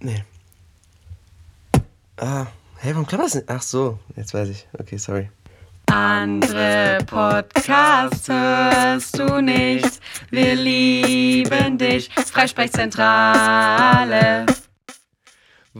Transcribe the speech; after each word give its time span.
Nee. 0.00 0.24
Ah, 2.16 2.46
hey, 2.78 2.92
warum 2.92 3.06
klappt 3.06 3.24
das 3.24 3.34
nicht? 3.34 3.48
Ach 3.48 3.62
so, 3.62 3.98
jetzt 4.16 4.34
weiß 4.34 4.48
ich. 4.48 4.66
Okay, 4.78 4.96
sorry. 4.96 5.28
Andere 5.86 6.98
Podcasts 7.06 8.28
hörst 8.28 9.18
du 9.18 9.40
nicht. 9.40 10.00
Wir 10.30 10.54
lieben 10.54 11.78
dich. 11.78 12.10
Freisprechzentrale. 12.14 14.46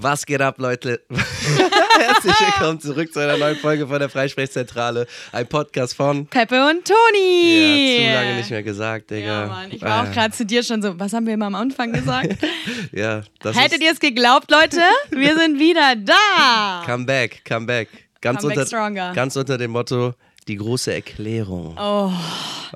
Was 0.01 0.25
geht 0.27 0.41
ab, 0.41 0.59
Leute? 0.59 1.01
Herzlich 1.11 2.35
willkommen 2.41 2.79
zurück 2.80 3.12
zu 3.12 3.19
einer 3.19 3.37
neuen 3.37 3.57
Folge 3.57 3.89
von 3.89 3.98
der 3.98 4.09
Freisprechzentrale. 4.09 5.09
Ein 5.33 5.48
Podcast 5.48 5.97
von. 5.97 6.29
Peppe 6.29 6.69
und 6.69 6.87
Toni. 6.87 7.98
Ja, 7.98 8.11
zu 8.11 8.15
lange 8.15 8.37
nicht 8.37 8.51
mehr 8.51 8.62
gesagt, 8.62 9.11
Digga. 9.11 9.27
Ja, 9.27 9.47
Mann. 9.47 9.73
Ich 9.73 9.83
war 9.83 10.05
auch 10.05 10.12
gerade 10.12 10.33
zu 10.33 10.47
dir 10.47 10.62
schon 10.62 10.83
so, 10.83 10.97
was 11.01 11.12
haben 11.12 11.27
wir 11.27 11.34
immer 11.34 11.47
am 11.47 11.57
Anfang 11.57 11.93
gesagt? 11.93 12.37
ja, 12.93 13.23
das 13.41 13.59
Hättet 13.61 13.83
ihr 13.83 13.91
es 13.91 13.98
geglaubt, 13.98 14.53
Leute? 14.53 14.83
Wir 15.11 15.37
sind 15.37 15.59
wieder 15.59 15.97
da. 15.97 16.85
Come 16.87 17.05
back, 17.05 17.43
come 17.45 17.66
back. 17.66 17.88
Ganz, 18.21 18.38
Come 18.43 18.51
back 18.51 18.59
unter, 18.59 18.69
stronger. 18.69 19.12
ganz 19.15 19.35
unter 19.35 19.59
dem 19.59 19.73
Motto, 19.73 20.15
die 20.46 20.57
große 20.57 20.95
Erklärung. 20.95 21.77
Oh, 21.77 22.12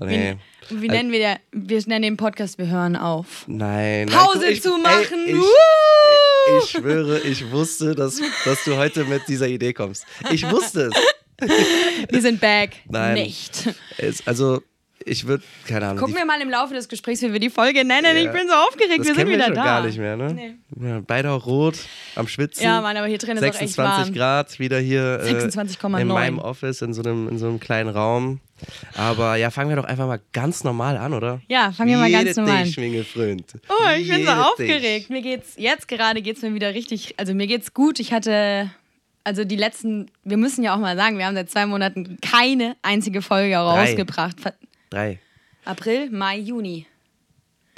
nee. 0.01 0.39
Wie 0.81 0.89
nennen 0.89 1.13
wir 1.13 1.19
der? 1.19 1.41
Wir 1.53 1.83
nennen 1.87 2.03
den 2.03 2.17
Podcast, 2.17 2.59
wir 2.59 2.69
hören 2.69 2.97
auf. 2.97 3.45
Nein. 3.47 4.09
Pause 4.09 4.47
ich, 4.49 4.63
zu 4.63 4.79
machen. 4.79 5.27
Ey, 5.27 5.33
ich, 5.33 5.39
Woo! 5.39 6.59
ich 6.59 6.71
schwöre, 6.71 7.21
ich 7.21 7.51
wusste, 7.51 7.95
dass, 7.95 8.21
dass 8.45 8.65
du 8.65 8.77
heute 8.77 9.05
mit 9.05 9.29
dieser 9.29 9.49
Idee 9.49 9.73
kommst. 9.73 10.07
Ich 10.31 10.49
wusste 10.51 10.91
es. 10.93 11.49
Wir 12.11 12.21
sind 12.21 12.41
back. 12.41 12.71
Nein. 12.89 13.15
Nicht. 13.15 13.69
es 13.99 14.27
also, 14.27 14.63
ich 15.07 15.27
würde, 15.27 15.43
keine 15.67 15.87
Ahnung. 15.87 15.99
Gucken 15.99 16.17
wir 16.17 16.25
mal 16.25 16.41
im 16.41 16.51
Laufe 16.51 16.75
des 16.75 16.89
Gesprächs, 16.89 17.23
wie 17.23 17.33
wir 17.33 17.41
die 17.41 17.51
Folge 17.51 17.85
nennen. 17.85 18.17
Ich 18.17 18.25
Ja. 18.25 18.33
bin 18.33 18.49
so 18.49 18.55
aufgeregt. 18.55 19.01
das 19.01 19.07
wir 19.09 19.15
sind 19.15 19.29
wieder 19.29 19.39
wir 19.39 19.45
schon 19.47 19.55
da. 19.55 19.65
gar 19.65 19.83
nicht 19.87 19.99
mehr, 19.99 20.17
ne? 20.17 20.33
Nee. 20.35 20.89
Ja, 20.89 21.01
beide 21.07 21.31
auch 21.31 21.47
rot, 21.47 21.77
am 22.17 22.29
Schwitzen. 22.29 22.65
Ja, 22.65 22.81
Mann, 22.81 22.97
aber 22.97 23.07
hier 23.07 23.19
drin 23.19 23.37
ist 23.37 23.43
auch 23.43 23.47
echt 23.49 23.59
26 23.59 23.77
warm. 24.07 24.15
Grad, 24.15 24.59
wieder 24.59 24.79
hier 24.81 25.21
äh, 25.23 25.33
26,9. 25.33 26.01
in 26.01 26.09
meinem 26.09 26.39
Office, 26.39 26.83
in 26.83 26.93
so, 26.95 27.03
einem, 27.03 27.29
in 27.29 27.39
so 27.39 27.47
einem 27.49 27.61
kleinen 27.61 27.91
Raum. 27.91 28.41
Aber 28.95 29.37
ja, 29.37 29.51
fangen 29.51 29.69
wir 29.71 29.77
doch 29.77 29.85
einfach 29.85 30.07
mal 30.07 30.21
ganz 30.33 30.63
normal 30.65 30.97
an, 30.97 31.15
oder? 31.15 31.41
Ja, 31.49 31.73
fangen 31.73 31.91
wir 31.91 31.99
mal 31.99 32.11
ganz 32.11 32.29
Jede 32.29 32.41
normal 32.41 32.63
an. 32.63 32.67
Schwinge 32.67 33.05
Freund. 33.05 33.45
Oh, 33.69 33.89
ich 33.99 34.07
bin 34.09 34.15
so 34.17 34.21
Jede 34.31 34.47
aufgeregt. 34.47 35.11
Mir 35.11 35.23
geht's 35.23 35.55
jetzt 35.57 35.89
gerade 35.89 36.23
geht's 36.23 36.43
mir 36.43 36.55
wieder 36.55 36.73
richtig, 36.75 37.15
also 37.19 37.35
mir 37.35 37.47
geht's 37.47 37.75
gut. 37.75 37.99
Ich 38.01 38.13
hatte 38.13 38.71
also 39.25 39.45
die 39.45 39.57
letzten, 39.57 40.11
wir 40.25 40.37
müssen 40.37 40.65
ja 40.65 40.75
auch 40.75 40.79
mal 40.81 40.97
sagen, 40.97 41.17
wir 41.17 41.27
haben 41.27 41.37
seit 41.37 41.49
zwei 41.49 41.65
Monaten 41.67 42.19
keine 42.21 42.77
einzige 42.83 43.23
Folge 43.23 43.57
rausgebracht. 43.57 44.41
Ver- 44.41 44.55
Drei. 44.93 45.19
April, 45.65 46.11
Mai, 46.11 46.39
Juni. 46.39 46.87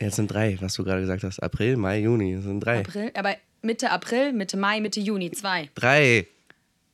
Ja, 0.00 0.08
es 0.08 0.16
sind 0.16 0.26
drei, 0.32 0.56
was 0.60 0.74
du 0.74 0.82
gerade 0.84 1.00
gesagt 1.02 1.22
hast. 1.22 1.38
April, 1.40 1.76
Mai, 1.76 2.00
Juni. 2.00 2.32
Es 2.34 2.44
sind 2.44 2.60
drei. 2.60 2.80
April, 2.80 3.10
aber 3.14 3.36
Mitte 3.62 3.90
April, 3.90 4.32
Mitte 4.32 4.56
Mai, 4.56 4.80
Mitte 4.80 4.98
Juni, 5.00 5.30
zwei. 5.30 5.70
Drei. 5.74 6.26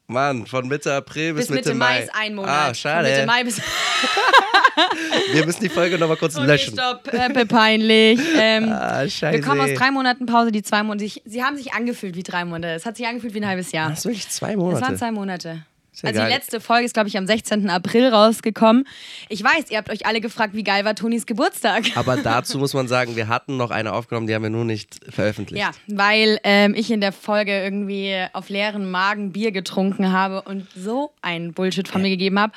Mann, 0.09 0.45
von 0.47 0.67
Mitte 0.69 0.93
April 0.93 1.35
bis, 1.35 1.47
Bis 1.47 1.55
Mitte, 1.55 1.73
Mai 1.75 2.01
ist 2.03 2.11
ein 2.15 2.35
Monat. 2.35 2.51
Ah, 2.51 2.65
Von 2.67 2.75
schade. 2.75 3.09
Mitte 3.09 3.27
Mai 3.27 3.45
bis 3.45 3.61
Wir 5.33 5.47
müssen 5.47 5.61
die 5.63 5.69
Folge 5.69 5.99
nochmal 5.99 6.17
kurz 6.17 6.37
Okay, 6.37 6.47
löschen. 6.47 6.73
stopp, 6.75 7.05
Peppe, 7.05 7.47
peinlich. 7.47 8.19
Ähm, 8.37 8.71
Ah, 8.73 9.09
scheiße. 9.09 9.39
wir 9.39 9.41
kommen 9.47 9.61
aus 9.61 9.73
drei 9.75 9.91
Monaten 9.91 10.27
Pause, 10.27 10.51
die 10.53 10.63
zwei 10.63 10.83
Monate. 10.83 11.09
Sie 11.25 11.43
haben 11.45 11.57
sich 11.57 11.73
angefühlt 11.75 12.17
wie 12.17 12.23
drei 12.23 12.45
Monate. 12.45 12.75
Es 12.75 12.87
hat 12.87 12.97
sich 12.97 13.07
angefühlt 13.07 13.35
wie 13.35 13.41
ein 13.41 13.47
halbes 13.47 13.71
Jahr. 13.73 13.91
Das 13.91 14.01
ist 14.01 14.05
wirklich 14.07 14.29
zwei 14.29 14.51
Es 14.53 14.57
Monate. 14.57 14.83
waren 14.83 14.97
zwei 14.99 15.13
Monate. 15.13 15.63
Ja 16.03 16.09
also 16.09 16.21
die 16.21 16.27
geil. 16.27 16.35
letzte 16.35 16.61
Folge 16.61 16.87
ist, 16.87 16.95
glaube 16.95 17.09
ich, 17.09 17.17
am 17.19 17.27
16. 17.27 17.69
April 17.71 18.09
rausgekommen. 18.09 18.87
Ich 19.29 19.43
weiß, 19.43 19.71
ihr 19.71 19.79
habt 19.79 19.91
euch 19.91 20.07
alle 20.07 20.21
gefragt, 20.21 20.55
wie 20.55 20.63
geil 20.65 20.85
war 20.85 20.95
Tonis 20.95 21.27
Geburtstag. 21.27 21.85
Aber 21.97 22.17
dazu 22.17 22.59
muss 22.59 22.75
man 22.75 22.89
sagen, 22.89 23.17
wir 23.17 23.29
hatten 23.29 23.57
noch 23.57 23.71
eine 23.71 23.93
aufgenommen, 23.93 24.27
die 24.27 24.35
haben 24.35 24.43
wir 24.43 24.51
nur 24.51 24.65
nicht 24.65 25.01
veröffentlicht. 25.09 25.61
Ja, 25.63 25.71
weil 25.87 26.39
ähm, 26.45 26.75
ich 26.75 26.91
in 26.91 27.01
der 27.01 27.13
Folge 27.13 27.63
irgendwie 27.63 28.17
auf 28.33 28.49
leeren 28.49 28.91
Magen 28.91 29.33
Bier 29.33 29.53
getrunken 29.53 30.13
habe 30.13 30.43
und 30.43 30.67
so 30.75 31.13
einen 31.23 31.53
Bullshit 31.53 31.89
von 31.89 32.03
mir 32.03 32.11
gegeben 32.11 32.39
habe. 32.39 32.53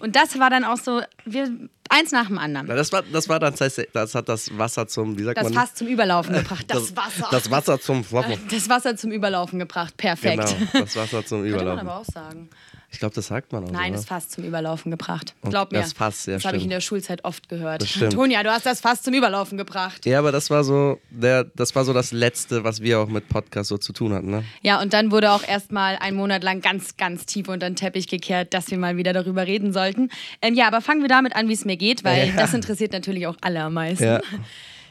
Und 0.00 0.16
das 0.16 0.38
war 0.38 0.50
dann 0.50 0.64
auch 0.64 0.78
so, 0.78 1.00
wir, 1.24 1.50
eins 1.88 2.12
nach 2.12 2.26
dem 2.26 2.38
anderen. 2.38 2.66
Na, 2.68 2.74
Das 2.74 2.92
war, 2.92 3.02
das 3.02 3.28
war 3.28 3.38
dann, 3.38 3.52
das, 3.52 3.60
heißt, 3.60 3.88
das 3.92 4.14
hat 4.14 4.28
das 4.28 4.56
Wasser 4.58 4.86
zum, 4.88 5.18
wie 5.18 5.22
sagt 5.24 5.38
Das 5.38 5.44
man? 5.44 5.54
Fass 5.54 5.74
zum 5.74 5.86
Überlaufen 5.88 6.34
gebracht. 6.34 6.64
Das, 6.68 6.96
Wasser. 6.96 7.28
Das 7.30 7.50
Wasser 7.50 7.80
zum 7.80 8.04
Das 8.50 8.68
Wasser 8.68 8.96
zum 8.96 9.12
Überlaufen 9.12 9.58
gebracht. 9.58 9.96
Perfekt. 9.96 10.44
Genau, 10.72 10.84
das 10.84 10.96
Wasser 10.96 11.24
zum 11.24 11.42
Könnte 11.42 11.56
man 11.56 11.62
Überlaufen. 11.62 11.88
aber 11.88 12.00
auch 12.00 12.04
sagen. 12.04 12.48
Ich 12.90 12.98
glaube, 13.00 13.14
das 13.14 13.26
sagt 13.26 13.52
man 13.52 13.64
auch. 13.64 13.70
Nein, 13.70 13.90
oder? 13.90 13.96
das 13.96 14.06
Fass 14.06 14.28
zum 14.28 14.44
Überlaufen 14.44 14.90
gebracht. 14.90 15.34
Glaub 15.42 15.72
mir. 15.72 15.80
das 15.80 15.92
Fass, 15.92 16.26
ja, 16.26 16.34
Das 16.34 16.44
habe 16.44 16.56
ich 16.56 16.64
in 16.64 16.70
der 16.70 16.80
Schulzeit 16.80 17.24
oft 17.24 17.48
gehört. 17.48 17.84
Tonja, 18.12 18.42
du 18.42 18.50
hast 18.50 18.64
das 18.64 18.80
Fass 18.80 19.02
zum 19.02 19.12
Überlaufen 19.14 19.58
gebracht. 19.58 20.06
Ja, 20.06 20.18
aber 20.20 20.32
das 20.32 20.50
war 20.50 20.64
so, 20.64 20.98
der, 21.10 21.44
das 21.44 21.74
war 21.74 21.84
so 21.84 21.92
das 21.92 22.12
Letzte, 22.12 22.64
was 22.64 22.80
wir 22.80 23.00
auch 23.00 23.08
mit 23.08 23.28
Podcast 23.28 23.68
so 23.68 23.76
zu 23.78 23.92
tun 23.92 24.12
hatten, 24.14 24.30
ne? 24.30 24.44
Ja, 24.62 24.80
und 24.80 24.92
dann 24.92 25.10
wurde 25.10 25.32
auch 25.32 25.42
erstmal 25.46 25.96
einen 25.96 26.16
Monat 26.16 26.42
lang 26.44 26.60
ganz, 26.60 26.96
ganz 26.96 27.26
tief 27.26 27.48
unter 27.48 27.68
den 27.68 27.76
Teppich 27.76 28.08
gekehrt, 28.08 28.54
dass 28.54 28.70
wir 28.70 28.78
mal 28.78 28.96
wieder 28.96 29.12
darüber 29.12 29.46
reden 29.46 29.72
sollten. 29.72 30.08
Ähm, 30.40 30.54
ja, 30.54 30.66
aber 30.68 30.80
fangen 30.80 31.02
wir 31.02 31.08
damit 31.08 31.34
an, 31.36 31.48
wie 31.48 31.54
es 31.54 31.64
mir 31.64 31.76
geht, 31.76 32.04
weil 32.04 32.28
Ja. 32.28 32.36
das 32.36 32.54
interessiert 32.54 32.92
natürlich 32.92 33.26
auch 33.26 33.36
alle 33.40 33.60
am 33.62 33.74
meisten. 33.74 34.04
Ja. 34.04 34.20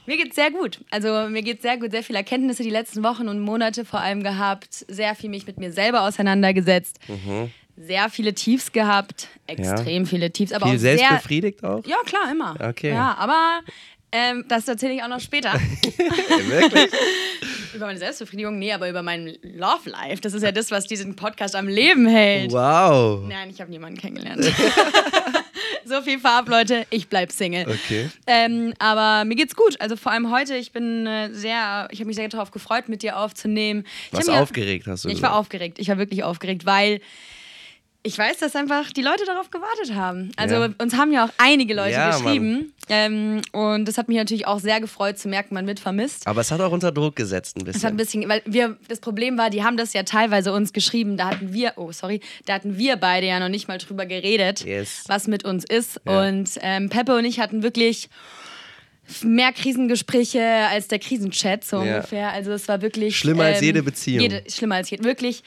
Mir 0.07 0.17
geht's 0.17 0.35
sehr 0.35 0.51
gut. 0.51 0.81
Also 0.91 1.27
mir 1.29 1.41
geht's 1.41 1.63
sehr 1.63 1.77
gut, 1.79 1.89
sehr 1.89 2.03
viele 2.03 2.19
Erkenntnisse 2.19 2.61
die 2.61 2.69
letzten 2.69 3.01
Wochen 3.03 3.27
und 3.27 3.39
Monate 3.39 3.85
vor 3.85 4.01
allem 4.01 4.21
gehabt, 4.21 4.85
sehr 4.87 5.15
viel 5.15 5.31
mich 5.31 5.47
mit 5.47 5.57
mir 5.57 5.71
selber 5.71 6.03
auseinandergesetzt, 6.03 6.99
sehr 7.77 8.09
viele 8.09 8.33
Tiefs 8.33 8.71
gehabt, 8.71 9.27
extrem 9.47 10.05
viele 10.05 10.31
Tiefs, 10.31 10.53
aber 10.53 10.67
Viel 10.67 10.75
auch 10.75 10.79
sehr 10.79 10.97
selbstbefriedigt 10.97 11.63
auch? 11.63 11.85
Ja, 11.85 11.97
klar, 12.05 12.31
immer. 12.31 12.55
Okay. 12.59 12.91
Ja, 12.91 13.15
aber 13.17 13.61
ähm, 14.11 14.45
das 14.47 14.67
erzähle 14.67 14.93
ich 14.93 15.03
auch 15.03 15.09
noch 15.09 15.19
später. 15.19 15.53
Wirklich? 16.47 16.89
über 17.75 17.87
meine 17.87 17.99
Selbstbefriedigung, 17.99 18.57
nee, 18.57 18.71
aber 18.71 18.89
über 18.89 19.03
mein 19.03 19.37
Love 19.41 19.89
Life. 19.89 20.21
Das 20.21 20.33
ist 20.33 20.43
ja 20.43 20.51
das, 20.51 20.71
was 20.71 20.87
diesen 20.87 21.15
Podcast 21.15 21.55
am 21.55 21.67
Leben 21.67 22.07
hält. 22.07 22.51
Wow. 22.51 23.23
Nein, 23.27 23.49
ich 23.49 23.59
habe 23.59 23.69
niemanden 23.69 23.99
kennengelernt. 23.99 24.45
so 25.85 26.01
viel 26.01 26.19
Farb, 26.19 26.47
Leute. 26.47 26.85
Ich 26.89 27.09
bleib 27.09 27.31
Single. 27.31 27.67
Okay. 27.67 28.09
Ähm, 28.25 28.73
aber 28.79 29.25
mir 29.25 29.35
geht's 29.35 29.55
gut. 29.55 29.79
Also 29.81 29.97
vor 29.97 30.13
allem 30.13 30.31
heute. 30.31 30.55
Ich 30.55 30.71
bin 30.71 31.05
äh, 31.05 31.33
sehr, 31.33 31.87
ich 31.91 31.99
habe 31.99 32.07
mich 32.07 32.15
sehr 32.15 32.29
darauf 32.29 32.51
gefreut, 32.51 32.87
mit 32.87 33.03
dir 33.03 33.17
aufzunehmen. 33.17 33.85
Ich 34.11 34.19
Was 34.19 34.29
aufgeregt 34.29 34.87
hast 34.87 35.03
du 35.03 35.09
Ich 35.09 35.15
war 35.15 35.29
gesagt. 35.29 35.35
aufgeregt. 35.35 35.79
Ich 35.79 35.89
war 35.89 35.97
wirklich 35.97 36.23
aufgeregt, 36.23 36.65
weil 36.65 37.01
ich 38.05 38.17
weiß, 38.17 38.37
dass 38.37 38.55
einfach 38.55 38.91
die 38.91 39.01
Leute 39.01 39.25
darauf 39.25 39.49
gewartet 39.49 39.95
haben. 39.95 40.31
Also 40.37 40.55
Ja. 40.55 40.69
uns 40.77 40.95
haben 40.95 41.11
ja 41.11 41.25
auch 41.25 41.29
einige 41.39 41.73
Leute 41.73 41.91
Ja, 41.93 42.15
geschrieben. 42.15 42.71
Ähm, 42.87 43.41
und 43.51 43.85
das 43.87 43.97
hat 43.97 44.07
mich 44.07 44.17
natürlich 44.17 44.45
auch 44.45 44.59
sehr 44.59 44.79
gefreut 44.79 45.17
zu 45.17 45.27
merken, 45.27 45.55
man 45.55 45.65
wird 45.65 45.79
vermisst. 45.79 46.27
Aber 46.27 46.41
es 46.41 46.51
hat 46.51 46.61
auch 46.61 46.71
unter 46.71 46.91
Druck 46.91 47.15
gesetzt 47.15 47.57
ein 47.57 47.67
Es 47.67 47.83
hat 47.83 47.93
ein 47.93 47.97
bisschen. 47.97 48.21
bisschen, 48.21 48.29
weil 48.29 48.43
wir, 48.45 48.77
das 48.87 48.99
Problem 48.99 49.39
war, 49.39 49.49
die 49.49 49.63
haben 49.63 49.75
das 49.75 49.93
ja 49.93 50.03
teilweise 50.03 50.53
uns 50.53 50.71
geschrieben. 50.71 51.17
Da 51.17 51.31
hatten 51.31 51.51
wir, 51.51 51.73
oh 51.77 51.91
sorry, 51.91 52.21
da 52.45 52.53
hatten 52.53 52.77
wir 52.77 52.95
beide 52.97 53.25
ja 53.25 53.39
noch 53.39 53.49
nicht 53.49 53.67
mal 53.67 53.79
drüber 53.79 54.05
geredet, 54.05 54.63
Yes. 54.63 55.03
was 55.07 55.27
mit 55.27 55.43
uns 55.43 55.65
ist. 55.65 55.99
Ja. 56.05 56.27
Und 56.27 56.51
ähm, 56.61 56.89
Peppe 56.89 57.15
und 57.15 57.25
ich 57.25 57.39
hatten 57.39 57.63
wirklich 57.63 58.07
mehr 59.23 59.51
Krisengespräche 59.51 60.41
als 60.69 60.87
der 60.87 60.99
Krisenchat 60.99 61.63
so 61.63 61.77
ungefähr. 61.77 62.31
Also 62.31 62.51
es 62.51 62.67
war 62.67 62.81
wirklich 62.81 63.17
Schlimmer 63.17 63.45
als 63.45 63.59
ähm, 63.59 63.65
jede 63.65 63.83
Beziehung. 63.83 64.21
Jede, 64.21 64.43
schlimmer 64.49 64.75
als 64.75 64.89
jede, 64.89 65.03
wirklich 65.03 65.43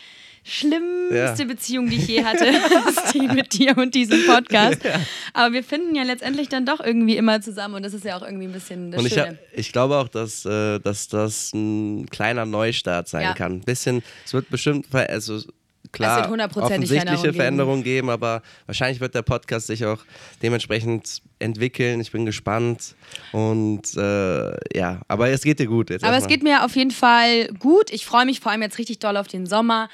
schlimmste 0.49 1.15
Ja. 1.43 1.45
Beziehung, 1.45 1.89
die 1.89 1.97
ich 1.97 2.09
je 2.09 2.25
hatte, 2.25 2.45
ist 2.89 3.15
die 3.15 3.29
mit 3.29 3.53
dir 3.53 3.77
und 3.79 3.95
diesem 3.95 4.25
Podcast. 4.27 4.79
Aber 5.33 5.53
wir 5.53 5.63
finden 5.63 5.95
ja 5.95 6.03
letztendlich 6.03 6.49
dann 6.49 6.67
doch 6.67 6.81
irgendwie 6.81 7.17
immer 7.17 7.41
zusammen 7.41 7.75
und 7.75 7.83
das 7.85 7.95
ist 7.95 8.05
ja 8.05 8.17
auch 8.17 8.23
irgendwie 8.23 8.47
ein 8.47 8.53
bisschen 8.53 8.91
das 8.91 9.01
Und 9.01 9.07
ich, 9.07 9.15
Schöne. 9.15 9.27
hab, 9.29 9.37
ich 9.53 9.73
glaube 9.73 9.97
auch, 9.97 10.09
dass, 10.09 10.45
äh, 10.45 10.79
dass 10.81 11.09
das 11.09 11.53
ein 11.55 12.07
kleiner 12.11 12.45
Neustart 12.47 13.09
sein 13.09 13.23
Ja. 13.23 13.35
kann. 13.35 13.53
Ein 13.53 13.61
bisschen, 13.61 14.03
es 14.25 14.33
wird 14.35 14.51
bestimmt, 14.51 14.87
also 14.95 15.41
klar, 15.93 16.25
Es 16.25 16.31
wird 16.31 16.57
offensichtliche 16.59 17.33
Veränderungen 17.33 17.83
geben, 17.83 18.11
aber 18.11 18.43
wahrscheinlich 18.67 19.01
wird 19.01 19.15
der 19.15 19.23
Podcast 19.23 19.69
sich 19.69 19.87
auch 19.87 20.01
dementsprechend 20.43 21.23
entwickeln. 21.39 22.01
Ich 22.01 22.11
bin 22.13 22.27
gespannt 22.27 22.95
und 23.33 23.97
äh, 23.97 24.51
ja, 24.77 25.01
aber 25.09 25.31
es 25.31 25.43
geht 25.43 25.59
dir 25.61 25.67
gut 25.67 25.91
jetzt. 25.91 26.05
Aber 26.05 26.17
es 26.17 26.27
geht 26.27 26.43
mir 26.43 26.65
auf 26.65 26.77
jeden 26.77 26.91
Fall 26.91 27.49
gut. 27.59 27.91
Ich 27.91 28.05
freue 28.05 28.27
mich 28.27 28.41
vor 28.41 28.53
allem 28.53 28.63
jetzt 28.63 28.79
richtig 28.79 28.99
doll 28.99 29.17
auf 29.17 29.29
den 29.29 29.47
Sommer. 29.47 29.89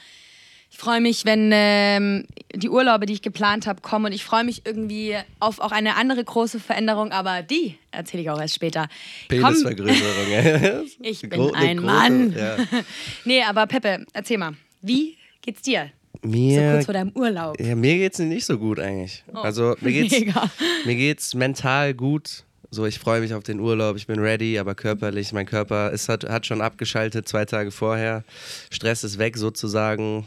Ich 0.76 0.80
freue 0.80 1.00
mich, 1.00 1.24
wenn 1.24 1.50
ähm, 1.54 2.24
die 2.52 2.68
Urlaube, 2.68 3.06
die 3.06 3.12
ich 3.12 3.22
geplant 3.22 3.68
habe, 3.68 3.80
kommen. 3.80 4.06
Und 4.06 4.12
ich 4.12 4.24
freue 4.24 4.42
mich 4.42 4.62
irgendwie 4.66 5.14
auf 5.38 5.60
auch 5.60 5.70
eine 5.70 5.94
andere 5.94 6.24
große 6.24 6.58
Veränderung, 6.58 7.12
aber 7.12 7.42
die 7.42 7.78
erzähle 7.92 8.24
ich 8.24 8.30
auch 8.30 8.40
erst 8.40 8.56
später. 8.56 8.88
Penisvergrößerung. 9.28 10.86
ich 11.00 11.20
bin 11.28 11.30
Gro- 11.30 11.52
ein 11.54 11.78
große- 11.78 11.82
Mann. 11.82 12.32
Ja. 12.36 12.56
nee, 13.24 13.40
aber 13.44 13.68
Peppe, 13.68 14.04
erzähl 14.12 14.36
mal, 14.38 14.54
wie 14.82 15.16
geht's 15.42 15.62
dir? 15.62 15.92
So 16.24 16.28
Mir, 16.28 16.72
kurz 16.72 16.84
vor 16.86 16.94
deinem 16.94 17.12
Urlaub. 17.14 17.60
ja, 17.60 17.76
mir 17.76 17.94
geht's 17.96 18.18
nicht 18.18 18.44
so 18.44 18.58
gut 18.58 18.80
eigentlich. 18.80 19.22
Also 19.32 19.76
mir 19.80 19.92
geht's, 19.92 20.12
Oh, 20.16 20.18
Mega. 20.18 20.50
mir 20.86 20.96
geht's 20.96 21.34
mental 21.34 21.94
gut. 21.94 22.42
So, 22.70 22.84
ich 22.84 22.98
freue 22.98 23.20
mich 23.20 23.32
auf 23.32 23.44
den 23.44 23.60
Urlaub, 23.60 23.96
ich 23.96 24.08
bin 24.08 24.18
ready, 24.18 24.58
aber 24.58 24.74
körperlich, 24.74 25.32
mein 25.32 25.46
Körper 25.46 25.92
ist, 25.92 26.08
hat, 26.08 26.24
hat 26.28 26.46
schon 26.46 26.60
abgeschaltet 26.60 27.28
zwei 27.28 27.44
Tage 27.44 27.70
vorher. 27.70 28.24
Stress 28.72 29.04
ist 29.04 29.18
weg 29.18 29.36
sozusagen, 29.36 30.26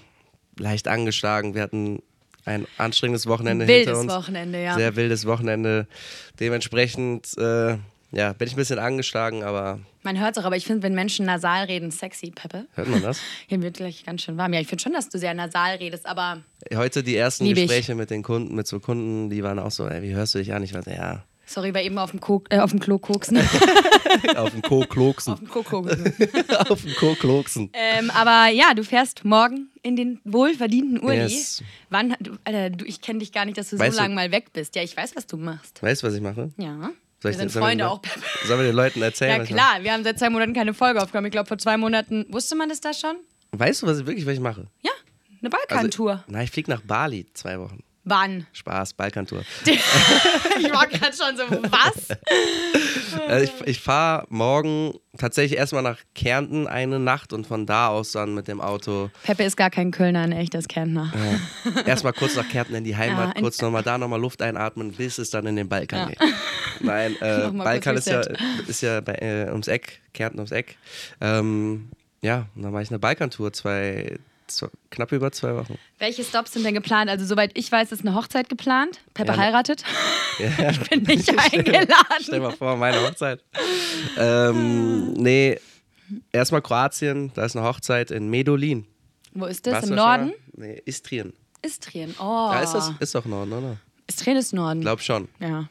leicht 0.57 0.87
angeschlagen. 0.87 1.53
Wir 1.55 1.61
hatten 1.61 2.01
ein 2.45 2.65
anstrengendes 2.77 3.27
Wochenende 3.27 3.67
Wildes 3.67 3.87
hinter 3.87 3.99
uns. 3.99 4.13
Wochenende, 4.13 4.63
ja. 4.63 4.75
Sehr 4.75 4.95
wildes 4.95 5.25
Wochenende. 5.25 5.87
Dementsprechend, 6.39 7.37
äh, 7.37 7.77
ja, 8.11 8.31
bin 8.33 8.47
ich 8.47 8.53
ein 8.53 8.57
bisschen 8.57 8.79
angeschlagen, 8.79 9.43
aber 9.43 9.79
Man 10.03 10.17
hört 10.19 10.37
es 10.37 10.41
auch, 10.41 10.45
aber 10.45 10.55
ich 10.55 10.65
finde, 10.65 10.83
wenn 10.83 10.95
Menschen 10.95 11.25
nasal 11.25 11.65
reden, 11.65 11.91
sexy, 11.91 12.31
Peppe. 12.31 12.65
hört 12.75 12.87
man 12.87 13.01
das? 13.01 13.19
Hier 13.47 13.61
wird 13.61 13.75
gleich 13.75 14.05
ganz 14.05 14.21
schön 14.21 14.37
warm. 14.37 14.53
Ja, 14.53 14.61
ich 14.61 14.67
finde 14.67 14.81
schon, 14.81 14.93
dass 14.93 15.09
du 15.09 15.19
sehr 15.19 15.33
nasal 15.33 15.75
redest, 15.75 16.05
aber 16.05 16.41
Heute 16.73 17.03
die 17.03 17.17
ersten. 17.17 17.53
Gespräche 17.53 17.95
mit 17.95 18.09
den 18.09 18.23
Kunden, 18.23 18.55
mit 18.55 18.65
so 18.65 18.79
Kunden, 18.79 19.29
die 19.29 19.43
waren 19.43 19.59
auch 19.59 19.71
so, 19.71 19.87
ey, 19.87 20.01
wie 20.01 20.13
hörst 20.13 20.33
du 20.35 20.39
dich 20.39 20.53
an? 20.53 20.63
Ich 20.63 20.73
war 20.73 20.83
so, 20.83 20.91
ja, 20.91 21.25
sorry, 21.47 21.73
war 21.73 21.81
eben 21.81 21.97
auf 21.97 22.11
dem, 22.11 22.19
Ko 22.19 22.43
äh, 22.49 22.59
auf 22.59 22.69
dem 22.69 22.79
Klo 22.79 22.99
koksen. 22.99 23.37
auf 24.35 24.51
dem 24.51 24.61
Co-Kloksen. 24.61 25.33
auf 25.33 25.39
dem 25.39 25.49
Klo 25.49 25.63
koksen. 25.63 26.11
auf 26.69 26.81
dem 26.81 26.93
Co-Kloksen. 26.95 27.69
ähm, 27.73 28.11
aber 28.11 28.47
ja, 28.51 28.73
du 28.75 28.83
fährst 28.83 29.25
morgen 29.25 29.69
in 29.81 29.95
den 29.95 30.19
wohlverdienten 30.25 31.01
Urli. 31.03 31.17
Yes. 31.35 31.63
Wann, 31.89 32.15
du, 32.19 32.37
Alter, 32.43 32.69
du, 32.69 32.85
ich 32.85 33.01
kenne 33.01 33.19
dich 33.19 33.31
gar 33.31 33.45
nicht, 33.45 33.57
dass 33.57 33.69
du 33.69 33.79
Weißt 33.79 33.95
so 33.95 34.01
lange 34.03 34.13
mal 34.15 34.31
weg 34.31 34.53
bist. 34.53 34.75
Ja, 34.75 34.83
ich 34.83 34.95
weiß, 34.95 35.15
was 35.15 35.25
du 35.27 35.37
machst. 35.37 35.81
Weißt 35.81 36.03
du, 36.03 36.07
was 36.07 36.13
ich 36.13 36.21
mache? 36.21 36.51
Ja. 36.57 36.75
Soll 37.19 37.31
Wir 37.31 37.31
ich 37.31 37.37
sind 37.37 37.45
den- 37.45 37.49
sollen 37.49 37.53
wir 37.53 37.61
Freunde 37.61 37.83
den 37.83 37.87
auch. 37.87 38.01
Leuten- 38.03 38.21
Sollen 38.47 38.59
wir 38.59 38.65
den 38.67 38.75
Leuten 38.75 39.01
erzählen? 39.01 39.37
Ja 39.39 39.43
klar, 39.45 39.77
wir 39.83 39.91
haben 39.93 40.03
seit 40.03 40.19
zwei 40.19 40.29
Monaten 40.29 40.53
keine 40.53 40.73
Folge 40.75 41.01
aufgenommen. 41.01 41.27
Ich 41.27 41.31
glaube, 41.31 41.47
vor 41.47 41.57
zwei 41.57 41.75
Monaten, 41.77 42.25
wusste 42.29 42.55
man 42.55 42.69
das 42.69 42.79
da 42.81 42.93
schon? 42.93 43.15
Weißt 43.53 43.81
du, 43.81 43.87
was 43.87 43.99
ich 43.99 44.05
wirklich 44.05 44.25
was 44.25 44.33
ich 44.35 44.39
mache? 44.39 44.67
Ja, 44.81 44.91
eine 45.41 45.49
Balkantour. 45.49 46.23
Na, 46.27 46.43
ich 46.43 46.51
fliege 46.51 46.69
nach 46.69 46.81
Bali 46.81 47.25
zwei 47.33 47.59
Wochen. 47.59 47.79
Wann? 48.09 48.47
Spaß, 48.53 48.93
Balkantour. 48.93 49.43
Ich 50.59 50.73
war 50.73 50.87
gerade 50.87 51.15
schon 51.15 51.37
so, 51.37 51.43
was? 51.69 52.17
Also 53.27 53.43
ich 53.45 53.67
ich 53.67 53.79
fahre 53.81 54.25
morgen 54.29 54.93
tatsächlich 55.17 55.57
erstmal 55.59 55.83
nach 55.83 55.99
Kärnten 56.15 56.67
eine 56.67 56.99
Nacht 56.99 57.31
und 57.33 57.45
von 57.45 57.65
da 57.65 57.87
aus 57.89 58.11
dann 58.13 58.33
mit 58.33 58.47
dem 58.47 58.59
Auto 58.61 59.09
Peppe 59.23 59.43
ist 59.43 59.55
gar 59.57 59.69
kein 59.69 59.91
Kölner, 59.91 60.21
ein 60.21 60.31
echtes 60.31 60.67
Kärntner. 60.67 61.11
erstmal 61.85 62.13
kurz 62.13 62.35
nach 62.35 62.47
Kärnten 62.47 62.75
in 62.75 62.83
die 62.83 62.95
Heimat, 62.95 63.35
Ja, 63.35 63.41
kurz 63.41 63.61
nochmal 63.61 63.83
da 63.83 63.97
nochmal 63.97 64.19
Luft 64.19 64.41
einatmen, 64.41 64.93
bis 64.93 65.17
es 65.17 65.29
dann 65.29 65.45
in 65.45 65.55
den 65.55 65.67
Balkan 65.69 65.99
Ja. 65.99 66.05
geht. 66.07 66.19
Nein, 66.79 67.15
äh, 67.21 67.49
Balkan 67.51 67.97
ist 67.97 68.07
ja, 68.07 68.21
ist 68.67 68.81
ja 68.81 69.01
bei, 69.01 69.13
äh, 69.15 69.49
ums 69.51 69.67
Eck, 69.67 70.01
Kärnten 70.13 70.39
ums 70.39 70.51
Eck. 70.51 70.77
Ähm, 71.21 71.89
ja, 72.21 72.47
und 72.55 72.63
dann 72.63 72.71
mache 72.71 72.83
ich 72.83 72.89
eine 72.89 72.99
Balkantour, 72.99 73.53
zwei, 73.53 74.17
zwei, 74.47 74.67
knapp 74.89 75.11
über 75.11 75.31
zwei 75.31 75.55
Wochen. 75.55 75.77
Welche 75.99 76.23
Stops 76.23 76.53
sind 76.53 76.65
denn 76.65 76.73
geplant? 76.73 77.09
Also, 77.09 77.25
soweit 77.25 77.51
ich 77.57 77.71
weiß, 77.71 77.91
ist 77.91 78.01
eine 78.01 78.15
Hochzeit 78.15 78.49
geplant. 78.49 78.99
Peppe 79.13 79.31
Ja, 79.33 79.37
heiratet. 79.37 79.83
Ja. 80.39 80.69
Ich 80.69 80.89
bin 80.89 81.01
nicht 81.03 81.23
Stell 81.31 81.39
eingeladen. 81.39 82.41
mal 82.41 82.51
vor, 82.51 82.77
meine 82.77 83.01
Hochzeit. 83.01 83.43
ähm, 84.17 85.13
nee, 85.13 85.59
erstmal 86.31 86.61
Kroatien, 86.61 87.31
da 87.33 87.45
ist 87.45 87.55
eine 87.55 87.65
Hochzeit 87.67 88.11
in 88.11 88.29
Medolin. 88.29 88.85
Wo 89.33 89.45
ist 89.45 89.65
das? 89.65 89.73
Warst 89.73 89.89
Im 89.89 89.95
Norden? 89.95 90.25
mal? 90.27 90.35
Nee, 90.67 90.81
Istrien. 90.85 91.33
Istrien. 91.63 92.13
Oh. 92.19 92.49
Ja, 92.51 92.61
ist 92.61 92.73
das 92.73 92.91
ist 92.99 93.15
doch 93.15 93.25
Norden, 93.25 93.51
oder? 93.53 93.77
Istrien 94.07 94.37
ist 94.37 94.53
Norden. 94.53 94.81
Glaub 94.81 95.01
schon. 95.01 95.27
Ja, 95.39 95.67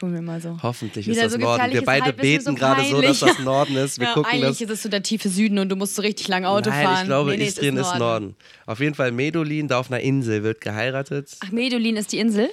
tun 0.00 0.12
wir 0.14 0.22
mal 0.22 0.40
so. 0.40 0.58
Hoffentlich 0.62 1.06
Wieder 1.06 1.18
ist 1.18 1.24
das 1.26 1.32
so 1.34 1.38
Norden. 1.38 1.72
Wir 1.72 1.84
beide 1.84 2.10
ist 2.10 2.16
beten 2.16 2.44
so 2.44 2.54
gerade 2.54 2.84
so, 2.84 3.00
dass 3.00 3.20
das 3.20 3.38
Norden 3.38 3.76
ist. 3.76 3.98
Wir 4.00 4.08
ja, 4.08 4.14
gucken 4.14 4.32
eigentlich 4.32 4.58
das. 4.58 4.60
ist 4.62 4.70
es 4.70 4.82
so 4.82 4.88
der 4.88 5.02
tiefe 5.02 5.28
Süden 5.28 5.58
und 5.58 5.68
du 5.68 5.76
musst 5.76 5.94
so 5.94 6.02
richtig 6.02 6.26
lang 6.28 6.44
Auto 6.44 6.70
Nein, 6.70 6.84
fahren. 6.84 6.98
ich 7.02 7.06
glaube, 7.06 7.30
Nee, 7.30 7.36
nee, 7.36 7.42
es 7.44 7.48
Istrien 7.50 7.76
ist 7.76 7.96
Norden. 7.98 8.34
Auf 8.66 8.80
jeden 8.80 8.94
Fall 8.94 9.12
Medolin, 9.12 9.68
da 9.68 9.78
auf 9.78 9.90
einer 9.90 10.00
Insel 10.00 10.42
wird 10.42 10.60
geheiratet. 10.60 11.36
Ach, 11.44 11.50
Medulin 11.52 11.96
ist 11.96 12.12
die 12.12 12.18
Insel? 12.18 12.50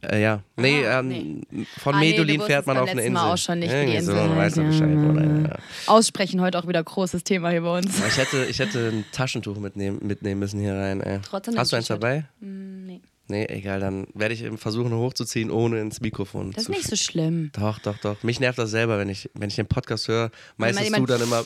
Äh, 0.00 0.22
ja, 0.22 0.42
nee, 0.56 0.86
Ah, 0.86 1.00
ähm, 1.00 1.42
von 1.78 1.94
Ah, 1.96 1.98
nee, 1.98 2.10
Medolin 2.12 2.38
du 2.38 2.46
fährt 2.46 2.66
man 2.68 2.76
auf 2.78 2.88
eine 2.88 3.00
Insel. 3.00 3.12
Mal 3.14 3.32
auch 3.32 3.36
schon 3.36 3.58
nicht, 3.58 3.68
wie 3.68 3.74
die 3.74 3.80
Irgendwie 3.80 3.96
Insel 3.98 4.14
so, 4.16 4.26
du 4.28 4.34
heißt. 4.36 4.56
Bescheid, 4.56 4.88
Ja. 4.90 5.10
oder? 5.10 5.24
Ja. 5.24 5.58
Aussprechen 5.86 6.40
heute 6.40 6.56
auch 6.58 6.68
wieder 6.68 6.84
großes 6.84 7.24
Thema 7.24 7.50
hier 7.50 7.62
bei 7.62 7.78
uns. 7.78 7.98
Ich 8.06 8.16
hätte, 8.16 8.44
ich 8.44 8.60
hätte 8.60 8.90
ein 8.92 9.04
Taschentuch 9.10 9.58
mitnehmen, 9.58 9.98
mitnehmen 10.00 10.38
müssen 10.38 10.60
hier 10.60 10.74
rein. 10.74 11.00
Ey. 11.00 11.18
Trotzdem 11.28 11.56
Hast 11.58 11.72
du 11.72 11.76
ein 11.76 11.78
eins 11.78 11.88
dabei? 11.88 12.26
Hm, 12.40 12.86
nee. 12.86 13.00
Nee, 13.30 13.44
egal, 13.50 13.78
dann 13.78 14.06
werde 14.14 14.32
ich 14.32 14.42
eben 14.42 14.56
versuchen 14.56 14.94
hochzuziehen, 14.94 15.50
ohne 15.50 15.80
ins 15.80 16.00
Mikrofon 16.00 16.52
Das 16.52 16.62
ist 16.62 16.66
zu 16.66 16.72
nicht 16.72 16.88
so 16.88 16.96
schlimm. 16.96 17.50
Doch, 17.52 17.78
doch, 17.78 17.98
doch. 17.98 18.22
Mich 18.22 18.40
nervt 18.40 18.58
das 18.58 18.70
selber, 18.70 18.98
wenn 18.98 19.10
ich, 19.10 19.28
wenn 19.34 19.50
ich 19.50 19.56
den 19.56 19.66
Podcast 19.66 20.08
höre. 20.08 20.30
Meistens 20.56 20.90
du 20.92 21.04
dann 21.04 21.20
immer. 21.20 21.44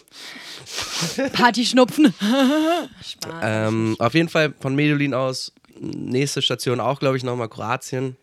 Partyschnupfen. 1.33 2.15
Spaß. 3.05 3.41
Ähm, 3.43 3.97
auf 3.99 4.15
jeden 4.15 4.29
Fall 4.29 4.55
von 4.61 4.77
Medellin 4.77 5.13
aus, 5.13 5.53
nächste 5.81 6.41
Station 6.41 6.79
auch, 6.79 7.01
glaube 7.01 7.17
ich, 7.17 7.25
nochmal 7.25 7.49
Kroatien. 7.49 8.17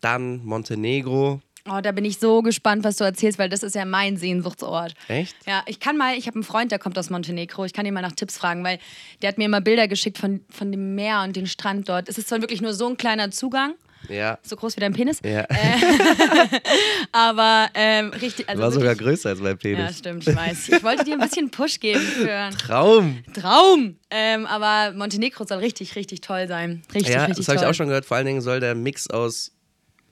Dann 0.00 0.44
Montenegro. 0.44 1.40
Oh, 1.66 1.80
da 1.82 1.92
bin 1.92 2.04
ich 2.04 2.18
so 2.18 2.42
gespannt, 2.42 2.84
was 2.84 2.96
du 2.96 3.04
erzählst, 3.04 3.38
weil 3.38 3.48
das 3.48 3.62
ist 3.62 3.74
ja 3.74 3.86
mein 3.86 4.18
Sehnsuchtsort. 4.18 4.92
Echt? 5.08 5.34
Ja, 5.46 5.62
ich 5.66 5.80
kann 5.80 5.96
mal, 5.96 6.14
ich 6.16 6.26
habe 6.26 6.34
einen 6.34 6.44
Freund, 6.44 6.70
der 6.70 6.78
kommt 6.78 6.98
aus 6.98 7.08
Montenegro. 7.08 7.64
Ich 7.64 7.72
kann 7.72 7.86
ihn 7.86 7.94
mal 7.94 8.02
nach 8.02 8.12
Tipps 8.12 8.36
fragen, 8.36 8.62
weil 8.64 8.78
der 9.22 9.28
hat 9.28 9.38
mir 9.38 9.46
immer 9.46 9.62
Bilder 9.62 9.88
geschickt 9.88 10.18
von, 10.18 10.44
von 10.50 10.70
dem 10.70 10.94
Meer 10.94 11.22
und 11.22 11.36
dem 11.36 11.46
Strand 11.46 11.88
dort. 11.88 12.08
Es 12.10 12.18
ist 12.18 12.28
zwar 12.28 12.42
wirklich 12.42 12.60
nur 12.60 12.74
so 12.74 12.86
ein 12.86 12.98
kleiner 12.98 13.30
Zugang, 13.30 13.72
Ja. 14.10 14.38
so 14.42 14.56
groß 14.56 14.76
wie 14.76 14.80
dein 14.82 14.92
Penis, 14.92 15.20
Ja. 15.24 15.46
aber 17.12 17.68
ähm, 17.74 18.10
richtig. 18.10 18.48
Also 18.48 18.62
War 18.62 18.70
sogar 18.70 18.88
wirklich, 18.90 19.06
größer 19.08 19.30
als 19.30 19.38
mein 19.40 19.52
Ja, 19.52 19.56
Penis. 19.56 19.98
stimmt, 19.98 20.28
ich 20.28 20.36
weiß. 20.36 20.68
Ich 20.68 20.82
wollte 20.82 21.04
dir 21.04 21.14
ein 21.14 21.20
bisschen 21.20 21.50
Push 21.50 21.80
geben 21.80 22.00
für 22.00 22.50
Traum! 22.58 23.22
Traum. 23.32 23.96
Ähm, 24.10 24.46
aber 24.46 24.92
Montenegro 24.96 25.44
soll 25.46 25.58
richtig, 25.58 25.96
richtig 25.96 26.20
toll 26.20 26.46
sein. 26.46 26.82
Richtig, 26.94 27.14
Ja, 27.14 27.24
richtig 27.24 27.38
das 27.46 27.48
habe 27.48 27.56
ich 27.56 27.62
toll. 27.62 27.70
auch 27.70 27.74
schon 27.74 27.86
gehört. 27.88 28.04
Vor 28.04 28.16
allen 28.16 28.26
Dingen 28.26 28.40
soll 28.42 28.60
der 28.60 28.74
Mix 28.74 29.08
aus 29.08 29.52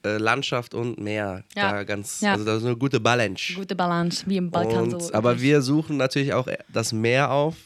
äh, 0.05 0.19
Landschaft 0.19 0.75
und 0.75 0.99
Meer 1.01 1.45
Ja. 1.57 1.71
da 1.73 1.85
ganz. 1.85 2.21
Ja. 2.21 2.33
Also, 2.33 2.45
das 2.45 2.59
ist 2.59 2.67
eine 2.67 2.77
gute 2.77 3.01
Balance. 3.01 3.55
Gute 3.55 3.75
Balance, 3.75 4.25
wie 4.27 4.37
im 4.37 4.51
Balkan 4.51 4.93
Und, 4.93 5.03
so. 5.03 5.13
aber 5.15 5.41
wir 5.41 5.63
suchen 5.63 5.97
natürlich 5.97 6.33
auch 6.35 6.49
das 6.73 6.93
Meer 6.93 7.31
auf 7.31 7.57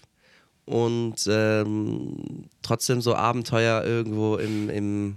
und 0.64 1.14
ähm, 1.28 2.44
trotzdem 2.62 3.00
so 3.00 3.14
Abenteuer 3.14 3.84
irgendwo 3.84 4.36
im, 4.36 4.68
im, 4.70 5.16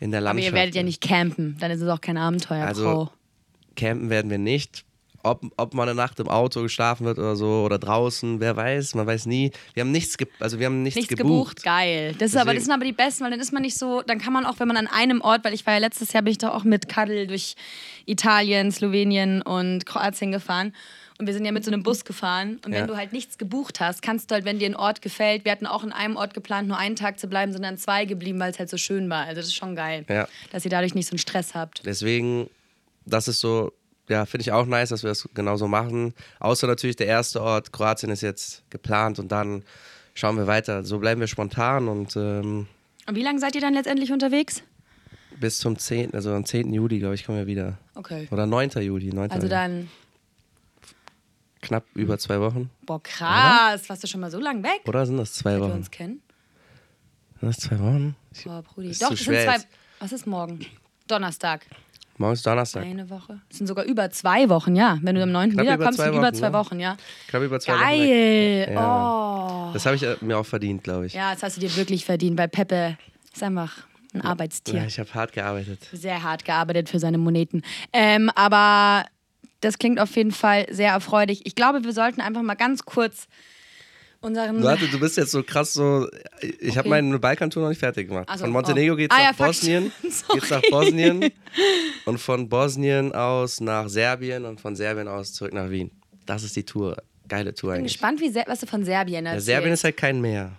in 0.00 0.10
der 0.10 0.18
aber 0.18 0.24
Landschaft. 0.34 0.48
ihr 0.48 0.54
werdet 0.54 0.74
ja 0.74 0.82
nicht 0.82 1.00
campen, 1.02 1.56
dann 1.60 1.70
ist 1.70 1.80
es 1.82 1.88
auch 1.88 2.00
kein 2.00 2.16
Abenteuer, 2.16 2.66
Also. 2.66 3.10
Campen 3.76 4.08
werden 4.08 4.30
wir 4.30 4.38
nicht. 4.38 4.85
Ob, 5.26 5.44
ob 5.56 5.74
mal 5.74 5.82
eine 5.82 5.94
Nacht 5.94 6.20
im 6.20 6.28
Auto 6.28 6.62
geschlafen 6.62 7.04
wird 7.04 7.18
oder 7.18 7.34
so 7.36 7.62
oder 7.64 7.78
draußen, 7.78 8.40
wer 8.40 8.56
weiß, 8.56 8.94
man 8.94 9.06
weiß 9.06 9.26
nie. 9.26 9.50
Wir 9.74 9.82
haben 9.82 9.90
nichts, 9.90 10.16
ge 10.16 10.28
also 10.40 10.58
wir 10.58 10.66
haben 10.66 10.82
nichts, 10.82 10.96
Nichts 10.96 11.16
gebucht. 11.16 11.56
gebucht. 11.56 11.62
geil. 11.64 12.14
Das, 12.18 12.30
ist 12.30 12.36
aber, 12.36 12.54
das 12.54 12.64
sind 12.64 12.72
aber 12.72 12.84
die 12.84 12.92
besten, 12.92 13.24
weil 13.24 13.30
dann 13.32 13.40
ist 13.40 13.52
man 13.52 13.62
nicht 13.62 13.76
so, 13.76 14.02
dann 14.02 14.18
kann 14.18 14.32
man 14.32 14.46
auch, 14.46 14.60
wenn 14.60 14.68
man 14.68 14.76
an 14.76 14.86
einem 14.86 15.20
Ort, 15.20 15.44
weil 15.44 15.52
ich 15.54 15.66
war 15.66 15.74
ja 15.74 15.80
letztes 15.80 16.12
Jahr, 16.12 16.22
bin 16.22 16.30
ich 16.30 16.38
da 16.38 16.52
auch 16.52 16.64
mit 16.64 16.88
Kaddel 16.88 17.26
durch 17.26 17.56
Italien, 18.06 18.70
Slowenien 18.72 19.42
und 19.42 19.84
Kroatien 19.86 20.32
gefahren. 20.32 20.72
Und 21.18 21.26
wir 21.26 21.32
sind 21.32 21.46
ja 21.46 21.52
mit 21.52 21.64
so 21.64 21.70
einem 21.70 21.82
Bus 21.82 22.04
gefahren. 22.04 22.60
Und 22.64 22.72
Ja. 22.72 22.80
wenn 22.80 22.86
du 22.88 22.96
halt 22.96 23.12
nichts 23.12 23.38
gebucht 23.38 23.80
hast, 23.80 24.02
kannst 24.02 24.30
du 24.30 24.34
halt, 24.34 24.44
wenn 24.44 24.58
dir 24.58 24.66
ein 24.68 24.76
Ort 24.76 25.00
gefällt, 25.00 25.44
wir 25.46 25.52
hatten 25.52 25.66
auch 25.66 25.82
in 25.82 25.90
einem 25.92 26.14
Ort 26.16 26.34
geplant, 26.34 26.68
nur 26.68 26.76
einen 26.76 26.94
Tag 26.94 27.18
zu 27.18 27.26
bleiben, 27.26 27.52
sondern 27.52 27.78
zwei 27.78 28.04
geblieben, 28.04 28.38
weil 28.38 28.50
es 28.50 28.58
halt 28.58 28.68
so 28.68 28.76
schön 28.76 29.08
war. 29.08 29.24
Also 29.24 29.36
das 29.36 29.46
ist 29.46 29.54
schon 29.54 29.74
geil, 29.76 30.04
Ja. 30.10 30.28
dass 30.52 30.64
ihr 30.66 30.70
dadurch 30.70 30.94
nicht 30.94 31.06
so 31.06 31.12
einen 31.12 31.18
Stress 31.18 31.54
habt. 31.54 31.80
Deswegen, 31.86 32.50
das 33.06 33.28
ist 33.28 33.40
so, 33.40 33.72
ja, 34.08 34.24
finde 34.26 34.42
ich 34.42 34.52
auch 34.52 34.66
nice, 34.66 34.90
dass 34.90 35.02
wir 35.02 35.08
das 35.08 35.28
genauso 35.34 35.68
machen. 35.68 36.14
Außer 36.40 36.66
natürlich 36.66 36.96
der 36.96 37.06
erste 37.06 37.42
Ort, 37.42 37.72
Kroatien 37.72 38.10
ist 38.10 38.20
jetzt 38.22 38.62
geplant 38.70 39.18
und 39.18 39.30
dann 39.32 39.62
schauen 40.14 40.36
wir 40.36 40.46
weiter. 40.46 40.84
So 40.84 40.98
bleiben 40.98 41.20
wir 41.20 41.26
spontan 41.28 41.88
und 41.88 42.16
ähm, 42.16 42.66
Und 43.06 43.14
wie 43.14 43.22
lange 43.22 43.38
seid 43.40 43.54
ihr 43.54 43.60
dann 43.60 43.74
letztendlich 43.74 44.12
unterwegs? 44.12 44.62
bis 45.38 45.58
zum 45.58 45.78
10., 45.78 46.14
also 46.14 46.32
am 46.32 46.46
10. 46.46 46.72
Juli, 46.72 46.98
glaube 46.98 47.14
ich, 47.14 47.26
kommen 47.26 47.36
wir 47.36 47.46
wieder. 47.46 47.76
Okay. 47.94 48.26
Oder 48.30 48.46
9. 48.46 48.70
Juli, 48.80 49.12
9. 49.12 49.30
Also 49.30 49.48
dann, 49.48 49.90
Knapp 51.60 51.84
über 51.94 52.18
zwei 52.18 52.40
Wochen. 52.40 52.70
boah, 52.86 53.02
krass, 53.02 53.88
warst 53.88 54.02
du 54.02 54.06
schon 54.06 54.20
mal 54.20 54.30
so 54.30 54.38
lang 54.38 54.62
weg, 54.62 54.80
Oder 54.86 55.04
sind 55.04 55.16
das 55.16 55.34
zwei 55.34 55.52
seit 55.52 55.60
wir 55.60 55.66
Wochen? 55.68 55.72
uns 55.78 55.90
kennen? 55.90 56.22
Sind 57.40 57.48
das 57.48 57.58
zwei 57.58 57.78
Wochen? 57.80 58.16
Boah, 58.44 58.62
Brudi. 58.62 58.88
Ist 58.88 59.02
Doch, 59.02 59.10
das 59.10 59.18
sind 59.18 59.34
zwei. 59.34 59.52
jetzt. 59.52 59.68
Was 59.98 60.12
ist 60.12 60.26
morgen? 60.26 60.64
Donnerstag. 61.06 61.66
Morgen 62.18 62.34
ist 62.34 62.46
Donnerstag. 62.46 62.84
Eine 62.84 63.08
Woche. 63.10 63.40
Das 63.48 63.58
sind 63.58 63.66
sogar 63.66 63.84
über 63.84 64.10
zwei 64.10 64.48
Wochen, 64.48 64.76
ja. 64.76 64.98
Wenn 65.02 65.14
du 65.14 65.22
am 65.22 65.32
9. 65.32 65.52
Knapp 65.52 65.64
wiederkommst, 65.64 65.98
sind 65.98 66.08
über 66.08 66.22
Wochen, 66.22 66.34
zwei 66.34 66.46
ja. 66.46 66.52
Wochen, 66.52 66.80
ja. 66.80 66.96
Knapp 67.28 67.42
über 67.42 67.60
zwei 67.60 67.72
Wochen. 67.74 67.80
weg. 67.80 67.88
Geil. 67.88 68.74
Ja. 68.74 69.68
Oh. 69.68 69.72
Das 69.72 69.86
habe 69.86 69.96
ich 69.96 70.02
äh, 70.02 70.16
mir 70.20 70.38
auch 70.38 70.46
verdient, 70.46 70.84
glaube 70.84 71.06
ich. 71.06 71.14
Ja, 71.14 71.32
das 71.32 71.42
hast 71.42 71.56
du 71.56 71.60
dir 71.60 71.74
wirklich 71.76 72.04
verdient, 72.04 72.38
weil 72.38 72.48
Peppe 72.48 72.96
ist 73.32 73.42
einfach 73.42 73.86
ein 74.14 74.22
Arbeitstier. 74.22 74.80
Ja, 74.80 74.84
ich 74.86 74.98
habe 74.98 75.12
hart 75.14 75.32
gearbeitet. 75.32 75.80
Sehr 75.92 76.22
hart 76.22 76.44
gearbeitet 76.44 76.88
für 76.88 76.98
seine 76.98 77.18
Moneten. 77.18 77.62
Ähm, 77.92 78.30
aber 78.34 79.04
das 79.60 79.78
klingt 79.78 80.00
auf 80.00 80.14
jeden 80.16 80.32
Fall 80.32 80.66
sehr 80.70 80.92
erfreulich. 80.92 81.44
Ich 81.44 81.54
glaube, 81.54 81.84
wir 81.84 81.92
sollten 81.92 82.20
einfach 82.20 82.42
mal 82.42 82.54
ganz 82.54 82.84
kurz 82.84 83.26
unseren. 84.20 84.62
Warte, 84.62 84.88
du 84.88 84.98
bist 85.00 85.16
jetzt 85.16 85.30
so 85.32 85.42
krass 85.42 85.72
so. 85.74 86.08
Ich 86.60 86.76
habe 86.76 86.88
Okay. 86.88 87.02
meine 87.02 87.18
Balkantour 87.18 87.62
noch 87.62 87.68
nicht 87.70 87.78
fertig 87.78 88.08
gemacht. 88.08 88.26
Ach 88.28 88.36
so, 88.36 88.44
von 88.44 88.52
Montenegro 88.52 88.94
oh. 88.94 88.96
geht's 88.96 89.14
Ah, 89.14 89.30
nach 89.32 89.38
ja. 89.38 89.46
Bosnien. 89.46 89.92
Geht's 90.02 90.50
nach 90.50 90.62
Bosnien. 90.70 91.30
Und 92.04 92.18
von 92.18 92.48
Bosnien 92.48 93.12
aus 93.12 93.60
nach 93.60 93.88
Serbien 93.88 94.44
und 94.44 94.60
von 94.60 94.74
Serbien 94.76 95.08
aus 95.08 95.32
zurück 95.32 95.52
nach 95.52 95.70
Wien. 95.70 95.90
Das 96.26 96.42
ist 96.42 96.56
die 96.56 96.64
Tour. 96.64 96.96
Geile 97.28 97.54
Tour 97.54 97.70
Ich 97.70 97.74
bin 97.74 97.80
eigentlich. 97.80 97.92
gespannt, 97.94 98.20
wie, 98.20 98.34
was 98.46 98.60
du 98.60 98.66
von 98.66 98.84
Serbien 98.84 99.24
Ja, 99.24 99.30
erzählst. 99.32 99.46
Serbien 99.46 99.72
ist 99.72 99.84
halt 99.84 99.96
kein 99.96 100.20
Meer. 100.20 100.52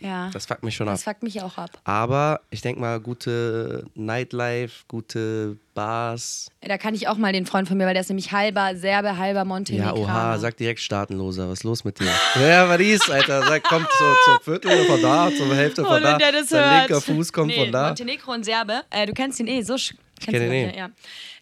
Ja. 0.00 0.30
Das 0.32 0.46
fuckt 0.46 0.62
mich 0.62 0.74
schon 0.76 0.88
ab. 0.88 0.94
das 0.94 1.04
fuckt 1.04 1.22
mich 1.22 1.40
auch 1.42 1.58
ab. 1.58 1.70
Aber 1.84 2.40
ich 2.50 2.60
denke 2.62 2.80
mal, 2.80 3.00
gute 3.00 3.84
Nightlife, 3.94 4.84
gute 4.88 5.56
Bars. 5.74 6.48
Da 6.62 6.78
kann 6.78 6.94
ich 6.94 7.06
auch 7.08 7.16
mal 7.16 7.32
den 7.32 7.44
Freund 7.46 7.68
von 7.68 7.76
mir, 7.76 7.86
weil 7.86 7.94
der 7.94 8.00
ist 8.00 8.08
nämlich 8.08 8.32
halber 8.32 8.74
Serbe, 8.76 9.16
halber 9.18 9.40
Ja, 9.40 9.44
Montenegraner. 9.44 9.96
oha, 9.98 10.38
sag 10.38 10.56
direkt 10.56 10.80
Staatenloser. 10.80 11.48
Was 11.48 11.58
ist 11.58 11.64
los 11.64 11.84
mit 11.84 12.00
dir? 12.00 12.06
ja, 12.40 12.68
was 12.68 12.80
ist, 12.80 13.10
Alter? 13.10 13.42
Sag, 13.46 13.62
kommt 13.64 13.88
so 13.98 14.04
zur 14.24 14.40
Viertel 14.40 14.84
von 14.86 15.02
da, 15.02 15.30
zur 15.36 15.54
Hälfte 15.54 15.82
Oh, 15.82 15.86
von 15.88 16.02
da. 16.02 16.16
der 16.18 16.32
das 16.32 16.48
Sein 16.48 16.64
hört. 16.64 16.88
linker 16.88 17.00
Fuß 17.02 17.32
kommt 17.32 17.48
nee, 17.48 17.62
von 17.64 17.72
da. 17.72 17.86
Montenegro 17.88 18.32
und 18.32 18.44
Serbe. 18.44 18.82
Äh, 18.90 19.06
du 19.06 19.12
kennst 19.12 19.38
ihn 19.40 19.46
eh, 19.48 19.62
so 19.62 19.76
Ich 20.20 20.26
kenne 20.26 20.62
ihn 20.64 20.70
du, 20.72 20.78
Ja. 20.78 20.90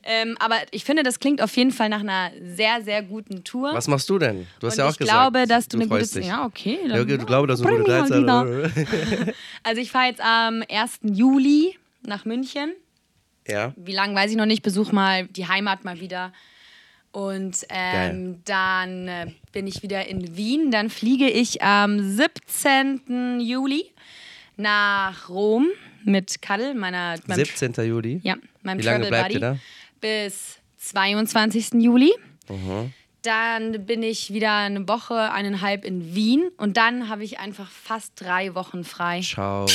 Ähm, 0.07 0.37
aber 0.39 0.57
ich 0.71 0.85
finde, 0.85 1.03
das 1.03 1.19
klingt 1.19 1.41
auf 1.41 1.57
jeden 1.57 1.71
Fall 1.71 1.89
nach 1.89 2.01
einer 2.01 2.31
sehr, 2.43 2.83
sehr 2.83 3.03
guten 3.03 3.43
Tour. 3.43 3.73
Was 3.73 3.89
machst 3.89 4.09
du 4.11 4.19
denn? 4.19 4.47
Du 4.61 4.67
hast 4.67 4.75
Und 4.75 4.79
ja 4.79 4.87
auch 4.87 4.91
ich 4.93 4.99
gesagt. 4.99 5.33
glaube, 5.33 5.47
dass 5.47 5.67
du, 5.69 5.79
eine 5.79 5.89
gute 5.89 6.07
dich. 6.07 6.27
Ja, 6.27 6.45
okay. 6.45 6.79
Ja, 6.83 6.89
dann- 6.89 7.01
okay, 7.03 7.17
du 7.19 7.25
glaubst, 7.25 7.51
dass 7.51 7.61
du 7.61 7.69
eine 7.69 7.79
gute 7.79 7.91
Zeit 7.91 8.11
wieder. 8.11 8.71
Also 9.63 9.81
ich 9.81 9.91
fahre 9.91 10.09
jetzt 10.09 10.21
am 10.21 10.63
1. 10.71 10.99
Juli 11.05 11.79
nach 12.03 12.25
München. 12.27 12.73
Ja. 13.49 13.73
Wie 13.77 13.93
lange 13.93 14.15
weiß 14.15 14.31
ich 14.31 14.37
noch 14.37 14.47
nicht. 14.47 14.63
Besuch 14.63 14.93
mal 14.93 15.27
die 15.29 15.49
Heimat 15.49 15.85
mal 15.85 16.01
wieder. 16.01 16.33
Und 17.13 17.57
ähm, 17.69 18.41
dann 18.45 19.07
äh, 19.09 19.27
bin 19.53 19.67
ich 19.67 19.83
wieder 19.83 20.07
in 20.09 20.37
Wien. 20.37 20.71
Dann 20.71 20.91
fliege 20.91 21.31
ich 21.31 21.63
am 21.63 22.01
17. 22.17 23.41
Juli 23.41 23.87
nach 24.57 25.29
Rom 25.29 25.69
mit 26.05 26.43
Kadel, 26.43 26.75
meiner 26.75 27.17
meinem 27.27 27.45
17. 27.45 27.73
Juli. 27.87 28.21
ja, 28.23 28.37
meinem 28.63 28.79
Wie 28.79 28.83
lange 28.83 29.05
Travel 29.05 29.11
bleibt 29.11 29.25
Buddy, 29.29 29.35
ihr 29.35 29.41
da? 29.41 29.59
bis 30.01 30.59
22. 30.79 31.83
Juli. 31.83 32.13
Dann 33.23 33.87
bin 33.87 34.03
ich 34.03 34.33
wieder 34.35 34.55
eine 34.55 34.87
Woche, 34.87 35.33
eineinhalb 35.33 35.85
in 35.85 36.15
Wien 36.15 36.51
und 36.59 36.77
dann 36.77 37.09
habe 37.09 37.25
ich 37.25 37.39
einfach 37.39 37.71
fast 37.71 38.13
drei 38.17 38.55
Wochen 38.55 38.85
frei. 38.85 39.23
Ciao. 39.23 39.67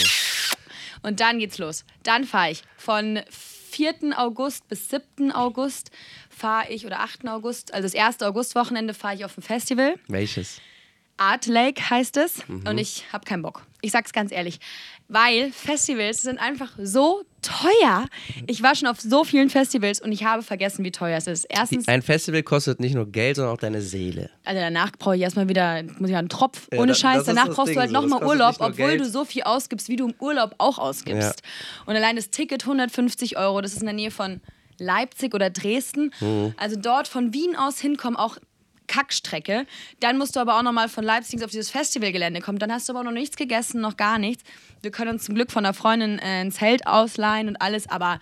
Und 1.01 1.19
dann 1.19 1.39
geht's 1.39 1.57
los. 1.57 1.83
Dann 2.03 2.25
fahre 2.25 2.51
ich 2.51 2.61
von 2.77 3.21
4. 3.29 3.95
August 4.17 4.67
bis 4.67 4.89
7. 4.89 5.31
August 5.31 5.91
fahre 6.29 6.71
ich, 6.71 6.85
oder 6.85 6.99
8. 6.99 7.27
August, 7.27 7.73
also 7.73 7.85
das 7.85 7.93
erste 7.93 8.27
Augustwochenende 8.27 8.93
fahre 8.93 9.15
ich 9.15 9.25
auf 9.25 9.37
ein 9.37 9.41
Festival. 9.41 9.95
Welches? 10.07 10.61
Art 11.17 11.47
Lake 11.47 11.89
heißt 11.89 12.17
es. 12.17 12.47
Mhm. 12.47 12.67
Und 12.67 12.77
ich 12.77 13.05
habe 13.11 13.25
keinen 13.25 13.41
Bock. 13.41 13.65
Ich 13.81 13.91
sag's 13.91 14.13
ganz 14.13 14.31
ehrlich. 14.31 14.59
Weil 15.11 15.51
Festivals 15.51 16.21
sind 16.21 16.37
einfach 16.37 16.71
so 16.81 17.23
teuer. 17.41 18.05
Ich 18.47 18.61
war 18.61 18.75
schon 18.75 18.87
auf 18.87 18.99
so 19.01 19.23
vielen 19.23 19.49
Festivals 19.49 19.99
und 20.01 20.11
ich 20.11 20.23
habe 20.23 20.43
vergessen, 20.43 20.85
wie 20.85 20.91
teuer 20.91 21.17
es 21.17 21.25
ist. 21.25 21.45
Erstens, 21.49 21.87
Ein 21.87 22.01
Festival 22.03 22.43
kostet 22.43 22.79
nicht 22.79 22.93
nur 22.93 23.11
Geld, 23.11 23.37
sondern 23.37 23.53
auch 23.53 23.59
deine 23.59 23.81
Seele. 23.81 24.29
also 24.45 24.59
danach 24.59 24.91
brauche 24.91 25.15
ich 25.15 25.21
erstmal 25.23 25.49
wieder, 25.49 25.81
muss 25.97 26.09
ich 26.09 26.15
einen 26.15 26.29
Tropf, 26.29 26.67
Ja, 26.71 26.79
ohne 26.79 26.93
Scheiß. 26.93 27.23
Danach 27.23 27.47
brauchst 27.49 27.69
Ding 27.69 27.75
du 27.75 27.81
halt 27.81 27.91
nochmal 27.91 28.23
Urlaub, 28.23 28.57
obwohl 28.59 28.89
Geld. 28.89 29.01
du 29.01 29.05
so 29.09 29.25
viel 29.25 29.43
ausgibst, 29.43 29.89
wie 29.89 29.95
du 29.95 30.09
im 30.09 30.15
Urlaub 30.19 30.53
auch 30.59 30.77
ausgibst. 30.77 31.41
Und 31.85 31.95
allein 31.95 32.15
das 32.15 32.29
Ticket 32.29 32.63
150 32.63 33.37
Euro, 33.37 33.61
das 33.61 33.73
ist 33.73 33.79
in 33.79 33.85
der 33.87 33.95
Nähe 33.95 34.11
von 34.11 34.41
Leipzig 34.77 35.33
oder 35.33 35.49
Dresden. 35.49 36.11
Mhm. 36.19 36.53
Also 36.57 36.75
dort 36.77 37.07
von 37.07 37.33
Wien 37.33 37.55
aus 37.55 37.79
hinkommen, 37.79 38.15
auch 38.17 38.37
Kackstrecke. 38.89 39.65
Dann 40.01 40.17
musst 40.17 40.35
du 40.35 40.41
aber 40.41 40.57
auch 40.57 40.63
nochmal 40.63 40.89
von 40.89 41.05
Leipzig 41.05 41.41
auf 41.45 41.51
dieses 41.51 41.69
Festivalgelände 41.69 42.41
kommen. 42.41 42.59
Dann 42.59 42.73
hast 42.73 42.89
du 42.89 42.93
aber 42.93 43.03
noch 43.03 43.13
nichts 43.13 43.37
gegessen, 43.37 43.79
noch 43.79 43.95
gar 43.95 44.19
nichts. 44.19 44.43
Wir 44.81 44.91
können 44.91 45.11
uns 45.11 45.23
zum 45.23 45.35
Glück 45.35 45.51
von 45.51 45.63
einer 45.65 45.73
Freundin 45.73 46.19
äh, 46.19 46.41
ein 46.41 46.51
Zelt 46.51 46.85
ausleihen 46.85 47.47
und 47.47 47.61
alles, 47.61 47.89
aber 47.89 48.19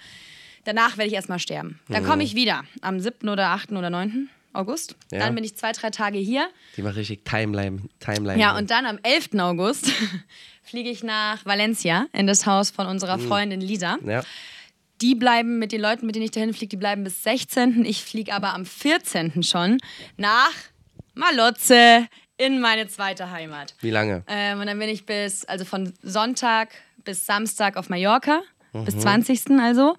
danach 0.66 0.98
werde 0.98 1.08
ich 1.08 1.14
erstmal 1.14 1.40
sterben. 1.40 1.80
Dann 1.88 2.04
komme 2.04 2.24
ich 2.24 2.36
wieder 2.36 2.64
am 2.82 3.00
7. 3.00 3.30
oder 3.30 3.50
8. 3.50 3.72
oder 3.72 3.90
9. 3.90 4.30
August. 4.54 4.96
Ja. 5.12 5.20
Dann 5.20 5.36
bin 5.36 5.44
ich 5.44 5.56
zwei, 5.56 5.72
drei 5.72 5.90
Tage 5.90 6.18
hier. 6.18 6.50
Die 6.76 6.82
macht 6.82 6.96
richtig 6.96 7.24
Timeline. 7.26 7.84
Timeline 8.00 8.40
Ja, 8.42 8.58
und 8.58 8.72
dann 8.72 8.86
am 8.86 9.00
11. 9.04 9.40
August 9.40 9.92
fliege 10.64 10.90
ich 10.90 11.04
nach 11.04 11.46
Valencia 11.46 12.08
in 12.12 12.28
das 12.28 12.46
Haus 12.46 12.72
von 12.72 12.88
unserer 12.88 13.20
Freundin 13.20 13.62
Lisa. 13.62 13.98
Ja. 14.06 14.24
Die 15.02 15.16
bleiben 15.16 15.60
mit 15.60 15.72
den 15.72 15.82
Leuten, 15.82 16.06
mit 16.06 16.16
denen 16.16 16.26
ich 16.26 16.32
dahin 16.32 16.54
fliege, 16.54 16.70
die 16.70 16.78
bleiben 16.78 17.04
bis 17.04 17.24
16. 17.24 17.86
Ich 17.86 18.04
fliege 18.04 18.34
aber 18.34 18.54
am 18.54 18.66
14. 18.66 19.44
schon 19.44 19.78
nach 20.18 20.54
Malotze 21.14 22.08
in 22.38 22.60
meine 22.60 22.88
zweite 22.88 23.32
Heimat. 23.32 23.76
Wie 23.82 23.92
lange? 23.92 24.24
Ähm, 24.28 24.60
und 24.60 24.68
dann 24.68 24.80
bin 24.80 24.90
ich 24.90 25.06
bis, 25.06 25.46
also 25.46 25.66
von 25.66 25.94
Sonntag 26.02 26.70
bis 27.04 27.26
Samstag 27.26 27.78
auf 27.78 27.90
Mallorca, 27.90 28.42
bis 28.74 28.98
20. 28.98 29.52
also. 29.60 29.96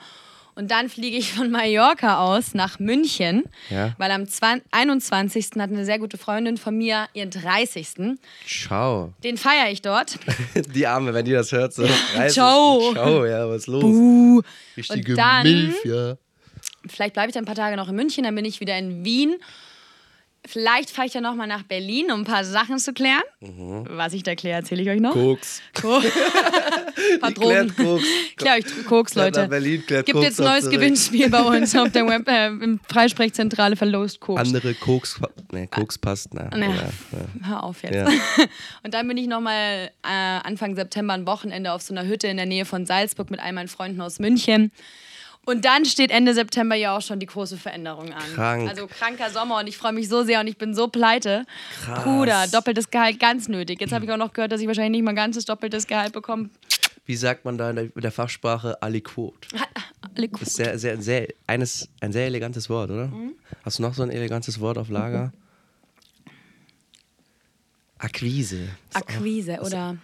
Und 0.58 0.72
dann 0.72 0.88
fliege 0.88 1.16
ich 1.16 1.34
von 1.34 1.52
Mallorca 1.52 2.18
aus 2.18 2.52
nach 2.52 2.80
München, 2.80 3.44
Ja. 3.70 3.94
weil 3.96 4.10
am 4.10 4.26
20, 4.26 4.66
21. 4.72 5.50
hat 5.58 5.70
eine 5.70 5.84
sehr 5.84 6.00
gute 6.00 6.18
Freundin 6.18 6.56
von 6.56 6.76
mir 6.76 7.06
ihren 7.14 7.30
30. 7.30 8.18
Ciao. 8.44 9.12
Den 9.22 9.36
feiere 9.36 9.70
ich 9.70 9.82
dort. 9.82 10.18
Die 10.74 10.84
Arme, 10.84 11.14
wenn 11.14 11.24
die 11.24 11.30
das 11.30 11.52
hört, 11.52 11.74
so. 11.74 11.84
es. 12.18 12.34
Ciao. 12.34 12.92
Ciao, 12.92 13.24
ja, 13.24 13.48
was 13.48 13.58
ist 13.58 13.66
los? 13.68 13.84
Uh. 13.84 14.42
Richtige 14.76 15.12
Und 15.12 15.16
dann- 15.18 15.42
Milf, 15.44 15.84
ja. 15.84 16.16
Vielleicht 16.88 17.12
bleibe 17.14 17.28
ich 17.28 17.34
dann 17.34 17.44
ein 17.44 17.46
paar 17.46 17.54
Tage 17.54 17.76
noch 17.76 17.88
in 17.88 17.94
München, 17.94 18.24
dann 18.24 18.34
bin 18.34 18.44
ich 18.44 18.58
wieder 18.58 18.76
in 18.76 19.04
Wien. 19.04 19.36
Vielleicht 20.46 20.90
fahre 20.90 21.06
ich 21.06 21.12
dann 21.12 21.24
nochmal 21.24 21.46
nach 21.46 21.62
Berlin, 21.64 22.10
um 22.10 22.20
ein 22.20 22.24
paar 22.24 22.42
Sachen 22.44 22.78
zu 22.78 22.92
klären. 22.94 23.22
Was 23.90 24.14
ich 24.14 24.22
da 24.22 24.34
kläre, 24.34 24.56
erzähle 24.60 24.82
ich 24.82 24.88
euch 24.88 25.00
noch. 25.00 25.12
Koks. 25.12 25.60
Ko- 25.78 25.98
ein 25.98 26.02
paar 27.20 27.30
Die 27.30 27.34
klärt 27.34 27.78
Drogen. 27.78 27.84
Koks. 27.86 28.04
Klär 28.36 28.54
euch 28.54 28.64
Koks, 28.86 29.12
Klärt 29.12 29.26
Leute. 29.36 29.40
nach 29.42 29.48
Berlin, 29.50 29.84
klärt 29.86 30.06
Gibt 30.06 30.14
Koks 30.16 30.26
jetzt 30.26 30.40
ein 30.40 30.46
neues. 30.46 30.70
Gewinnspiel 30.70 31.28
bei 31.28 31.42
uns 31.42 31.76
auf 31.76 31.90
der 31.92 32.06
Web, 32.06 32.26
äh, 32.28 32.46
im 32.46 32.80
Freisprechzentrale 32.88 33.76
verlost 33.76 34.20
Koks. 34.20 34.40
Andere 34.40 34.74
Koks. 34.74 35.20
Ne, 35.52 35.66
Koks 35.66 35.98
passt. 35.98 36.32
Na, 36.32 36.48
Ja. 36.56 36.58
ja, 36.66 36.72
ja. 36.72 37.46
Hör 37.48 37.62
auf 37.64 37.82
jetzt. 37.82 37.94
Ja. 37.94 38.06
Und 38.84 38.94
dann 38.94 39.06
bin 39.06 39.16
ich 39.18 39.26
nochmal 39.26 39.90
äh, 40.02 40.08
Anfang 40.08 40.76
September 40.76 41.12
ein 41.14 41.26
Wochenende 41.26 41.72
auf 41.72 41.82
so 41.82 41.92
einer 41.92 42.06
Hütte 42.06 42.26
in 42.28 42.36
der 42.38 42.46
Nähe 42.46 42.64
von 42.64 42.86
Salzburg 42.86 43.30
mit 43.30 43.40
all 43.40 43.52
meinen 43.52 43.68
Freunden 43.68 44.00
aus 44.00 44.18
München. 44.18 44.72
Und 45.48 45.64
dann 45.64 45.86
steht 45.86 46.10
Ende 46.10 46.34
September 46.34 46.74
ja 46.76 46.94
auch 46.94 47.00
schon 47.00 47.20
die 47.20 47.24
große 47.26 47.56
Veränderung 47.56 48.12
an. 48.12 48.22
Krank. 48.34 48.68
Also 48.68 48.86
kranker 48.86 49.30
Sommer 49.30 49.60
und 49.60 49.66
ich 49.66 49.78
freue 49.78 49.92
mich 49.94 50.06
so 50.10 50.22
sehr 50.22 50.40
und 50.40 50.46
ich 50.46 50.58
bin 50.58 50.74
so 50.74 50.88
pleite. 50.88 51.46
Krass. 51.84 52.04
Bruder, 52.04 52.46
doppeltes 52.48 52.90
Gehalt 52.90 53.18
ganz 53.18 53.48
nötig. 53.48 53.80
Jetzt 53.80 53.92
habe 53.92 54.04
ich 54.04 54.10
auch 54.12 54.18
noch 54.18 54.34
gehört, 54.34 54.52
dass 54.52 54.60
ich 54.60 54.66
wahrscheinlich 54.66 54.90
nicht 55.00 55.04
mal 55.06 55.14
ganzes 55.14 55.46
doppeltes 55.46 55.86
Gehalt 55.86 56.12
bekomme. 56.12 56.50
Wie 57.06 57.16
sagt 57.16 57.46
man 57.46 57.56
da 57.56 57.70
in 57.70 57.76
der, 57.76 57.84
in 57.86 58.00
der 58.02 58.12
Fachsprache 58.12 58.82
aliquot? 58.82 59.48
Cool. 60.18 60.28
Das 60.32 60.42
ist 60.42 60.56
sehr, 60.56 60.78
sehr, 60.78 61.00
sehr, 61.00 61.28
eines, 61.46 61.88
ein 62.00 62.12
sehr 62.12 62.26
elegantes 62.26 62.68
Wort, 62.68 62.90
oder? 62.90 63.06
Mhm. 63.06 63.32
Hast 63.64 63.78
du 63.78 63.82
noch 63.82 63.94
so 63.94 64.02
ein 64.02 64.10
elegantes 64.10 64.60
Wort 64.60 64.76
auf 64.76 64.90
Lager? 64.90 65.32
Akquise. 67.96 68.64
Ist 68.64 68.96
auch- 68.96 69.00
Akquise 69.00 69.60
oder 69.62 69.96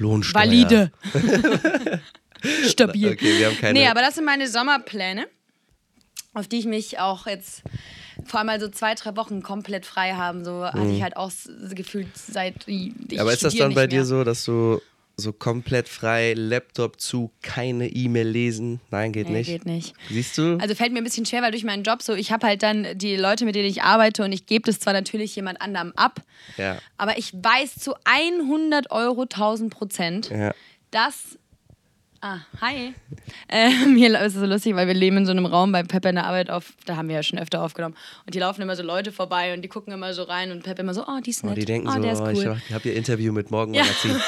Lohnsteuer. 0.00 0.42
valide. 0.42 0.90
Stabil. 2.66 3.12
Okay, 3.12 3.38
wir 3.38 3.46
haben 3.48 3.58
keine. 3.58 3.78
Nee, 3.78 3.86
aber 3.88 4.00
das 4.00 4.14
sind 4.14 4.24
meine 4.24 4.48
Sommerpläne, 4.48 5.26
auf 6.34 6.48
die 6.48 6.58
ich 6.58 6.66
mich 6.66 6.98
auch 6.98 7.26
jetzt 7.26 7.62
vor 8.26 8.38
allem 8.40 8.46
mal 8.46 8.60
so 8.60 8.68
zwei, 8.68 8.94
drei 8.94 9.16
Wochen 9.16 9.42
komplett 9.42 9.86
frei 9.86 10.12
haben. 10.12 10.44
So 10.44 10.64
hatte 10.64 10.88
ich 10.90 11.02
halt 11.02 11.16
auch 11.16 11.30
gefühlt 11.74 12.08
seit. 12.16 12.66
Ich 12.66 12.92
Mhm. 12.94 13.18
aber 13.18 13.32
ist 13.32 13.44
das 13.44 13.54
dann 13.56 13.74
bei 13.74 13.82
nicht 13.82 13.92
dir 13.92 13.96
mehr. 13.96 14.04
so, 14.06 14.24
dass 14.24 14.44
du 14.44 14.80
so 15.20 15.32
komplett 15.32 15.88
frei, 15.88 16.34
Laptop 16.34 17.00
zu, 17.00 17.30
keine 17.42 17.88
E-Mail 17.88 18.28
lesen? 18.28 18.80
Nein, 18.90 19.12
geht 19.12 19.28
Nee, 19.28 19.38
nicht. 19.38 19.46
geht 19.46 19.66
nicht. 19.66 19.94
Siehst 20.08 20.36
du? 20.38 20.58
Also 20.60 20.74
fällt 20.74 20.92
mir 20.92 20.98
ein 20.98 21.04
bisschen 21.04 21.26
schwer, 21.26 21.42
weil 21.42 21.52
durch 21.52 21.64
meinen 21.64 21.84
Job 21.84 22.02
so, 22.02 22.14
ich 22.14 22.32
habe 22.32 22.46
halt 22.46 22.62
dann 22.62 22.98
die 22.98 23.16
Leute, 23.16 23.44
mit 23.44 23.54
denen 23.54 23.68
ich 23.68 23.82
arbeite 23.82 24.24
und 24.24 24.32
ich 24.32 24.46
gebe 24.46 24.66
das 24.66 24.80
zwar 24.80 24.92
natürlich 24.92 25.36
jemand 25.36 25.60
anderem 25.60 25.92
ab, 25.94 26.22
ja. 26.56 26.78
aber 26.96 27.18
ich 27.18 27.32
weiß 27.34 27.76
zu 27.76 27.94
100 28.04 28.90
Euro 28.90 29.22
1000 29.22 29.72
Prozent, 29.72 30.30
ja. 30.30 30.52
dass. 30.90 31.38
Ah, 32.22 32.38
hi. 32.60 32.92
Ähm, 33.52 33.96
hier 33.96 34.14
ist 34.20 34.34
es 34.34 34.40
so 34.40 34.46
lustig, 34.46 34.76
weil 34.76 34.86
wir 34.86 34.94
leben 34.94 35.16
in 35.16 35.26
so 35.26 35.32
einem 35.32 35.44
Raum 35.46 35.72
bei 35.72 35.82
Peppe 35.82 36.10
in 36.10 36.14
der 36.14 36.26
Arbeit 36.26 36.50
auf, 36.50 36.72
da 36.86 36.94
haben 36.96 37.08
wir 37.08 37.16
ja 37.16 37.22
schon 37.24 37.38
öfter 37.40 37.62
aufgenommen. 37.62 37.96
Und 38.24 38.34
die 38.34 38.38
laufen 38.38 38.62
immer 38.62 38.76
so 38.76 38.82
Leute 38.84 39.10
vorbei 39.10 39.52
und 39.54 39.62
die 39.62 39.68
gucken 39.68 39.92
immer 39.92 40.14
so 40.14 40.22
rein 40.22 40.52
und 40.52 40.62
Peppe 40.62 40.82
immer 40.82 40.94
so, 40.94 41.04
oh, 41.08 41.18
die 41.24 41.30
ist 41.30 41.42
Oh, 41.42 41.48
nett. 41.48 41.56
die 41.56 41.64
denken 41.64 41.88
oh, 41.88 41.92
so, 41.94 42.00
der 42.00 42.16
oh, 42.20 42.22
cool. 42.26 42.32
ich 42.32 42.46
hab- 42.46 42.56
ich 42.68 42.72
habe 42.74 42.88
ihr 42.90 42.94
Interview 42.96 43.32
mit 43.32 43.50
Morgenmagazin. 43.50 44.14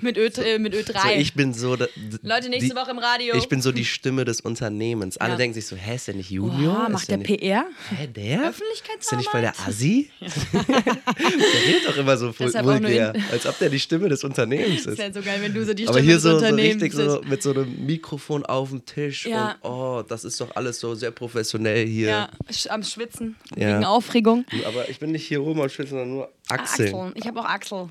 mit, 0.00 0.16
Ö, 0.16 0.26
äh, 0.42 0.58
mit 0.58 0.74
Ö3. 0.74 1.00
So, 1.02 1.08
ich 1.20 1.34
bin 1.34 1.52
so. 1.52 1.76
da- 1.76 1.86
Leute, 2.22 2.48
nächste 2.48 2.70
die, 2.70 2.76
Woche 2.76 2.90
im 2.92 2.98
Radio. 2.98 3.34
Ich 3.36 3.48
bin 3.48 3.60
so 3.60 3.70
die 3.72 3.84
Stimme 3.84 4.24
des 4.24 4.40
Unternehmens. 4.40 5.16
Alle 5.18 5.32
Ja. 5.32 5.36
denken 5.36 5.54
sich 5.54 5.66
so, 5.66 5.76
hä, 5.76 5.94
ist 5.96 6.06
der 6.08 6.14
nicht 6.14 6.30
Junior? 6.30 6.78
oh, 6.80 6.86
Ist 6.86 6.92
macht 6.92 7.08
der 7.08 7.18
nicht, 7.18 7.40
PR? 7.40 7.64
Hä, 7.90 8.06
der? 8.08 8.48
Öffentlichkeitsarbeit? 8.48 9.00
Ist 9.00 9.10
der 9.10 9.18
nicht 9.18 9.30
voll 9.30 9.40
der 9.42 9.54
Assi? 9.66 10.10
der 10.20 11.66
redet 11.66 11.86
doch 11.88 11.96
immer 11.96 12.16
so 12.16 12.32
vulgär, 12.38 13.12
als 13.30 13.46
ob 13.46 13.58
der 13.58 13.68
die 13.68 13.80
Stimme 13.80 14.08
des 14.08 14.24
Unternehmens 14.24 14.84
Das 14.84 14.94
ist. 14.94 14.98
ist 15.00 15.04
ja 15.06 15.12
so 15.12 15.22
geil, 15.22 15.38
wenn 15.42 15.52
du 15.54 15.64
so 15.64 15.74
die 15.74 15.81
Aber 15.88 15.98
Stimme 15.98 16.04
hier 16.06 16.14
des 16.14 16.22
so, 16.22 16.38
so 16.38 16.54
richtig 16.54 16.92
so 16.92 17.20
mit 17.24 17.42
so 17.42 17.50
einem 17.52 17.86
Mikrofon 17.86 18.44
auf 18.46 18.70
dem 18.70 18.84
Tisch 18.84 19.26
Ja. 19.26 19.56
und 19.60 19.70
oh, 19.70 20.02
das 20.06 20.24
ist 20.24 20.40
doch 20.40 20.54
alles 20.56 20.80
so 20.80 20.94
sehr 20.94 21.10
professionell 21.10 21.86
hier. 21.86 22.08
Ja, 22.08 22.28
am 22.70 22.82
Schwitzen, 22.82 23.36
Ja. 23.56 23.68
wegen 23.76 23.84
Aufregung. 23.84 24.44
Aber 24.66 24.88
ich 24.88 24.98
bin 24.98 25.12
nicht 25.12 25.26
hier 25.26 25.42
oben 25.42 25.60
am 25.60 25.68
Schwitzen, 25.68 25.90
sondern 25.98 26.10
nur 26.10 26.28
Achseln. 26.48 26.94
Achseln. 26.94 27.12
Ich 27.16 27.26
habe 27.26 27.40
auch 27.40 27.44
Achsel. 27.46 27.88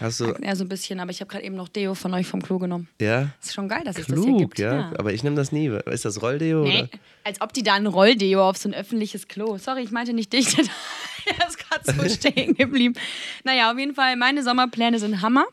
Hast 0.00 0.20
du, 0.20 0.34
Ja, 0.42 0.56
so 0.56 0.64
ein 0.64 0.68
bisschen, 0.68 0.98
aber 1.00 1.10
ich 1.10 1.20
habe 1.20 1.30
gerade 1.30 1.44
eben 1.44 1.54
noch 1.54 1.68
Deo 1.68 1.94
von 1.94 2.12
euch 2.14 2.26
vom 2.26 2.42
Klo 2.42 2.58
genommen. 2.58 2.88
ja? 3.00 3.28
Ist 3.40 3.54
schon 3.54 3.68
geil, 3.68 3.82
dass 3.84 3.98
es 3.98 4.06
das 4.06 4.16
hier 4.16 4.24
Klug, 4.24 4.38
gibt. 4.38 4.58
ja. 4.58 4.90
Aber 4.98 5.12
ich 5.12 5.22
nehme 5.22 5.36
das 5.36 5.52
nie. 5.52 5.68
Ist 5.86 6.04
das 6.04 6.22
Rolldeo? 6.22 6.62
Nee, 6.64 6.78
Oder? 6.82 6.88
als 7.24 7.40
ob 7.40 7.52
die 7.52 7.62
da 7.62 7.74
ein 7.74 7.86
Rolldeo 7.86 8.48
auf 8.48 8.56
so 8.56 8.68
ein 8.68 8.74
öffentliches 8.74 9.28
Klo. 9.28 9.58
Sorry, 9.58 9.82
ich 9.82 9.90
meinte 9.90 10.12
nicht 10.12 10.32
dich. 10.32 10.56
Er 11.24 11.46
ist 11.46 11.56
gerade 11.56 11.84
so 12.02 12.08
stehen 12.16 12.54
geblieben. 12.56 12.94
Naja, 13.44 13.70
auf 13.70 13.78
jeden 13.78 13.94
Fall, 13.94 14.16
meine 14.16 14.42
Sommerpläne 14.42 14.98
sind 14.98 15.22
Hammer. 15.22 15.44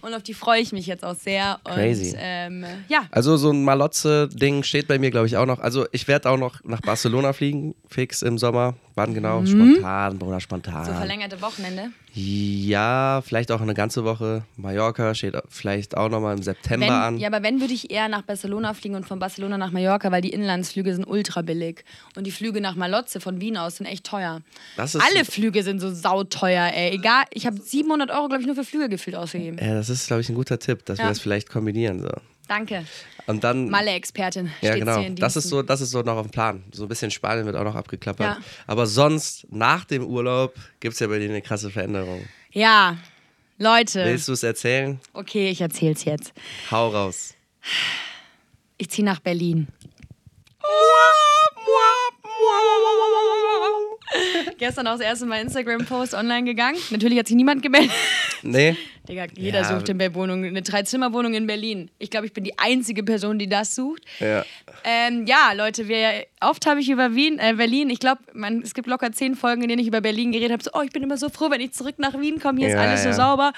Und 0.00 0.14
auf 0.14 0.22
die 0.22 0.34
freue 0.34 0.60
ich 0.60 0.72
mich 0.72 0.86
jetzt 0.86 1.04
auch 1.04 1.16
sehr. 1.16 1.58
Und, 1.64 1.74
Crazy. 1.74 2.14
Ähm, 2.18 2.64
ja, 2.88 3.06
Also 3.10 3.36
so 3.36 3.50
ein 3.50 3.64
Malotze-Ding 3.64 4.62
steht 4.62 4.86
bei 4.86 4.98
mir, 4.98 5.10
glaube 5.10 5.26
ich, 5.26 5.36
auch 5.36 5.46
noch. 5.46 5.58
Also 5.58 5.86
ich 5.92 6.06
werde 6.06 6.30
auch 6.30 6.36
noch 6.36 6.62
nach 6.64 6.80
Barcelona 6.80 7.32
fliegen, 7.32 7.74
fix 7.88 8.22
im 8.22 8.38
Sommer, 8.38 8.74
Wann 8.98 9.14
genau? 9.14 9.44
Spontan, 9.46 10.18
Bruder, 10.18 10.40
spontan. 10.40 10.84
So 10.84 10.92
verlängerte 10.92 11.40
Wochenende. 11.40 11.90
Ja, 12.14 13.22
vielleicht 13.24 13.52
auch 13.52 13.60
eine 13.60 13.74
ganze 13.74 14.04
Woche. 14.04 14.42
Mallorca 14.56 15.14
steht 15.14 15.36
vielleicht 15.48 15.96
auch 15.96 16.08
nochmal 16.08 16.36
im 16.36 16.42
September 16.42 16.86
Wenn, 16.86 16.92
an. 16.92 17.18
ja, 17.18 17.28
aber 17.28 17.42
wenn 17.42 17.60
würde 17.60 17.72
ich 17.72 17.90
eher 17.90 18.08
nach 18.08 18.22
Barcelona 18.22 18.74
fliegen 18.74 18.96
und 18.96 19.06
von 19.06 19.18
Barcelona 19.18 19.56
nach 19.56 19.70
Mallorca, 19.70 20.10
weil 20.10 20.20
die 20.22 20.30
Inlandsflüge 20.30 20.92
sind 20.94 21.04
ultra 21.06 21.42
billig. 21.42 21.84
Und 22.16 22.26
die 22.26 22.30
Flüge 22.32 22.60
nach 22.60 22.74
Malotze 22.74 23.20
von 23.20 23.40
Wien 23.40 23.56
aus 23.56 23.76
sind 23.76 23.86
echt 23.86 24.04
teuer. 24.04 24.40
Alle 24.76 25.24
Flüge 25.24 25.62
sind 25.62 25.80
so 25.80 25.94
sauteuer, 25.94 26.70
ey. 26.74 26.90
Egal, 26.96 27.24
ich 27.30 27.46
habe 27.46 27.60
700 27.60 28.10
Euro, 28.10 28.26
glaube 28.28 28.40
ich, 28.40 28.46
nur 28.46 28.56
für 28.56 28.64
Flüge 28.64 28.88
gefühlt 28.88 29.14
ausgegeben. 29.16 29.58
Ja, 29.60 29.74
das 29.74 29.88
ist, 29.88 30.06
glaube 30.08 30.20
ich, 30.22 30.28
ein 30.28 30.34
guter 30.34 30.58
Tipp, 30.58 30.84
dass 30.86 30.98
wir 30.98 31.04
Ja. 31.04 31.08
das 31.10 31.20
vielleicht 31.20 31.48
kombinieren. 31.50 32.00
So. 32.00 32.08
Danke. 32.48 32.84
Und 33.26 33.44
dann. 33.44 33.68
Malle-Expertin. 33.68 34.50
ja, 34.62 34.74
genau. 34.74 35.06
Das 35.10 35.36
ist, 35.36 35.48
so, 35.48 35.62
das 35.62 35.82
ist 35.82 35.90
so 35.90 36.00
noch 36.00 36.16
auf 36.16 36.26
dem 36.26 36.30
Plan. 36.30 36.64
So 36.72 36.84
ein 36.84 36.88
bisschen 36.88 37.10
Spanien 37.10 37.44
wird 37.44 37.56
auch 37.56 37.64
noch 37.64 37.74
abgeklappert. 37.74 38.38
Ja. 38.38 38.44
Aber 38.66 38.86
sonst, 38.86 39.46
nach 39.52 39.84
dem 39.84 40.04
Urlaub, 40.04 40.54
gibt 40.80 40.94
es 40.94 41.00
ja 41.00 41.06
bei 41.06 41.18
dir 41.18 41.28
eine 41.28 41.42
krasse 41.42 41.70
Veränderung. 41.70 42.26
Ja, 42.50 42.96
Leute. 43.58 44.04
Willst 44.04 44.28
du 44.28 44.32
es 44.32 44.42
erzählen? 44.42 44.98
Okay, 45.12 45.50
ich 45.50 45.60
erzähl's 45.60 46.04
jetzt. 46.04 46.32
Hau 46.70 46.88
raus. 46.88 47.34
Ich 48.78 48.88
ziehe 48.88 49.04
nach 49.04 49.20
Berlin. 49.20 49.68
Gestern 54.58 54.86
auch 54.86 54.92
das 54.92 55.00
erste 55.00 55.26
Mal 55.26 55.40
Instagram-Post 55.42 56.14
online 56.14 56.44
gegangen. 56.44 56.78
Natürlich 56.90 57.18
hat 57.18 57.26
sich 57.28 57.36
niemand 57.36 57.62
gemeldet. 57.62 57.90
Nee? 58.42 58.76
Digga, 59.08 59.26
jeder 59.36 59.60
Ja. 59.60 59.64
sucht 59.64 59.88
eine 59.90 60.14
Wohnung, 60.14 60.44
eine 60.44 60.62
Dreizimmerwohnung 60.62 61.34
in 61.34 61.46
Berlin. 61.46 61.90
Ich 61.98 62.10
glaube, 62.10 62.26
ich 62.26 62.32
bin 62.32 62.44
die 62.44 62.58
einzige 62.58 63.02
Person, 63.02 63.38
die 63.38 63.48
das 63.48 63.74
sucht. 63.74 64.02
Ja. 64.20 64.44
Ähm, 64.84 65.24
ja, 65.26 65.52
Leute, 65.54 65.88
wir, 65.88 66.26
oft 66.40 66.66
habe 66.66 66.80
ich 66.80 66.90
über 66.90 67.14
Wien, 67.14 67.38
äh, 67.38 67.54
Berlin, 67.56 67.88
ich 67.90 68.00
glaube, 68.00 68.20
es 68.62 68.74
gibt 68.74 68.86
locker 68.86 69.10
zehn 69.12 69.34
Folgen, 69.34 69.62
in 69.62 69.68
denen 69.68 69.80
ich 69.80 69.88
über 69.88 70.00
Berlin 70.02 70.32
geredet 70.32 70.52
habe. 70.52 70.62
So, 70.62 70.70
oh, 70.74 70.82
ich 70.82 70.90
bin 70.90 71.02
immer 71.02 71.16
so 71.16 71.28
froh, 71.30 71.50
wenn 71.50 71.60
ich 71.60 71.72
zurück 71.72 71.94
nach 71.98 72.18
Wien 72.20 72.38
komme. 72.38 72.58
Hier 72.58 72.68
ist 72.68 72.74
Ja, 72.74 72.82
alles 72.82 73.02
so 73.02 73.12
sauber. 73.12 73.52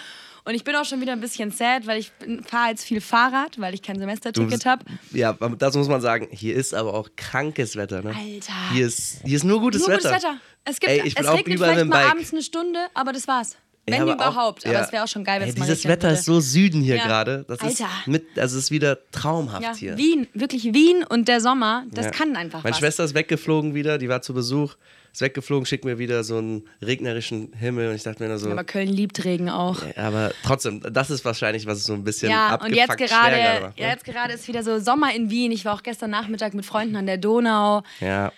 Und 0.45 0.55
ich 0.55 0.65
bin 0.65 0.75
auch 0.77 0.85
schon 0.85 1.01
wieder 1.01 1.13
ein 1.13 1.21
bisschen 1.21 1.51
sad, 1.51 1.87
weil 1.87 1.99
ich 2.01 2.13
fahre 2.47 2.71
jetzt 2.71 2.85
viel 2.85 3.01
Fahrrad, 3.01 3.61
weil 3.61 3.75
ich 3.75 3.83
kein 3.83 3.99
Semesterticket 3.99 4.65
habe. 4.67 4.85
Ja, 5.13 5.31
aber 5.31 5.51
das 5.57 5.75
muss 5.77 5.89
man 5.89 6.01
sagen. 6.01 6.29
Hier 6.31 6.55
ist 6.57 6.75
aber 6.75 6.95
auch 6.95 7.09
krankes 7.17 7.77
Wetter, 7.77 8.03
ne? 8.03 8.15
Alter. 8.17 8.53
Hier 8.73 8.87
ist, 8.87 9.21
hier 9.25 9.37
ist 9.37 9.45
nur 9.45 9.61
gutes 9.61 9.81
Nur 9.83 9.91
Wetter. 9.91 10.09
gutes 10.09 10.23
Wetter. 10.25 10.37
Es, 10.65 10.81
gibt, 10.81 10.91
Ey, 10.93 11.03
ich 11.07 11.15
bin 11.15 11.25
es 11.25 11.31
auch 11.31 11.37
regnet 11.39 11.59
vielleicht 11.59 11.85
mal 11.87 12.03
Bike. 12.03 12.11
abends 12.13 12.33
eine 12.33 12.43
Stunde, 12.43 12.79
aber 12.95 13.13
das 13.13 13.27
war's. 13.29 13.57
Ja, 13.89 13.95
Wenn 13.97 14.03
aber 14.03 14.13
überhaupt. 14.15 14.63
auch- 14.63 14.67
aber 14.69 14.79
ja. 14.79 14.85
es 14.85 14.93
wäre 14.93 15.05
auch 15.05 15.09
schon 15.09 15.25
geil, 15.25 15.41
wenn 15.41 15.49
es 15.49 15.57
mal 15.57 15.65
Dieses 15.67 15.85
Wetter 15.87 16.09
würde. 16.09 16.19
ist 16.19 16.25
so 16.27 16.39
Süden 16.41 16.81
hier 16.83 16.97
Ja. 16.97 17.07
gerade. 17.07 17.45
Das 17.49 17.59
ist 17.63 17.81
Alter. 17.83 17.89
mit, 18.07 18.39
also 18.39 18.57
es 18.59 18.65
ist 18.65 18.71
wieder 18.71 18.99
traumhaft 19.11 19.63
Ja, 19.63 19.75
hier. 19.75 19.97
Wien, 19.97 20.27
wirklich 20.35 20.65
Wien 20.75 21.03
und 21.09 21.29
der 21.29 21.41
Sommer, 21.41 21.85
das 21.91 22.07
Ja. 22.07 22.11
kann 22.13 22.37
einfach 22.37 22.63
Meine 22.63 22.73
was. 22.75 22.79
Schwester 22.79 23.05
ist 23.05 23.15
weggeflogen 23.15 23.75
wieder, 23.75 23.99
die 23.99 24.09
war 24.09 24.23
zu 24.23 24.33
Besuch, 24.35 24.75
ist 25.13 25.21
weggeflogen, 25.21 25.67
schickt 25.67 25.85
mir 25.85 25.99
wieder 25.99 26.23
so 26.25 26.39
einen 26.39 26.69
regnerischen 26.83 27.53
Himmel 27.53 27.89
und 27.91 27.97
ich 27.97 28.03
dachte 28.03 28.23
mir 28.23 28.29
nur 28.29 28.39
so, 28.39 28.51
aber 28.51 28.65
Köln 28.65 28.89
liebt 28.89 29.25
Regen 29.25 29.49
auch. 29.51 29.83
ja, 29.97 30.05
aber 30.05 30.33
trotzdem, 30.45 30.81
das 30.93 31.11
ist 31.11 31.25
wahrscheinlich, 31.25 31.67
was 31.67 31.79
es 31.79 31.85
so 31.85 31.95
ein 31.95 32.05
bisschen 32.05 32.31
Ja, 32.31 32.55
und 32.57 32.75
jetzt 32.75 32.93
schwer 32.95 32.97
gerade, 33.09 33.37
macht, 33.37 33.79
ja, 33.79 33.87
ne? 33.87 33.93
jetzt 33.93 34.05
gerade 34.05 34.33
ist 34.35 34.47
wieder 34.49 34.63
so 34.63 34.79
Sommer 34.79 35.15
in 35.15 35.31
Wien. 35.31 35.53
Ich 35.53 35.65
war 35.65 35.75
auch 35.75 35.83
gestern 35.83 36.11
Nachmittag 36.11 36.55
mit 36.55 36.65
Freunden 36.65 36.97
an 36.97 37.07
der 37.07 37.19
Donau. 37.19 37.83
ja, 38.01 38.33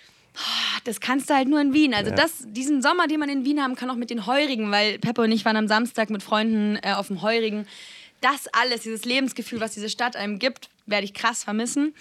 Das 0.84 1.00
kannst 1.00 1.28
du 1.30 1.34
halt 1.34 1.48
nur 1.48 1.60
in 1.60 1.74
Wien. 1.74 1.94
Also 1.94 2.10
das, 2.10 2.44
diesen 2.46 2.80
Sommer, 2.82 3.06
den 3.06 3.20
man 3.20 3.28
in 3.28 3.44
Wien 3.44 3.60
haben 3.60 3.74
kann, 3.76 3.90
auch 3.90 3.96
mit 3.96 4.10
den 4.10 4.26
Heurigen, 4.26 4.70
weil 4.70 4.98
Peppo 4.98 5.22
und 5.22 5.32
ich 5.32 5.44
waren 5.44 5.56
am 5.56 5.68
Samstag 5.68 6.10
mit 6.10 6.22
Freunden 6.22 6.76
äh, 6.82 6.92
auf 6.94 7.08
dem 7.08 7.20
Heurigen. 7.22 7.66
Das 8.22 8.46
alles, 8.52 8.82
dieses 8.82 9.04
Lebensgefühl, 9.04 9.60
was 9.60 9.72
diese 9.72 9.90
Stadt 9.90 10.14
einem 10.16 10.38
gibt, 10.38 10.68
werde 10.86 11.04
ich 11.04 11.12
krass 11.12 11.44
vermissen. 11.44 11.92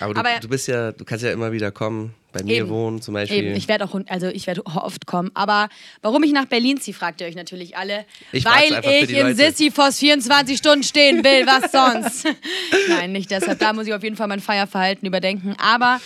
aber, 0.00 0.12
du, 0.14 0.20
Aber- 0.20 0.40
du 0.40 0.48
bist 0.48 0.68
ja, 0.68 0.92
du 0.92 1.04
kannst 1.04 1.24
ja 1.24 1.32
immer 1.32 1.52
wieder 1.52 1.70
kommen, 1.70 2.14
bei 2.38 2.44
mir 2.44 2.56
Eben. 2.56 2.68
wohnen 2.68 3.02
zum 3.02 3.14
Beispiel. 3.14 3.38
Eben, 3.38 3.56
ich 3.56 3.68
werde 3.68 3.84
auch, 3.84 3.98
also 4.06 4.28
ich 4.28 4.46
werde 4.46 4.64
oft 4.66 5.06
kommen. 5.06 5.30
Aber 5.34 5.68
warum 6.02 6.22
ich 6.22 6.32
nach 6.32 6.46
Berlin 6.46 6.80
ziehe, 6.80 6.94
fragt 6.94 7.20
ihr 7.20 7.26
euch 7.26 7.34
natürlich 7.34 7.76
alle. 7.76 8.04
Ich 8.32 8.44
Weil 8.44 8.78
ich 8.82 9.10
Leute. 9.10 9.34
Sisyphos 9.34 9.98
24 9.98 10.56
Stunden 10.56 10.82
stehen 10.82 11.24
will, 11.24 11.46
was 11.46 11.72
sonst? 11.72 12.26
Nein, 12.88 13.12
nicht 13.12 13.30
deshalb. 13.30 13.58
Da 13.58 13.72
muss 13.72 13.86
ich 13.86 13.94
auf 13.94 14.02
jeden 14.02 14.16
Fall 14.16 14.28
mein 14.28 14.40
Feierverhalten 14.40 15.06
überdenken. 15.06 15.54
Aber 15.58 16.00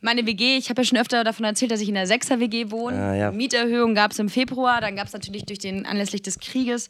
meine 0.00 0.26
WG, 0.26 0.56
ich 0.56 0.68
habe 0.68 0.82
ja 0.82 0.86
schon 0.86 0.98
öfter 0.98 1.24
davon 1.24 1.44
erzählt, 1.44 1.70
dass 1.70 1.80
ich 1.80 1.88
in 1.88 1.94
der 1.94 2.06
6er 2.06 2.38
WG 2.38 2.70
wohne. 2.70 2.96
Ah, 2.96 3.14
ja. 3.14 3.30
Mieterhöhung 3.32 3.94
gab 3.94 4.12
es 4.12 4.18
im 4.18 4.28
Februar, 4.28 4.80
dann 4.80 4.96
gab 4.96 5.06
es 5.06 5.12
natürlich 5.12 5.44
durch 5.44 5.58
den 5.58 5.86
anlässlich 5.86 6.22
des 6.22 6.38
Krieges 6.38 6.88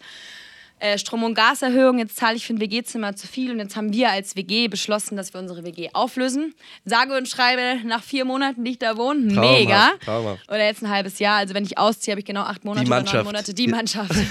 äh, 0.80 0.98
Strom- 0.98 1.22
und 1.22 1.34
Gaserhöhung. 1.34 1.98
Jetzt 1.98 2.16
zahle 2.16 2.37
ich 2.37 2.46
für 2.46 2.54
ein 2.54 2.60
WG-Zimmer 2.60 3.14
zu 3.16 3.26
viel 3.26 3.50
und 3.52 3.58
jetzt 3.58 3.76
haben 3.76 3.92
wir 3.92 4.10
als 4.10 4.37
WG 4.37 4.68
beschlossen, 4.68 5.16
dass 5.16 5.32
wir 5.32 5.40
unsere 5.40 5.64
WG 5.64 5.90
auflösen. 5.92 6.54
Sage 6.84 7.16
und 7.16 7.28
schreibe 7.28 7.87
nach 7.87 8.02
vier 8.02 8.24
Monaten, 8.24 8.64
die 8.64 8.72
ich 8.72 8.78
da 8.78 8.96
wohne, 8.96 9.32
Traumhaft, 9.32 9.58
mega. 9.58 9.90
traumhaft. 10.04 10.48
Oder 10.48 10.66
jetzt 10.66 10.82
ein 10.82 10.90
halbes 10.90 11.18
Jahr. 11.18 11.38
Also 11.38 11.54
wenn 11.54 11.64
ich 11.64 11.78
ausziehe, 11.78 12.12
habe 12.12 12.20
ich 12.20 12.26
genau 12.26 12.42
acht 12.42 12.64
Monate 12.64 12.84
Die 12.84 12.90
oder 12.90 12.96
neun 12.96 13.04
Mannschaft. 13.04 13.24
Monate. 13.24 13.54
Die 13.54 13.68
Mannschaft. 13.68 14.14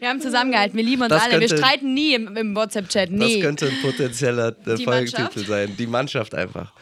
wir 0.00 0.08
haben 0.08 0.20
zusammengehalten. 0.20 0.76
Wir 0.76 0.84
lieben 0.84 1.02
uns 1.02 1.10
Das 1.10 1.22
alle. 1.22 1.40
Wir 1.40 1.48
könnte- 1.48 1.56
streiten 1.64 1.94
nie 1.94 2.14
im, 2.14 2.36
im 2.36 2.54
WhatsApp-Chat. 2.54 3.10
Das 3.10 3.18
Nie. 3.18 3.40
könnte 3.40 3.66
ein 3.66 3.78
potenzieller 3.82 4.54
äh, 4.66 4.84
Mannschaft? 4.84 5.38
sein. 5.38 5.74
Die 5.76 5.86
Mannschaft 5.86 6.34
einfach. 6.34 6.72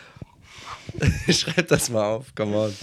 Schreib 1.30 1.68
das 1.68 1.90
mal 1.90 2.04
auf, 2.04 2.34
come 2.34 2.56
on. 2.56 2.76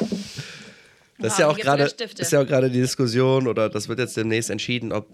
Das 1.22 1.34
ist 1.34 1.40
ja 1.40 1.48
auch 1.48 1.58
gerade 1.58 1.84
ist 1.84 2.32
ja 2.32 2.42
auch 2.42 2.48
gerade 2.48 2.70
die 2.70 2.82
Diskussion 2.82 3.48
oder 3.48 3.70
das 3.70 3.88
wird 3.88 4.00
jetzt 4.00 4.18
demnächst 4.18 4.50
entschieden, 4.50 4.92
ob 4.92 5.08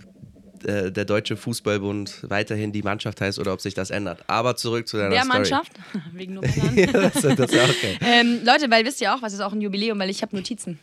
äh, 0.63 0.91
der 0.91 1.05
Deutsche 1.05 1.37
Fußballbund 1.37 2.25
weiterhin 2.29 2.71
die 2.71 2.81
Mannschaft 2.81 3.21
heißt 3.21 3.39
oder 3.39 3.53
ob 3.53 3.61
sich 3.61 3.73
das 3.73 3.89
ändert. 3.89 4.23
Aber 4.27 4.55
zurück 4.55 4.87
zu 4.87 4.97
deiner 4.97 5.09
Der 5.09 5.23
Story. 5.23 5.37
Mannschaft. 5.37 5.71
Wegen 6.13 6.35
nur 6.35 6.43
Männern. 6.43 6.77
ja, 6.77 6.91
das, 6.91 7.13
das 7.13 7.39
ist 7.39 7.81
geil. 7.81 7.97
ähm, 8.01 8.41
Leute, 8.43 8.69
weil 8.69 8.85
wisst 8.85 9.01
ihr 9.01 9.13
auch, 9.13 9.21
was 9.21 9.33
ist 9.33 9.41
auch 9.41 9.53
ein 9.53 9.61
Jubiläum, 9.61 9.99
weil 9.99 10.09
ich 10.09 10.21
habe 10.21 10.35
Notizen. 10.35 10.79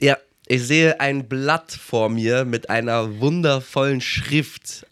Ja, 0.00 0.16
ich 0.46 0.66
sehe 0.66 1.00
ein 1.00 1.28
Blatt 1.28 1.72
vor 1.72 2.08
mir 2.08 2.44
mit 2.44 2.70
einer 2.70 3.20
wundervollen 3.20 4.00
Schrift. 4.00 4.86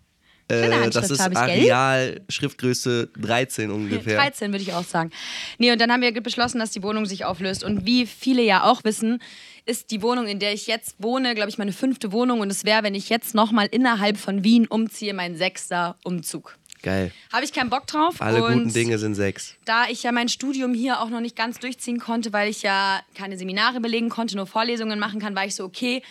Äh, 0.48 0.90
das 0.90 1.10
ist? 1.10 1.20
Areal, 1.20 2.20
Schriftgröße 2.28 3.08
13 3.20 3.70
ungefähr. 3.70 4.16
13 4.16 4.52
würde 4.52 4.62
ich 4.62 4.72
auch 4.74 4.84
sagen. 4.84 5.10
Nee, 5.58 5.72
und 5.72 5.80
dann 5.80 5.90
haben 5.90 6.02
wir 6.02 6.12
beschlossen, 6.22 6.60
dass 6.60 6.70
die 6.70 6.82
Wohnung 6.82 7.04
sich 7.04 7.24
auflöst. 7.24 7.64
Und 7.64 7.84
wie 7.84 8.06
viele 8.06 8.42
ja 8.42 8.62
auch 8.62 8.84
wissen, 8.84 9.20
ist 9.66 9.90
die 9.90 10.00
Wohnung, 10.00 10.26
in 10.26 10.38
der 10.38 10.52
ich 10.52 10.66
jetzt 10.66 10.96
wohne, 10.98 11.34
glaube 11.34 11.50
ich, 11.50 11.58
meine 11.58 11.72
fünfte 11.72 12.12
Wohnung. 12.12 12.40
Und 12.40 12.50
es 12.50 12.64
wäre, 12.64 12.82
wenn 12.82 12.94
ich 12.94 13.08
jetzt 13.08 13.34
nochmal 13.34 13.66
innerhalb 13.70 14.16
von 14.16 14.44
Wien 14.44 14.66
umziehe, 14.66 15.12
mein 15.12 15.36
sechster 15.36 15.96
Umzug. 16.04 16.56
Geil. 16.82 17.10
Habe 17.32 17.44
ich 17.44 17.52
keinen 17.52 17.68
Bock 17.68 17.86
drauf. 17.88 18.20
Alle 18.20 18.44
und 18.44 18.52
guten 18.52 18.72
Dinge 18.72 18.98
sind 18.98 19.16
sechs. 19.16 19.56
Da 19.64 19.86
ich 19.88 20.04
ja 20.04 20.12
mein 20.12 20.28
Studium 20.28 20.72
hier 20.72 21.00
auch 21.00 21.08
noch 21.08 21.20
nicht 21.20 21.34
ganz 21.34 21.58
durchziehen 21.58 21.98
konnte, 21.98 22.32
weil 22.32 22.48
ich 22.48 22.62
ja 22.62 23.00
keine 23.14 23.36
Seminare 23.36 23.80
belegen 23.80 24.08
konnte, 24.08 24.36
nur 24.36 24.46
Vorlesungen 24.46 24.98
machen 24.98 25.20
kann, 25.20 25.34
war 25.34 25.44
ich 25.44 25.56
so, 25.56 25.64
okay, 25.64 26.02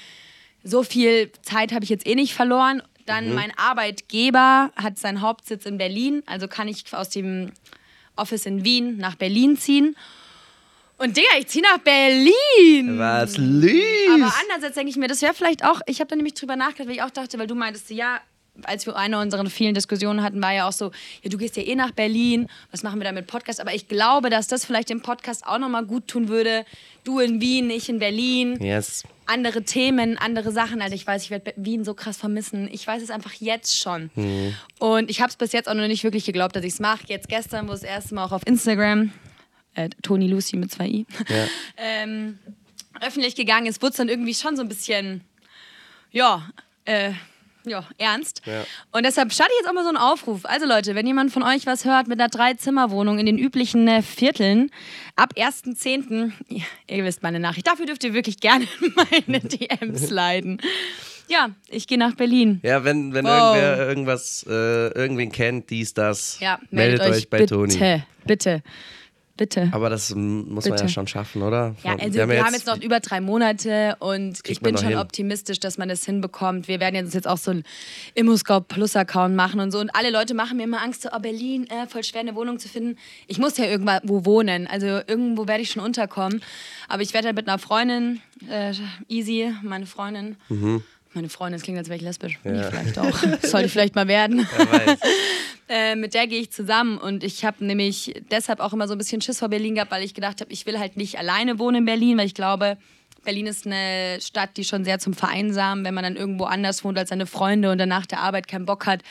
so 0.63 0.83
viel 0.83 1.31
Zeit 1.43 1.71
habe 1.71 1.85
ich 1.85 1.89
jetzt 1.89 2.05
eh 2.05 2.15
nicht 2.15 2.33
verloren. 2.33 2.81
Dann 3.05 3.35
mein 3.35 3.51
Arbeitgeber 3.55 4.71
hat 4.75 4.97
seinen 4.97 5.21
Hauptsitz 5.21 5.65
in 5.67 5.77
Berlin, 5.77 6.23
also 6.25 6.47
kann 6.47 6.67
ich 6.67 6.91
aus 6.91 7.09
dem 7.09 7.51
Office 8.15 8.47
in 8.47 8.65
Wien 8.65 8.97
nach 8.97 9.15
Berlin 9.15 9.57
ziehen. 9.57 9.95
Und 10.97 11.17
Digga, 11.17 11.27
ich 11.39 11.47
ziehe 11.47 11.63
nach 11.63 11.79
Berlin. 11.79 12.97
Was 12.97 13.37
lieb. 13.37 13.83
Aber 14.13 14.33
andererseits 14.41 14.75
denke 14.75 14.89
ich 14.89 14.95
mir, 14.95 15.07
das 15.07 15.21
wäre 15.21 15.33
vielleicht 15.33 15.65
auch, 15.65 15.81
ich 15.87 15.99
habe 15.99 16.07
da 16.07 16.15
nämlich 16.15 16.35
drüber 16.35 16.55
nachgedacht, 16.55 16.87
weil 16.87 16.95
ich 16.95 17.01
auch 17.01 17.09
dachte, 17.09 17.37
weil 17.37 17.47
du 17.47 17.55
meintest, 17.55 17.89
ja, 17.89 18.21
als 18.63 18.85
wir 18.85 18.95
eine 18.95 19.19
unserer 19.19 19.45
vielen 19.49 19.73
Diskussionen 19.73 20.23
hatten, 20.23 20.41
war 20.41 20.53
ja 20.53 20.67
auch 20.67 20.71
so, 20.71 20.91
ja, 21.21 21.29
du 21.29 21.37
gehst 21.37 21.57
ja 21.57 21.63
eh 21.63 21.75
nach 21.75 21.91
Berlin, 21.91 22.47
was 22.71 22.83
machen 22.83 22.99
wir 22.99 23.03
da 23.03 23.11
mit 23.11 23.27
Podcast? 23.27 23.59
Aber 23.59 23.73
ich 23.73 23.89
glaube, 23.89 24.29
dass 24.29 24.47
das 24.47 24.63
vielleicht 24.63 24.89
dem 24.89 25.01
Podcast 25.01 25.45
auch 25.45 25.57
nochmal 25.57 25.85
gut 25.85 26.07
tun 26.07 26.29
würde. 26.29 26.65
Du 27.03 27.19
in 27.19 27.41
Wien, 27.41 27.69
ich 27.69 27.89
in 27.89 27.99
Berlin. 27.99 28.57
Yes. 28.63 29.03
Andere 29.25 29.63
Themen, 29.63 30.17
andere 30.17 30.51
Sachen. 30.53 30.81
Also 30.81 30.95
ich 30.95 31.05
weiß, 31.05 31.23
ich 31.23 31.29
werde 31.31 31.53
Wien 31.57 31.83
so 31.83 31.93
krass 31.93 32.15
vermissen. 32.15 32.69
Ich 32.71 32.87
weiß 32.87 33.03
es 33.03 33.09
einfach 33.09 33.33
jetzt 33.33 33.77
schon. 33.77 34.09
Und 34.79 35.09
ich 35.09 35.19
habe 35.19 35.29
es 35.29 35.35
bis 35.35 35.51
jetzt 35.51 35.67
auch 35.67 35.73
noch 35.73 35.87
nicht 35.87 36.03
wirklich 36.03 36.25
geglaubt, 36.25 36.55
dass 36.55 36.63
ich 36.63 36.73
es 36.73 36.79
mache. 36.79 37.01
Jetzt 37.07 37.27
gestern, 37.27 37.67
wo 37.67 37.73
es 37.73 37.81
das 37.81 37.89
erste 37.89 38.15
Mal 38.15 38.23
auch 38.25 38.31
auf 38.31 38.43
Instagram, 38.45 39.11
äh, 39.75 39.89
Toni 40.01 40.27
Lucy 40.27 40.57
mit 40.57 40.71
zwei 40.71 40.87
i, 40.87 41.05
Ja. 41.29 41.45
ähm, 41.77 42.39
öffentlich 43.01 43.35
gegangen 43.35 43.67
ist, 43.67 43.81
wurde 43.81 43.91
es 43.91 43.97
dann 43.97 44.09
irgendwie 44.09 44.33
schon 44.33 44.55
so 44.55 44.61
ein 44.61 44.69
bisschen, 44.69 45.21
ja, 46.11 46.49
äh, 46.85 47.11
ja, 47.65 47.83
ernst. 47.97 48.41
Ja. 48.45 48.63
Und 48.91 49.05
deshalb 49.05 49.33
starte 49.33 49.51
ich 49.53 49.59
jetzt 49.61 49.69
auch 49.69 49.73
mal 49.73 49.81
so 49.83 49.89
einen 49.89 49.97
Aufruf. 49.97 50.41
Also 50.45 50.67
Leute, 50.67 50.93
wenn 50.95 51.07
jemand 51.07 51.31
von 51.31 51.41
euch 51.43 51.65
was 51.65 51.83
hört 51.83 52.07
mit 52.07 52.19
einer 52.19 52.29
Drei-Zimmer-Wohnung 52.29 53.17
in 53.17 53.25
den 53.25 53.39
üblichen 53.39 53.87
äh, 53.87 54.01
Vierteln, 54.03 54.69
ab 55.15 55.33
1.10., 55.35 56.31
ja, 56.49 56.63
ihr 56.95 57.03
wisst 57.03 57.23
meine 57.23 57.39
Nachricht, 57.39 57.67
dafür 57.67 57.85
dürft 57.87 58.03
ihr 58.03 58.13
wirklich 58.13 58.39
gerne 58.39 58.67
in 58.81 58.93
meine 59.27 59.39
DMs 59.39 60.09
leiden. 60.11 60.61
Ja, 61.27 61.49
ich 61.67 61.87
gehe 61.87 61.97
nach 61.97 62.13
Berlin. 62.15 62.59
Ja, 62.61 62.83
wenn, 62.83 63.15
wenn 63.15 63.25
Wow. 63.25 63.55
irgendwer 63.55 63.87
irgendwas, 63.89 64.45
äh, 64.47 64.87
irgendwen 64.93 65.31
kennt, 65.31 65.71
dies, 65.71 65.95
das, 65.95 66.39
Ja, 66.39 66.59
meldet, 66.69 67.01
euch 67.01 67.29
bei 67.31 67.39
bitte, 67.39 67.55
Toni. 67.55 67.73
bitte. 67.73 68.03
Bitte. 68.25 68.63
Aber 69.73 69.89
das 69.89 70.15
muss 70.15 70.65
man 70.65 70.73
Bitte. 70.73 70.83
ja 70.83 70.87
schon 70.87 71.07
schaffen, 71.07 71.41
oder? 71.41 71.75
Ja, 71.83 71.97
also 71.97 72.13
wir, 72.13 72.43
haben 72.45 72.53
jetzt 72.53 72.67
noch 72.67 72.81
über 72.81 73.01
drei 73.01 73.19
Monate 73.19 73.97
und 73.99 74.39
ich 74.47 74.61
man 74.61 74.71
bin 74.71 74.81
schon 74.81 74.89
hin. 74.89 74.97
optimistisch, 74.97 75.59
dass 75.59 75.77
man 75.77 75.89
das 75.89 76.05
hinbekommt. 76.05 76.69
Wir 76.69 76.79
werden 76.79 76.95
jetzt, 76.95 77.13
jetzt 77.13 77.27
auch 77.27 77.37
so 77.37 77.51
einen 77.51 77.63
ImmoScout 78.13 78.61
Plus 78.67 78.95
Account 78.95 79.35
machen 79.35 79.59
und 79.59 79.71
so. 79.71 79.79
Und 79.79 79.93
alle 79.93 80.09
Leute 80.09 80.33
machen 80.33 80.55
mir 80.57 80.63
immer 80.63 80.81
Angst, 80.81 81.01
so, 81.01 81.09
oh 81.13 81.19
Berlin, 81.19 81.67
äh, 81.67 81.85
voll 81.87 82.03
schwer 82.03 82.21
eine 82.21 82.35
Wohnung 82.35 82.59
zu 82.59 82.69
finden. 82.69 82.97
Ich 83.27 83.37
muss 83.37 83.57
ja 83.57 83.65
irgendwo 83.65 84.23
wohnen, 84.25 84.67
also 84.67 84.85
irgendwo 84.85 85.47
werde 85.47 85.63
ich 85.63 85.71
schon 85.71 85.83
unterkommen. 85.83 86.41
Aber 86.87 87.01
ich 87.01 87.13
werde 87.13 87.27
halt 87.27 87.35
mit 87.35 87.47
einer 87.47 87.59
Freundin, 87.59 88.21
äh, 88.49 88.73
Easy, 89.09 89.53
meine 89.63 89.85
Freundin, 89.85 90.37
meine 91.15 91.29
Freundin, 91.29 91.59
das 91.59 91.63
klingt, 91.63 91.77
als 91.77 91.87
wäre 91.87 91.97
ich 91.97 92.03
lesbisch. 92.03 92.39
Ja. 92.43 92.61
ich 92.61 92.65
vielleicht 92.67 92.99
auch. 92.99 93.17
Sollte 93.41 93.67
ich 93.67 93.71
vielleicht 93.71 93.95
mal 93.95 94.07
werden. 94.07 94.47
Äh, 95.67 95.95
mit 95.95 96.13
der 96.13 96.27
gehe 96.27 96.39
ich 96.39 96.51
zusammen 96.51 96.99
und 96.99 97.23
ich 97.23 97.43
habe 97.43 97.65
nämlich 97.65 98.21
deshalb 98.29 98.59
auch 98.59 98.71
immer 98.71 98.87
so 98.87 98.93
ein 98.93 98.99
bisschen 98.99 99.19
Schiss 99.21 99.39
vor 99.39 99.49
Berlin 99.49 99.73
gehabt, 99.73 99.89
weil 99.89 100.03
ich 100.03 100.13
gedacht 100.13 100.39
habe, 100.41 100.53
ich 100.53 100.67
will 100.67 100.77
halt 100.77 100.95
nicht 100.95 101.17
alleine 101.17 101.57
wohnen 101.57 101.77
in 101.77 101.85
Berlin, 101.85 102.19
weil 102.19 102.27
ich 102.27 102.35
glaube, 102.35 102.77
Berlin 103.23 103.47
ist 103.47 103.65
eine 103.65 104.21
Stadt, 104.21 104.57
die 104.57 104.63
schon 104.63 104.85
sehr 104.85 104.99
zum 104.99 105.15
Vereinsamen, 105.15 105.83
wenn 105.83 105.95
man 105.95 106.03
dann 106.03 106.15
irgendwo 106.17 106.43
anders 106.43 106.83
wohnt 106.83 106.99
als 106.99 107.09
seine 107.09 107.25
Freunde 107.25 107.71
und 107.71 107.79
dann 107.79 107.89
nach 107.89 108.05
der 108.05 108.19
Arbeit 108.19 108.47
keinen 108.47 108.67
Bock 108.67 108.85
hat, 108.85 109.01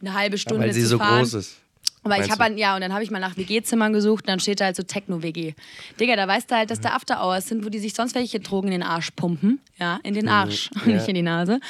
eine 0.00 0.14
halbe 0.14 0.38
Stunde 0.38 0.64
Weil 0.64 0.72
sie 0.72 0.80
zu 0.80 0.88
so 0.88 0.98
fahren. 0.98 1.18
groß 1.18 1.34
ist. 1.34 1.56
Aber 2.02 2.18
ich 2.18 2.30
habe 2.30 2.58
ja, 2.58 2.74
und 2.74 2.80
dann 2.80 2.94
habe 2.94 3.04
ich 3.04 3.10
mal 3.10 3.18
nach 3.18 3.36
WG-Zimmern 3.36 3.92
gesucht 3.92 4.24
und 4.24 4.28
dann 4.28 4.40
steht 4.40 4.60
da 4.60 4.66
halt 4.66 4.76
so 4.76 4.82
Techno-WG. 4.82 5.52
Digga, 5.98 6.16
da 6.16 6.26
weißt 6.26 6.50
du 6.50 6.56
halt, 6.56 6.70
dass 6.70 6.80
da 6.80 6.90
After-Hours 6.90 7.48
sind, 7.48 7.64
wo 7.64 7.68
die 7.68 7.78
sich 7.78 7.92
sonst 7.92 8.14
welche 8.14 8.40
Drogen 8.40 8.68
in 8.68 8.80
den 8.80 8.82
Arsch 8.82 9.10
pumpen. 9.10 9.60
Ja, 9.78 10.00
in 10.02 10.14
den 10.14 10.28
Arsch, 10.28 10.70
ja. 10.86 10.94
nicht 10.94 11.08
in 11.08 11.14
die 11.14 11.22
Nase. 11.22 11.60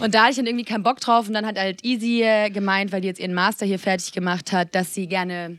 Und 0.00 0.14
da 0.14 0.22
hatte 0.22 0.30
ich 0.30 0.36
dann 0.36 0.46
irgendwie 0.46 0.64
keinen 0.64 0.82
Bock 0.82 1.00
drauf 1.00 1.28
und 1.28 1.34
dann 1.34 1.44
hat 1.44 1.58
halt 1.58 1.84
Easy 1.84 2.22
äh, 2.22 2.50
gemeint, 2.50 2.92
weil 2.92 3.02
die 3.02 3.08
jetzt 3.08 3.20
ihren 3.20 3.34
Master 3.34 3.66
hier 3.66 3.78
fertig 3.78 4.12
gemacht 4.12 4.52
hat, 4.52 4.74
dass 4.74 4.94
sie 4.94 5.06
gerne 5.06 5.58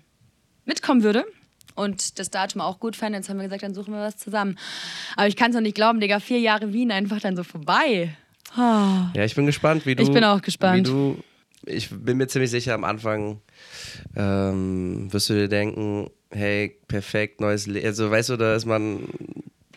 mitkommen 0.65 1.03
würde. 1.03 1.25
Und 1.75 2.19
das 2.19 2.29
Datum 2.29 2.61
auch 2.61 2.79
gut 2.79 2.95
fand. 2.95 3.15
Jetzt 3.15 3.29
haben 3.29 3.37
wir 3.37 3.43
gesagt, 3.43 3.63
dann 3.63 3.73
suchen 3.73 3.93
wir 3.93 4.01
was 4.01 4.17
zusammen. 4.17 4.57
Aber 5.15 5.27
ich 5.27 5.35
kann 5.35 5.51
es 5.51 5.55
noch 5.55 5.61
nicht 5.61 5.75
glauben, 5.75 5.99
Digga, 5.99 6.19
vier 6.19 6.39
Jahre 6.39 6.73
Wien 6.73 6.91
einfach 6.91 7.21
dann 7.21 7.35
so 7.35 7.43
vorbei. 7.43 8.15
Ah. 8.55 9.11
Ja, 9.15 9.23
ich 9.23 9.35
bin 9.35 9.45
gespannt, 9.45 9.85
wie 9.85 9.95
du. 9.95 10.03
Ich 10.03 10.11
bin 10.11 10.23
auch 10.23 10.41
gespannt. 10.41 10.87
Wie 10.87 10.91
du, 10.91 11.23
ich 11.65 11.89
bin 11.89 12.17
mir 12.17 12.27
ziemlich 12.27 12.51
sicher, 12.51 12.73
am 12.73 12.83
Anfang 12.83 13.41
ähm, 14.15 15.07
wirst 15.11 15.29
du 15.29 15.33
dir 15.33 15.47
denken, 15.47 16.09
hey, 16.31 16.75
perfekt, 16.87 17.41
neues 17.41 17.67
Leben. 17.67 17.85
Also 17.85 18.09
weißt 18.11 18.29
du, 18.29 18.37
da 18.37 18.55
ist 18.55 18.65
man, 18.65 19.07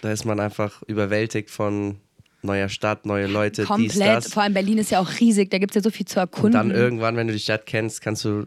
da 0.00 0.12
ist 0.12 0.24
man 0.24 0.40
einfach 0.40 0.82
überwältigt 0.84 1.50
von 1.50 1.96
neuer 2.44 2.68
Stadt, 2.68 3.06
neue 3.06 3.28
Leute, 3.28 3.62
dies, 3.62 3.68
Komplett. 3.68 4.08
das. 4.16 4.32
Vor 4.32 4.42
allem 4.42 4.52
Berlin 4.54 4.78
ist 4.78 4.90
ja 4.90 4.98
auch 5.00 5.08
riesig, 5.20 5.48
da 5.50 5.58
gibt 5.58 5.70
es 5.70 5.76
ja 5.76 5.82
so 5.82 5.90
viel 5.90 6.06
zu 6.06 6.18
Und 6.18 6.22
erkunden. 6.22 6.52
dann 6.52 6.70
irgendwann, 6.72 7.16
wenn 7.16 7.28
du 7.28 7.32
die 7.32 7.38
Stadt 7.38 7.66
kennst, 7.66 8.00
kannst 8.02 8.24
du, 8.24 8.46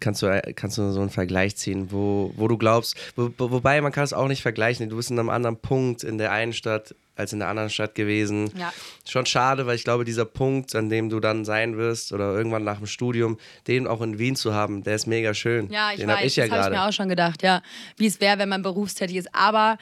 kannst 0.00 0.22
du, 0.22 0.40
kannst 0.54 0.78
du 0.78 0.90
so 0.90 1.00
einen 1.00 1.10
Vergleich 1.10 1.54
ziehen, 1.56 1.88
wo, 1.92 2.32
wo 2.36 2.48
du 2.48 2.56
glaubst, 2.56 2.96
wo- 3.14 3.30
wobei 3.36 3.80
man 3.82 3.92
kann 3.92 4.04
es 4.04 4.14
auch 4.14 4.26
nicht 4.28 4.40
vergleichen. 4.40 4.88
Du 4.88 4.96
bist 4.96 5.10
in 5.10 5.18
einem 5.18 5.28
anderen 5.28 5.58
Punkt 5.58 6.02
in 6.02 6.16
der 6.16 6.32
einen 6.32 6.54
Stadt 6.54 6.94
als 7.16 7.32
in 7.32 7.38
der 7.38 7.48
anderen 7.48 7.70
Stadt 7.70 7.94
gewesen. 7.94 8.50
Ja. 8.56 8.72
Schon 9.08 9.26
schade, 9.26 9.66
weil 9.66 9.74
ich 9.76 9.84
glaube, 9.84 10.04
dieser 10.04 10.26
Punkt, 10.26 10.74
an 10.74 10.90
dem 10.90 11.08
du 11.08 11.18
dann 11.18 11.44
sein 11.44 11.76
wirst 11.76 12.12
oder 12.12 12.36
irgendwann 12.36 12.62
nach 12.62 12.76
dem 12.76 12.86
Studium, 12.86 13.38
den 13.66 13.86
auch 13.86 14.02
in 14.02 14.18
Wien 14.18 14.36
zu 14.36 14.54
haben, 14.54 14.84
der 14.84 14.94
ist 14.94 15.06
mega 15.06 15.32
schön. 15.32 15.70
Ja, 15.70 15.90
ich 15.92 16.00
den 16.00 16.10
hab 16.10 16.18
weiß, 16.18 16.26
ich 16.26 16.36
ja 16.36 16.46
das 16.46 16.58
habe 16.58 16.74
ich 16.74 16.80
mir 16.80 16.86
auch 16.86 16.92
schon 16.92 17.08
gedacht, 17.08 17.42
ja. 17.42 17.62
Wie 17.96 18.06
es 18.06 18.20
wäre, 18.20 18.38
wenn 18.38 18.50
man 18.50 18.62
berufstätig 18.62 19.16
ist. 19.16 19.34
Aber 19.34 19.78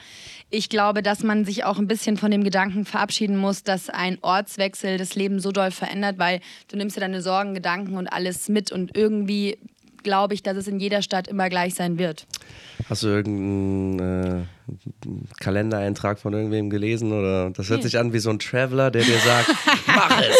ich 0.49 0.69
glaube, 0.69 1.03
dass 1.03 1.23
man 1.23 1.43
sich 1.43 1.65
auch 1.65 1.77
ein 1.77 1.87
bisschen 1.87 2.17
von 2.17 2.31
dem 2.31 2.43
Gedanken 2.43 2.85
verabschieden 2.85 3.37
muss, 3.37 3.63
dass 3.63 3.89
ein 3.89 4.17
Ortswechsel 4.21 4.97
das 4.97 5.15
Leben 5.15 5.39
so 5.39 5.51
doll 5.51 5.71
verändert, 5.71 6.17
weil 6.17 6.39
du 6.69 6.77
nimmst 6.77 6.95
ja 6.95 7.01
deine 7.01 7.21
Sorgen, 7.21 7.53
Gedanken 7.53 7.97
und 7.97 8.07
alles 8.07 8.47
mit 8.47 8.71
und 8.71 8.95
irgendwie 8.95 9.57
glaube 10.03 10.33
ich, 10.35 10.43
dass 10.43 10.55
es 10.55 10.67
in 10.67 10.79
jeder 10.79 11.01
Stadt 11.01 11.27
immer 11.27 11.49
gleich 11.49 11.73
sein 11.73 11.97
wird. 11.97 12.25
Hast 12.87 13.03
du 13.03 13.07
irgendeinen 13.07 14.43
äh, 14.43 14.45
Kalendereintrag 15.39 16.19
von 16.19 16.33
irgendwem 16.33 16.69
gelesen? 16.69 17.11
Oder 17.11 17.51
das 17.51 17.69
hört 17.69 17.83
sich 17.83 17.97
an 17.97 18.13
wie 18.13 18.19
so 18.19 18.29
ein 18.29 18.39
Traveler, 18.39 18.91
der 18.91 19.03
dir 19.03 19.17
sagt, 19.19 19.49
mach 19.87 20.21
es, 20.21 20.37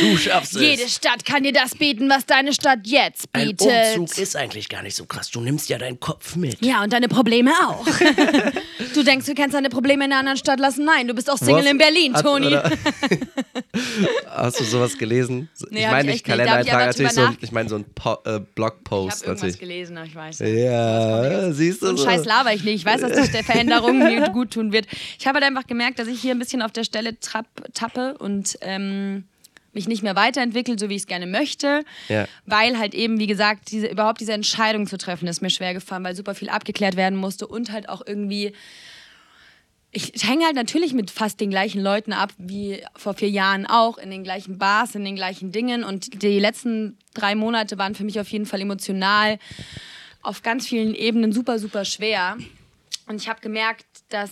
du 0.00 0.16
schaffst 0.16 0.54
es. 0.56 0.60
Jede 0.62 0.88
Stadt 0.88 1.24
kann 1.24 1.42
dir 1.42 1.52
das 1.52 1.74
bieten, 1.74 2.08
was 2.08 2.26
deine 2.26 2.52
Stadt 2.52 2.80
jetzt 2.84 3.26
Ein 3.32 3.48
bietet. 3.48 3.96
Umzug 3.98 4.18
ist 4.18 4.36
eigentlich 4.36 4.68
gar 4.68 4.82
nicht 4.82 4.94
so 4.96 5.04
krass. 5.06 5.30
Du 5.30 5.40
nimmst 5.40 5.68
ja 5.68 5.78
deinen 5.78 5.98
Kopf 6.00 6.36
mit. 6.36 6.64
Ja, 6.64 6.82
und 6.82 6.92
deine 6.92 7.08
Probleme 7.08 7.50
auch. 7.66 7.84
du 8.94 9.02
denkst, 9.02 9.26
du 9.26 9.34
kannst 9.34 9.54
deine 9.54 9.68
Probleme 9.70 10.04
in 10.04 10.10
einer 10.12 10.20
anderen 10.20 10.38
Stadt 10.38 10.60
lassen? 10.60 10.84
Nein, 10.84 11.08
du 11.08 11.14
bist 11.14 11.30
auch 11.30 11.38
Single 11.38 11.64
Was? 11.64 11.70
in 11.70 11.78
Berlin, 11.78 12.14
Toni. 12.14 12.56
Hast 14.28 14.60
du 14.60 14.64
sowas 14.64 14.96
gelesen? 14.98 15.48
Nee, 15.70 15.80
ich 15.80 15.86
meine 15.86 16.00
ich 16.00 16.04
nicht 16.06 16.06
nicht. 16.06 16.16
Ich 16.16 16.24
Kalendereintrag, 16.24 16.86
natürlich 16.86 17.12
so, 17.12 17.20
ein- 17.22 17.36
ich 17.40 17.52
meine 17.52 17.68
so 17.68 17.76
ein 17.76 17.84
po 17.94 18.10
äh, 18.10 18.14
Ich 18.14 18.26
habe 18.34 18.46
Blogpost 18.54 19.22
irgendwas 19.22 19.42
natürlich. 19.42 19.58
gelesen, 19.58 19.96
aber 19.96 20.06
ich 20.06 20.14
weiß. 20.14 20.38
Ja, 20.40 21.52
siehst 21.52 21.82
du 21.82 21.86
So 21.86 21.88
einen 21.90 21.98
so. 21.98 22.04
Scheiß 22.04 22.24
laber 22.24 22.52
ich 22.52 22.64
nicht. 22.64 22.74
Ich 22.76 22.84
weiß, 22.84 23.00
dass 23.00 23.12
das 23.12 23.30
der 23.32 23.42
Veränderung 23.66 23.98
mir 23.98 24.30
gut 24.30 24.52
tun 24.52 24.72
wird. 24.72 24.86
Ich 25.18 25.26
habe 25.26 25.36
halt 25.36 25.44
einfach 25.44 25.66
gemerkt, 25.66 25.98
dass 25.98 26.08
ich 26.08 26.20
hier 26.20 26.34
ein 26.34 26.38
bisschen 26.38 26.62
auf 26.62 26.72
der 26.72 26.84
Stelle 26.84 27.18
trapp, 27.18 27.46
tappe 27.74 28.16
und 28.18 28.58
ähm, 28.60 29.24
mich 29.74 29.88
nicht 29.88 30.02
mehr 30.02 30.16
weiterentwickelt, 30.16 30.78
so 30.80 30.88
wie 30.88 30.94
ich 30.94 31.02
es 31.02 31.06
gerne 31.06 31.26
möchte. 31.26 31.84
Ja. 32.08 32.26
Weil 32.46 32.78
halt 32.78 32.94
eben, 32.94 33.18
wie 33.18 33.26
gesagt, 33.26 33.70
diese, 33.70 33.88
überhaupt 33.88 34.20
diese 34.20 34.32
Entscheidung 34.32 34.86
zu 34.86 34.96
treffen, 34.96 35.26
ist 35.26 35.42
mir 35.42 35.50
schwer 35.50 35.74
gefallen, 35.74 36.04
weil 36.04 36.14
super 36.14 36.34
viel 36.34 36.48
abgeklärt 36.48 36.96
werden 36.96 37.18
musste 37.18 37.46
und 37.46 37.72
halt 37.72 37.88
auch 37.88 38.02
irgendwie. 38.06 38.52
Ich, 39.96 40.12
ich 40.12 40.28
hänge 40.28 40.44
halt 40.44 40.56
natürlich 40.56 40.92
mit 40.92 41.12
fast 41.12 41.40
den 41.40 41.50
gleichen 41.50 41.80
Leuten 41.80 42.12
ab 42.12 42.32
wie 42.36 42.82
vor 42.96 43.14
vier 43.14 43.30
Jahren 43.30 43.64
auch, 43.64 43.96
in 43.96 44.10
den 44.10 44.24
gleichen 44.24 44.58
Bars, 44.58 44.96
in 44.96 45.04
den 45.04 45.14
gleichen 45.14 45.52
Dingen. 45.52 45.84
Und 45.84 46.20
die 46.20 46.40
letzten 46.40 46.98
drei 47.14 47.36
Monate 47.36 47.78
waren 47.78 47.94
für 47.94 48.02
mich 48.02 48.18
auf 48.18 48.26
jeden 48.28 48.44
Fall 48.44 48.60
emotional 48.60 49.38
auf 50.20 50.42
ganz 50.42 50.66
vielen 50.66 50.94
Ebenen 50.94 51.32
super, 51.32 51.60
super 51.60 51.84
schwer. 51.84 52.36
Und 53.06 53.20
ich 53.20 53.28
habe 53.28 53.40
gemerkt, 53.40 53.86
dass 54.08 54.30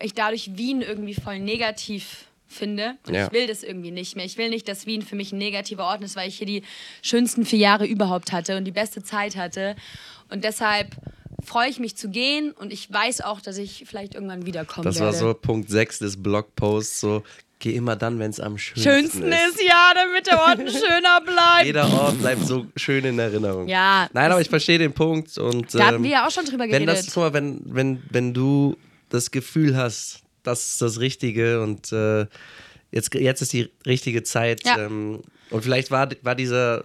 ich 0.00 0.14
dadurch 0.14 0.56
Wien 0.56 0.82
irgendwie 0.82 1.14
voll 1.14 1.38
negativ 1.38 2.26
finde. 2.48 2.96
Und 3.06 3.14
Ja. 3.14 3.26
ich 3.26 3.32
will 3.32 3.46
das 3.46 3.62
irgendwie 3.62 3.90
nicht 3.90 4.16
mehr. 4.16 4.24
Ich 4.24 4.36
will 4.36 4.48
nicht, 4.50 4.66
dass 4.68 4.86
Wien 4.86 5.02
für 5.02 5.14
mich 5.16 5.32
ein 5.32 5.38
negativer 5.38 5.84
Ort 5.84 6.02
ist, 6.02 6.16
weil 6.16 6.28
ich 6.28 6.38
hier 6.38 6.46
die 6.46 6.62
schönsten 7.02 7.44
vier 7.46 7.58
Jahre 7.60 7.86
überhaupt 7.86 8.32
hatte 8.32 8.56
und 8.56 8.64
die 8.64 8.72
beste 8.72 9.02
Zeit 9.02 9.36
hatte. 9.36 9.76
Und 10.30 10.42
deshalb 10.44 10.96
freue 11.44 11.70
ich 11.70 11.78
mich 11.78 11.96
zu 11.96 12.08
gehen 12.10 12.50
und 12.52 12.72
ich 12.72 12.92
weiß 12.92 13.20
auch, 13.22 13.40
dass 13.40 13.56
ich 13.56 13.84
vielleicht 13.86 14.14
irgendwann 14.14 14.46
wiederkommen 14.46 14.84
Das 14.84 14.96
werde. 14.96 15.06
war 15.06 15.12
so 15.14 15.32
Punkt 15.34 15.70
6 15.70 16.00
des 16.00 16.20
Blogposts, 16.22 17.00
so 17.00 17.22
geh 17.60 17.70
immer 17.74 17.94
dann, 17.94 18.18
wenn 18.18 18.30
es 18.30 18.40
am 18.40 18.58
schönsten, 18.58 18.82
Schönsten 18.82 19.32
ist 19.32 19.62
ja, 19.64 19.92
damit 19.94 20.26
der 20.26 20.40
Ort 20.40 20.58
schöner 20.72 21.20
bleibt. 21.24 21.66
Jeder 21.66 21.88
Ort 21.92 22.18
bleibt 22.18 22.44
so 22.46 22.66
schön 22.74 23.04
in 23.04 23.18
Erinnerung. 23.18 23.68
Ja, 23.68 24.08
Nein, 24.12 24.32
aber 24.32 24.40
ich 24.40 24.48
verstehe 24.48 24.78
den 24.78 24.92
Punkt 24.92 25.38
und 25.38 25.72
Da 25.74 25.86
hatten 25.86 25.96
ähm, 25.98 26.02
wir 26.02 26.10
ja 26.10 26.26
auch 26.26 26.30
schon 26.32 26.44
drüber 26.46 26.64
wenn 26.64 26.70
geredet. 26.70 26.88
das, 26.88 27.06
guck 27.14 27.22
mal, 27.22 27.32
wenn, 27.34 27.60
wenn, 27.66 28.02
wenn 28.10 28.34
du 28.34 28.76
das 29.10 29.30
Gefühl 29.30 29.76
hast, 29.76 30.22
das 30.42 30.66
ist 30.66 30.82
das 30.82 30.98
Richtige 31.00 31.62
und 31.62 31.92
äh, 31.92 32.26
jetzt, 32.90 33.14
jetzt 33.14 33.42
ist 33.42 33.52
die 33.52 33.70
richtige 33.86 34.22
Zeit 34.24 34.64
Ja. 34.64 34.78
ähm, 34.86 35.20
und 35.50 35.62
vielleicht 35.62 35.90
war, 35.90 36.08
war 36.22 36.34
dieser 36.34 36.82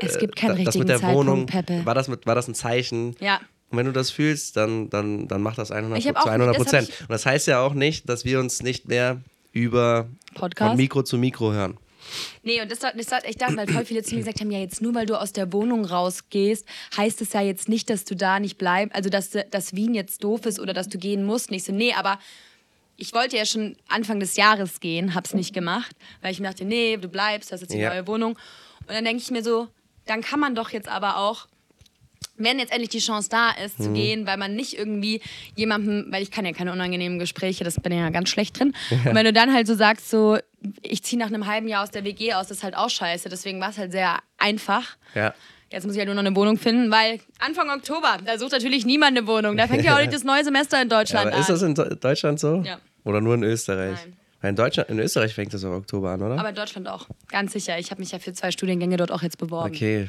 es 0.00 0.18
gibt 0.18 0.34
keinen 0.36 0.50
da- 0.50 0.54
das 0.64 0.66
richtigen 0.74 0.78
mit 0.80 0.88
der 0.88 1.00
Zeitpunkt, 1.00 1.16
Wohnung, 1.28 1.46
Peppe. 1.46 1.84
war 1.84 1.94
das, 1.94 2.08
mit, 2.08 2.24
war 2.26 2.34
das 2.34 2.48
ein 2.48 2.54
Zeichen? 2.54 3.14
Ja. 3.20 3.40
Und 3.68 3.78
wenn 3.78 3.86
du 3.86 3.92
das 3.92 4.10
fühlst, 4.10 4.56
dann, 4.56 4.88
dann, 4.90 5.28
dann 5.28 5.42
mach 5.42 5.56
das 5.56 5.70
100, 5.72 5.98
Ich 5.98 6.08
hab 6.08 6.16
zu 6.22 6.22
auch- 6.28 6.32
100 6.32 6.48
das 6.56 6.56
hab 6.58 6.62
Prozent. 6.64 6.88
Und 7.02 7.10
das 7.10 7.26
heißt 7.26 7.46
ja 7.48 7.60
auch 7.60 7.74
nicht, 7.74 8.08
dass 8.08 8.24
wir 8.24 8.40
uns 8.40 8.62
nicht 8.62 8.88
mehr 8.88 9.20
über 9.56 10.08
Podcast? 10.34 10.68
von 10.70 10.76
Mikro 10.76 11.02
zu 11.02 11.16
Mikro 11.18 11.52
hören. 11.52 11.78
Nee, 12.44 12.60
und 12.62 12.70
das, 12.70 12.78
das, 12.80 12.92
das 12.94 13.24
ich 13.24 13.36
dachte, 13.36 13.56
weil 13.56 13.66
voll 13.66 13.84
viele 13.84 14.02
zu 14.02 14.14
mir 14.14 14.20
gesagt 14.20 14.40
haben, 14.40 14.50
ja, 14.52 14.60
jetzt 14.60 14.80
nur 14.80 14.94
weil 14.94 15.06
du 15.06 15.18
aus 15.20 15.32
der 15.32 15.52
Wohnung 15.52 15.84
rausgehst, 15.84 16.64
heißt 16.96 17.20
es 17.20 17.32
ja 17.32 17.40
jetzt 17.40 17.68
nicht, 17.68 17.90
dass 17.90 18.04
du 18.04 18.14
da 18.14 18.38
nicht 18.38 18.58
bleibst, 18.58 18.94
also 18.94 19.10
dass, 19.10 19.30
dass 19.50 19.74
Wien 19.74 19.94
jetzt 19.94 20.22
doof 20.22 20.46
ist 20.46 20.60
oder 20.60 20.72
dass 20.72 20.88
du 20.88 20.98
gehen 20.98 21.24
musst. 21.24 21.50
Nicht 21.50 21.64
so, 21.64 21.72
nee, 21.72 21.92
aber 21.94 22.20
ich 22.96 23.12
wollte 23.12 23.36
ja 23.36 23.44
schon 23.44 23.76
Anfang 23.88 24.20
des 24.20 24.36
Jahres 24.36 24.78
gehen, 24.78 25.14
hab's 25.14 25.34
nicht 25.34 25.52
gemacht, 25.52 25.96
weil 26.22 26.30
ich 26.32 26.38
mir 26.38 26.46
dachte, 26.48 26.64
nee, 26.64 26.96
du 26.96 27.08
bleibst, 27.08 27.50
du 27.50 27.54
hast 27.54 27.62
jetzt 27.62 27.72
die 27.72 27.78
Ja. 27.78 27.90
neue 27.90 28.06
Wohnung. 28.06 28.34
Und 28.86 28.94
dann 28.94 29.04
denke 29.04 29.22
ich 29.22 29.30
mir 29.32 29.42
so, 29.42 29.66
dann 30.06 30.20
kann 30.22 30.38
man 30.38 30.54
doch 30.54 30.70
jetzt 30.70 30.88
aber 30.88 31.16
auch 31.16 31.48
wenn 32.38 32.58
jetzt 32.58 32.70
endlich 32.72 32.90
die 32.90 32.98
Chance 32.98 33.28
da 33.30 33.50
ist, 33.50 33.78
Mhm. 33.78 33.84
zu 33.84 33.92
gehen, 33.92 34.26
weil 34.26 34.36
man 34.36 34.54
nicht 34.54 34.78
irgendwie 34.78 35.20
jemandem, 35.54 36.06
weil 36.10 36.22
ich 36.22 36.30
kann 36.30 36.44
ja 36.44 36.52
keine 36.52 36.72
unangenehmen 36.72 37.18
Gespräche, 37.18 37.64
das 37.64 37.76
bin 37.80 37.92
ich 37.92 37.98
ja 37.98 38.10
ganz 38.10 38.28
schlecht 38.28 38.58
drin. 38.58 38.74
Und 39.04 39.14
wenn 39.14 39.24
du 39.24 39.32
dann 39.32 39.52
halt 39.52 39.66
so 39.66 39.74
sagst, 39.74 40.10
so, 40.10 40.38
ich 40.82 41.02
ziehe 41.02 41.18
nach 41.18 41.28
einem 41.28 41.46
halben 41.46 41.68
Jahr 41.68 41.82
aus 41.82 41.90
der 41.90 42.04
WG 42.04 42.34
aus, 42.34 42.48
das 42.48 42.58
ist 42.58 42.62
halt 42.64 42.76
auch 42.76 42.90
scheiße. 42.90 43.28
Deswegen 43.28 43.60
war 43.60 43.70
es 43.70 43.78
halt 43.78 43.92
sehr 43.92 44.18
einfach. 44.38 44.96
Ja. 45.14 45.34
Jetzt 45.70 45.84
muss 45.84 45.94
ich 45.94 45.98
halt 45.98 46.06
nur 46.08 46.14
noch 46.14 46.24
eine 46.24 46.36
Wohnung 46.36 46.58
finden, 46.58 46.90
weil 46.92 47.20
Anfang 47.40 47.68
Oktober, 47.70 48.18
da 48.24 48.38
sucht 48.38 48.52
natürlich 48.52 48.86
niemand 48.86 49.16
eine 49.18 49.26
Wohnung. 49.26 49.56
Da 49.56 49.66
fängt 49.66 49.84
ja 49.84 49.94
auch 49.96 50.00
nicht 50.00 50.12
das 50.12 50.22
neue 50.24 50.44
Semester 50.44 50.80
in 50.80 50.88
Ja, 50.88 50.98
Deutschland 50.98 51.26
aber 51.32 51.38
ist 51.40 51.50
an. 51.50 51.74
das 51.74 51.90
in 51.90 51.98
Deutschland 52.00 52.38
so? 52.40 52.62
Ja. 52.64 52.78
Oder 53.04 53.20
nur 53.20 53.34
in 53.34 53.42
Österreich? 53.42 53.98
Nein. 54.40 54.50
In, 54.50 54.54
Deutschland, 54.56 54.90
in 54.90 54.98
Österreich 55.00 55.34
fängt 55.34 55.52
das 55.54 55.62
im 55.64 55.72
Oktober 55.72 56.10
an, 56.10 56.22
oder? 56.22 56.38
Aber 56.38 56.50
in 56.50 56.54
Deutschland 56.54 56.86
auch. 56.88 57.06
Ganz 57.28 57.52
sicher. 57.52 57.78
Ich 57.80 57.90
habe 57.90 58.00
mich 58.00 58.12
ja 58.12 58.18
für 58.20 58.32
zwei 58.32 58.50
Studiengänge 58.52 58.96
dort 58.96 59.10
auch 59.10 59.22
jetzt 59.22 59.38
beworben. 59.38 59.74
okay. 59.74 60.08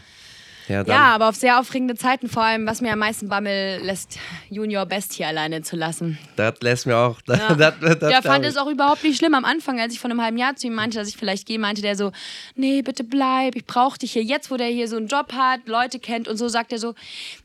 Ja, 0.68 0.84
Ja, 0.86 1.16
aber 1.16 1.30
auf 1.30 1.36
sehr 1.36 1.60
aufregende 1.60 1.96
Zeiten, 1.96 2.28
vor 2.30 2.44
allem, 2.44 2.66
was 2.68 2.82
mir 2.82 2.92
am 2.94 3.00
meisten 3.00 3.30
Bammel 3.30 3.80
lässt, 3.84 4.18
Junior 4.50 4.86
Best 4.86 5.14
hier 5.14 5.28
alleine 5.28 5.62
zu 5.62 5.76
lassen. 5.76 6.18
das 6.36 6.56
lässt 6.62 6.86
mir 6.88 6.98
auch. 6.98 7.20
Das, 7.26 7.40
Ja. 7.40 7.56
das, 7.56 7.74
das, 7.80 8.00
Der 8.00 8.22
fand 8.22 8.46
es 8.46 8.58
auch 8.58 8.68
überhaupt 8.68 9.04
nicht 9.04 9.18
schlimm. 9.18 9.34
Am 9.34 9.46
Anfang, 9.46 9.80
als 9.80 9.94
ich 9.94 10.00
vor 10.00 10.10
einem 10.10 10.22
halben 10.22 10.38
Jahr 10.38 10.56
zu 10.56 10.68
ihm 10.68 10.74
meinte, 10.76 10.98
dass 10.98 11.08
ich 11.08 11.18
vielleicht 11.18 11.46
gehe, 11.48 11.60
meinte 11.60 11.82
der 11.82 11.96
so, 11.96 12.12
nee, 12.56 12.82
bitte 12.82 13.04
bleib, 13.04 13.56
ich 13.56 13.66
brauche 13.66 13.98
dich 14.00 14.12
hier. 14.14 14.24
Jetzt, 14.24 14.50
wo 14.52 14.58
der 14.58 14.68
hier 14.68 14.88
so 14.88 14.98
einen 14.98 15.08
Job 15.08 15.34
hat, 15.34 15.62
Leute 15.68 16.00
kennt 16.00 16.28
und 16.28 16.38
so, 16.38 16.48
sagt 16.48 16.72
er 16.72 16.80
so, 16.80 16.96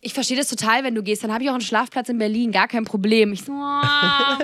ich 0.00 0.14
verstehe 0.14 0.37
das 0.37 0.48
total, 0.48 0.85
wenn 0.85 0.94
du 0.94 1.02
gehst, 1.02 1.22
dann 1.24 1.32
habe 1.32 1.44
ich 1.44 1.50
auch 1.50 1.54
einen 1.54 1.62
Schlafplatz 1.62 2.08
in 2.08 2.18
Berlin, 2.18 2.52
gar 2.52 2.68
kein 2.68 2.85
Problem. 2.85 3.32
Ich 3.32 3.44
so, 3.44 3.52
"Ah, 3.52 4.38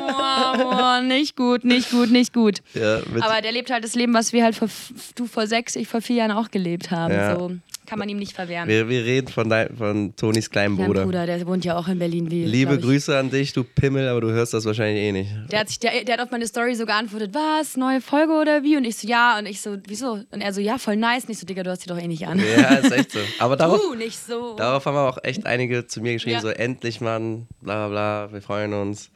oh, 0.57 1.01
oh, 1.01 1.03
nicht 1.05 1.37
gut, 1.37 1.65
nicht 1.65 1.91
gut, 1.91 2.11
nicht 2.11 2.33
gut. 2.33 2.59
Ja, 2.75 2.99
Aber 3.21 3.41
der 3.43 3.53
lebt 3.53 3.71
halt 3.71 3.85
das 3.85 3.95
Leben, 3.95 4.15
was 4.15 4.33
wir 4.33 4.45
halt 4.45 4.55
vor, 4.57 4.69
du 5.17 5.27
vor 5.27 5.47
sechs, 5.47 5.77
ich 5.77 5.89
vor 5.89 6.01
vier 6.01 6.17
Jahren 6.17 6.33
auch 6.33 6.51
gelebt 6.51 6.91
haben. 6.91 7.15
Ja. 7.15 7.37
So 7.37 7.53
kann 7.89 7.99
man 7.99 8.09
ihm 8.09 8.19
nicht 8.19 8.35
verwehren. 8.35 8.69
wir, 8.69 8.89
wir 8.89 9.03
reden 9.05 9.29
von, 9.29 9.49
dein, 9.49 9.75
von 9.77 10.15
Tonis 10.15 10.51
kleinen 10.51 10.75
Mein 10.77 10.87
Bruder. 10.87 11.05
Bruder, 11.05 11.27
der 11.27 11.47
wohnt 11.47 11.65
ja 11.65 11.77
auch 11.77 11.89
in 11.89 11.99
Berlin. 11.99 12.31
Wie, 12.31 12.45
Liebe. 12.45 12.79
Grüße 12.79 13.17
an 13.19 13.31
dich, 13.31 13.55
du 13.55 13.65
Pimmel, 13.65 14.07
aber 14.09 14.21
du 14.21 14.31
hörst 14.31 14.53
das 14.53 14.67
wahrscheinlich 14.67 15.03
eh 15.03 15.13
nicht. 15.13 15.31
Der 15.51 15.61
hat, 15.61 15.69
sich, 15.69 15.79
der, 15.79 16.05
der 16.05 16.19
hat 16.19 16.21
auf 16.21 16.31
meine 16.31 16.47
Story 16.47 16.75
so 16.75 16.85
geantwortet, 16.85 17.33
was, 17.33 17.77
neue 17.79 18.01
Folge 18.03 18.33
oder 18.35 18.63
wie? 18.63 18.77
Und 18.77 18.85
ich 18.85 18.97
so, 18.97 19.09
ja. 19.09 19.39
Und 19.39 19.47
ich 19.47 19.61
so, 19.63 19.77
wieso? 19.87 20.19
Und 20.31 20.41
er 20.43 20.53
so, 20.53 20.61
ja, 20.61 20.77
voll 20.77 20.97
nice. 20.97 21.25
Und 21.25 21.31
ich 21.31 21.39
so, 21.39 21.47
Digga, 21.47 21.63
du 21.63 21.71
hast 21.71 21.85
die 21.85 21.89
doch 21.89 21.99
eh 21.99 22.07
nicht 22.07 22.27
an. 22.27 22.39
Ja, 22.39 22.75
ist 22.75 22.93
echt 22.93 23.13
so. 23.13 23.21
Aber 23.39 23.57
darauf, 23.57 23.81
Du, 23.81 23.95
nicht 23.95 24.19
so. 24.19 24.55
darauf 24.57 24.85
haben 24.85 24.97
auch 24.97 25.19
echt 25.23 25.47
einige 25.47 25.87
zu 25.87 26.01
mir 26.03 26.13
geschrieben, 26.13 26.35
Ja. 26.37 26.41
so 26.43 26.49
endlich, 26.49 27.01
Mann, 27.01 27.47
bla 27.63 27.89
bla 27.89 28.27
bla, 28.27 28.33
wir 28.33 28.43
freuen 28.43 28.75
uns. 28.75 29.11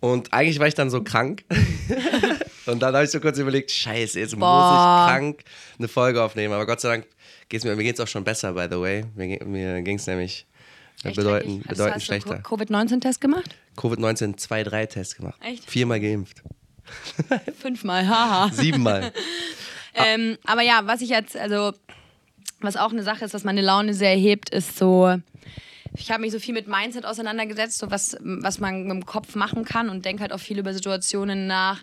Und 0.00 0.32
eigentlich 0.32 0.58
war 0.60 0.66
ich 0.68 0.74
dann 0.74 0.90
so 0.90 1.02
krank. 1.02 1.44
Und 2.66 2.80
dann 2.82 2.94
habe 2.94 3.04
ich 3.04 3.10
so 3.10 3.18
kurz 3.18 3.38
überlegt, 3.38 3.70
scheiße, 3.70 4.20
jetzt 4.20 4.32
muss 4.32 4.40
Boah. 4.40 5.06
ich 5.06 5.12
krank 5.12 5.40
eine 5.78 5.88
Folge 5.88 6.22
aufnehmen. 6.22 6.52
Aber 6.52 6.66
Gott 6.66 6.80
sei 6.80 6.90
Dank 6.90 7.06
geht's 7.48 7.64
mir, 7.64 7.76
mir 7.76 7.82
geht's 7.84 8.00
auch 8.00 8.08
schon 8.08 8.24
besser, 8.24 8.52
by 8.52 8.66
the 8.70 8.80
way. 8.80 9.04
Mir, 9.14 9.44
mir 9.44 9.82
ging 9.82 9.96
es 9.96 10.06
nämlich 10.06 10.46
äh, 11.04 11.08
Echt 11.08 11.16
bedeutend, 11.16 11.52
schrecklich. 11.52 11.68
bedeutend 11.68 11.94
hast 11.96 12.04
schlechter. 12.04 12.34
du 12.36 12.42
Covid-19-Test 12.42 13.20
gemacht? 13.20 13.54
Covid-19 13.76 14.36
2-3-Test 14.38 15.16
gemacht. 15.16 15.38
Echt? 15.42 15.68
Viermal 15.70 16.00
geimpft. 16.00 16.42
Fünfmal, 17.60 18.06
haha. 18.08 18.50
Siebenmal. 18.52 19.12
Ähm, 19.94 20.38
aber 20.44 20.62
ja, 20.62 20.82
was 20.84 21.00
ich 21.00 21.08
jetzt, 21.08 21.36
also, 21.36 21.72
was 22.60 22.76
auch 22.76 22.92
eine 22.92 23.02
Sache 23.02 23.24
ist, 23.24 23.34
was 23.34 23.42
meine 23.42 23.62
Laune 23.62 23.94
sehr 23.94 24.14
hebt, 24.14 24.48
ist 24.50 24.76
so, 24.78 25.16
ich 25.96 26.12
habe 26.12 26.20
mich 26.20 26.30
so 26.30 26.38
viel 26.38 26.54
mit 26.54 26.68
Mindset 26.68 27.04
auseinandergesetzt, 27.04 27.78
so 27.78 27.90
was, 27.90 28.16
was 28.20 28.60
man 28.60 28.82
mit 28.84 28.92
dem 28.92 29.06
Kopf 29.06 29.34
machen 29.34 29.64
kann 29.64 29.88
und 29.88 30.04
denke 30.04 30.22
halt 30.22 30.32
auch 30.32 30.38
viel 30.38 30.58
über 30.58 30.72
Situationen 30.72 31.48
nach, 31.48 31.82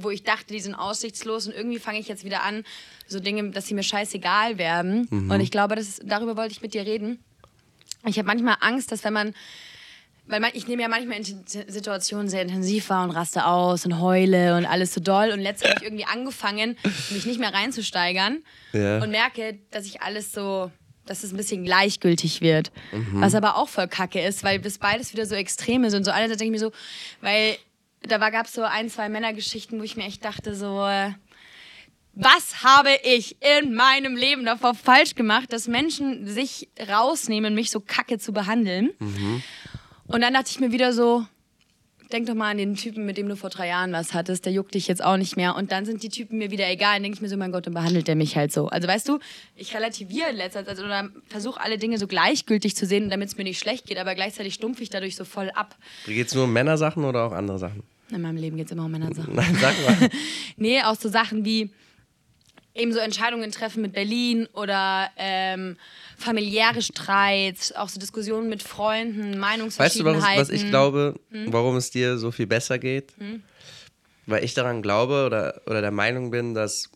wo 0.00 0.10
ich 0.10 0.22
dachte, 0.22 0.52
die 0.52 0.60
sind 0.60 0.74
aussichtslos 0.74 1.46
und 1.46 1.54
irgendwie 1.54 1.78
fange 1.78 1.98
ich 1.98 2.08
jetzt 2.08 2.24
wieder 2.24 2.42
an, 2.42 2.64
so 3.06 3.20
Dinge, 3.20 3.50
dass 3.50 3.66
sie 3.66 3.74
mir 3.74 3.82
scheißegal 3.82 4.58
werden. 4.58 5.06
Und 5.08 5.40
ich 5.40 5.50
glaube, 5.50 5.74
das 5.76 5.88
ist, 5.88 6.02
darüber 6.04 6.36
wollte 6.36 6.52
ich 6.52 6.62
mit 6.62 6.74
dir 6.74 6.84
reden. 6.86 7.18
Ich 8.06 8.18
habe 8.18 8.26
manchmal 8.26 8.56
Angst, 8.60 8.92
dass 8.92 9.04
wenn 9.04 9.12
man 9.12 9.34
weil 10.30 10.40
man, 10.40 10.50
ich 10.52 10.68
nehme 10.68 10.82
ja 10.82 10.88
manchmal 10.88 11.16
in 11.16 11.24
Situationen 11.24 12.28
sehr 12.28 12.42
intensiv 12.42 12.90
wahr 12.90 13.02
und 13.04 13.12
raste 13.12 13.46
aus 13.46 13.86
und 13.86 13.98
heule 13.98 14.58
und 14.58 14.66
alles 14.66 14.92
so 14.92 15.00
doll. 15.00 15.30
Und 15.30 15.40
letztens 15.40 15.70
habe 15.70 15.80
ich 15.80 15.86
irgendwie 15.86 16.04
angefangen, 16.04 16.76
mich 17.10 17.24
nicht 17.24 17.40
mehr 17.40 17.54
reinzusteigern 17.54 18.42
Ja. 18.74 19.02
und 19.02 19.10
merke, 19.10 19.58
dass 19.70 19.86
ich 19.86 20.02
alles 20.02 20.32
so, 20.32 20.70
dass 21.06 21.24
es 21.24 21.32
ein 21.32 21.38
bisschen 21.38 21.64
gleichgültig 21.64 22.42
wird. 22.42 22.70
Was 23.12 23.34
aber 23.34 23.56
auch 23.56 23.70
voll 23.70 23.88
kacke 23.88 24.20
ist, 24.20 24.44
weil 24.44 24.58
das 24.58 24.76
beides 24.76 25.14
wieder 25.14 25.24
so 25.24 25.34
Extreme 25.34 25.90
sind. 25.90 26.04
So 26.04 26.10
einerseits 26.10 26.36
denke 26.38 26.54
ich 26.54 26.60
mir 26.60 26.66
so, 26.66 26.72
weil 27.22 27.56
da 28.02 28.30
gab 28.30 28.46
es 28.46 28.52
so 28.52 28.62
ein, 28.62 28.88
zwei 28.90 29.08
Männergeschichten, 29.08 29.78
wo 29.78 29.82
ich 29.84 29.96
mir 29.96 30.04
echt 30.04 30.24
dachte, 30.24 30.54
so. 30.54 30.86
äh, 30.86 31.12
Was 32.14 32.64
habe 32.64 32.90
ich 33.04 33.36
in 33.60 33.74
meinem 33.74 34.16
Leben 34.16 34.44
davor 34.44 34.74
falsch 34.74 35.14
gemacht, 35.14 35.52
dass 35.52 35.68
Menschen 35.68 36.26
sich 36.26 36.68
rausnehmen, 36.88 37.54
mich 37.54 37.70
so 37.70 37.80
kacke 37.80 38.18
zu 38.18 38.32
behandeln? 38.32 38.90
Und 40.06 40.20
dann 40.22 40.34
dachte 40.34 40.50
ich 40.50 40.58
mir 40.58 40.72
wieder 40.72 40.92
so, 40.92 41.26
denk 42.12 42.26
doch 42.26 42.34
mal 42.34 42.50
an 42.50 42.58
den 42.58 42.74
Typen, 42.74 43.04
mit 43.04 43.16
dem 43.18 43.28
du 43.28 43.36
vor 43.36 43.50
drei 43.50 43.68
Jahren 43.68 43.92
was 43.92 44.14
hattest, 44.14 44.44
der 44.44 44.52
juckt 44.52 44.74
dich 44.74 44.88
jetzt 44.88 45.02
auch 45.04 45.16
nicht 45.16 45.36
mehr. 45.36 45.54
Und 45.56 45.72
dann 45.72 45.84
sind 45.84 46.02
die 46.02 46.08
Typen 46.08 46.38
mir 46.38 46.50
wieder 46.50 46.68
egal. 46.68 46.94
Dann 46.94 47.02
denke 47.04 47.16
ich 47.16 47.22
mir 47.22 47.28
so, 47.28 47.36
mein 47.36 47.52
Gott, 47.52 47.66
dann 47.66 47.74
behandelt 47.74 48.08
der 48.08 48.16
mich 48.16 48.36
halt 48.36 48.52
so. 48.52 48.68
Also 48.68 48.88
weißt 48.88 49.08
du, 49.08 49.18
ich 49.56 49.74
relativiere 49.74 50.32
letzter 50.32 50.64
Zeit 50.64 50.78
oder 50.78 51.10
versuche 51.28 51.60
alle 51.60 51.78
Dinge 51.78 51.98
so 51.98 52.06
gleichgültig 52.06 52.76
zu 52.76 52.86
sehen, 52.86 53.10
damit 53.10 53.28
es 53.28 53.36
mir 53.36 53.44
nicht 53.44 53.58
schlecht 53.58 53.86
geht, 53.86 53.98
aber 53.98 54.14
gleichzeitig 54.14 54.54
stumpfe 54.54 54.82
ich 54.82 54.90
dadurch 54.90 55.16
so 55.16 55.24
voll 55.24 55.50
ab. 55.50 55.76
Geht 56.06 56.28
es 56.28 56.34
nur 56.34 56.44
um 56.44 56.52
Männersachen 56.52 57.04
oder 57.04 57.24
auch 57.24 57.32
andere 57.32 57.58
Sachen? 57.58 57.82
In 58.10 58.22
meinem 58.22 58.38
Leben 58.38 58.56
geht 58.56 58.66
es 58.66 58.72
immer 58.72 58.86
um 58.86 58.90
Männersachen. 58.90 59.34
Nein, 59.34 59.56
sag 59.60 59.74
mal. 59.86 60.08
Nee, 60.56 60.82
auch 60.82 60.96
so 60.96 61.08
Sachen 61.08 61.44
wie 61.44 61.70
eben 62.78 62.92
so 62.92 62.98
Entscheidungen 62.98 63.50
treffen 63.52 63.82
mit 63.82 63.92
Berlin 63.92 64.46
oder 64.54 65.10
ähm, 65.16 65.76
familiäre 66.16 66.80
Streits, 66.82 67.72
auch 67.72 67.88
so 67.88 67.98
Diskussionen 68.00 68.48
mit 68.48 68.62
Freunden, 68.62 69.24
Weißt 69.24 69.34
du, 69.34 69.38
Meinungsverschiedenheiten. 69.38 70.22
was, 70.40 70.48
was 70.48 70.50
ich 70.50 70.66
glaube, 70.68 71.14
Hm? 71.30 71.52
warum 71.52 71.76
es 71.76 71.90
dir 71.90 72.18
so 72.18 72.30
viel 72.30 72.46
besser 72.46 72.78
geht? 72.78 73.12
Weil 74.26 74.44
ich 74.44 74.54
daran 74.54 74.82
glaube 74.82 75.24
oder, 75.26 75.60
oder 75.66 75.80
der 75.80 75.90
Meinung 75.90 76.30
bin, 76.30 76.54
dass. 76.54 76.90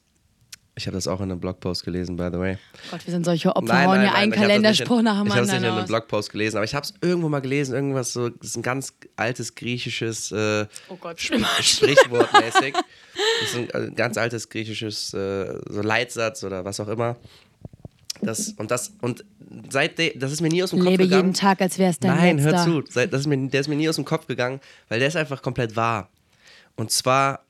Ich 0.75 0.87
habe 0.87 0.95
das 0.97 1.07
auch 1.07 1.19
in 1.21 1.31
einem 1.31 1.39
Blogpost 1.39 1.85
gelesen, 1.85 2.17
by 2.17 2.31
the 2.33 2.39
way. 2.39 2.57
Gott, 2.91 3.05
wir 3.07 3.13
sind 3.13 3.25
solche 3.27 3.55
Opfer, 3.55 3.85
hauen 3.85 4.01
hier 4.01 4.15
einen 4.15 4.33
Kalenderspruch 4.33 5.03
nach 5.03 5.19
dem 5.19 5.27
Ich 5.27 5.33
habe 5.35 5.43
es 5.43 5.49
nicht 5.49 5.59
in 5.59 5.65
anderen 5.65 5.79
einem. 5.81 5.87
Blogpost 5.87 6.31
gelesen, 6.33 6.57
aber 6.57 6.65
ich 6.65 6.75
habe 6.75 6.87
es 6.87 6.95
irgendwo 7.03 7.29
mal 7.29 7.41
gelesen, 7.41 7.75
irgendwas 7.75 8.15
so, 8.15 8.31
das 8.31 8.49
ist 8.49 8.57
ein 8.57 8.63
ganz 8.63 8.95
altes 9.17 9.55
griechisches 9.55 10.33
äh, 10.33 10.67
Oh 10.89 10.97
Gott, 10.97 11.19
Sp 11.21 11.37
Sprichwort 11.61 12.33
mäßig. 12.41 12.73
Das 12.75 13.51
ist 13.51 13.75
ein 13.75 13.89
äh, 13.89 13.91
ganz 13.95 14.17
altes 14.17 14.49
griechisches 14.49 15.13
äh, 15.13 15.59
so 15.69 15.83
Leitsatz 15.83 16.43
oder 16.43 16.65
was 16.65 16.81
auch 16.81 16.89
immer. 16.89 17.17
Das, 18.23 18.49
und 18.57 18.71
das, 18.71 18.93
und 19.03 19.25
seitdem, 19.69 20.19
das 20.19 20.33
ist 20.33 20.41
mir 20.41 20.49
nie 20.49 20.63
aus 20.63 20.71
dem 20.71 20.79
Kopf 20.79 20.89
Lebe 20.91 21.03
gegangen. 21.05 21.23
jeden 21.25 21.35
Tag, 21.35 21.61
als 21.61 21.79
wäre 21.79 21.91
es 21.91 21.99
dein 21.99 22.17
Nein, 22.17 22.39
letzter. 22.39 22.65
hör 22.67 22.83
zu. 22.85 22.91
Seit- 22.91 23.13
Das 23.13 23.21
ist 23.23 23.27
mir, 23.27 23.37
der 23.49 23.61
ist 23.61 23.69
mir 23.69 23.75
nie 23.77 23.89
aus 23.91 23.97
dem 23.97 24.05
Kopf 24.07 24.27
gegangen, 24.27 24.61
weil 24.89 25.01
der 25.01 25.09
ist 25.09 25.17
einfach 25.17 25.43
komplett 25.43 25.77
wahr. 25.77 26.09
Und 26.77 26.91
zwar 26.93 27.45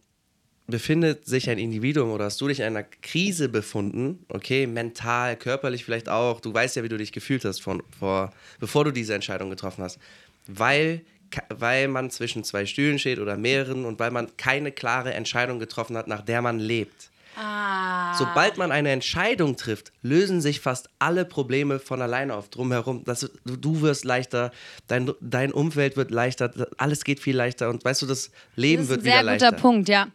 befindet 0.73 1.27
sich 1.27 1.49
ein 1.49 1.59
Individuum 1.59 2.11
oder 2.11 2.25
hast 2.25 2.41
du 2.41 2.49
dich 2.49 2.59
in 2.59 2.65
einer 2.65 2.83
Krise 2.83 3.49
befunden, 3.49 4.25
okay, 4.29 4.67
mental, 4.67 5.37
körperlich 5.37 5.85
vielleicht 5.85 6.09
auch, 6.09 6.41
du 6.41 6.53
weißt 6.53 6.75
ja, 6.77 6.83
wie 6.83 6.89
du 6.89 6.99
dich 6.99 7.13
gefühlt 7.13 7.45
hast, 7.45 7.61
von, 7.61 7.83
vor, 7.97 8.33
bevor 8.59 8.85
du 8.85 8.91
diese 8.91 9.15
Entscheidung 9.15 9.51
getroffen 9.51 9.85
hast, 9.85 10.01
weil, 10.49 11.03
weil 11.51 11.87
man 11.87 12.11
zwischen 12.11 12.43
zwei 12.43 12.67
Stühlen 12.67 12.99
steht 12.99 13.21
oder 13.21 13.37
mehreren 13.37 13.85
und 13.85 14.01
weil 14.01 14.11
man 14.11 14.37
keine 14.37 14.73
klare 14.73 15.13
Entscheidung 15.15 15.61
getroffen 15.61 15.97
hat, 15.97 16.09
nach 16.09 16.23
der 16.23 16.43
man 16.43 16.59
lebt. 16.59 17.11
Ah. 17.37 18.15
Sobald 18.19 18.59
man 18.59 18.73
eine 18.73 18.91
Entscheidung 18.91 19.57
trifft, 19.57 19.93
lösen 20.03 20.41
sich 20.41 20.61
fast 20.61 20.89
alle 20.99 21.25
Probleme 21.25 21.79
von 21.79 22.03
alleine 22.03 22.35
auf 22.35 22.49
drumherum. 22.49 23.05
Das, 23.05 23.21
du, 23.45 23.57
du 23.57 23.81
wirst 23.83 24.05
leichter, 24.05 24.53
dein, 24.87 25.11
dein 25.21 25.53
Umfeld 25.53 25.97
wird 25.97 26.11
leichter, 26.11 26.51
alles 26.77 27.05
geht 27.05 27.21
viel 27.21 27.37
leichter 27.37 27.71
und 27.71 27.85
weißt 27.85 28.03
du, 28.03 28.07
das 28.07 28.31
Leben 28.57 28.83
das 28.83 28.85
ist 28.85 28.91
wird 28.91 29.01
ein 29.01 29.05
wieder 29.05 29.15
sehr 29.15 29.23
leichter. 29.23 29.51
guter 29.51 29.63
Punkt, 29.63 29.89
ja. 29.89 30.09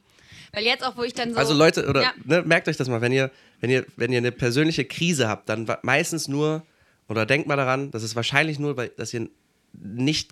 Weil 0.54 0.64
jetzt 0.64 0.84
auch, 0.86 0.96
wo 0.98 1.04
ich 1.04 1.14
dann 1.14 1.34
so. 1.34 1.40
Also 1.40 1.54
Leute, 1.54 1.88
oder 1.88 2.02
Ja. 2.04 2.14
ne, 2.24 2.42
merkt 2.44 2.68
euch 2.68 2.78
das 2.78 2.88
mal, 2.90 3.02
wenn 3.02 3.12
ihr, 3.12 3.32
wenn 3.60 3.70
ihr, 3.70 3.86
wenn 3.96 4.12
ihr 4.12 4.18
eine 4.20 4.32
persönliche 4.32 4.86
Krise 4.86 5.28
habt, 5.28 5.50
dann 5.50 5.68
meistens 5.84 6.28
nur, 6.28 6.66
oder 7.10 7.26
denkt 7.26 7.48
mal 7.48 7.56
daran, 7.58 7.92
das 7.92 8.04
ist 8.04 8.16
wahrscheinlich 8.16 8.60
nur, 8.60 8.78
weil 8.78 8.90
dass 8.90 9.14
ihr 9.14 9.30
nicht 9.74 10.32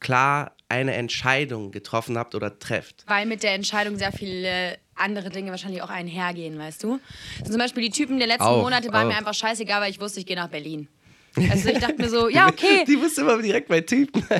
klar 0.00 0.52
eine 0.68 0.94
Entscheidung 0.94 1.70
getroffen 1.72 2.18
habt 2.18 2.34
oder 2.34 2.58
trefft. 2.58 3.04
Weil 3.06 3.26
mit 3.26 3.42
der 3.42 3.54
Entscheidung 3.54 3.96
sehr 3.98 4.12
viele 4.12 4.78
andere 4.94 5.30
Dinge 5.30 5.50
wahrscheinlich 5.50 5.82
auch 5.82 5.90
einhergehen, 5.90 6.58
weißt 6.58 6.82
du? 6.82 6.98
So 7.44 7.50
zum 7.50 7.58
Beispiel 7.58 7.82
die 7.84 7.90
Typen 7.90 8.18
der 8.18 8.26
letzten 8.26 8.42
Auch, 8.44 8.62
Monate 8.62 8.92
waren 8.92 9.08
mir 9.08 9.14
auch. 9.14 9.18
einfach 9.18 9.34
scheißegal, 9.34 9.80
weil 9.80 9.90
ich 9.90 10.00
wusste, 10.00 10.20
ich 10.20 10.26
gehe 10.26 10.36
nach 10.36 10.48
Berlin. 10.48 10.88
Also 11.50 11.68
ich 11.68 11.78
dachte 11.78 11.96
mir 12.00 12.08
so, 12.08 12.28
ja, 12.28 12.48
okay, 12.48 12.84
Die 12.88 12.98
wusste 12.98 13.20
immer 13.20 13.40
direkt 13.40 13.68
bei 13.68 13.80
Typen. 13.82 14.24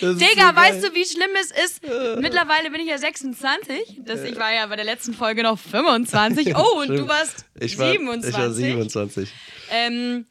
Digga, 0.18 0.50
so 0.50 0.56
weißt 0.56 0.84
du, 0.84 0.94
wie 0.94 1.04
schlimm 1.04 1.30
es 1.40 1.50
ist? 1.50 1.82
Mittlerweile 2.20 2.70
bin 2.70 2.80
ich 2.80 2.88
ja 2.88 2.98
26. 2.98 4.00
Das, 4.04 4.22
ich 4.22 4.36
war 4.36 4.52
ja 4.52 4.66
bei 4.66 4.76
der 4.76 4.84
letzten 4.84 5.14
Folge 5.14 5.42
noch 5.42 5.58
25. 5.70 6.56
Oh, 6.56 6.80
und 6.80 6.88
du 6.88 7.08
warst 7.08 7.46
ich 7.58 7.78
war, 7.78 7.90
27. 7.90 8.28
Ich 8.30 8.38
war 8.38 8.50
27. 8.50 9.30
Ähm, 9.70 10.26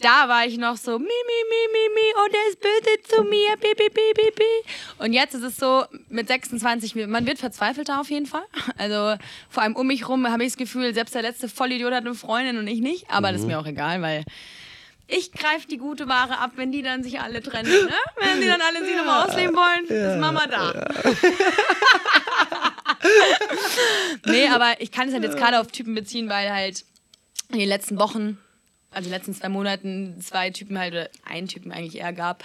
da 0.00 0.28
war 0.28 0.44
ich 0.44 0.58
noch 0.58 0.76
so, 0.76 0.98
mi, 0.98 1.04
mi, 1.04 1.08
mi, 1.08 1.72
mi, 1.72 1.94
mi, 1.94 2.24
und 2.24 2.34
er 2.34 2.50
ist 2.50 2.60
böse 2.60 3.02
zu 3.08 3.22
mir, 3.22 3.56
bi, 3.56 3.68
bi, 3.76 3.88
bi, 3.88 4.12
bi, 4.14 4.30
bi. 4.36 5.04
Und 5.04 5.12
jetzt 5.12 5.34
ist 5.34 5.42
es 5.42 5.56
so, 5.56 5.84
mit 6.10 6.28
26, 6.28 7.06
man 7.06 7.26
wird 7.26 7.38
verzweifelter 7.38 8.00
auf 8.00 8.10
jeden 8.10 8.26
Fall. 8.26 8.44
Also 8.76 9.16
vor 9.48 9.62
allem 9.62 9.76
um 9.76 9.86
mich 9.86 10.08
rum 10.08 10.28
habe 10.28 10.42
ich 10.42 10.50
das 10.50 10.56
Gefühl, 10.58 10.92
selbst 10.92 11.14
der 11.14 11.22
letzte 11.22 11.48
Vollidiot 11.48 11.92
hat 11.92 12.04
eine 12.04 12.14
Freundin 12.14 12.58
und 12.58 12.66
ich 12.66 12.80
nicht. 12.80 13.08
Aber 13.10 13.32
das 13.32 13.42
ist 13.42 13.46
mir 13.46 13.58
auch 13.58 13.66
egal, 13.66 14.02
weil 14.02 14.24
ich 15.06 15.32
greife 15.32 15.68
die 15.68 15.78
gute 15.78 16.08
Ware 16.08 16.38
ab, 16.38 16.52
wenn 16.56 16.72
die 16.72 16.82
dann 16.82 17.02
sich 17.02 17.20
alle 17.20 17.42
trennen. 17.42 17.70
Ne? 17.70 17.94
Wenn 18.16 18.40
die 18.40 18.46
dann 18.46 18.60
alle 18.60 18.84
sich 18.84 18.96
nochmal 18.96 19.28
ausleben 19.28 19.54
wollen, 19.54 19.84
ist 19.86 20.18
Mama 20.20 20.46
da. 20.46 20.72
nee, 24.26 24.48
aber 24.48 24.80
ich 24.80 24.90
kann 24.90 25.08
es 25.08 25.14
halt 25.14 25.24
jetzt 25.24 25.36
gerade 25.36 25.60
auf 25.60 25.68
Typen 25.68 25.94
beziehen, 25.94 26.28
weil 26.28 26.50
halt 26.50 26.84
in 27.50 27.58
den 27.58 27.68
letzten 27.68 27.98
Wochen 27.98 28.38
also 28.94 29.08
in 29.08 29.12
den 29.12 29.18
letzten 29.18 29.34
zwei 29.34 29.48
Monaten 29.48 30.20
zwei 30.20 30.50
Typen 30.50 30.78
halt, 30.78 30.92
oder 30.92 31.10
einen 31.24 31.48
Typen 31.48 31.72
eigentlich 31.72 31.96
eher 31.96 32.12
gab. 32.12 32.44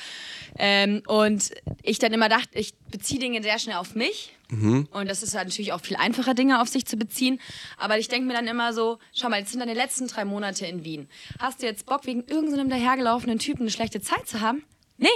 Ähm, 0.57 1.03
und 1.07 1.51
ich 1.83 1.99
dann 1.99 2.11
immer 2.11 2.29
dachte, 2.29 2.57
ich 2.57 2.73
beziehe 2.91 3.19
Dinge 3.19 3.43
sehr 3.43 3.59
schnell 3.59 3.75
auf 3.77 3.95
mich. 3.95 4.33
Mhm. 4.49 4.87
Und 4.91 5.09
das 5.09 5.23
ist 5.23 5.35
halt 5.35 5.47
natürlich 5.47 5.73
auch 5.73 5.81
viel 5.81 5.97
einfacher, 5.97 6.33
Dinge 6.33 6.61
auf 6.61 6.67
sich 6.67 6.85
zu 6.85 6.97
beziehen. 6.97 7.39
Aber 7.77 7.97
ich 7.97 8.07
denke 8.07 8.27
mir 8.27 8.33
dann 8.33 8.47
immer 8.47 8.73
so, 8.73 8.97
schau 9.13 9.29
mal, 9.29 9.39
jetzt 9.39 9.51
sind 9.51 9.59
deine 9.59 9.73
letzten 9.73 10.07
drei 10.07 10.25
Monate 10.25 10.65
in 10.65 10.83
Wien. 10.83 11.07
Hast 11.39 11.61
du 11.61 11.67
jetzt 11.67 11.85
Bock, 11.85 12.05
wegen 12.05 12.23
irgendeinem 12.25 12.69
dahergelaufenen 12.69 13.39
Typen 13.39 13.61
eine 13.61 13.71
schlechte 13.71 14.01
Zeit 14.01 14.27
zu 14.27 14.41
haben? 14.41 14.63
Nee. 14.97 15.07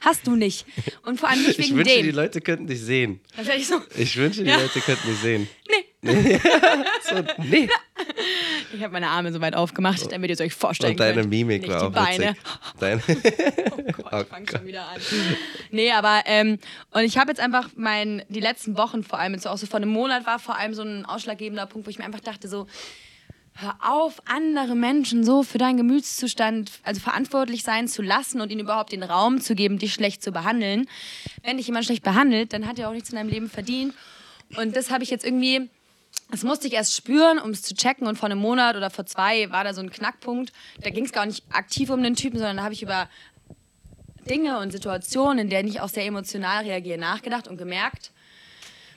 Hast 0.00 0.28
du 0.28 0.36
nicht. 0.36 0.64
Und 1.04 1.18
vor 1.18 1.28
allem 1.28 1.42
nicht 1.42 1.58
wegen 1.58 1.70
ich 1.70 1.76
wünsche, 1.76 1.94
dem. 1.96 2.06
die 2.06 2.12
Leute 2.12 2.40
könnten 2.40 2.66
dich 2.68 2.80
sehen. 2.80 3.20
Das 3.36 3.48
ich, 3.48 3.66
so. 3.66 3.80
ich 3.96 4.16
wünsche, 4.16 4.44
die 4.44 4.50
ja. 4.50 4.60
Leute 4.60 4.80
könnten 4.80 5.08
dich 5.08 5.18
sehen. 5.18 5.48
Nee. 5.68 5.84
so, 6.02 7.24
nee. 7.38 7.68
Ich 8.72 8.82
habe 8.82 8.92
meine 8.92 9.08
Arme 9.08 9.32
so 9.32 9.40
weit 9.40 9.56
aufgemacht, 9.56 10.12
damit 10.12 10.30
ihr 10.30 10.34
es 10.34 10.40
euch 10.40 10.54
vorstellen 10.54 10.92
Und 10.92 11.00
deine 11.00 11.22
könnt. 11.22 11.30
Mimik 11.30 11.62
Nicht 11.62 11.72
war 11.72 11.88
auch 11.88 11.92
Beine. 11.92 12.36
Deine 12.78 13.02
oh 13.08 13.92
Gott, 13.92 14.12
oh 14.12 14.20
ich 14.20 14.28
fange 14.28 14.46
schon 14.48 14.66
wieder 14.66 14.86
an. 14.88 15.00
Nee, 15.72 15.90
aber 15.90 16.22
ähm, 16.26 16.58
und 16.92 17.02
ich 17.02 17.18
habe 17.18 17.30
jetzt 17.30 17.40
einfach 17.40 17.70
mein, 17.74 18.22
die 18.28 18.38
letzten 18.38 18.76
Wochen 18.76 19.02
vor 19.02 19.18
allem, 19.18 19.34
jetzt 19.34 19.48
auch 19.48 19.58
so 19.58 19.66
vor 19.66 19.78
einem 19.78 19.90
Monat 19.90 20.24
war 20.24 20.38
vor 20.38 20.56
allem 20.56 20.72
so 20.72 20.82
ein 20.82 21.04
ausschlaggebender 21.04 21.66
Punkt, 21.66 21.88
wo 21.88 21.90
ich 21.90 21.98
mir 21.98 22.04
einfach 22.04 22.20
dachte 22.20 22.48
so, 22.48 22.68
hör 23.54 23.76
auf, 23.80 24.22
andere 24.26 24.76
Menschen 24.76 25.24
so 25.24 25.42
für 25.42 25.58
deinen 25.58 25.78
Gemütszustand 25.78 26.70
also 26.84 27.00
verantwortlich 27.00 27.64
sein 27.64 27.88
zu 27.88 28.02
lassen 28.02 28.40
und 28.40 28.52
ihnen 28.52 28.60
überhaupt 28.60 28.92
den 28.92 29.02
Raum 29.02 29.40
zu 29.40 29.56
geben, 29.56 29.80
dich 29.80 29.94
schlecht 29.94 30.22
zu 30.22 30.30
behandeln. 30.30 30.86
Wenn 31.42 31.56
dich 31.56 31.66
jemand 31.66 31.86
schlecht 31.86 32.04
behandelt, 32.04 32.52
dann 32.52 32.68
hat 32.68 32.78
er 32.78 32.88
auch 32.88 32.92
nichts 32.92 33.10
in 33.10 33.16
deinem 33.16 33.30
Leben 33.30 33.50
verdient. 33.50 33.94
Und 34.56 34.76
das 34.76 34.92
habe 34.92 35.02
ich 35.02 35.10
jetzt 35.10 35.24
irgendwie 35.24 35.68
das 36.30 36.42
musste 36.42 36.66
ich 36.66 36.74
erst 36.74 36.94
spüren, 36.94 37.38
um 37.38 37.50
es 37.50 37.62
zu 37.62 37.74
checken. 37.74 38.06
Und 38.06 38.16
vor 38.16 38.28
einem 38.28 38.38
Monat 38.38 38.76
oder 38.76 38.90
vor 38.90 39.06
zwei 39.06 39.50
war 39.50 39.64
da 39.64 39.72
so 39.72 39.80
ein 39.80 39.90
Knackpunkt. 39.90 40.52
Da 40.82 40.90
ging 40.90 41.04
es 41.04 41.12
gar 41.12 41.26
nicht 41.26 41.44
aktiv 41.50 41.90
um 41.90 42.02
den 42.02 42.16
Typen, 42.16 42.38
sondern 42.38 42.58
da 42.58 42.64
habe 42.64 42.74
ich 42.74 42.82
über 42.82 43.08
Dinge 44.28 44.58
und 44.58 44.70
Situationen, 44.70 45.38
in 45.38 45.50
denen 45.50 45.68
ich 45.68 45.80
auch 45.80 45.88
sehr 45.88 46.04
emotional 46.04 46.64
reagiere, 46.64 46.98
nachgedacht 46.98 47.48
und 47.48 47.56
gemerkt, 47.56 48.12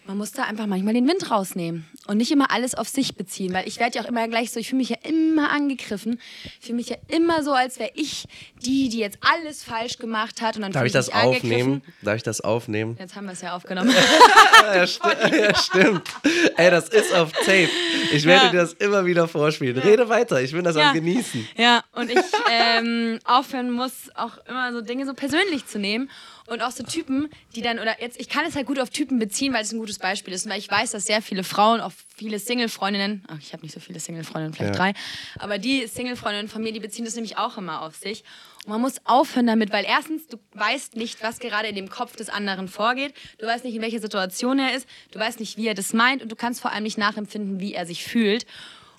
man 0.05 0.17
muss 0.17 0.31
da 0.31 0.43
einfach 0.43 0.65
manchmal 0.65 0.93
den 0.93 1.07
Wind 1.07 1.29
rausnehmen 1.29 1.85
und 2.07 2.17
nicht 2.17 2.31
immer 2.31 2.51
alles 2.51 2.75
auf 2.75 2.89
sich 2.89 3.15
beziehen, 3.15 3.53
weil 3.53 3.67
ich 3.67 3.79
werde 3.79 3.97
ja 3.97 4.03
auch 4.03 4.07
immer 4.07 4.27
gleich 4.27 4.51
so, 4.51 4.59
ich 4.59 4.69
fühle 4.69 4.79
mich 4.79 4.89
ja 4.89 4.97
immer 5.03 5.51
angegriffen, 5.51 6.19
ich 6.59 6.65
fühle 6.65 6.77
mich 6.77 6.89
ja 6.89 6.97
immer 7.07 7.43
so, 7.43 7.51
als 7.51 7.77
wäre 7.79 7.91
ich 7.93 8.25
die, 8.65 8.89
die 8.89 8.97
jetzt 8.97 9.19
alles 9.21 9.63
falsch 9.63 9.97
gemacht 9.97 10.41
hat 10.41 10.55
und 10.55 10.63
dann 10.63 10.71
Darf 10.71 10.85
ich 10.85 10.91
das 10.91 11.09
aufnehmen? 11.09 11.83
Darf 12.01 12.15
ich 12.15 12.23
das 12.23 12.41
aufnehmen? 12.41 12.97
Jetzt 12.99 13.15
haben 13.15 13.25
wir 13.25 13.33
es 13.33 13.41
ja 13.41 13.55
aufgenommen. 13.55 13.93
ja, 14.73 14.87
sti 14.87 15.09
ja, 15.31 15.55
stimmt. 15.55 16.09
Ey, 16.57 16.71
das 16.71 16.89
ist 16.89 17.13
auf 17.13 17.31
Tape. 17.31 17.69
Ich 18.11 18.25
werde 18.25 18.45
ja. 18.45 18.51
dir 18.51 18.57
das 18.57 18.73
immer 18.73 19.05
wieder 19.05 19.27
vorspielen. 19.27 19.77
Rede 19.77 20.09
weiter, 20.09 20.41
ich 20.41 20.51
bin 20.51 20.63
das 20.63 20.75
am 20.75 20.93
Genießen. 20.93 21.47
Ja, 21.57 21.83
und 21.93 22.09
ich 22.09 22.17
ähm, 22.51 23.19
aufhören 23.25 23.71
muss, 23.71 24.09
auch 24.15 24.37
immer 24.47 24.73
so 24.73 24.81
Dinge 24.81 25.05
so 25.05 25.13
persönlich 25.13 25.67
zu 25.67 25.79
nehmen 25.79 26.09
und 26.51 26.61
auch 26.61 26.71
so 26.71 26.83
Typen, 26.83 27.29
die 27.55 27.61
dann, 27.61 27.79
oder 27.79 28.01
jetzt, 28.01 28.19
ich 28.19 28.27
kann 28.27 28.45
es 28.45 28.55
halt 28.57 28.67
gut 28.67 28.77
auf 28.77 28.89
Typen 28.89 29.19
beziehen, 29.19 29.53
weil 29.53 29.63
es 29.63 29.71
ein 29.71 29.79
gutes 29.79 29.99
Beispiel 29.99 30.33
ist. 30.33 30.49
weil 30.49 30.59
ich 30.59 30.69
weiß, 30.69 30.91
dass 30.91 31.05
sehr 31.05 31.21
viele 31.21 31.45
Frauen, 31.45 31.79
auch 31.79 31.93
viele 32.17 32.39
Single-Freundinnen, 32.39 33.23
ach, 33.29 33.37
ich 33.39 33.53
habe 33.53 33.63
nicht 33.63 33.73
so 33.73 33.79
viele 33.79 34.01
Single-Freundinnen, 34.01 34.53
vielleicht 34.53 34.75
ja. 34.75 34.91
drei, 34.91 34.93
aber 35.39 35.57
die 35.57 35.87
Single-Freundinnen 35.87 36.49
von 36.49 36.61
mir, 36.61 36.73
die 36.73 36.81
beziehen 36.81 37.05
das 37.05 37.15
nämlich 37.15 37.37
auch 37.37 37.57
immer 37.57 37.81
auf 37.81 37.95
sich. 37.95 38.25
Und 38.65 38.71
man 38.71 38.81
muss 38.81 38.97
aufhören 39.05 39.47
damit, 39.47 39.71
weil 39.71 39.85
erstens, 39.85 40.27
du 40.27 40.37
weißt 40.53 40.97
nicht, 40.97 41.23
was 41.23 41.39
gerade 41.39 41.69
in 41.69 41.75
dem 41.75 41.89
Kopf 41.89 42.17
des 42.17 42.29
anderen 42.29 42.67
vorgeht. 42.67 43.13
Du 43.39 43.47
weißt 43.47 43.63
nicht, 43.63 43.75
in 43.75 43.81
welcher 43.81 43.99
Situation 43.99 44.59
er 44.59 44.75
ist. 44.75 44.87
Du 45.11 45.19
weißt 45.19 45.39
nicht, 45.39 45.57
wie 45.57 45.67
er 45.67 45.73
das 45.73 45.93
meint. 45.93 46.21
Und 46.21 46.31
du 46.31 46.35
kannst 46.35 46.61
vor 46.61 46.71
allem 46.71 46.83
nicht 46.83 46.97
nachempfinden, 46.97 47.59
wie 47.59 47.73
er 47.73 47.87
sich 47.87 48.03
fühlt 48.03 48.45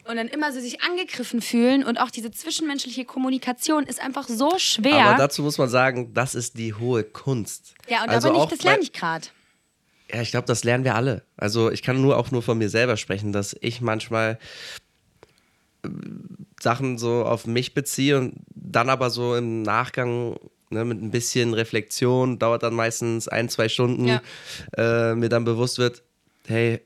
und 0.05 0.17
dann 0.17 0.29
immer 0.29 0.53
so 0.53 0.61
sich 0.61 0.83
angegriffen 0.83 1.41
fühlen 1.41 1.85
und 1.85 1.99
auch 1.99 2.11
diese 2.11 2.31
zwischenmenschliche 2.31 3.05
Kommunikation 3.05 3.85
ist 3.85 4.01
einfach 4.01 4.29
so 4.29 4.59
schwer. 4.59 5.07
Aber 5.07 5.19
dazu 5.19 5.43
muss 5.43 5.59
man 5.59 5.69
sagen, 5.69 6.12
das 6.15 6.35
ist 6.35 6.59
die 6.59 6.75
hohe 6.75 7.05
Kunst. 7.05 7.75
Ja, 7.88 8.03
und 8.03 8.11
also 8.11 8.31
aber 8.31 8.38
nicht, 8.41 8.53
das 8.53 8.62
lerne 8.62 8.83
ich 8.83 8.93
gerade. 8.93 9.29
Ja, 10.12 10.21
ich 10.21 10.31
glaube, 10.31 10.47
das 10.47 10.65
lernen 10.65 10.85
wir 10.85 10.95
alle. 10.95 11.23
Also 11.37 11.71
ich 11.71 11.83
kann 11.83 12.01
nur 12.01 12.17
auch 12.19 12.31
nur 12.31 12.43
von 12.43 12.59
mir 12.59 12.69
selber 12.69 12.97
sprechen, 12.97 13.33
dass 13.33 13.57
ich 13.61 13.81
manchmal 13.81 14.38
äh, 15.85 15.88
Sachen 16.61 16.99
so 16.99 17.25
auf 17.25 17.47
mich 17.47 17.75
beziehe 17.75 18.19
und 18.19 18.35
dann 18.55 18.91
aber 18.91 19.11
so 19.11 19.37
im 19.37 19.62
Nachgang 19.62 20.37
ne, 20.71 20.85
mit 20.85 21.01
ein 21.01 21.11
bisschen 21.11 21.55
Reflexion, 21.55 22.38
dauert 22.38 22.62
dann 22.62 22.75
meistens 22.75 23.29
ein, 23.29 23.49
zwei 23.49 23.69
Stunden, 23.69 24.07
ja. 24.07 24.21
äh, 24.77 25.15
mir 25.15 25.29
dann 25.29 25.45
bewusst 25.45 25.79
wird, 25.79 26.03
hey, 26.47 26.81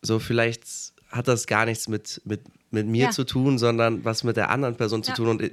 so 0.00 0.18
vielleicht 0.18 0.64
hat 1.08 1.28
das 1.28 1.46
gar 1.46 1.66
nichts 1.66 1.88
mit, 1.88 2.22
mit 2.24 2.40
mit 2.72 2.86
mir 2.86 3.06
ja. 3.06 3.10
zu 3.10 3.24
tun, 3.24 3.58
sondern 3.58 4.04
was 4.04 4.24
mit 4.24 4.36
der 4.36 4.50
anderen 4.50 4.76
Person 4.76 5.02
zu 5.02 5.12
tun. 5.12 5.28
Und 5.28 5.42
äh, 5.42 5.52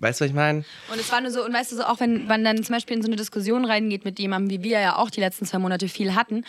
weißt 0.00 0.20
du, 0.20 0.24
was 0.24 0.30
ich 0.30 0.34
meine? 0.34 0.64
Und 0.92 1.00
es 1.00 1.10
war 1.10 1.20
nur 1.20 1.30
so, 1.30 1.44
und 1.44 1.52
weißt 1.52 1.72
du, 1.72 1.76
so 1.76 1.84
auch 1.84 2.00
wenn 2.00 2.26
man 2.26 2.44
dann 2.44 2.62
zum 2.62 2.74
Beispiel 2.74 2.96
in 2.96 3.02
so 3.02 3.08
eine 3.08 3.16
Diskussion 3.16 3.64
reingeht 3.64 4.04
mit 4.04 4.18
jemandem, 4.18 4.50
wie 4.50 4.64
wir 4.64 4.80
ja 4.80 4.96
auch 4.96 5.10
die 5.10 5.20
letzten 5.20 5.46
zwei 5.46 5.58
Monate 5.58 5.88
viel 5.88 6.14
hatten, 6.14 6.44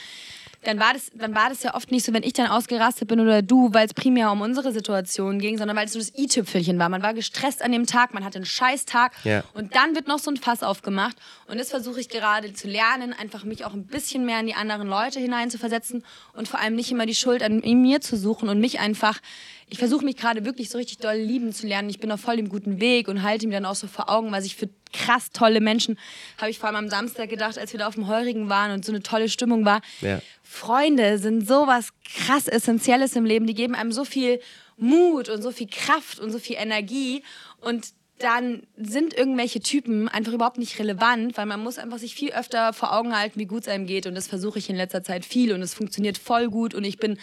dann 0.68 0.82
war, 0.82 0.92
das, 0.94 1.10
dann 1.14 1.34
war 1.34 1.48
das 1.48 1.64
ja 1.64 1.76
oft 1.76 1.92
nicht 1.92 2.04
so, 2.06 2.14
wenn 2.14 2.24
ich 2.24 2.34
dann 2.34 2.48
ausgerastet 2.48 3.08
bin 3.08 3.22
oder 3.22 3.42
du, 3.42 3.74
weil 3.74 3.86
es 3.86 3.94
primär 3.94 4.30
um 4.34 4.42
unsere 4.42 4.74
Situation 4.74 5.40
ging, 5.40 5.58
sondern 5.58 5.78
weil 5.78 5.86
es 5.86 5.94
so 5.94 6.00
das 6.00 6.14
i-Tüpfelchen 6.18 6.78
war. 6.78 6.90
Man 6.90 7.02
war 7.02 7.14
gestresst 7.14 7.62
an 7.62 7.72
dem 7.72 7.86
Tag, 7.86 8.14
man 8.14 8.26
hatte 8.26 8.40
einen 8.40 8.46
scheiß 8.46 8.84
Tag 8.84 9.14
ja. 9.24 9.46
und 9.54 9.76
dann 9.76 9.96
wird 9.96 10.10
noch 10.10 10.20
so 10.20 10.30
ein 10.30 10.36
Fass 10.36 10.64
aufgemacht. 10.64 11.16
Und 11.48 11.58
das 11.58 11.70
versuche 11.70 12.02
ich 12.02 12.10
gerade 12.10 12.52
zu 12.52 12.68
lernen, 12.68 13.14
einfach 13.14 13.46
mich 13.46 13.64
auch 13.64 13.74
ein 13.74 13.86
bisschen 13.86 14.26
mehr 14.26 14.42
in 14.42 14.48
die 14.48 14.56
anderen 14.56 14.90
Leute 14.90 15.22
hineinzuversetzen 15.22 16.04
und 16.34 16.50
vor 16.50 16.60
allem 16.60 16.76
nicht 16.76 16.92
immer 16.92 17.06
die 17.06 17.16
Schuld 17.16 17.44
an 17.44 17.62
mir 17.62 18.02
zu 18.02 18.18
suchen 18.18 18.50
und 18.50 18.60
mich 18.60 18.82
einfach 18.82 19.22
ich 19.70 19.80
versuche 19.80 20.06
mich 20.06 20.16
gerade 20.16 20.46
wirklich 20.46 20.70
so 20.70 20.78
richtig 20.78 21.00
doll 21.00 21.18
lieben 21.18 21.52
zu 21.52 21.68
lernen. 21.68 21.90
Ich 21.90 22.00
bin 22.00 22.12
auf 22.12 22.22
voll 22.22 22.38
dem 22.38 22.48
guten 22.48 22.80
Weg 22.80 23.10
und 23.10 23.22
halte 23.22 23.48
mir 23.48 23.56
dann 23.56 23.66
auch 23.66 23.76
so 23.76 23.88
vor 23.88 24.10
Augen, 24.10 24.32
was 24.32 24.46
ich 24.46 24.56
für 24.56 24.70
krass 24.94 25.32
tolle 25.32 25.62
Menschen, 25.62 25.98
habe 26.38 26.50
ich 26.50 26.60
vor 26.60 26.68
allem 26.68 26.78
am 26.78 26.90
Samstag 26.90 27.30
gedacht, 27.30 27.58
als 27.58 27.74
wir 27.74 27.80
da 27.80 27.88
auf 27.88 27.96
dem 27.96 28.08
Heurigen 28.08 28.50
waren 28.50 28.72
und 28.72 28.86
so 28.86 28.92
eine 28.92 29.04
tolle 29.04 29.30
Stimmung 29.30 29.66
war. 29.66 29.82
Ja. 30.02 30.22
Freunde 30.44 31.20
sind 31.20 31.48
so 31.48 31.68
was 31.68 31.90
krass 32.04 32.48
Essentielles 32.48 33.16
im 33.16 33.26
Leben. 33.26 33.48
Die 33.48 33.54
geben 33.54 33.76
einem 33.76 33.92
so 33.92 34.06
viel 34.06 34.40
Mut 34.78 35.30
und 35.30 35.42
so 35.42 35.52
viel 35.52 35.68
Kraft 35.68 36.20
und 36.20 36.32
so 36.32 36.40
viel 36.40 36.56
Energie. 36.58 37.24
Und 37.62 37.88
dann 38.20 38.64
sind 38.78 39.14
irgendwelche 39.14 39.60
Typen 39.60 40.08
einfach 40.08 40.34
überhaupt 40.34 40.58
nicht 40.58 40.80
relevant, 40.80 41.38
weil 41.38 41.46
man 41.46 41.62
muss 41.62 41.78
einfach 41.78 42.00
sich 42.00 42.16
viel 42.16 42.32
öfter 42.32 42.74
vor 42.74 42.94
Augen 42.94 43.16
halten, 43.16 43.40
wie 43.40 43.46
gut 43.46 43.64
es 43.64 43.68
einem 43.68 43.86
geht. 43.86 44.08
Und 44.08 44.16
das 44.16 44.28
versuche 44.28 44.60
ich 44.60 44.70
in 44.70 44.76
letzter 44.76 45.04
Zeit 45.04 45.26
viel 45.26 45.54
und 45.54 45.62
es 45.62 45.74
funktioniert 45.74 46.18
voll 46.18 46.50
gut. 46.50 46.74
Und 46.74 46.84
ich 46.84 46.98
bin 46.98 47.20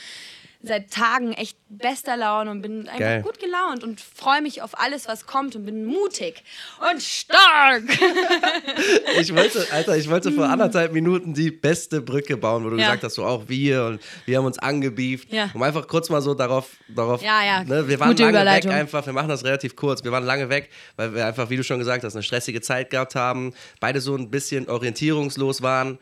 seit 0.66 0.90
Tagen 0.90 1.32
echt 1.32 1.58
bester 1.68 2.16
Laune 2.16 2.50
und 2.50 2.62
bin 2.62 2.88
einfach 2.88 2.98
Geil. 2.98 3.22
gut 3.22 3.38
gelaunt 3.38 3.84
und 3.84 4.00
freue 4.00 4.40
mich 4.42 4.62
auf 4.62 4.78
alles, 4.80 5.06
was 5.06 5.26
kommt 5.26 5.56
und 5.56 5.66
bin 5.66 5.84
mutig 5.84 6.42
und 6.90 7.02
stark. 7.02 7.82
ich 9.20 9.34
wollte, 9.34 9.66
Alter, 9.72 9.96
ich 9.96 10.08
wollte 10.08 10.32
vor 10.32 10.48
anderthalb 10.48 10.92
Minuten 10.92 11.34
die 11.34 11.50
beste 11.50 12.00
Brücke 12.00 12.36
bauen, 12.36 12.64
wo 12.64 12.70
du 12.70 12.76
ja. 12.76 12.86
gesagt 12.86 13.04
hast, 13.04 13.14
so 13.14 13.24
auch 13.24 13.48
wir 13.48 13.84
und 13.84 14.00
wir 14.24 14.38
haben 14.38 14.46
uns 14.46 14.58
angebieft. 14.58 15.32
Ja. 15.32 15.50
Um 15.54 15.62
einfach 15.62 15.86
kurz 15.86 16.08
mal 16.08 16.22
so 16.22 16.34
darauf, 16.34 16.70
darauf 16.88 17.22
ja, 17.22 17.44
ja. 17.44 17.64
Ne, 17.64 17.86
wir 17.88 18.00
waren 18.00 18.10
Gute 18.10 18.30
lange 18.30 18.50
weg 18.50 18.66
einfach, 18.66 19.04
wir 19.06 19.12
machen 19.12 19.28
das 19.28 19.44
relativ 19.44 19.76
kurz, 19.76 20.02
wir 20.04 20.12
waren 20.12 20.24
lange 20.24 20.48
weg, 20.48 20.70
weil 20.96 21.14
wir 21.14 21.26
einfach, 21.26 21.50
wie 21.50 21.56
du 21.56 21.64
schon 21.64 21.78
gesagt 21.78 22.04
hast, 22.04 22.14
eine 22.14 22.22
stressige 22.22 22.60
Zeit 22.60 22.90
gehabt 22.90 23.14
haben, 23.14 23.52
beide 23.80 24.00
so 24.00 24.16
ein 24.16 24.30
bisschen 24.30 24.68
orientierungslos 24.68 25.62
waren 25.62 25.98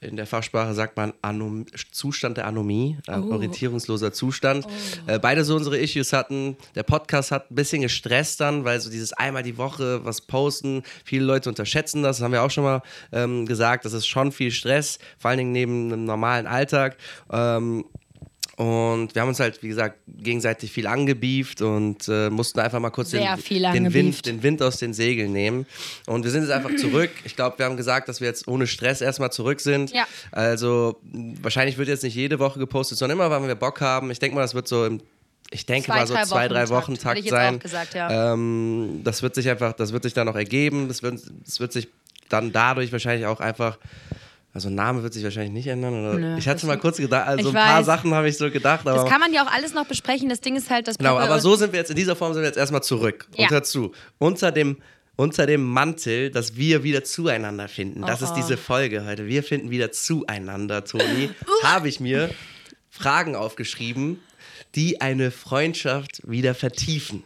in 0.00 0.16
der 0.16 0.26
Fachsprache 0.26 0.74
sagt 0.74 0.96
man 0.96 1.12
Anom 1.22 1.66
Zustand 1.90 2.36
der 2.36 2.46
Anomie, 2.46 2.98
äh, 3.06 3.18
oh. 3.18 3.32
orientierungsloser 3.32 4.12
Zustand. 4.12 4.66
Oh. 4.66 5.12
Äh, 5.12 5.18
beide 5.18 5.44
so 5.44 5.56
unsere 5.56 5.78
Issues 5.78 6.12
hatten. 6.12 6.56
Der 6.74 6.82
Podcast 6.82 7.30
hat 7.30 7.50
ein 7.50 7.54
bisschen 7.54 7.82
gestresst 7.82 8.40
dann, 8.40 8.64
weil 8.64 8.80
so 8.80 8.90
dieses 8.90 9.12
einmal 9.12 9.42
die 9.42 9.58
Woche 9.58 10.04
was 10.04 10.20
posten, 10.20 10.82
viele 11.04 11.24
Leute 11.24 11.48
unterschätzen 11.48 12.02
das, 12.02 12.18
das 12.18 12.24
haben 12.24 12.32
wir 12.32 12.42
auch 12.42 12.50
schon 12.50 12.64
mal 12.64 12.82
ähm, 13.12 13.46
gesagt, 13.46 13.84
das 13.84 13.92
ist 13.92 14.06
schon 14.06 14.32
viel 14.32 14.50
Stress, 14.50 14.98
vor 15.18 15.30
allen 15.30 15.38
Dingen 15.38 15.52
neben 15.52 15.92
einem 15.92 16.04
normalen 16.04 16.46
Alltag. 16.46 16.96
Ähm, 17.30 17.84
und 18.56 19.14
wir 19.14 19.20
haben 19.20 19.28
uns 19.28 19.38
halt, 19.38 19.62
wie 19.62 19.68
gesagt, 19.68 19.98
gegenseitig 20.08 20.72
viel 20.72 20.86
angebieft 20.86 21.60
und 21.60 22.08
äh, 22.08 22.30
mussten 22.30 22.58
einfach 22.60 22.80
mal 22.80 22.88
kurz 22.88 23.10
den, 23.10 23.22
den, 23.22 23.92
Wind, 23.92 24.24
den 24.24 24.42
Wind 24.42 24.62
aus 24.62 24.78
den 24.78 24.94
Segeln 24.94 25.32
nehmen. 25.32 25.66
Und 26.06 26.24
wir 26.24 26.30
sind 26.30 26.42
jetzt 26.42 26.52
einfach 26.52 26.74
zurück. 26.76 27.10
Ich 27.24 27.36
glaube, 27.36 27.58
wir 27.58 27.66
haben 27.66 27.76
gesagt, 27.76 28.08
dass 28.08 28.20
wir 28.20 28.28
jetzt 28.28 28.48
ohne 28.48 28.66
Stress 28.66 29.02
erstmal 29.02 29.30
zurück 29.30 29.60
sind. 29.60 29.92
Ja. 29.92 30.06
Also 30.32 30.98
wahrscheinlich 31.42 31.76
wird 31.76 31.88
jetzt 31.88 32.02
nicht 32.02 32.14
jede 32.14 32.38
Woche 32.38 32.58
gepostet, 32.58 32.96
sondern 32.96 33.18
immer, 33.18 33.30
wenn 33.30 33.46
wir 33.46 33.54
Bock 33.56 33.82
haben. 33.82 34.10
Ich 34.10 34.20
denke 34.20 34.34
mal, 34.34 34.42
das 34.42 34.54
wird 34.54 34.68
so 34.68 34.86
im 34.86 35.02
ich 35.50 35.64
denke 35.64 35.86
zwei, 35.86 35.94
mal 35.96 36.06
so 36.06 36.14
drei 36.14 36.24
zwei, 36.24 36.48
drei 36.48 36.68
Wochen 36.70 36.94
Takt, 36.94 37.18
Takt 37.18 37.28
sein. 37.28 37.58
Gesagt, 37.60 37.94
ja. 37.94 38.32
ähm, 38.32 39.02
das 39.04 39.22
wird 39.22 39.34
sich 39.34 39.48
einfach, 39.48 39.74
das 39.74 39.92
wird 39.92 40.02
sich 40.02 40.12
dann 40.12 40.26
noch 40.26 40.34
ergeben. 40.34 40.88
Das 40.88 41.02
wird, 41.02 41.20
das 41.44 41.60
wird 41.60 41.72
sich 41.72 41.88
dann 42.28 42.52
dadurch 42.52 42.90
wahrscheinlich 42.90 43.26
auch 43.26 43.38
einfach 43.38 43.78
also 44.56 44.70
Name 44.70 45.02
wird 45.02 45.12
sich 45.12 45.22
wahrscheinlich 45.22 45.52
nicht 45.52 45.66
ändern. 45.66 45.92
Oder? 45.92 46.18
Nö, 46.18 46.38
ich 46.38 46.48
hatte 46.48 46.64
mal 46.66 46.78
kurz 46.78 46.96
gedacht, 46.96 47.28
also 47.28 47.50
ein 47.50 47.54
weiß. 47.54 47.62
paar 47.62 47.84
Sachen 47.84 48.14
habe 48.14 48.26
ich 48.26 48.38
so 48.38 48.50
gedacht. 48.50 48.86
das 48.86 49.06
kann 49.06 49.20
man 49.20 49.30
ja 49.30 49.44
auch 49.44 49.52
alles 49.52 49.74
noch 49.74 49.84
besprechen. 49.84 50.30
Das 50.30 50.40
Ding 50.40 50.56
ist 50.56 50.70
halt, 50.70 50.88
dass 50.88 50.96
Genau, 50.96 51.18
aber 51.18 51.40
so 51.40 51.56
sind 51.56 51.72
wir 51.74 51.80
jetzt, 51.80 51.90
in 51.90 51.96
dieser 51.96 52.16
Form 52.16 52.32
sind 52.32 52.40
wir 52.40 52.46
jetzt 52.46 52.56
erstmal 52.56 52.82
zurück. 52.82 53.28
Ja. 53.36 53.44
Und 53.44 53.52
dazu, 53.52 53.92
unter 54.16 54.52
dem, 54.52 54.78
unter 55.14 55.44
dem 55.44 55.62
Mantel, 55.62 56.30
dass 56.30 56.56
wir 56.56 56.82
wieder 56.84 57.04
zueinander 57.04 57.68
finden. 57.68 58.00
Das 58.00 58.22
oh, 58.22 58.24
ist 58.24 58.32
diese 58.32 58.56
Folge 58.56 59.04
heute. 59.04 59.26
Wir 59.26 59.42
finden 59.42 59.68
wieder 59.68 59.92
zueinander, 59.92 60.84
Toni. 60.84 61.28
habe 61.62 61.90
ich 61.90 62.00
mir 62.00 62.30
Fragen 62.88 63.36
aufgeschrieben, 63.36 64.22
die 64.74 65.02
eine 65.02 65.30
Freundschaft 65.30 66.22
wieder 66.24 66.54
vertiefen. 66.54 67.24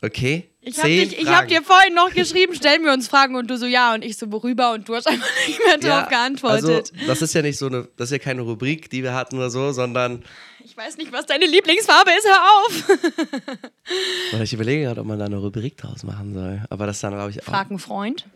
Okay? 0.00 0.48
Ich 0.64 0.78
habe 0.78 0.90
hab 1.26 1.48
dir 1.48 1.60
vorhin 1.62 1.92
noch 1.94 2.14
geschrieben, 2.14 2.54
stellen 2.54 2.84
wir 2.84 2.92
uns 2.92 3.08
Fragen 3.08 3.34
und 3.34 3.50
du 3.50 3.58
so 3.58 3.66
ja 3.66 3.94
und 3.94 4.04
ich 4.04 4.16
so 4.16 4.30
worüber 4.30 4.72
und 4.72 4.88
du 4.88 4.94
hast 4.94 5.08
einfach 5.08 5.28
nicht 5.48 5.58
mehr 5.58 5.76
drauf 5.76 6.08
geantwortet. 6.08 6.92
Also, 6.94 7.06
das 7.06 7.20
ist 7.20 7.34
ja 7.34 7.42
nicht 7.42 7.58
so 7.58 7.66
eine, 7.66 7.88
das 7.96 8.08
ist 8.08 8.12
ja 8.12 8.18
keine 8.18 8.42
Rubrik, 8.42 8.88
die 8.88 9.02
wir 9.02 9.12
hatten 9.12 9.36
oder 9.36 9.50
so, 9.50 9.72
sondern 9.72 10.22
ich 10.64 10.76
weiß 10.76 10.98
nicht, 10.98 11.12
was 11.12 11.26
deine 11.26 11.46
Lieblingsfarbe 11.46 12.10
ist, 12.16 12.28
hör 12.28 12.38
auf. 12.56 12.98
oder 14.34 14.42
ich 14.44 14.52
überlege 14.52 14.84
gerade, 14.84 15.00
ob 15.00 15.06
man 15.06 15.18
da 15.18 15.24
eine 15.24 15.38
Rubrik 15.38 15.76
draus 15.76 16.04
machen 16.04 16.32
soll. 16.32 16.62
Aber 16.70 16.86
das 16.86 17.00
dann, 17.00 17.12
glaube 17.12 17.30
ich, 17.30 17.40
auch. 17.42 17.46
Frag 17.46 17.70
einen 17.70 17.80
Freund, 17.80 18.26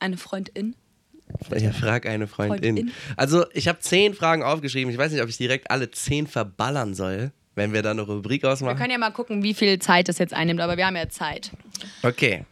eine 0.00 0.16
Freundin. 0.16 0.76
Ja, 1.54 1.72
frag 1.72 2.06
eine 2.06 2.26
Freundin. 2.26 2.76
Freundin. 2.76 2.92
Also, 3.16 3.44
ich 3.52 3.68
habe 3.68 3.80
zehn 3.80 4.14
Fragen 4.14 4.42
aufgeschrieben. 4.42 4.90
Ich 4.90 4.98
weiß 4.98 5.12
nicht, 5.12 5.22
ob 5.22 5.28
ich 5.28 5.36
direkt 5.36 5.70
alle 5.70 5.90
zehn 5.90 6.26
verballern 6.26 6.94
soll, 6.94 7.32
wenn 7.54 7.72
wir 7.72 7.82
da 7.82 7.90
eine 7.92 8.02
Rubrik 8.02 8.42
Wir 8.42 8.52
ausmachen. 8.52 8.76
können 8.76 8.90
ja 8.92 8.98
mal 8.98 9.10
gucken, 9.10 9.42
wie 9.42 9.54
viel 9.54 9.78
Zeit 9.78 10.08
das 10.08 10.18
jetzt 10.18 10.34
einnimmt, 10.34 10.60
aber 10.60 10.76
wir 10.76 10.86
haben 10.86 10.96
ja 10.96 11.08
Zeit. 11.08 11.50
Okay. 12.02 12.44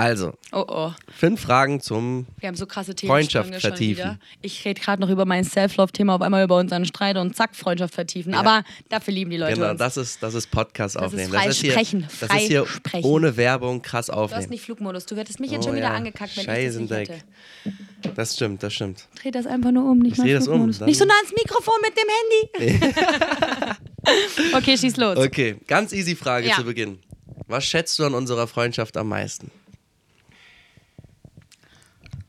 Also, 0.00 0.32
Oh 0.52 0.64
oh, 0.68 0.92
fünf 1.12 1.40
Fragen 1.40 1.80
zum. 1.80 2.28
wir 2.38 2.46
haben 2.46 2.54
so 2.54 2.66
krasse 2.66 2.94
Themen. 2.94 3.10
Freundschaft 3.10 3.52
vertiefen. 3.56 4.20
Ich 4.42 4.64
rede 4.64 4.80
gerade 4.80 5.02
noch 5.02 5.08
über 5.10 5.24
mein 5.24 5.42
Self-Love-Thema, 5.42 6.14
auf 6.14 6.22
einmal 6.22 6.44
über 6.44 6.56
unseren 6.56 6.84
Streit 6.84 7.16
und 7.16 7.34
zack, 7.34 7.56
Freundschaft 7.56 7.94
vertiefen. 7.94 8.32
Aber 8.32 8.62
dafür 8.90 9.12
lieben 9.12 9.28
die 9.32 9.38
Leute 9.38 9.54
Genau, 9.56 9.70
uns. 9.70 9.80
das 9.80 9.96
ist, 9.96 10.22
das 10.22 10.34
ist 10.34 10.52
Podcast 10.52 10.94
Das 10.94 11.02
ist 11.02 11.06
aufnehmen. 11.08 11.32
frei 11.32 11.46
das 11.46 11.56
ist 11.56 11.62
hier, 11.62 11.72
sprechen, 11.72 12.02
das 12.20 12.28
frei 12.30 12.36
ist 12.42 12.46
hier 12.46 12.64
sprechen. 12.66 13.06
ohne 13.06 13.36
Werbung 13.36 13.82
krass 13.82 14.06
Du 14.06 14.12
hast 14.12 14.18
aufnehmen. 14.20 14.50
nicht 14.50 14.62
Flugmodus. 14.62 15.04
Du 15.06 15.16
hättest 15.16 15.40
mich 15.40 15.50
jetzt 15.50 15.62
Oh 15.62 15.70
schon 15.70 15.74
wieder 15.76 15.88
ja, 15.88 15.94
angekackt, 15.94 16.36
wenn 16.36 16.42
ich 16.42 16.66
das 16.66 16.76
nicht 16.76 16.90
hätte. 16.92 17.18
Das 18.14 18.36
stimmt, 18.36 18.62
das 18.62 18.72
stimmt. 18.74 19.08
Dreh 19.20 19.32
das 19.32 19.46
einfach 19.48 19.72
nur 19.72 19.90
um, 19.90 19.98
nicht 19.98 20.12
Ich 20.12 20.18
mal 20.18 20.28
das 20.32 20.46
um, 20.46 20.52
Flugmodus. 20.54 20.78
dann- 20.78 20.86
nicht 20.86 20.98
so 20.98 21.06
nah 21.06 21.14
ans 21.16 21.32
Mikrofon 21.32 21.74
mit 21.82 21.96
dem 21.98 22.78
Handy. 22.78 22.94
okay, 24.54 24.76
schieß 24.76 24.96
los. 24.96 25.16
Okay, 25.18 25.56
ganz 25.66 25.92
easy 25.92 26.14
Frage 26.16 26.48
Ja. 26.48 26.56
zu 26.56 26.64
Beginn. 26.64 26.98
Was 27.46 27.64
schätzt 27.64 27.98
du 27.98 28.04
an 28.04 28.14
unserer 28.14 28.46
Freundschaft 28.46 28.96
am 28.96 29.08
meisten? 29.08 29.50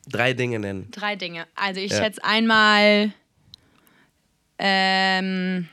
Drei 0.08 0.34
Dinge 0.34 0.60
nennen. 0.60 0.88
Drei 0.92 1.16
Dinge. 1.16 1.46
Also 1.56 1.80
ich 1.80 1.92
Ja. 1.92 2.00
schätze 2.04 2.24
einmal. 2.24 3.14
Ähm, 4.58 5.68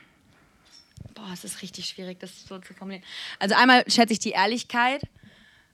boah, 1.15 1.29
es 1.33 1.43
ist 1.43 1.61
richtig 1.61 1.87
schwierig, 1.87 2.19
das 2.19 2.45
so 2.45 2.59
zu 2.59 2.73
formulieren. 2.73 3.03
Also 3.39 3.55
einmal 3.55 3.83
schätze 3.89 4.13
ich 4.13 4.19
die 4.19 4.29
Ehrlichkeit, 4.31 5.01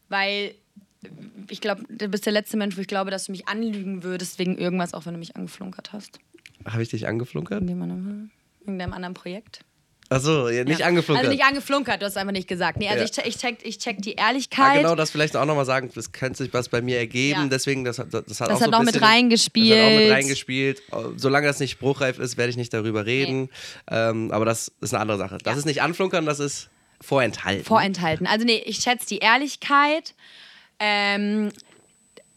weil 0.10 0.56
ich 1.50 1.62
glaube, 1.62 1.84
du 1.90 2.08
bist 2.08 2.26
der 2.26 2.34
letzte 2.34 2.58
Mensch, 2.58 2.78
wo 2.78 2.82
ich 2.82 2.88
glaube, 2.88 3.12
dass 3.12 3.26
du 3.26 3.32
mich 3.34 3.48
anlügen 3.48 4.04
würdest 4.04 4.40
wegen 4.40 4.58
irgendwas, 4.58 4.94
auch 4.94 5.06
wenn 5.06 5.14
du 5.14 5.20
mich 5.20 5.36
angeflunkert 5.36 5.92
hast. 5.94 6.20
Habe 6.66 6.82
ich 6.82 6.90
dich 6.90 7.08
angeflunkert? 7.08 7.62
In 7.62 7.68
dem- 7.68 8.32
in 8.66 8.80
deinem 8.80 8.94
anderen 8.94 9.14
Projekt. 9.14 9.60
Achso, 10.10 10.50
ja, 10.50 10.64
nicht 10.64 10.80
Ja. 10.82 10.88
angeflunkert. 10.88 11.26
Also 11.26 11.36
nicht 11.36 11.46
angeflunkert, 11.46 12.02
du 12.02 12.06
hast 12.06 12.14
es 12.14 12.18
einfach 12.18 12.34
nicht 12.34 12.48
gesagt. 12.48 12.78
Nee, 12.78 12.88
also 12.90 13.00
Ja. 13.00 13.06
ich, 13.06 13.12
check, 13.12 13.26
ich, 13.26 13.38
check, 13.38 13.58
ich 13.64 13.78
check 13.80 14.02
die 14.02 14.14
Ehrlichkeit. 14.14 14.82
genau, 14.82 14.96
das 14.96 15.10
vielleicht 15.12 15.36
auch 15.36 15.46
nochmal 15.46 15.66
sagen, 15.66 15.90
das 15.96 16.12
könnte 16.12 16.44
sich 16.44 16.54
was 16.54 16.70
bei 16.70 16.82
mir 16.82 16.98
ergeben, 16.98 17.42
Ja. 17.44 17.48
deswegen, 17.48 17.84
das, 17.84 18.00
hat- 18.00 18.14
das, 18.14 18.26
das 18.26 18.42
hat 18.42 18.50
Das 18.50 18.58
auch 18.58 18.62
hat 18.62 18.66
so 18.66 18.72
noch 18.72 18.84
mit 18.84 19.02
reingespielt. 19.02 19.72
Das 19.78 19.86
hat 19.86 19.94
auch 19.94 20.00
mit 20.00 20.12
reingespielt. 20.12 20.82
Solange 21.18 21.48
das 21.48 21.60
nicht 21.60 21.72
spruchreif 21.72 22.20
ist, 22.20 22.38
werde 22.38 22.50
ich 22.52 22.58
nicht 22.58 22.74
darüber 22.74 23.06
reden. 23.06 23.50
Ähm, 23.90 24.32
aber 24.32 24.46
das 24.46 24.72
ist 24.82 24.94
eine 24.94 25.02
andere 25.02 25.18
Sache. 25.18 25.38
Das 25.44 25.54
Ja. 25.54 25.60
ist 25.60 25.66
nicht 25.66 25.82
anflunkern, 25.82 26.26
das 26.26 26.40
ist 26.40 26.70
vorenthalten. 27.02 27.66
vorenthalten. 27.66 28.28
Also 28.28 28.46
nee, 28.46 28.62
ich 28.66 28.78
schätze 28.78 29.08
die 29.08 29.18
Ehrlichkeit, 29.20 30.14
ähm, 30.80 31.50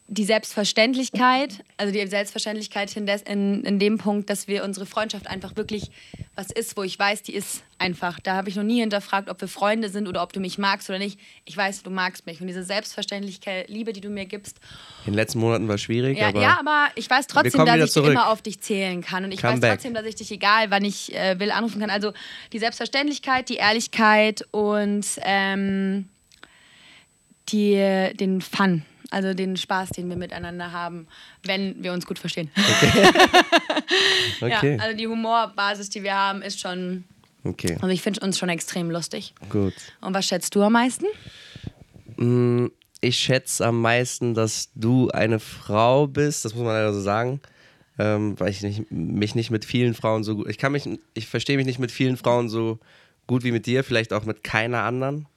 die 0.09 0.23
Selbstverständlichkeit, 0.23 1.65
also 1.75 1.91
die 1.91 2.05
Selbstverständlichkeit 2.07 2.95
in, 2.95 3.05
des, 3.05 3.23
in, 3.23 3.63
in 3.63 3.77
dem 3.77 3.97
Punkt, 3.97 4.29
dass 4.29 4.47
wir 4.47 4.63
unsere 4.63 4.85
Freundschaft 4.85 5.27
einfach 5.27 5.57
wirklich 5.57 5.91
was 6.33 6.49
ist, 6.49 6.77
wo 6.77 6.83
ich 6.83 6.97
weiß, 6.97 7.23
die 7.23 7.33
ist 7.33 7.63
einfach. 7.77 8.19
Da 8.21 8.35
habe 8.35 8.47
ich 8.47 8.55
noch 8.55 8.63
nie 8.63 8.79
hinterfragt, 8.79 9.29
ob 9.29 9.41
wir 9.41 9.49
Freunde 9.49 9.89
sind 9.89 10.07
oder 10.07 10.23
ob 10.23 10.31
du 10.31 10.39
mich 10.39 10.57
magst 10.57 10.89
oder 10.89 10.97
nicht. 10.97 11.19
Ich 11.43 11.57
weiß, 11.57 11.83
du 11.83 11.89
magst 11.89 12.25
mich. 12.25 12.39
Und 12.39 12.47
diese 12.47 12.63
selbstverständliche 12.63 13.65
Liebe, 13.67 13.91
die 13.91 13.99
du 13.99 14.09
mir 14.09 14.25
gibst, 14.25 14.59
In 15.05 15.11
den 15.11 15.15
letzten 15.15 15.39
Monaten 15.39 15.67
war 15.67 15.75
es 15.75 15.81
schwierig, 15.81 16.17
ja, 16.17 16.29
aber 16.29 16.41
ja, 16.41 16.57
aber 16.57 16.87
ich 16.95 17.09
weiß 17.09 17.27
trotzdem, 17.27 17.65
dass 17.65 17.77
ich 17.77 17.91
zurück. 17.91 18.11
immer 18.11 18.29
auf 18.29 18.41
dich 18.41 18.61
zählen 18.61 19.01
kann. 19.01 19.25
Und 19.25 19.33
ich 19.33 19.41
Come 19.41 19.53
weiß 19.53 19.59
back. 19.59 19.71
trotzdem, 19.73 19.93
dass 19.93 20.05
ich 20.05 20.15
dich, 20.15 20.31
egal 20.31 20.71
wann 20.71 20.85
ich 20.85 21.13
äh, 21.13 21.37
will, 21.37 21.51
anrufen 21.51 21.81
kann. 21.81 21.89
Also 21.89 22.13
die 22.53 22.59
Selbstverständlichkeit, 22.59 23.49
die 23.49 23.55
Ehrlichkeit 23.55 24.45
und 24.51 25.05
ähm, 25.23 26.07
die, 27.49 28.11
den 28.15 28.39
Fun. 28.39 28.83
Also 29.11 29.33
den 29.33 29.55
Spaß, 29.55 29.89
den 29.91 30.09
wir 30.09 30.17
miteinander 30.17 30.71
haben, 30.73 31.07
wenn 31.43 31.81
wir 31.81 31.93
uns 31.93 32.05
gut 32.05 32.19
verstehen. 32.19 32.49
okay. 34.41 34.75
Ja, 34.77 34.83
also 34.83 34.97
die 34.97 35.07
Humorbasis, 35.07 35.89
die 35.89 36.03
wir 36.03 36.13
haben, 36.15 36.41
ist 36.41 36.59
schon. 36.59 37.05
okay, 37.43 37.73
Also 37.75 37.87
ich 37.87 38.01
finde 38.01 38.19
uns 38.21 38.37
schon 38.37 38.49
extrem 38.49 38.91
lustig. 38.91 39.33
gut. 39.49 39.73
Und 40.01 40.13
was 40.13 40.25
schätzt 40.25 40.53
du 40.55 40.61
am 40.61 40.73
meisten? 40.73 41.05
Mm, 42.17 42.67
Ich 43.01 43.17
schätze 43.17 43.65
am 43.65 43.81
meisten, 43.81 44.33
dass 44.33 44.69
du 44.75 45.09
eine 45.11 45.39
Frau 45.39 46.07
bist, 46.07 46.45
das 46.45 46.53
muss 46.55 46.63
man 46.63 46.73
leider 46.73 46.93
so 46.93 47.01
sagen, 47.01 47.39
ähm, 47.99 48.39
weil 48.39 48.49
ich 48.49 48.61
nicht, 48.63 48.91
mich 48.91 49.35
nicht 49.35 49.51
mit 49.51 49.65
vielen 49.65 49.93
Frauen 49.93 50.23
so 50.23 50.35
gut, 50.35 50.49
ich 50.49 50.57
kann 50.57 50.71
mich, 50.71 50.87
ich 51.13 51.27
verstehe 51.27 51.57
mich 51.57 51.65
nicht 51.65 51.79
mit 51.79 51.91
vielen 51.91 52.17
Frauen 52.17 52.49
so 52.49 52.79
gut 53.27 53.43
wie 53.43 53.51
mit 53.51 53.65
dir, 53.65 53.83
vielleicht 53.83 54.13
auch 54.13 54.25
mit 54.25 54.43
keiner 54.43 54.83
anderen. 54.83 55.27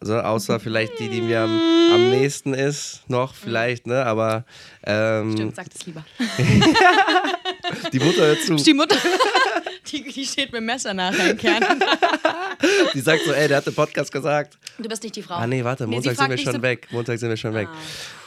Also 0.00 0.18
außer 0.18 0.60
vielleicht 0.60 0.98
die, 0.98 1.08
die 1.08 1.20
mir 1.22 1.40
am, 1.40 1.60
am 1.94 2.10
nächsten 2.10 2.52
ist, 2.54 3.02
noch 3.08 3.34
vielleicht, 3.34 3.86
ne? 3.86 4.04
Aber 4.04 4.44
ähm, 4.84 5.32
Stimmt, 5.32 5.56
sag 5.56 5.70
das 5.72 5.86
lieber. 5.86 6.04
die 7.92 7.98
Mutter 7.98 8.26
hört 8.26 8.42
zu. 8.42 8.56
Die 8.56 8.74
Mutter, 8.74 8.96
die, 9.90 10.02
die 10.02 10.24
steht 10.26 10.52
mit 10.52 10.60
dem 10.60 10.66
Messer 10.66 10.92
nachher 10.94 11.30
im 11.30 11.36
Kern. 11.38 11.64
Die 12.94 13.00
sagt 13.00 13.22
so, 13.26 13.32
ey, 13.32 13.48
der 13.48 13.58
hat 13.58 13.66
den 13.66 13.74
Podcast 13.74 14.10
gesagt. 14.10 14.58
Du 14.78 14.88
bist 14.88 15.02
nicht 15.02 15.14
die 15.14 15.22
Frau. 15.22 15.34
Ah 15.34 15.46
nee, 15.46 15.62
warte, 15.62 15.86
Montag 15.86 16.04
sind 16.04 16.16
fragt 16.16 16.30
wir 16.30 16.38
schon 16.38 16.52
so- 16.54 16.62
weg. 16.62 16.88
Montag 16.90 17.18
sind 17.18 17.28
wir 17.28 17.36
schon 17.36 17.52
weg. 17.54 17.68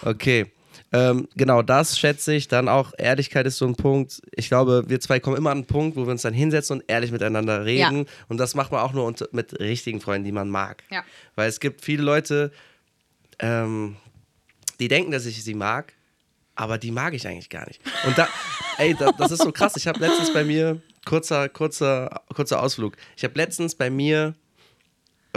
Ah. 0.04 0.10
Okay. 0.12 0.46
Ähm, 0.92 1.28
genau, 1.36 1.62
das 1.62 2.00
schätze 2.00 2.34
ich. 2.34 2.48
Dann 2.48 2.68
auch 2.68 2.94
Ehrlichkeit 2.98 3.46
ist 3.46 3.58
so 3.58 3.66
ein 3.68 3.76
Punkt. 3.76 4.22
Ich 4.32 4.48
glaube, 4.48 4.86
wir 4.88 5.00
zwei 5.00 5.20
kommen 5.20 5.38
immer 5.38 5.52
an 5.52 5.60
einen 5.60 5.68
Punkt, 5.68 5.96
wo 5.96 6.06
wir 6.06 6.12
uns 6.12 6.24
dann 6.24 6.34
hinsetzen 6.34 6.80
und 6.80 6.86
ehrlich 6.88 7.12
miteinander 7.12 7.66
reden. 7.66 8.00
Ja. 8.00 8.06
Und 8.28 8.38
das 8.38 8.56
macht 8.56 8.72
man 8.72 8.82
auch 8.82 8.94
nur 8.94 9.06
unter, 9.06 9.28
mit 9.32 9.60
richtigen 9.60 10.02
Freunden, 10.02 10.26
die 10.26 10.32
man 10.32 10.50
mag. 10.50 10.84
Ja. 10.90 11.04
Weil 11.36 11.48
es 11.48 11.60
gibt 11.60 11.86
viele 11.86 12.04
Leute, 12.04 12.52
ähm, 13.38 13.98
die 14.80 14.88
denken, 14.88 15.12
dass 15.12 15.26
ich 15.26 15.44
sie 15.44 15.54
mag, 15.54 15.94
aber 16.56 16.78
die 16.78 16.92
mag 16.92 17.14
ich 17.14 17.28
eigentlich 17.28 17.50
gar 17.50 17.68
nicht. 17.68 17.82
Und 18.06 18.18
da, 18.18 18.28
ey, 18.78 18.96
da, 18.98 19.12
das 19.12 19.32
ist 19.32 19.44
so 19.44 19.52
krass. 19.52 19.76
Ich 19.78 19.88
habe 19.88 20.00
letztens 20.00 20.34
bei 20.34 20.44
mir, 20.44 20.82
kurzer, 21.06 21.50
kurzer, 21.50 22.24
kurzer 22.34 22.62
Ausflug, 22.64 22.98
ich 23.16 23.24
habe 23.24 23.36
letztens 23.36 23.76
bei 23.76 23.90
mir 23.90 24.34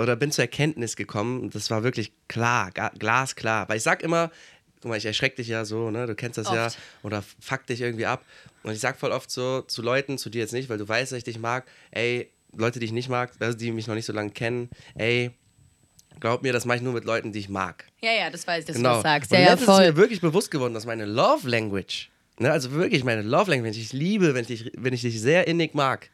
oder 0.01 0.17
bin 0.17 0.33
zur 0.33 0.45
Erkenntnis 0.45 0.97
gekommen, 0.97 1.51
das 1.51 1.71
war 1.71 1.83
wirklich 1.83 2.13
klar, 2.29 2.71
glasklar. 2.71 3.69
Weil 3.69 3.77
ich 3.77 3.83
sag 3.83 4.03
immer, 4.03 4.31
guck 4.83 4.91
mal, 4.91 4.99
ich 4.99 5.07
erschreck 5.07 5.37
dich 5.37 5.49
ja 5.49 5.65
so, 5.65 5.91
ne? 5.91 6.07
Du 6.07 6.15
kennst 6.15 6.37
das 6.39 6.49
ja. 6.51 6.67
Oft. 6.67 6.79
Oder 7.03 7.23
fuck 7.41 7.67
dich 7.67 7.81
irgendwie 7.81 8.07
ab. 8.07 8.25
Und 8.65 8.73
ich 8.73 8.81
sag 8.81 8.99
voll 8.99 9.13
oft 9.13 9.31
so 9.31 9.63
zu 9.63 9.81
Leuten, 9.83 10.19
zu 10.19 10.29
dir 10.29 10.41
jetzt 10.41 10.53
nicht, 10.53 10.69
weil 10.69 10.79
du 10.79 10.87
weißt, 10.89 11.13
dass 11.13 11.19
ich 11.19 11.25
dich 11.25 11.39
mag, 11.39 11.65
ey, 11.93 12.29
Leute, 12.55 12.79
die 12.81 12.87
ich 12.87 12.93
nicht 12.93 13.09
mag, 13.09 13.33
also 13.41 13.57
die 13.57 13.71
mich 13.73 13.87
noch 13.87 13.95
nicht 13.95 14.05
so 14.07 14.13
lange 14.13 14.31
kennen, 14.31 14.69
ey, 14.95 15.31
glaub 16.21 16.43
mir, 16.43 16.53
das 16.53 16.65
mache 16.67 16.77
ich 16.79 16.83
nur 16.83 16.93
mit 16.93 17.05
Leuten, 17.05 17.33
die 17.33 17.39
ich 17.39 17.49
mag. 17.49 17.85
Ja, 18.03 18.13
ja, 18.13 18.31
das 18.31 18.47
weiß 18.47 18.61
ich, 18.61 18.67
dass 18.67 18.77
Genau. 18.77 18.91
du 18.91 18.95
das 18.97 19.03
sagst. 19.03 19.31
Und 19.33 19.39
Ja, 19.39 19.45
ja, 19.45 19.51
letztens 19.53 19.69
ist 19.69 19.75
voll. 19.77 19.87
mir 19.87 19.97
wirklich 19.97 20.21
bewusst 20.21 20.51
geworden, 20.51 20.75
dass 20.75 20.85
meine 20.85 21.07
Love 21.07 21.49
Language, 21.49 22.11
ne, 22.39 22.51
also 22.53 22.73
wirklich 22.73 23.05
meine 23.05 23.23
Love 23.23 23.51
Language, 23.51 23.65
wenn 23.65 23.71
ich 23.81 23.89
dich 23.91 23.93
liebe, 23.93 24.35
wenn 24.35 24.43
ich, 24.43 24.49
dich- 24.49 24.73
wenn 24.77 24.93
ich 24.93 25.01
dich 25.01 25.21
sehr 25.21 25.47
innig 25.49 25.75
mag, 25.75 26.11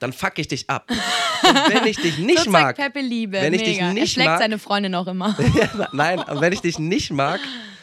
dann 0.00 0.12
fuck 0.12 0.38
ich 0.38 0.48
dich 0.48 0.68
ab. 0.70 0.88
Und 0.90 1.54
wenn 1.74 1.86
ich 1.86 1.96
dich 1.96 2.18
nicht 2.18 2.44
so 2.44 2.50
mag, 2.50 2.76
Peppe 2.76 3.00
Liebe. 3.00 3.40
wenn 3.40 3.52
ich 3.54 3.62
dich 3.62 3.76
Mega. 3.76 3.88
er 3.88 3.92
nicht 3.94 4.12
schlägt 4.12 4.28
mag- 4.28 4.38
seine 4.40 4.58
Freundin 4.58 4.94
auch 4.94 5.06
immer. 5.06 5.36
Ja, 5.54 5.88
Nein, 5.92 6.22
wenn 6.40 6.52
ich 6.52 6.60
dich 6.60 6.78
nicht 6.78 7.10
mag, 7.12 7.40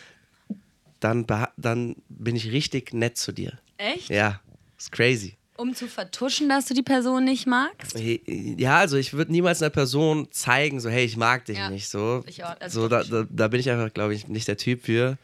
dann, 1.05 1.25
dann 1.57 1.95
bin 2.09 2.35
ich 2.35 2.51
richtig 2.51 2.93
nett 2.93 3.17
zu 3.17 3.31
dir. 3.31 3.59
Echt? 3.77 4.09
Ja, 4.09 4.41
ist 4.77 4.91
crazy. 4.91 5.37
Um 5.57 5.73
zu 5.73 5.87
vertuschen, 5.87 6.49
dass 6.49 6.65
du 6.65 6.73
die 6.73 6.83
Person 6.83 7.23
nicht 7.23 7.47
magst? 7.47 7.97
Ja, 7.97 8.79
also 8.79 8.97
ich 8.97 9.13
würde 9.13 9.31
niemals 9.31 9.61
einer 9.61 9.69
Person 9.69 10.27
zeigen, 10.31 10.81
so 10.81 10.89
hey, 10.89 11.05
ich 11.05 11.15
mag 11.15 11.45
dich 11.45 11.57
Ja. 11.57 11.69
nicht 11.69 11.87
so. 11.87 12.23
Ich 12.27 12.43
auch, 12.43 12.55
also 12.59 12.81
so 12.81 12.87
da, 12.89 13.03
da, 13.03 13.25
da 13.29 13.47
bin 13.47 13.61
ich 13.61 13.69
einfach, 13.69 13.93
glaube 13.93 14.13
ich, 14.13 14.27
nicht 14.27 14.47
der 14.49 14.57
Typ 14.57 14.83
für. 14.83 15.17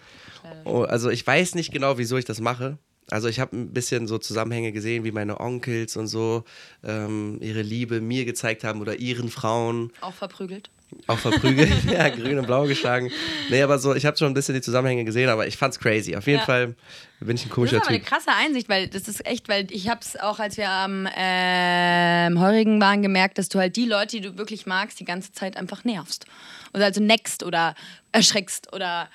Oh, 0.63 0.83
also 0.83 1.09
ich 1.09 1.25
weiß 1.27 1.55
nicht 1.55 1.73
genau, 1.73 1.97
wieso 1.97 2.17
ich 2.17 2.25
das 2.25 2.39
mache. 2.39 2.77
Also 3.09 3.27
ich 3.27 3.39
habe 3.39 3.55
ein 3.57 3.73
bisschen 3.73 4.07
so 4.07 4.17
Zusammenhänge 4.17 4.71
gesehen, 4.71 5.03
wie 5.03 5.11
meine 5.11 5.39
Onkels 5.39 5.97
und 5.97 6.07
so 6.07 6.43
ähm, 6.83 7.37
ihre 7.41 7.61
Liebe 7.61 7.99
mir 7.99 8.25
gezeigt 8.25 8.63
haben 8.63 8.79
oder 8.79 8.95
ihren 8.99 9.29
Frauen. 9.29 9.91
Auch 10.01 10.13
verprügelt. 10.13 10.69
Auch 11.07 11.17
verprügelt, 11.17 11.71
ja, 11.91 12.09
grün 12.09 12.37
und 12.37 12.47
blau 12.47 12.65
geschlagen. 12.67 13.09
Nee, 13.49 13.61
aber 13.61 13.79
so, 13.79 13.95
ich 13.95 14.05
habe 14.05 14.17
schon 14.17 14.27
ein 14.27 14.33
bisschen 14.33 14.55
die 14.55 14.61
Zusammenhänge 14.61 15.05
gesehen, 15.05 15.29
aber 15.29 15.47
ich 15.47 15.55
fand's 15.57 15.79
crazy. 15.79 16.15
Auf 16.17 16.27
jeden 16.27 16.39
Ja. 16.39 16.45
Fall 16.45 16.75
bin 17.21 17.35
ich 17.37 17.43
ein 17.43 17.47
Das 17.47 17.55
komischer 17.55 17.75
ist 17.77 17.81
aber 17.83 17.89
eine 17.91 17.99
Typ. 17.99 18.07
krasse 18.07 18.31
Einsicht, 18.33 18.67
weil 18.67 18.87
das 18.89 19.07
ist 19.07 19.25
echt, 19.25 19.47
weil 19.47 19.67
ich 19.71 19.87
habe 19.89 20.01
es 20.01 20.17
auch, 20.19 20.39
als 20.39 20.57
wir 20.57 20.69
am 20.69 21.07
ähm, 21.15 22.39
Heurigen 22.39 22.81
waren, 22.81 23.01
gemerkt, 23.01 23.37
dass 23.37 23.47
du 23.49 23.59
halt 23.59 23.75
die 23.77 23.85
Leute, 23.85 24.17
die 24.17 24.21
du 24.21 24.37
wirklich 24.37 24.65
magst, 24.65 24.99
die 24.99 25.05
ganze 25.05 25.31
Zeit 25.31 25.55
einfach 25.57 25.83
nervst. 25.85 26.25
Oder 26.73 26.85
also 26.85 27.01
neckst 27.01 27.43
oder 27.43 27.73
erschreckst 28.11 28.73
oder 28.73 29.09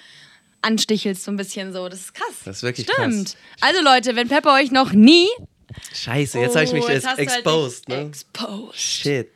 anstichelst 0.67 1.25
so 1.25 1.31
ein 1.31 1.37
bisschen 1.37 1.73
so. 1.73 1.89
Das 1.89 2.01
ist 2.01 2.15
krass. 2.15 2.35
Das 2.45 2.59
ist 2.59 2.63
wirklich 2.63 2.89
Stimmt. 2.91 3.37
Also 3.61 3.83
Leute, 3.83 4.17
wenn 4.17 4.29
Pepper 4.29 4.55
euch 4.55 4.71
noch 4.71 4.93
nie... 4.93 5.29
Scheiße, 5.95 6.39
jetzt 6.41 6.55
habe 6.55 6.65
ich 6.65 6.73
mich 6.73 6.85
Oh, 6.85 6.89
jetzt 6.89 7.07
halt 7.07 7.19
exposed, 7.19 7.89
dich 7.89 7.95
ne? 7.97 8.03
Exposed. 8.07 8.75
Shit. 8.79 9.31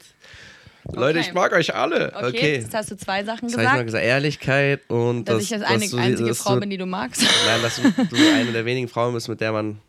Leute, 0.93 1.19
ich 1.21 1.33
mag 1.35 1.53
euch 1.53 1.75
alle. 1.75 2.13
Okay, 2.15 2.27
Okay. 2.29 2.55
jetzt 2.57 2.75
hast 2.75 2.91
du 2.91 2.97
zwei 2.97 3.23
Sachen 3.25 3.49
Das 3.49 3.53
habe 3.53 3.63
ich 3.63 3.69
mal 3.69 3.85
gesagt. 3.85 3.87
gesagt. 3.87 4.05
Ehrlichkeit 4.05 4.81
und 4.91 5.25
Dass 5.29 5.37
das, 5.37 5.43
ich 5.45 5.51
das 5.51 5.61
dass 5.61 5.71
eine, 5.71 5.89
du, 5.89 5.97
einzige 5.99 6.29
dass 6.31 6.39
Frau 6.39 6.57
bin, 6.57 6.71
die 6.71 6.79
du 6.79 6.87
magst. 6.87 7.23
Nein, 7.47 7.63
dass 7.63 7.77
du, 7.77 7.83
du 8.05 8.17
eine 8.35 8.53
der 8.53 8.65
wenigen 8.65 8.89
Frauen 8.89 9.15
bist, 9.15 9.29
mit 9.29 9.41
der 9.41 9.53
man 9.53 9.81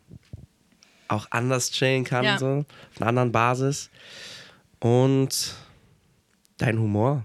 auch 1.08 1.26
anders 1.30 1.70
chillen 1.70 2.04
kann, 2.04 2.24
Ja. 2.24 2.38
so, 2.38 2.46
auf 2.94 3.00
einer 3.00 3.08
anderen 3.08 3.32
Basis. 3.32 3.90
Und 4.80 5.54
dein 6.58 6.78
Humor. 6.78 7.24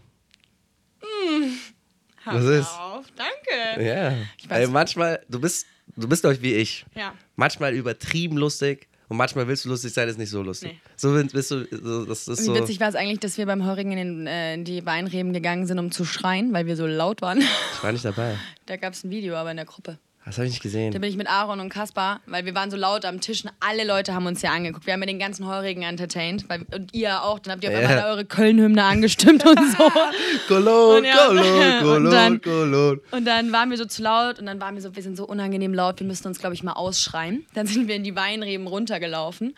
Was 2.34 2.44
Hör 2.44 2.60
ist? 2.60 2.68
Auf, 2.80 3.06
danke. 3.16 3.84
Ja. 3.84 4.14
Ich 4.38 4.46
weiß- 4.50 4.54
Ey, 4.62 4.68
manchmal, 4.68 5.22
du 5.30 5.40
bist, 5.40 5.66
du 5.96 6.08
bist 6.08 6.26
euch 6.26 6.42
wie 6.42 6.54
ich. 6.56 6.86
Ja. 6.96 7.14
Manchmal 7.36 7.74
übertrieben 7.74 8.38
lustig 8.38 8.88
und 9.10 9.18
manchmal 9.18 9.48
willst 9.48 9.64
du 9.66 9.70
lustig 9.70 9.94
sein, 9.94 10.08
ist 10.10 10.18
nicht 10.18 10.30
so 10.30 10.42
lustig. 10.42 10.74
Nee. 10.74 10.80
So 10.96 11.14
bist 11.14 11.32
bist 11.34 11.52
du, 11.52 11.66
so, 11.72 12.06
das 12.06 12.28
ist 12.28 12.40
Wie 12.42 12.44
so. 12.46 12.56
witzig 12.56 12.80
war 12.80 12.90
es 12.90 12.96
eigentlich, 12.96 13.20
dass 13.20 13.38
wir 13.38 13.46
beim 13.46 13.66
Heurigen 13.66 13.92
in, 13.94 13.98
den, 13.98 14.28
äh, 14.28 14.54
in 14.56 14.64
die 14.66 14.86
Weinreben 14.86 15.32
gegangen 15.34 15.66
sind, 15.68 15.80
um 15.80 15.92
zu 15.92 16.04
schreien, 16.06 16.52
weil 16.54 16.66
wir 16.66 16.76
so 16.76 16.86
laut 16.88 17.22
waren. 17.22 17.40
Ich 17.40 17.84
war 17.84 17.92
nicht 17.92 18.06
dabei. 18.06 18.36
Da 18.66 18.76
gab 18.76 18.92
es 18.94 19.04
ein 19.06 19.10
Video, 19.10 19.36
aber 19.36 19.52
in 19.52 19.58
der 19.58 19.66
Gruppe. 19.66 19.98
Das 20.28 20.38
habe 20.38 20.46
ich 20.48 20.52
nicht 20.52 20.62
gesehen. 20.62 20.92
Da 20.92 21.00
bin 21.00 21.10
ich 21.10 21.16
mit 21.16 21.28
Aaron 21.30 21.62
und 21.62 21.70
Kaspar, 21.70 22.20
weil 22.26 22.44
wir 22.46 22.54
waren 22.54 22.70
so 22.70 22.76
laut 22.76 23.06
am 23.06 23.22
Tisch 23.22 23.46
und 23.46 23.52
alle 23.62 23.86
Leute 23.86 24.14
haben 24.14 24.26
uns 24.26 24.42
ja 24.42 24.52
angeguckt. 24.52 24.86
Wir 24.86 24.92
haben 24.92 25.00
ja 25.00 25.06
den 25.06 25.20
ganzen 25.20 25.48
Heurigen 25.48 25.84
entertained. 25.84 26.50
Weil, 26.50 26.64
und 26.76 26.94
ihr 26.94 27.24
auch. 27.24 27.40
Dann 27.40 27.54
habt 27.54 27.64
ihr 27.64 27.70
auf 27.70 27.82
Ja. 27.82 27.88
einmal 27.88 28.12
eure 28.12 28.26
Köln-Hymne 28.26 28.84
angestimmt 28.84 29.46
und 29.46 29.58
so. 29.72 29.90
Cologne, 30.50 30.98
Und 30.98 31.06
ja, 31.06 31.28
Cologne, 31.28 31.78
und 31.78 31.84
Cologne, 31.84 32.10
dann- 32.10 32.42
Cologne. 32.42 33.02
Und 33.12 33.26
dann 33.26 33.52
waren 33.54 33.70
wir 33.70 33.78
so 33.78 33.86
zu 33.86 34.02
laut 34.04 34.38
und 34.40 34.46
dann 34.48 34.60
waren 34.60 34.76
wir 34.76 34.82
so, 34.82 34.96
wir 34.96 35.02
sind 35.04 35.16
so 35.16 35.26
unangenehm 35.26 35.74
laut, 35.74 36.00
wir 36.02 36.08
müssen 36.08 36.28
uns, 36.28 36.40
glaube 36.40 36.56
ich, 36.56 36.62
mal 36.64 36.74
ausschreien. 36.74 37.46
Dann 37.54 37.66
sind 37.66 37.88
wir 37.88 37.96
in 37.96 38.04
die 38.04 38.16
Weinreben 38.16 38.68
runtergelaufen, 38.68 39.56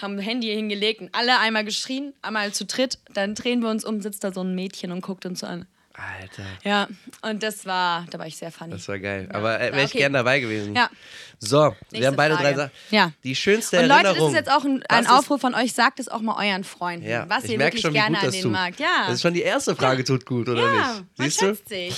haben 0.00 0.18
Handy 0.20 0.46
hingelegt 0.46 1.00
und 1.00 1.08
alle 1.12 1.40
einmal 1.40 1.64
geschrien, 1.64 2.12
einmal 2.22 2.52
zu 2.52 2.64
dritt. 2.66 2.98
Dann 3.12 3.34
drehen 3.34 3.60
wir 3.62 3.68
uns 3.70 3.84
um, 3.84 4.00
sitzt 4.00 4.22
da 4.22 4.32
so 4.32 4.42
ein 4.42 4.54
Mädchen 4.54 4.92
und 4.92 5.00
guckt 5.00 5.26
uns 5.26 5.40
so 5.40 5.46
an. 5.48 5.66
Alter, 5.96 6.42
Ja, 6.64 6.88
und 7.22 7.40
das 7.44 7.64
war, 7.66 8.04
da 8.10 8.18
war 8.18 8.26
ich 8.26 8.36
sehr 8.36 8.50
funny. 8.50 8.72
das 8.72 8.88
war 8.88 8.98
geil. 8.98 9.28
Aber 9.32 9.60
äh, 9.60 9.66
Ja, 9.68 9.72
wäre 9.74 9.84
ich 9.84 9.90
okay. 9.90 9.98
gern 9.98 10.12
dabei 10.12 10.40
gewesen. 10.40 10.74
Ja. 10.74 10.90
So, 11.38 11.58
wir 11.58 11.76
Nächste 11.92 12.06
haben 12.08 12.16
beide 12.16 12.34
Frage. 12.34 12.48
drei 12.48 12.54
Sachen. 12.56 12.70
Ja. 12.90 13.12
Die 13.22 13.36
schönste 13.36 13.78
Und 13.78 13.86
Leute, 13.86 14.02
das 14.02 14.06
Erinnerung. 14.08 14.30
ist 14.30 14.34
jetzt 14.36 14.50
auch 14.50 14.64
ein, 14.64 14.82
ein 14.88 15.06
Aufruf 15.06 15.40
von 15.40 15.54
euch, 15.54 15.72
sagt 15.72 16.00
es 16.00 16.08
auch 16.08 16.20
mal 16.20 16.34
euren 16.44 16.64
Freunden, 16.64 17.06
Ja, 17.08 17.28
was 17.28 17.44
ich 17.44 17.52
ihr 17.52 17.58
merke 17.58 17.74
wirklich 17.76 17.82
schon, 17.82 17.92
gerne 17.92 18.16
gut 18.16 18.18
an 18.18 18.24
das 18.26 18.32
denen 18.32 18.42
tut. 18.42 18.52
mag. 18.52 18.80
Ja, 18.80 19.04
Das 19.06 19.14
ist 19.14 19.22
schon 19.22 19.34
die 19.34 19.42
erste 19.42 19.76
Frage, 19.76 20.02
tut 20.02 20.26
gut, 20.26 20.48
oder 20.48 20.62
ja 20.64 20.94
nicht? 21.18 21.38
Siehst 21.38 21.42
du? 21.42 21.54
sich. 21.68 21.94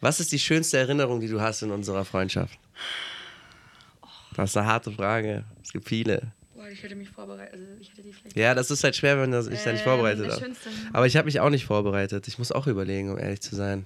Was 0.00 0.20
ist 0.20 0.30
die 0.30 0.38
schönste 0.38 0.78
Erinnerung, 0.78 1.18
die 1.20 1.28
du 1.28 1.40
hast 1.40 1.62
in 1.62 1.70
unserer 1.72 2.04
Freundschaft? 2.04 2.56
Das 4.36 4.50
ist 4.50 4.56
eine 4.56 4.66
harte 4.66 4.90
Frage. 4.92 5.44
Es 5.62 5.72
gibt 5.72 5.88
viele. 5.88 6.32
Boah, 6.62 6.68
ich 6.70 6.80
hätte 6.80 6.94
mich 6.94 7.08
vorbereitet, 7.10 7.54
also 7.54 7.64
ich 7.80 7.90
hätte 7.90 8.02
die 8.02 8.12
vielleicht... 8.12 8.36
Ja, 8.36 8.54
das 8.54 8.70
ist 8.70 8.84
halt 8.84 8.94
schwer, 8.94 9.20
wenn 9.20 9.32
ich 9.32 9.62
da 9.64 9.72
nicht 9.72 9.80
Ähm, 9.80 9.84
vorbereitet 9.84 10.30
habe. 10.30 10.52
Aber 10.92 11.06
ich 11.06 11.16
habe 11.16 11.24
mich 11.24 11.40
auch 11.40 11.50
nicht 11.50 11.64
vorbereitet. 11.66 12.28
Ich 12.28 12.38
muss 12.38 12.52
auch 12.52 12.68
überlegen, 12.68 13.10
um 13.10 13.18
ehrlich 13.18 13.40
zu 13.40 13.56
sein. 13.56 13.84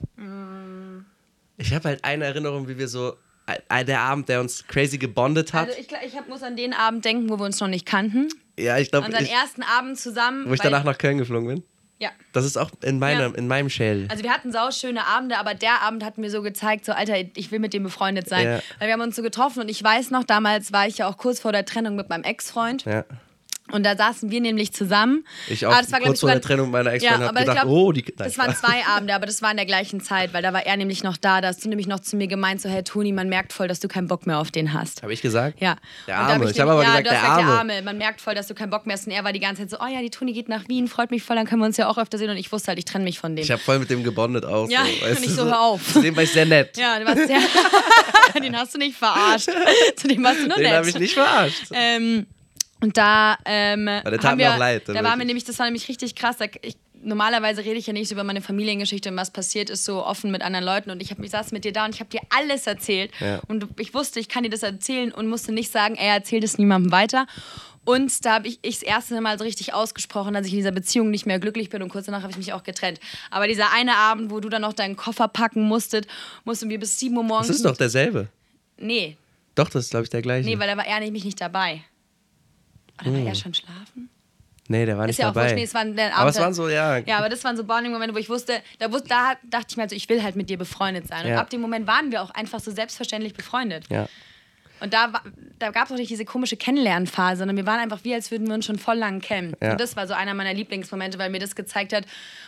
Ich 1.57 1.73
habe 1.73 1.89
halt 1.89 2.05
eine 2.05 2.27
Erinnerung, 2.27 2.69
wie 2.69 2.77
wir 2.77 2.87
so. 2.89 3.17
äh, 3.47 3.85
Der 3.87 4.01
Abend, 4.01 4.29
der 4.29 4.41
uns 4.43 4.67
crazy 4.67 4.99
gebondet 4.99 5.55
hat. 5.55 5.69
Also 5.69 5.81
ich, 5.81 5.89
ich 6.07 6.17
hab, 6.19 6.29
muss 6.29 6.43
an 6.43 6.55
den 6.55 6.75
Abend 6.75 7.03
denken, 7.07 7.31
wo 7.31 7.39
wir 7.39 7.47
uns 7.47 7.59
noch 7.61 7.69
nicht 7.69 7.87
kannten. 7.87 8.29
ja, 8.59 8.77
ich 8.77 8.91
glaube, 8.91 9.07
Unseren 9.07 9.25
ich, 9.25 9.33
ersten 9.33 9.63
Abend 9.63 9.99
zusammen. 9.99 10.45
wo 10.47 10.53
ich 10.53 10.61
danach 10.61 10.85
nach 10.85 10.99
Köln 10.99 11.17
geflogen 11.17 11.49
bin. 11.49 11.63
Ja. 11.99 12.11
Das 12.33 12.45
ist 12.45 12.59
auch 12.59 12.71
in, 12.83 12.99
meiner, 12.99 13.29
Ja. 13.29 13.35
in 13.35 13.49
meinem 13.49 13.71
Shell. 13.71 14.07
Also 14.11 14.23
wir 14.23 14.31
hatten 14.31 14.53
sauschöne 14.53 15.07
Abende, 15.07 15.39
aber 15.39 15.55
der 15.55 15.81
Abend 15.83 16.05
hat 16.05 16.19
mir 16.19 16.31
so 16.31 16.43
gezeigt, 16.43 16.85
so 16.85 16.93
Alter, 16.93 17.15
ich 17.35 17.51
will 17.51 17.59
mit 17.59 17.73
dem 17.73 17.85
befreundet 17.85 18.29
sein. 18.29 18.45
Ja. 18.47 18.61
Weil 18.79 18.89
wir 18.89 18.93
haben 18.93 19.01
uns 19.01 19.17
so 19.17 19.23
getroffen 19.23 19.61
und 19.63 19.69
ich 19.71 19.83
weiß 19.83 20.11
noch, 20.11 20.25
damals 20.25 20.73
war 20.73 20.87
ich 20.87 20.99
ja 20.99 21.09
auch 21.09 21.17
kurz 21.17 21.41
vor 21.41 21.53
der 21.53 21.65
Trennung 21.65 21.97
mit 21.97 22.09
meinem 22.11 22.25
Ex-Freund. 22.25 22.85
ja. 22.85 23.05
Und 23.73 23.85
da 23.85 23.97
saßen 23.97 24.31
wir 24.31 24.41
nämlich 24.41 24.73
zusammen. 24.73 25.25
Ich 25.49 25.67
auch 25.67 25.73
Ah, 25.73 25.81
das 25.83 25.91
war, 25.91 25.99
kurz 25.99 26.21
vor 26.21 26.29
sogar- 26.29 26.35
der 26.37 26.43
Trennung 26.43 26.71
meiner 26.71 26.93
Ex-Freundin 26.93 27.21
ja, 27.21 27.27
hab 27.27 27.31
aber 27.31 27.41
ich 27.41 27.47
gedacht, 27.47 27.63
glaub, 27.67 27.73
oh, 27.77 27.93
die. 27.93 28.03
Nein, 28.03 28.15
Das 28.17 28.39
waren 28.39 28.55
zwei 28.55 28.87
Abende, 28.87 29.15
aber 29.15 29.27
das 29.27 29.43
war 29.43 29.51
in 29.51 29.57
der 29.57 29.67
gleichen 29.67 30.01
Zeit, 30.01 30.33
weil 30.33 30.43
da 30.43 30.53
war 30.53 30.65
er 30.65 30.77
nämlich 30.77 31.03
noch 31.03 31.17
da. 31.17 31.41
Da 31.41 31.49
hast 31.49 31.65
du 31.65 31.69
nämlich 31.69 31.87
noch 31.89 32.01
zu 32.01 32.17
mir 32.17 32.29
gemeint, 32.29 32.61
so, 32.61 32.69
hey 32.69 32.83
Toni, 32.85 33.13
man 33.13 33.29
merkt 33.29 33.53
voll, 33.53 33.67
dass 33.69 33.81
du 33.81 33.89
keinen 33.89 34.07
Bock 34.09 34.27
mehr 34.27 34.39
auf 34.39 34.51
den 34.51 34.73
hast. 34.73 35.03
Habe 35.03 35.13
ich 35.13 35.21
gesagt? 35.23 35.61
Ja. 35.61 35.77
Der 36.07 36.17
Arme. 36.19 36.45
hab 36.45 36.51
Ich 36.53 36.61
habe 36.61 36.71
aber 36.73 36.83
ja, 36.85 37.01
gesagt, 37.01 37.07
der 37.11 37.23
Arme. 37.23 37.43
der 37.43 37.51
Arme. 37.59 37.83
Man 37.83 37.99
merkt 37.99 38.21
voll, 38.21 38.35
dass 38.35 38.47
du 38.47 38.55
keinen 38.55 38.71
Bock 38.71 38.87
mehr 38.87 38.95
hast. 38.97 39.07
Und 39.07 39.13
er 39.13 39.25
war 39.25 39.33
die 39.33 39.41
ganze 39.41 39.63
Zeit 39.63 39.71
so, 39.71 39.79
oh 39.85 39.89
ja, 39.93 40.01
die 40.01 40.11
Toni 40.11 40.33
geht 40.33 40.49
nach 40.49 40.69
Wien, 40.69 40.87
freut 40.89 41.11
mich 41.11 41.23
voll, 41.23 41.35
dann 41.37 41.47
können 41.47 41.61
wir 41.61 41.67
uns 41.67 41.77
ja 41.77 41.89
auch 41.89 41.99
öfter 41.99 42.19
sehen. 42.19 42.31
Und 42.31 42.37
ich 42.37 42.53
wusste 42.53 42.69
halt, 42.69 42.79
ich 42.79 42.85
trenne 42.85 43.05
mich 43.05 43.19
von 43.19 43.35
dem. 43.35 43.43
Ich 43.43 43.51
habe 43.51 43.61
voll 43.61 43.79
mit 43.81 43.91
dem 43.91 44.05
gebondet 44.05 44.45
auch. 44.45 44.69
Ja, 44.71 44.85
so, 44.85 45.07
und 45.07 45.25
ich 45.25 45.31
so, 45.35 45.45
hör 45.45 45.61
auf. 45.61 45.93
Zu 45.93 46.03
dem 46.03 46.15
war 46.15 46.23
ich 46.23 46.31
sehr 46.33 46.47
nett. 46.47 46.77
ja, 46.79 46.99
du 47.01 47.05
warst 47.07 47.27
sehr, 47.27 47.41
den 48.43 48.57
hast 48.57 48.75
du 48.75 48.79
nicht 48.79 48.97
verarscht. 48.97 49.49
Zu 49.97 50.09
dem 50.09 50.23
warst 50.23 50.41
du 50.41 50.47
nur 50.47 50.57
Den 50.57 50.65
nett. 50.65 50.75
habe 50.75 50.89
ich 50.89 50.99
nicht 50.99 51.15
verarscht. 51.15 51.65
Ähm, 51.73 52.27
und 52.87 52.97
da, 52.97 53.37
ähm, 53.45 53.87
der 53.87 54.03
tat 54.05 54.25
haben 54.25 54.37
mir 54.37 54.45
wir, 54.45 54.55
auch 54.55 54.59
leid, 54.59 54.83
Da 54.85 54.89
wirklich. 54.89 55.05
war 55.05 55.17
mir 55.17 55.25
nämlich, 55.25 55.45
das 55.45 55.59
war 55.59 55.67
nämlich 55.67 55.89
richtig 55.89 56.15
krass. 56.15 56.37
Da, 56.39 56.47
ich, 56.63 56.77
normalerweise 57.03 57.65
rede 57.65 57.77
ich 57.77 57.87
ja 57.87 57.93
nicht 57.93 58.09
so 58.09 58.15
über 58.15 58.25
meine 58.25 58.41
Familiengeschichte 58.41 59.11
und 59.11 59.17
was 59.17 59.31
passiert 59.31 59.71
ist, 59.71 59.85
so 59.85 60.05
offen 60.05 60.31
mit 60.31 60.43
anderen 60.43 60.65
Leuten. 60.65 60.91
Und 60.91 61.03
ich, 61.03 61.11
hab, 61.11 61.19
ich 61.21 61.31
saß 61.31 61.53
mit 61.53 61.65
dir 61.65 61.73
da 61.73 61.85
und 61.85 61.95
ich 61.95 62.01
habe 62.01 62.11
dir 62.11 62.21
alles 62.31 62.67
erzählt. 62.67 63.11
Ja. 63.21 63.41
Und 63.49 63.67
ich 63.79 63.93
wusste, 63.95 64.19
ich 64.21 64.29
kann 64.29 64.43
dir 64.45 64.51
das 64.51 64.63
erzählen 64.63 65.13
und 65.13 65.29
musste 65.29 65.53
nicht 65.53 65.71
sagen, 65.71 65.95
er 65.97 66.15
erzählt 66.15 66.45
es 66.45 66.59
niemandem 66.59 66.93
weiter. 66.93 67.27
Und 67.85 68.25
da 68.25 68.35
habe 68.35 68.49
ich 68.49 68.59
ich 68.63 68.81
das 68.81 68.83
erste 68.83 69.21
Mal 69.21 69.39
so 69.39 69.45
richtig 69.45 69.73
ausgesprochen, 69.73 70.35
dass 70.35 70.45
ich 70.47 70.53
in 70.53 70.59
dieser 70.59 70.73
Beziehung 70.73 71.11
nicht 71.11 71.25
mehr 71.25 71.39
glücklich 71.39 71.71
bin 71.71 71.83
und 71.83 71.89
kurz 71.89 72.07
danach 72.07 72.23
habe 72.23 72.33
ich 72.33 72.37
mich 72.39 72.53
auch 72.53 72.65
getrennt. 72.65 72.99
Aber 73.31 73.47
dieser 73.47 73.71
eine 73.73 73.95
Abend, 73.95 74.31
wo 74.33 74.41
du 74.41 74.49
dann 74.49 74.63
noch 74.63 74.73
deinen 74.73 74.97
Koffer 74.97 75.29
packen 75.29 75.63
musstet, 75.63 76.09
mussten 76.45 76.69
wir 76.69 76.81
bis 76.81 76.99
7 76.99 77.17
Uhr 77.17 77.23
morgens. 77.23 77.47
Das 77.47 77.57
ist 77.57 77.65
doch 77.65 77.77
derselbe. 77.77 78.27
Nee, 78.79 79.17
Doch, 79.55 79.69
das 79.71 79.85
ist, 79.85 79.91
glaube 79.91 80.03
ich, 80.05 80.11
der 80.11 80.21
gleiche. 80.21 80.49
nee, 80.49 80.59
weil 80.59 80.67
da 80.69 80.77
war 80.77 80.87
er 80.87 80.99
nämlich 81.01 81.25
nicht 81.25 81.41
dabei. 81.41 81.83
Oder 83.01 83.11
Hm. 83.11 83.21
war 83.23 83.27
er 83.29 83.35
schon 83.35 83.55
schlafen? 83.55 84.09
nee, 84.69 84.85
der 84.85 84.99
war 84.99 85.07
nicht 85.07 85.13
Ist 85.13 85.19
ja 85.19 85.29
auch 85.31 85.33
dabei. 85.33 85.45
wurscht, 85.47 85.55
nee, 85.57 85.63
es 85.65 85.75
waren 85.75 85.95
der 85.95 86.17
aber 86.17 86.31
es 86.31 86.39
waren 86.41 86.53
so, 86.55 86.69
ja. 86.69 86.97
Ja, 86.99 87.19
aber 87.19 87.29
das 87.29 87.45
waren 87.45 87.57
so 87.57 87.63
Bonding-Momente, 87.65 88.15
wo 88.15 88.19
ich 88.19 88.29
wusste, 88.29 88.55
da, 88.81 88.87
wus- 88.87 89.07
da 89.07 89.35
dachte 89.49 89.67
ich 89.71 89.77
mir, 89.77 89.85
also, 89.85 89.95
ich 89.95 90.09
will 90.09 90.23
halt 90.23 90.35
mit 90.35 90.51
dir 90.51 90.59
befreundet 90.59 91.07
sein. 91.07 91.25
Und 91.25 91.31
Ja. 91.33 91.41
ab 91.41 91.51
dem 91.51 91.61
Moment 91.61 91.87
waren 91.87 92.11
wir 92.11 92.21
auch 92.23 92.31
einfach 92.31 92.59
so 92.61 92.71
selbstverständlich 92.73 93.35
befreundet. 93.35 93.85
ja. 93.91 94.09
Und 94.79 94.93
da, 94.93 95.11
da 95.59 95.71
gab 95.71 95.87
es 95.87 95.93
auch 95.93 95.97
nicht 95.97 96.11
diese 96.11 96.27
komische 96.27 96.59
Kennenlernphase, 96.59 97.39
sondern 97.39 97.57
wir 97.57 97.65
waren 97.65 97.81
einfach 97.81 98.01
wie, 98.05 98.13
als 98.13 98.31
würden 98.31 98.47
wir 98.47 98.53
uns 98.55 98.67
schon 98.67 98.79
voll 98.79 98.97
lang 98.99 99.23
kennen. 99.23 99.55
Ja. 99.63 99.71
Und 99.73 99.81
das 99.81 99.97
war 99.97 100.07
so 100.07 100.13
einer 100.13 100.35
meiner 100.35 100.53
Lieblingsmomente, 100.53 101.19
weil 101.19 101.31
mir 101.31 101.39
das 101.39 101.57
gezeigt 101.57 101.95
hat, 101.95 102.05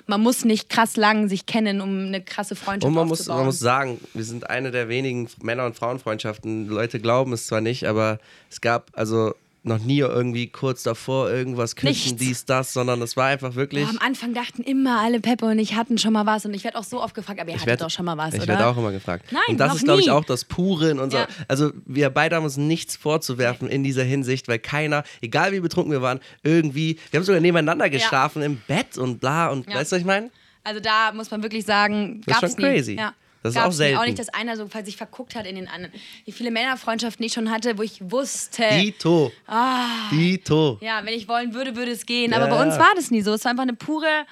man 0.06 0.20
muss 0.20 0.44
nicht 0.44 0.68
krass 0.68 0.96
lang 0.98 1.30
sich 1.30 1.46
kennen, 1.46 1.80
um 1.80 2.04
eine 2.08 2.20
krasse 2.22 2.54
Freundschaft 2.54 2.86
Und 2.86 2.92
man 2.92 3.08
muss, 3.08 3.20
aufzubauen. 3.20 3.38
man 3.38 3.46
muss 3.46 3.58
sagen, 3.60 3.98
wir 4.12 4.24
sind 4.24 4.50
eine 4.50 4.70
der 4.72 4.90
wenigen 4.90 5.30
Männer- 5.40 5.64
und 5.64 5.74
Frauenfreundschaften. 5.74 6.68
Leute 6.68 7.00
glauben 7.00 7.32
es 7.32 7.46
zwar 7.46 7.62
nicht, 7.62 7.86
aber 7.88 8.18
es 8.50 8.60
gab 8.60 8.90
also 8.92 9.34
noch 9.68 9.78
nie 9.78 9.98
irgendwie 10.00 10.48
kurz 10.48 10.82
davor 10.82 11.30
irgendwas 11.30 11.76
küssen, 11.76 11.88
Nichts. 11.88 12.16
dies, 12.16 12.44
das, 12.44 12.72
sondern 12.72 13.00
es 13.02 13.16
war 13.16 13.26
einfach 13.26 13.54
wirklich. 13.54 13.84
Boah, 13.84 13.90
am 13.90 13.98
Anfang 13.98 14.34
dachten 14.34 14.62
immer 14.62 15.00
alle 15.00 15.20
Peppe 15.20 15.44
und 15.46 15.58
ich 15.58 15.74
hatten 15.76 15.98
schon 15.98 16.12
mal 16.12 16.26
was 16.26 16.44
und 16.46 16.54
ich 16.54 16.64
werde 16.64 16.76
auch 16.78 16.84
so 16.84 17.00
oft 17.02 17.14
gefragt, 17.14 17.38
aber 17.40 17.50
ihr 17.50 17.54
Ich 17.56 17.60
hattet 17.62 17.68
werd- 17.72 17.82
doch 17.82 17.90
schon 17.90 18.04
mal 18.06 18.16
was, 18.16 18.34
Ich 18.34 18.40
oder? 18.40 18.48
werde 18.48 18.66
auch 18.66 18.76
immer 18.76 18.90
gefragt. 18.92 19.26
Nein, 19.30 19.42
und 19.48 19.58
das 19.58 19.76
ist, 19.76 19.84
glaube 19.84 20.00
ich, 20.00 20.10
auch 20.10 20.24
das 20.24 20.44
Pure 20.44 20.90
in 20.90 20.98
unserer. 20.98 21.22
Ja. 21.22 21.28
Also, 21.46 21.70
wir 21.86 22.10
beide 22.10 22.36
haben 22.36 22.44
uns 22.44 22.56
nichts 22.56 22.96
vorzuwerfen 22.96 23.68
in 23.68 23.84
dieser 23.84 24.04
Hinsicht, 24.04 24.48
weil 24.48 24.58
keiner, 24.58 25.04
egal 25.20 25.52
wie 25.52 25.60
betrunken 25.60 25.92
wir 25.92 26.02
waren, 26.02 26.20
irgendwie. 26.42 26.98
Wir 27.10 27.18
haben 27.20 27.24
sogar 27.24 27.40
nebeneinander 27.40 27.88
geschlafen 27.90 28.42
im 28.42 28.60
Bett 28.66 28.98
und 28.98 29.20
bla 29.20 29.48
und 29.48 29.68
Ja. 29.68 29.76
weißt 29.76 29.92
du, 29.92 29.96
was 29.96 30.00
ich 30.00 30.06
meine? 30.06 30.30
Also 30.64 30.80
da 30.80 31.12
muss 31.12 31.30
man 31.30 31.42
wirklich 31.42 31.64
sagen, 31.64 32.20
Das 32.26 32.42
ist 32.42 32.52
schon 32.54 32.62
nie. 32.62 32.68
crazy. 32.74 32.92
Ja. 32.94 33.14
Das 33.42 33.54
ist 33.54 33.60
auch 33.60 33.72
selten. 33.72 33.98
Auch 33.98 34.04
nicht, 34.04 34.18
dass 34.18 34.28
einer 34.30 34.56
so 34.56 34.66
falls 34.68 34.86
sich 34.86 34.96
verguckt 34.96 35.34
hat 35.34 35.46
in 35.46 35.56
den 35.56 35.68
anderen. 35.68 35.92
Wie 36.24 36.32
viele 36.32 36.50
Männerfreundschaften 36.50 37.24
ich 37.24 37.32
schon 37.32 37.50
hatte, 37.50 37.78
wo 37.78 37.82
ich 37.82 37.98
wusste, 38.10 38.64
Dito. 38.80 39.32
Ah. 39.46 40.08
Dito. 40.10 40.78
ja, 40.80 41.00
wenn 41.04 41.14
ich 41.14 41.28
wollen 41.28 41.54
würde, 41.54 41.76
würde 41.76 41.92
es 41.92 42.04
gehen. 42.06 42.32
Ja, 42.32 42.38
Aber 42.38 42.48
bei 42.48 42.62
uns 42.62 42.78
war 42.78 42.90
das 42.96 43.10
nie 43.10 43.22
so. 43.22 43.32
Es 43.32 43.44
war 43.44 43.50
einfach 43.52 43.62
eine 43.62 43.74
pure 43.74 44.26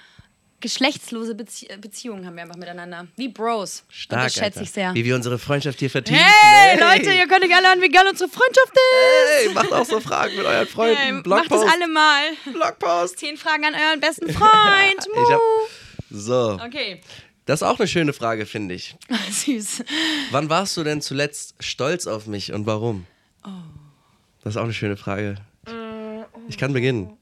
geschlechtslose 0.60 1.34
Bezie 1.34 1.68
Beziehung 1.80 2.24
haben 2.26 2.34
wir 2.34 2.42
einfach 2.42 2.56
miteinander. 2.56 3.06
Wie 3.16 3.28
Bros. 3.28 3.84
Stark. 3.88 4.20
Und 4.20 4.24
das 4.26 4.34
schätze 4.34 4.44
Alter. 4.44 4.62
ich 4.62 4.70
sehr. 4.70 4.94
Wie 4.94 5.04
wir 5.04 5.14
unsere 5.14 5.38
Freundschaft 5.38 5.78
hier 5.78 5.90
vertiefen. 5.90 6.20
Hey, 6.20 6.80
Leute, 6.80 7.12
ihr 7.12 7.28
könnt 7.28 7.44
euch 7.44 7.54
alle 7.54 7.70
an, 7.70 7.80
wie 7.80 7.88
geil 7.88 8.06
unsere 8.08 8.28
Freundschaft 8.30 8.72
ist. 8.72 9.46
Hey, 9.46 9.54
macht 9.54 9.72
auch 9.72 9.84
so 9.84 10.00
Fragen 10.00 10.36
mit 10.36 10.46
euren 10.46 10.66
Freunden. 10.66 10.96
Hey, 10.96 11.12
macht 11.12 11.24
Blogpost. 11.24 11.52
das 11.64 11.72
alle 11.72 11.88
mal. 11.88 12.22
Blogpost. 12.52 13.18
Zehn 13.18 13.36
Fragen 13.36 13.64
an 13.66 13.74
euren 13.74 14.00
besten 14.00 14.32
Freund. 14.32 14.50
Ich 15.06 15.32
hab, 15.32 15.40
so, 16.10 16.58
Okay. 16.64 17.00
Das 17.46 17.62
ist 17.62 17.66
auch 17.66 17.78
eine 17.78 17.88
schöne 17.88 18.12
Frage, 18.12 18.44
finde 18.44 18.74
ich. 18.74 18.96
Süß. 19.30 19.84
Wann 20.30 20.50
warst 20.50 20.76
du 20.76 20.84
denn 20.84 21.00
zuletzt 21.00 21.54
stolz 21.60 22.06
auf 22.06 22.26
mich 22.26 22.52
und 22.52 22.66
warum? 22.66 23.06
Oh. 23.44 23.50
Das 24.42 24.54
ist 24.54 24.56
auch 24.58 24.64
eine 24.64 24.74
schöne 24.74 24.96
Frage. 24.96 25.36
Ich 26.48 26.58
kann 26.58 26.72
beginnen. 26.72 27.16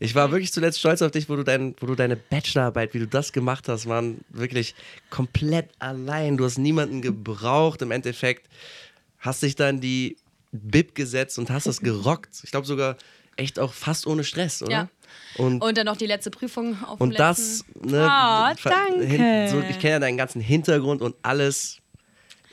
Ich 0.00 0.14
war 0.14 0.30
wirklich 0.30 0.52
zuletzt 0.52 0.78
stolz 0.78 1.02
auf 1.02 1.10
dich, 1.10 1.28
wo 1.28 1.36
du, 1.36 1.42
dein, 1.42 1.74
wo 1.80 1.86
du 1.86 1.94
deine 1.94 2.16
Bachelorarbeit, 2.16 2.94
wie 2.94 3.00
du 3.00 3.06
das 3.06 3.32
gemacht 3.32 3.68
hast, 3.68 3.86
waren 3.86 4.24
wirklich 4.28 4.74
komplett 5.10 5.70
allein. 5.80 6.36
Du 6.36 6.44
hast 6.44 6.58
niemanden 6.58 7.02
gebraucht 7.02 7.82
im 7.82 7.90
Endeffekt. 7.90 8.48
Hast 9.18 9.42
dich 9.42 9.56
dann 9.56 9.80
die 9.80 10.16
Bib 10.52 10.94
gesetzt 10.94 11.38
und 11.38 11.50
hast 11.50 11.66
das 11.66 11.80
gerockt. 11.80 12.40
Ich 12.44 12.52
glaube 12.52 12.66
sogar 12.66 12.96
echt 13.36 13.58
auch 13.58 13.72
fast 13.72 14.06
ohne 14.06 14.24
Stress, 14.24 14.62
oder? 14.62 14.72
Ja. 14.72 14.88
Und, 15.36 15.62
Und 15.62 15.78
dann 15.78 15.86
noch 15.86 15.96
die 15.96 16.06
letzte 16.06 16.30
Prüfung 16.30 16.82
auf 16.84 17.00
und 17.00 17.18
das, 17.18 17.64
ne, 17.82 18.00
ver- 18.58 18.70
danke. 18.70 19.48
so, 19.50 19.60
ich 19.68 19.78
kenne 19.78 19.92
ja 19.94 19.98
deinen 20.00 20.16
ganzen 20.16 20.40
Hintergrund 20.40 21.00
und 21.02 21.14
alles. 21.22 21.78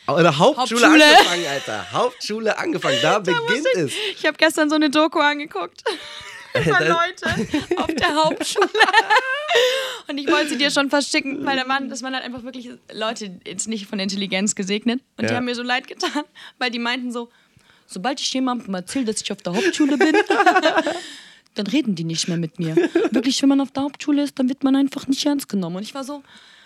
Auch 0.08 0.18
In 0.18 0.24
der 0.24 0.38
Hauptschule, 0.38 0.82
Hauptschule. 0.86 1.06
angefangen, 1.06 1.46
Alter. 1.48 1.92
Hauptschule 1.92 2.58
angefangen. 2.60 2.98
Da, 3.02 3.18
beginnt 3.20 3.66
es. 3.76 3.92
Ich 4.16 4.26
habe 4.26 4.38
gestern 4.38 4.70
so 4.70 4.76
eine 4.76 4.90
Doku 4.92 5.18
angeguckt. 5.20 5.84
Über 6.54 6.80
Da- 6.80 6.88
Leute 6.88 7.48
auf 7.78 7.88
der 7.88 8.16
Hauptschule. 8.16 8.70
Und 10.08 10.18
ich 10.20 10.28
wollte 10.28 10.50
sie 10.50 10.58
dir 10.58 10.70
schon 10.70 10.90
verschicken, 10.90 11.44
weil 11.46 11.58
da 11.58 11.68
waren, 11.68 11.90
das 11.90 12.04
waren 12.04 12.14
halt 12.14 12.24
einfach 12.24 12.44
wirklich 12.44 12.70
Leute, 12.94 13.40
jetzt 13.48 13.68
nicht 13.68 13.88
von 13.88 14.00
Intelligenz 14.00 14.54
gesegnet. 14.54 15.02
Und 15.18 15.24
die 15.28 15.32
Ja. 15.32 15.38
haben 15.38 15.46
mir 15.46 15.56
so 15.56 15.64
leid 15.64 15.88
getan, 15.88 16.24
weil 16.60 16.70
die 16.70 16.78
meinten 16.80 17.12
so, 17.12 17.30
sobald 17.88 18.20
ich 18.22 18.32
jemandem 18.32 18.74
erzähle, 18.76 19.06
dass 19.06 19.22
ich 19.22 19.32
auf 19.32 19.42
der 19.42 19.56
Hauptschule 19.56 19.98
bin, 19.98 20.14
dann 21.56 21.68
reden 21.68 21.96
die 21.96 22.04
nicht 22.04 22.28
mehr 22.28 22.38
mit 22.38 22.60
mir. 22.60 22.76
Wirklich, 23.12 23.42
wenn 23.42 23.50
man 23.50 23.62
auf 23.62 23.72
der 23.72 23.84
Hauptschule 23.84 24.24
ist, 24.24 24.38
dann 24.40 24.48
wird 24.50 24.64
man 24.64 24.76
einfach 24.76 25.08
nicht 25.08 25.26
ernst 25.26 25.50
genommen. 25.50 25.78
Und 25.78 25.84
ich 25.84 25.94
war 25.96 26.04
so, 26.04 26.22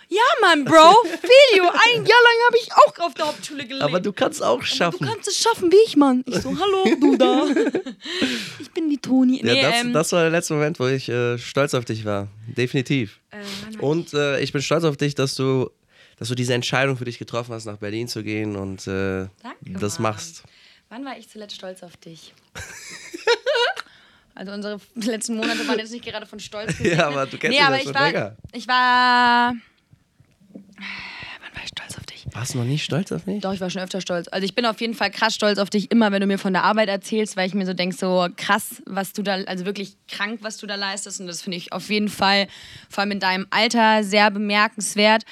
ja, 0.08 0.20
Mann, 0.40 0.64
Bro, 0.64 0.94
feel 1.04 1.56
you. 1.58 1.62
Ein 1.64 1.94
Jahr 2.04 2.04
lang 2.04 2.38
habe 2.48 2.56
ich 2.60 2.68
auch 2.72 3.06
auf 3.06 3.14
der 3.14 3.26
Hauptschule 3.28 3.64
gelebt. 3.64 3.82
Aber 3.84 4.00
du 4.00 4.12
kannst 4.12 4.42
auch 4.42 4.58
Du 4.58 4.66
schaffen. 4.66 5.06
kannst 5.06 5.28
es 5.28 5.36
schaffen 5.38 5.70
wie 5.70 5.76
ich, 5.86 5.96
Mann. 5.96 6.24
Ich 6.26 6.36
so, 6.40 6.50
hallo, 6.58 6.96
du 7.00 7.16
da. 7.16 7.46
Ich 8.60 8.70
bin 8.72 8.90
die 8.90 8.98
Toni. 8.98 9.38
Ja, 9.38 9.52
Nee, 9.54 9.62
das, 9.62 9.74
ähm, 9.80 9.92
das 9.92 10.12
war 10.12 10.22
der 10.22 10.30
letzte 10.30 10.54
Moment, 10.54 10.78
wo 10.80 10.86
ich 10.86 11.08
äh, 11.08 11.38
stolz 11.38 11.74
auf 11.74 11.84
dich 11.84 12.04
war. 12.04 12.28
Definitiv. 12.48 13.20
äh, 13.30 13.76
Und 13.78 14.12
äh, 14.14 14.40
ich 14.40 14.52
bin 14.52 14.62
stolz 14.62 14.84
auf 14.84 14.96
dich, 14.96 15.14
dass 15.14 15.34
du, 15.36 15.70
dass 16.18 16.28
du 16.28 16.34
diese 16.34 16.54
Entscheidung 16.54 16.96
für 16.96 17.04
dich 17.04 17.18
getroffen 17.18 17.52
hast, 17.54 17.64
nach 17.66 17.76
Berlin 17.78 18.08
zu 18.08 18.22
gehen 18.24 18.56
und 18.56 18.86
äh, 18.88 19.28
Danke, 19.42 19.78
das 19.80 19.98
Mann. 20.00 20.12
machst. 20.12 20.42
Wann 20.88 21.04
war 21.04 21.16
ich 21.16 21.28
zuletzt 21.28 21.54
stolz 21.54 21.82
auf 21.84 21.96
dich? 21.98 22.34
Also 24.40 24.52
unsere 24.52 24.80
letzten 24.94 25.36
Monate 25.36 25.68
waren 25.68 25.78
jetzt 25.78 25.92
nicht 25.92 26.02
gerade 26.02 26.24
von 26.24 26.40
Stolz 26.40 26.68
gesegnet. 26.78 27.00
aber 27.00 27.26
du 27.26 27.36
kennst 27.36 27.58
nee, 27.58 27.62
aber 27.62 27.74
ja 27.74 27.80
ich 27.82 27.84
schon 27.84 27.94
war, 27.94 28.06
länger. 28.06 28.36
ich 28.52 28.66
war... 28.66 29.54
Wann 31.42 31.54
war 31.54 31.62
ich 31.62 31.68
stolz 31.68 31.98
auf 31.98 32.06
dich? 32.06 32.24
Warst 32.32 32.54
du 32.54 32.58
noch 32.58 32.64
nie 32.64 32.78
stolz 32.78 33.12
auf 33.12 33.26
mich? 33.26 33.42
Doch, 33.42 33.52
ich 33.52 33.60
war 33.60 33.68
schon 33.68 33.82
öfter 33.82 34.00
stolz. 34.00 34.28
Also 34.28 34.46
ich 34.46 34.54
bin 34.54 34.64
auf 34.64 34.80
jeden 34.80 34.94
Fall 34.94 35.10
krass 35.10 35.34
stolz 35.34 35.58
auf 35.58 35.68
dich, 35.68 35.90
immer 35.90 36.10
wenn 36.10 36.22
du 36.22 36.26
mir 36.26 36.38
von 36.38 36.54
der 36.54 36.64
Arbeit 36.64 36.88
erzählst, 36.88 37.36
weil 37.36 37.48
ich 37.48 37.52
mir 37.52 37.66
so 37.66 37.74
denke, 37.74 37.94
so 37.94 38.28
krass, 38.34 38.82
was 38.86 39.12
du 39.12 39.22
da, 39.22 39.34
also 39.42 39.66
wirklich 39.66 39.98
krank, 40.08 40.38
was 40.40 40.56
du 40.56 40.66
da 40.66 40.76
leistest. 40.76 41.20
Und 41.20 41.26
das 41.26 41.42
finde 41.42 41.58
ich 41.58 41.74
auf 41.74 41.90
jeden 41.90 42.08
Fall, 42.08 42.48
vor 42.88 43.02
allem 43.02 43.10
in 43.10 43.20
deinem 43.20 43.46
Alter, 43.50 44.04
sehr 44.04 44.30
bemerkenswert. 44.30 45.24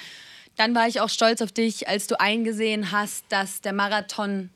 Dann 0.55 0.75
war 0.75 0.87
ich 0.87 1.01
auch 1.01 1.09
stolz 1.09 1.41
auf 1.41 1.51
dich, 1.51 1.87
als 1.87 2.05
du 2.05 2.19
eingesehen 2.19 2.91
hast, 2.91 3.25
dass 3.29 3.61
der 3.61 3.73
Marathon 3.73 4.51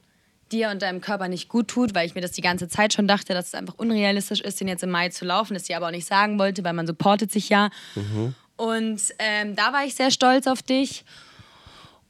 dir 0.53 0.69
und 0.69 0.81
deinem 0.81 1.01
Körper 1.01 1.27
nicht 1.27 1.49
gut 1.49 1.67
tut, 1.67 1.93
weil 1.95 2.05
ich 2.05 2.15
mir 2.15 2.21
das 2.21 2.31
die 2.31 2.41
ganze 2.41 2.67
Zeit 2.69 2.93
schon 2.93 3.07
dachte, 3.07 3.33
dass 3.33 3.47
es 3.47 3.55
einfach 3.55 3.73
unrealistisch 3.77 4.39
ist, 4.41 4.59
den 4.61 4.67
jetzt 4.67 4.83
im 4.83 4.91
Mai 4.91 5.09
zu 5.09 5.25
laufen, 5.25 5.55
das 5.55 5.63
dir 5.63 5.75
aber 5.77 5.87
auch 5.87 5.91
nicht 5.91 6.07
sagen 6.07 6.39
wollte, 6.39 6.63
weil 6.63 6.73
man 6.73 6.87
supportet 6.87 7.31
sich 7.31 7.49
ja. 7.49 7.69
Und 8.55 9.01
ähm, 9.19 9.55
da 9.55 9.73
war 9.73 9.83
ich 9.85 9.95
sehr 9.95 10.11
stolz 10.11 10.47
auf 10.47 10.61
dich. 10.61 11.03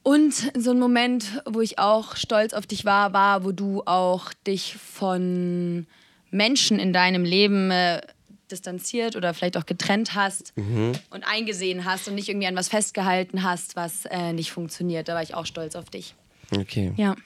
Und 0.02 0.34
so 0.56 0.72
ein 0.72 0.78
Moment, 0.78 1.42
wo 1.46 1.62
ich 1.62 1.78
auch 1.78 2.16
stolz 2.16 2.52
auf 2.52 2.66
dich 2.66 2.84
war, 2.84 3.14
war, 3.14 3.44
wo 3.44 3.52
du 3.52 3.82
auch 3.86 4.32
dich 4.46 4.76
von 4.76 5.86
Menschen 6.30 6.78
in 6.78 6.92
deinem 6.92 7.24
Leben 7.24 7.70
äh, 7.70 8.02
distanziert 8.50 9.16
oder 9.16 9.32
vielleicht 9.32 9.56
auch 9.56 9.64
getrennt 9.64 10.14
hast 10.14 10.52
und 10.56 11.24
eingesehen 11.24 11.86
hast 11.86 12.06
und 12.08 12.14
nicht 12.14 12.28
irgendwie 12.28 12.46
an 12.46 12.56
was 12.56 12.68
festgehalten 12.68 13.42
hast, 13.42 13.76
was 13.76 14.04
äh, 14.06 14.34
nicht 14.34 14.52
funktioniert. 14.52 15.08
Da 15.08 15.14
war 15.14 15.22
ich 15.22 15.34
auch 15.34 15.46
stolz 15.46 15.74
auf 15.74 15.88
dich. 15.88 16.14
Okay, 16.54 16.92
Ja, 16.96 17.16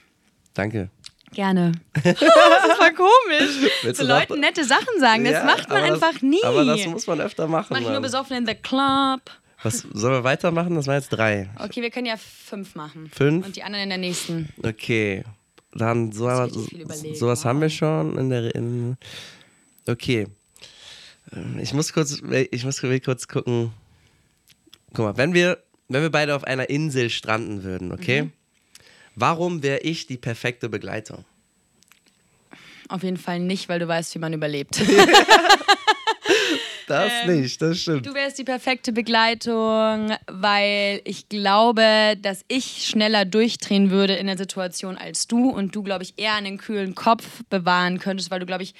danke. 0.53 0.89
Gerne. 1.33 1.71
das 2.03 2.21
war 2.21 2.91
komisch. 2.93 3.71
Willst 3.83 4.01
Zu 4.01 4.07
Leuten 4.07 4.39
nette 4.39 4.63
Sachen 4.63 4.99
sagen, 4.99 5.23
das 5.23 5.33
Ja, 5.33 5.43
macht 5.45 5.69
man 5.69 5.83
einfach 5.83 6.13
das, 6.13 6.21
nie. 6.21 6.43
Aber 6.43 6.65
das 6.65 6.85
muss 6.85 7.07
man 7.07 7.21
öfter 7.21 7.47
machen. 7.47 7.67
Mach 7.71 7.81
ich 7.81 7.87
nur 7.87 8.01
besoffen 8.01 8.37
in 8.37 8.45
the 8.45 8.55
club. 8.55 9.21
Was, 9.61 9.79
sollen 9.93 10.13
wir 10.13 10.23
weitermachen? 10.23 10.75
Das 10.75 10.87
waren 10.87 10.95
jetzt 10.95 11.09
drei. 11.09 11.49
Okay, 11.59 11.81
wir 11.81 11.91
können 11.91 12.07
ja 12.07 12.15
fünf 12.17 12.75
machen. 12.75 13.11
Fünf? 13.13 13.45
Und 13.45 13.55
die 13.55 13.63
anderen 13.63 13.83
in 13.83 13.89
der 13.89 13.97
nächsten. 13.97 14.49
Okay. 14.63 15.23
Dann 15.73 16.11
so, 16.11 16.25
sowas 17.13 17.45
haben 17.45 17.61
wir 17.61 17.69
schon 17.69 18.17
in 18.17 18.29
der 18.29 18.55
in, 18.55 18.97
Okay. 19.87 20.27
Ähm, 21.35 21.59
Ich 21.61 21.73
muss 21.73 21.93
kurz 21.93 22.21
ich 22.51 22.65
muss 22.65 22.81
kurz 23.03 23.27
gucken. 23.27 23.71
Guck 24.93 25.05
mal, 25.05 25.17
wenn 25.17 25.33
wir 25.33 25.61
wenn 25.89 26.03
wir 26.03 26.11
beide 26.11 26.35
auf 26.35 26.43
einer 26.43 26.69
Insel 26.69 27.09
stranden 27.09 27.63
würden, 27.63 27.91
okay? 27.91 28.23
Mhm. 28.23 28.31
Warum 29.19 29.63
wäre 29.63 29.79
ich 29.79 30.07
die 30.07 30.17
perfekte 30.17 30.69
Begleitung? 30.69 31.25
Auf 32.87 33.03
jeden 33.03 33.17
Fall 33.17 33.39
nicht, 33.39 33.67
weil 33.69 33.79
du 33.79 33.87
weißt, 33.87 34.15
wie 34.15 34.19
man 34.19 34.33
überlebt. 34.33 34.81
Das 36.87 37.11
Ähm, 37.23 37.41
nicht, 37.41 37.61
das 37.61 37.77
stimmt. 37.81 38.07
Du 38.07 38.15
wärst 38.15 38.39
die 38.39 38.43
perfekte 38.43 38.91
Begleitung, 38.91 40.11
weil 40.27 41.01
ich 41.05 41.29
glaube, 41.29 42.17
dass 42.19 42.43
ich 42.47 42.87
schneller 42.87 43.25
durchdrehen 43.25 43.91
würde 43.91 44.15
in 44.15 44.25
der 44.25 44.39
Situation 44.39 44.97
als 44.97 45.27
du 45.27 45.49
und 45.51 45.75
du, 45.75 45.83
glaube 45.83 46.03
ich, 46.03 46.15
eher 46.17 46.33
einen 46.33 46.57
kühlen 46.57 46.95
Kopf 46.95 47.43
bewahren 47.51 47.99
könntest, 47.99 48.31
weil 48.31 48.39
du, 48.39 48.47
glaube 48.47 48.63
ich, 48.63 48.73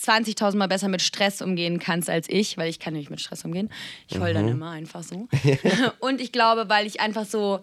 20.000 0.00 0.56
Mal 0.56 0.68
besser 0.68 0.86
mit 0.86 1.02
Stress 1.02 1.42
umgehen 1.42 1.80
kannst 1.80 2.08
als 2.08 2.28
ich, 2.30 2.56
weil 2.58 2.68
ich 2.70 2.78
kann 2.78 2.94
nicht 2.94 3.10
mit 3.10 3.20
Stress 3.20 3.44
umgehen. 3.44 3.70
Ich 4.08 4.20
heul 4.20 4.30
Mhm. 4.30 4.34
dann 4.34 4.48
immer 4.48 4.70
einfach 4.70 5.02
so. 5.02 5.26
und 5.98 6.20
ich 6.20 6.30
glaube, 6.30 6.68
weil 6.68 6.86
ich 6.86 7.00
einfach 7.00 7.24
so, 7.26 7.60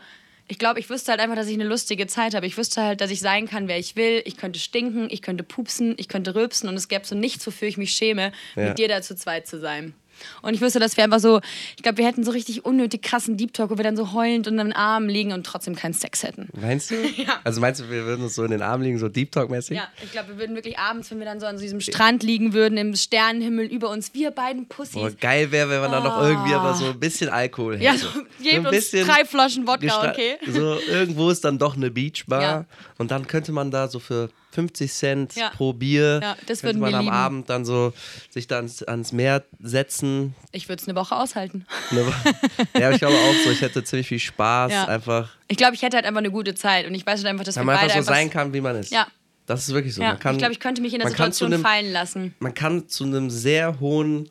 ich 0.50 0.58
glaube, 0.60 0.80
ich 0.80 0.90
wüsste 0.90 1.12
halt 1.12 1.22
einfach, 1.22 1.36
dass 1.38 1.48
ich 1.48 1.54
eine 1.54 1.64
lustige 1.64 2.08
Zeit 2.08 2.34
habe. 2.36 2.46
Ich 2.48 2.58
wüsste 2.58 2.82
halt, 2.82 3.02
dass 3.02 3.12
ich 3.12 3.20
sein 3.22 3.48
kann, 3.48 3.68
wer 3.68 3.78
ich 3.78 3.96
will. 3.96 4.22
Ich 4.26 4.36
könnte 4.36 4.60
stinken, 4.60 5.08
ich 5.10 5.22
könnte 5.22 5.44
pupsen, 5.44 5.94
ich 5.98 6.08
könnte 6.10 6.34
rülpsen 6.36 6.68
und 6.68 6.76
es 6.76 6.88
gäbe 6.88 7.06
so 7.06 7.16
nichts, 7.16 7.46
wofür 7.48 7.68
ich 7.68 7.78
mich 7.78 7.94
schäme, 7.94 8.32
Ja. 8.56 8.70
mit 8.70 8.80
dir 8.80 8.88
da 8.88 9.02
zu 9.02 9.16
zweit 9.16 9.48
zu 9.48 9.60
sein. 9.60 9.94
Und 10.42 10.54
ich 10.54 10.62
wüsste, 10.62 10.80
dass 10.80 10.98
wir 10.98 11.04
einfach 11.04 11.20
so, 11.20 11.42
ich 11.78 11.84
glaube, 11.84 11.98
wir 11.98 12.06
hätten 12.06 12.24
so 12.24 12.32
richtig 12.32 12.66
unnötig 12.66 13.02
krassen 13.02 13.38
Deep 13.38 13.54
Talk, 13.54 13.70
wo 13.72 13.78
wir 13.78 13.84
dann 13.84 13.98
so 13.98 14.14
heulend 14.14 14.48
unter 14.48 14.64
den 14.64 14.74
Armen 14.74 15.10
liegen 15.10 15.32
und 15.34 15.46
trotzdem 15.46 15.76
keinen 15.76 15.94
Sex 15.94 16.24
hätten. 16.24 16.50
Meinst 16.60 16.92
du? 16.92 16.96
Ja. 17.20 17.40
Also 17.44 17.60
meinst 17.60 17.82
du, 17.82 17.90
wir 17.90 18.06
würden 18.06 18.24
uns 18.24 18.36
so 18.36 18.44
in 18.44 18.52
den 18.52 18.62
Arm 18.62 18.82
liegen, 18.82 18.98
so 18.98 19.10
Deep 19.10 19.32
Talk-mäßig? 19.32 19.76
Ja, 19.76 19.88
ich 20.04 20.12
glaube, 20.12 20.30
wir 20.30 20.38
würden 20.38 20.56
wirklich 20.56 20.78
abends, 20.80 21.12
wenn 21.12 21.20
wir 21.20 21.26
dann 21.26 21.40
so 21.40 21.46
an 21.48 21.58
so 21.58 21.62
diesem 21.64 21.82
Strand 21.82 22.24
liegen 22.24 22.54
würden, 22.54 22.78
im 22.78 22.96
Sternenhimmel 22.96 23.66
über 23.66 23.90
uns, 23.90 24.14
wir 24.14 24.32
beiden 24.32 24.68
Pussys. 24.68 24.94
Boah, 24.94 25.12
geil 25.12 25.52
wäre, 25.52 25.70
wenn 25.70 25.82
man 25.82 25.92
dann 25.92 26.04
noch 26.04 26.22
irgendwie 26.22 26.54
aber 26.54 26.74
so 26.76 26.86
ein 26.86 27.00
bisschen 27.00 27.30
Alkohol 27.30 27.76
hätte. 27.76 27.84
ja, 27.84 27.98
so, 27.98 28.08
gebt 28.42 28.66
uns 28.68 28.92
drei 28.92 29.26
Flaschen 29.26 29.68
Wodka, 29.68 30.10
okay? 30.12 30.38
So, 30.48 30.78
irgendwo 30.90 31.30
ist 31.30 31.44
dann 31.44 31.58
doch 31.58 31.76
eine 31.76 31.92
Beachbar 31.92 32.42
Ja. 32.42 32.66
und 32.98 33.12
dann 33.12 33.28
könnte 33.28 33.52
man 33.52 33.72
da 33.72 33.88
so 33.88 34.00
für 34.00 34.30
50 34.52 34.92
Cent 34.92 35.36
Ja. 35.36 35.50
pro 35.50 35.74
Bier, 35.74 36.20
Ja, 36.24 36.38
das 36.48 36.64
würden 36.64 36.82
man 36.82 36.94
am 36.96 37.06
lieben. 37.06 37.14
Abend 37.16 37.50
dann 37.50 37.66
so 37.66 37.94
sich 38.30 38.48
da 38.48 38.56
ans, 38.58 38.82
ans 38.84 39.12
Meer 39.12 39.44
setzen. 39.62 40.34
Ich 40.52 40.68
würde 40.70 40.82
es 40.82 40.88
eine 40.88 40.98
Woche 40.98 41.16
aushalten. 41.16 41.66
Ja, 42.80 42.92
ich 42.92 42.98
glaube 43.00 43.16
auch 43.16 43.34
so, 43.44 43.52
ich 43.52 43.62
hätte 43.62 43.84
ziemlich 43.84 44.08
viel 44.08 44.20
Spaß, 44.20 44.72
Ja. 44.72 44.86
einfach, 44.86 45.30
Ich 45.48 45.58
glaube, 45.58 45.76
ich 45.76 45.82
hätte 45.82 45.98
halt 45.98 46.06
einfach 46.06 46.20
eine 46.20 46.32
gute 46.32 46.56
Zeit 46.56 46.88
und 46.88 46.96
ich 46.96 47.06
weiß 47.06 47.20
halt 47.20 47.28
einfach, 47.28 47.44
dass 47.46 47.56
wir 47.58 47.64
man 47.64 47.76
beide 47.76 47.94
einfach 47.94 48.06
so 48.06 48.12
sein 48.14 48.30
kann, 48.30 48.54
wie 48.54 48.62
man 48.62 48.76
ist. 48.76 48.92
Ja. 48.92 49.08
Das 49.46 49.68
ist 49.68 49.74
wirklich 49.74 49.94
so. 49.96 50.02
ja. 50.02 50.16
Kann, 50.16 50.36
ich 50.36 50.40
glaube, 50.40 50.54
ich 50.54 50.60
könnte 50.60 50.82
mich 50.82 50.94
in 50.94 51.00
der 51.00 51.10
Situation 51.10 51.54
einem- 51.54 51.64
fallen 51.64 51.92
lassen. 51.92 52.34
man 52.40 52.54
kann 52.54 52.88
zu 52.88 53.04
einem 53.06 53.30
sehr 53.30 53.80
hohen 53.80 54.30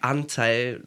Anteil 0.00 0.82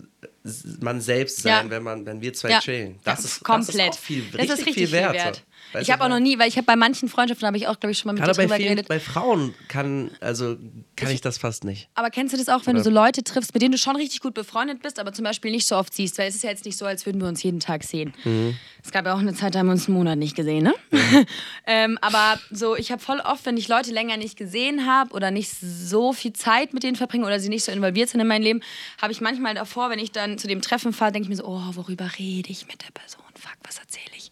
man 0.82 1.00
selbst 1.00 1.41
sein, 1.41 1.66
Ja. 1.66 1.70
wenn 1.70 1.84
man, 1.84 2.06
wenn 2.06 2.20
wir 2.22 2.34
zwei 2.34 2.50
Ja. 2.50 2.60
chillen. 2.60 3.00
Das, 3.06 3.20
Ja, 3.20 3.26
ist 3.26 3.44
komplett. 3.44 3.89
Das 3.89 3.96
ist 3.98 4.04
viel, 4.04 4.24
Das 4.24 4.34
richtig, 4.41 4.50
ist 4.60 4.66
richtig 4.68 4.76
viel 4.89 4.91
wert. 4.91 5.36
so. 5.38 5.41
Weißt 5.74 5.84
Ich 5.88 5.92
habe 5.92 6.04
auch 6.04 6.10
noch 6.10 6.20
nie, 6.20 6.40
weil 6.40 6.48
ich 6.48 6.58
habe 6.58 6.66
bei 6.66 6.76
manchen 6.76 7.10
Freundschaften 7.10 7.48
habe 7.48 7.58
ich 7.58 7.68
auch, 7.68 7.80
glaube 7.80 7.92
ich, 7.92 7.98
schon 7.98 8.10
mal 8.10 8.14
mit 8.14 8.24
Gerade 8.24 8.34
dir 8.34 8.38
bei 8.38 8.44
drüber 8.44 8.56
vielen, 8.58 8.70
geredet. 8.70 8.88
bei 8.88 9.00
Frauen 9.00 9.54
kann, 9.68 10.12
also 10.20 10.56
kann 10.96 11.12
ich, 11.12 11.22
das 11.22 11.38
fast 11.38 11.64
nicht. 11.64 11.90
Aber 11.96 12.10
kennst 12.10 12.34
du 12.34 12.38
das 12.38 12.50
auch, 12.50 12.66
wenn 12.66 12.76
Oder? 12.76 12.84
du 12.84 12.90
so 12.90 12.96
Leute 12.96 13.24
triffst, 13.24 13.54
mit 13.54 13.62
denen 13.62 13.72
du 13.72 13.78
schon 13.78 13.96
richtig 13.96 14.22
gut 14.22 14.34
befreundet 14.34 14.82
bist, 14.82 15.00
aber 15.00 15.14
zum 15.14 15.26
Beispiel 15.26 15.52
nicht 15.52 15.68
so 15.68 15.76
oft 15.76 15.94
siehst? 15.94 16.18
Weil 16.18 16.30
es 16.30 16.36
ist 16.36 16.44
ja 16.44 16.50
jetzt 16.50 16.66
nicht 16.66 16.78
so, 16.78 16.86
als 16.86 17.06
würden 17.06 17.20
wir 17.22 17.28
uns 17.28 17.42
jeden 17.44 17.60
Tag 17.60 17.84
sehen. 17.84 18.14
Mhm. 18.24 18.56
Es 18.84 18.92
gab 18.92 19.06
ja 19.06 19.14
auch 19.14 19.20
eine 19.20 19.34
Zeit, 19.34 19.56
da 19.56 19.60
haben 19.60 19.68
wir 19.68 19.74
uns 19.74 19.88
einen 19.88 19.98
Monat 19.98 20.18
nicht 20.18 20.36
gesehen, 20.36 20.64
ne? 20.64 20.74
ähm, 21.68 21.98
aber 22.02 22.40
so, 22.52 22.76
ich 22.76 22.92
habe 22.92 23.02
voll 23.02 23.20
oft, 23.22 23.46
wenn 23.46 23.58
ich 23.58 23.68
Leute 23.68 23.92
länger 23.92 24.18
nicht 24.18 24.38
gesehen 24.38 24.86
habe 24.86 25.14
oder 25.14 25.32
nicht 25.32 25.50
so 25.52 26.14
viel 26.14 26.34
Zeit 26.34 26.74
mit 26.74 26.84
denen 26.84 26.96
verbringe 26.96 27.26
oder 27.26 27.40
sie 27.40 27.50
nicht 27.50 27.64
so 27.64 27.72
involviert 27.72 28.10
sind 28.10 28.20
in 28.20 28.28
mein 28.28 28.42
Leben, 28.42 28.62
habe 29.02 29.12
ich 29.12 29.22
manchmal 29.22 29.56
davor, 29.56 29.90
wenn 29.90 30.00
ich 30.00 30.12
dann 30.12 30.38
zu 30.38 30.48
dem 30.48 30.62
Treffen 30.62 30.94
fahre, 30.94 31.12
denke 31.12 31.26
ich 31.26 31.30
mir 31.30 31.36
so, 31.38 31.46
oh, 31.46 31.62
worüber 31.74 32.10
rede 32.20 32.50
ich 32.52 32.68
mit 32.68 32.82
der 32.84 32.92
Person? 32.92 33.22
Fuck, 33.36 33.58
was 33.64 33.80
erzähle 33.80 34.06
ich? 34.18 34.23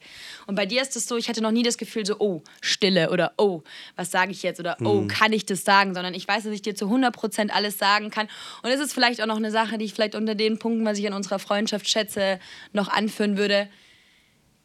Und 0.51 0.55
bei 0.55 0.65
dir 0.65 0.81
ist 0.81 0.97
es 0.97 1.07
so, 1.07 1.15
ich 1.15 1.29
hatte 1.29 1.41
noch 1.41 1.51
nie 1.51 1.63
das 1.63 1.77
Gefühl 1.77 2.05
so, 2.05 2.17
oh, 2.19 2.43
Stille 2.59 3.09
oder 3.09 3.31
oh, 3.37 3.63
was 3.95 4.11
sage 4.11 4.31
ich 4.33 4.43
jetzt 4.43 4.59
oder 4.59 4.75
oh, 4.83 5.07
kann 5.07 5.31
ich 5.31 5.45
das 5.45 5.63
sagen, 5.63 5.93
sondern 5.93 6.13
ich 6.13 6.27
weiß, 6.27 6.43
dass 6.43 6.51
ich 6.51 6.61
dir 6.61 6.75
zu 6.75 6.87
100% 6.87 7.51
alles 7.51 7.77
sagen 7.77 8.09
kann. 8.09 8.27
Und 8.61 8.69
es 8.69 8.81
ist 8.81 8.91
vielleicht 8.91 9.21
auch 9.21 9.27
noch 9.27 9.37
eine 9.37 9.49
Sache, 9.49 9.77
die 9.77 9.85
ich 9.85 9.93
vielleicht 9.93 10.13
unter 10.13 10.35
den 10.35 10.59
Punkten, 10.59 10.83
was 10.83 10.97
ich 10.97 11.07
an 11.07 11.13
unserer 11.13 11.39
Freundschaft 11.39 11.87
schätze, 11.87 12.37
noch 12.73 12.89
anführen 12.89 13.37
würde, 13.37 13.69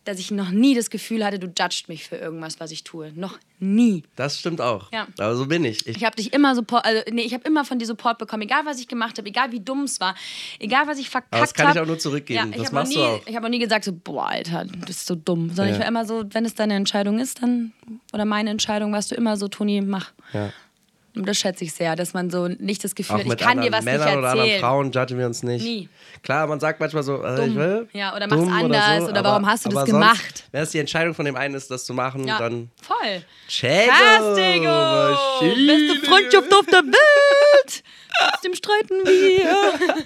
dass 0.08 0.18
ich 0.18 0.30
noch 0.30 0.50
nie 0.50 0.74
das 0.74 0.90
Gefühl 0.90 1.24
hatte, 1.24 1.38
du 1.38 1.46
judgst 1.48 1.88
mich 1.88 2.08
für 2.08 2.16
irgendwas, 2.16 2.60
was 2.60 2.70
ich 2.70 2.84
tue. 2.84 3.12
Noch 3.14 3.38
nie. 3.58 4.02
Das 4.16 4.38
stimmt 4.38 4.60
auch. 4.60 4.92
Ja. 4.92 5.06
Aber 5.18 5.34
so 5.36 5.46
bin 5.46 5.64
ich. 5.64 5.86
ich 5.86 5.96
Ich 5.96 6.04
habe 6.04 6.16
dich 6.16 6.32
immer 6.32 6.54
Support, 6.54 6.84
also 6.84 7.02
nee, 7.10 7.22
ich 7.22 7.34
habe 7.34 7.46
immer 7.46 7.64
von 7.64 7.78
dir 7.78 7.86
Support 7.86 8.18
bekommen, 8.18 8.42
egal 8.42 8.62
was 8.64 8.78
ich 8.80 8.88
gemacht 8.88 9.18
habe, 9.18 9.28
egal 9.28 9.52
wie 9.52 9.60
dumm 9.60 9.82
es 9.84 10.00
war, 10.00 10.14
egal 10.58 10.86
was 10.86 10.98
ich 10.98 11.10
verkackt 11.10 11.32
habe. 11.34 11.42
Das 11.42 11.54
kann 11.54 11.72
ich 11.74 11.80
auch 11.80 11.86
nur 11.86 11.98
zurückgeben. 11.98 12.50
Ja, 12.52 12.56
ich 12.56 12.62
Das 12.62 12.72
machst 12.72 12.90
nie, 12.92 12.96
du 12.98 13.02
auch. 13.04 13.20
ich 13.26 13.34
habe 13.34 13.42
noch 13.44 13.50
nie 13.50 13.58
gesagt 13.58 13.84
so, 13.84 13.92
boah, 13.92 14.28
Alter, 14.28 14.64
du 14.64 14.78
bist 14.80 15.06
so 15.06 15.14
dumm, 15.14 15.48
sondern 15.48 15.68
Ja. 15.68 15.72
ich 15.74 15.80
war 15.80 15.88
immer 15.88 16.04
so, 16.06 16.24
wenn 16.32 16.44
es 16.44 16.54
deine 16.54 16.74
Entscheidung 16.74 17.18
ist, 17.18 17.42
dann 17.42 17.72
oder 18.12 18.24
meine 18.24 18.50
Entscheidung, 18.50 18.92
warst 18.92 19.10
du 19.10 19.14
immer 19.14 19.36
so, 19.36 19.48
Toni, 19.48 19.80
mach. 19.80 20.12
ja. 20.32 20.52
Und 21.16 21.26
das 21.26 21.38
schätze 21.38 21.64
ich 21.64 21.72
sehr, 21.72 21.96
dass 21.96 22.12
man 22.12 22.30
so 22.30 22.46
nicht 22.48 22.84
das 22.84 22.94
Gefühl 22.94 23.16
hat, 23.18 23.26
ich 23.26 23.36
kann 23.38 23.60
dir 23.62 23.72
was 23.72 23.84
Männern 23.84 24.06
nicht 24.06 24.18
oder 24.18 24.28
anderen 24.28 24.38
erzählen. 24.40 24.60
Frauen 24.60 24.92
judgen 24.92 25.18
wir 25.18 25.26
uns 25.26 25.42
nicht. 25.42 25.62
Nie. 25.64 25.88
Klar, 26.22 26.46
man 26.46 26.60
sagt 26.60 26.78
manchmal 26.78 27.02
so, 27.02 27.22
äh, 27.24 27.46
ich 27.48 27.54
will. 27.54 27.88
Ja, 27.92 28.14
oder 28.14 28.26
mach's 28.26 28.52
anders, 28.52 29.04
so, 29.04 29.10
oder 29.10 29.24
warum 29.24 29.46
hast 29.46 29.64
du 29.64 29.70
das 29.70 29.78
aber 29.78 29.86
gemacht? 29.86 30.44
Wenn 30.52 30.62
es 30.62 30.70
die 30.70 30.78
Entscheidung 30.78 31.14
von 31.14 31.24
dem 31.24 31.36
einen 31.36 31.54
ist, 31.54 31.70
das 31.70 31.84
zu 31.86 31.94
machen, 31.94 32.26
Ja, 32.28 32.38
dann 32.38 32.70
voll. 32.82 33.22
Chego. 33.48 33.90
Beste 35.40 36.06
Freundschaft 36.06 36.52
auf 36.54 36.66
der 36.66 36.82
Welt! 36.82 37.82
Trotzdem 38.18 38.54
streiten 38.54 38.94
wir. 39.04 39.46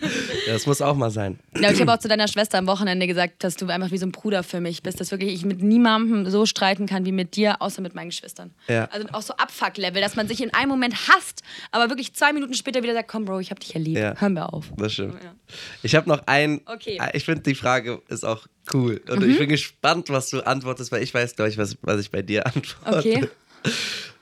Ja, 0.46 0.54
das 0.54 0.66
muss 0.66 0.80
auch 0.80 0.96
mal 0.96 1.10
sein. 1.10 1.38
Ja, 1.60 1.70
ich 1.70 1.80
habe 1.80 1.92
auch 1.92 1.98
zu 1.98 2.08
deiner 2.08 2.26
Schwester 2.26 2.58
am 2.58 2.66
Wochenende 2.66 3.06
gesagt, 3.06 3.44
dass 3.44 3.56
du 3.56 3.66
einfach 3.68 3.90
wie 3.90 3.98
so 3.98 4.06
ein 4.06 4.12
Bruder 4.12 4.42
für 4.42 4.60
mich 4.60 4.82
bist, 4.82 5.00
dass 5.00 5.10
wirklich 5.10 5.32
ich 5.34 5.44
mit 5.44 5.62
niemandem 5.62 6.28
so 6.30 6.46
streiten 6.46 6.86
kann 6.86 7.04
wie 7.04 7.12
mit 7.12 7.36
dir, 7.36 7.60
außer 7.60 7.82
mit 7.82 7.94
meinen 7.94 8.08
Geschwistern. 8.08 8.52
Ja. 8.68 8.86
Also 8.86 9.08
auch 9.12 9.22
so 9.22 9.34
Abfuck-Level, 9.34 10.00
dass 10.00 10.16
man 10.16 10.26
sich 10.28 10.42
in 10.42 10.52
einem 10.54 10.70
Moment 10.70 10.94
hasst, 11.08 11.42
aber 11.70 11.88
wirklich 11.90 12.14
zwei 12.14 12.32
Minuten 12.32 12.54
später 12.54 12.82
wieder 12.82 12.94
sagt, 12.94 13.08
komm 13.08 13.24
Bro, 13.26 13.40
ich 13.40 13.50
hab 13.50 13.60
dich 13.60 13.74
ja 13.74 13.80
lieb. 13.80 13.98
Ja. 13.98 14.14
Hören 14.18 14.32
wir 14.34 14.52
auf. 14.52 14.66
Das 14.76 14.92
stimmt. 14.94 15.22
Ja. 15.22 15.34
Ich 15.82 15.94
habe 15.94 16.08
noch 16.08 16.22
ein. 16.26 16.62
Okay. 16.66 16.98
Ich 17.12 17.24
finde, 17.24 17.42
die 17.42 17.54
Frage 17.54 18.00
ist 18.08 18.24
auch 18.24 18.46
cool. 18.72 19.00
Und 19.08 19.22
ich 19.22 19.38
bin 19.38 19.48
gespannt, 19.48 20.08
was 20.10 20.30
du 20.30 20.40
antwortest, 20.40 20.90
weil 20.90 21.02
ich 21.02 21.12
weiß, 21.12 21.36
glaube 21.36 21.50
ich, 21.50 21.58
was, 21.58 21.76
was 21.82 22.00
ich 22.00 22.10
bei 22.10 22.22
dir 22.22 22.46
antworte. 22.54 22.98
Okay. 22.98 23.28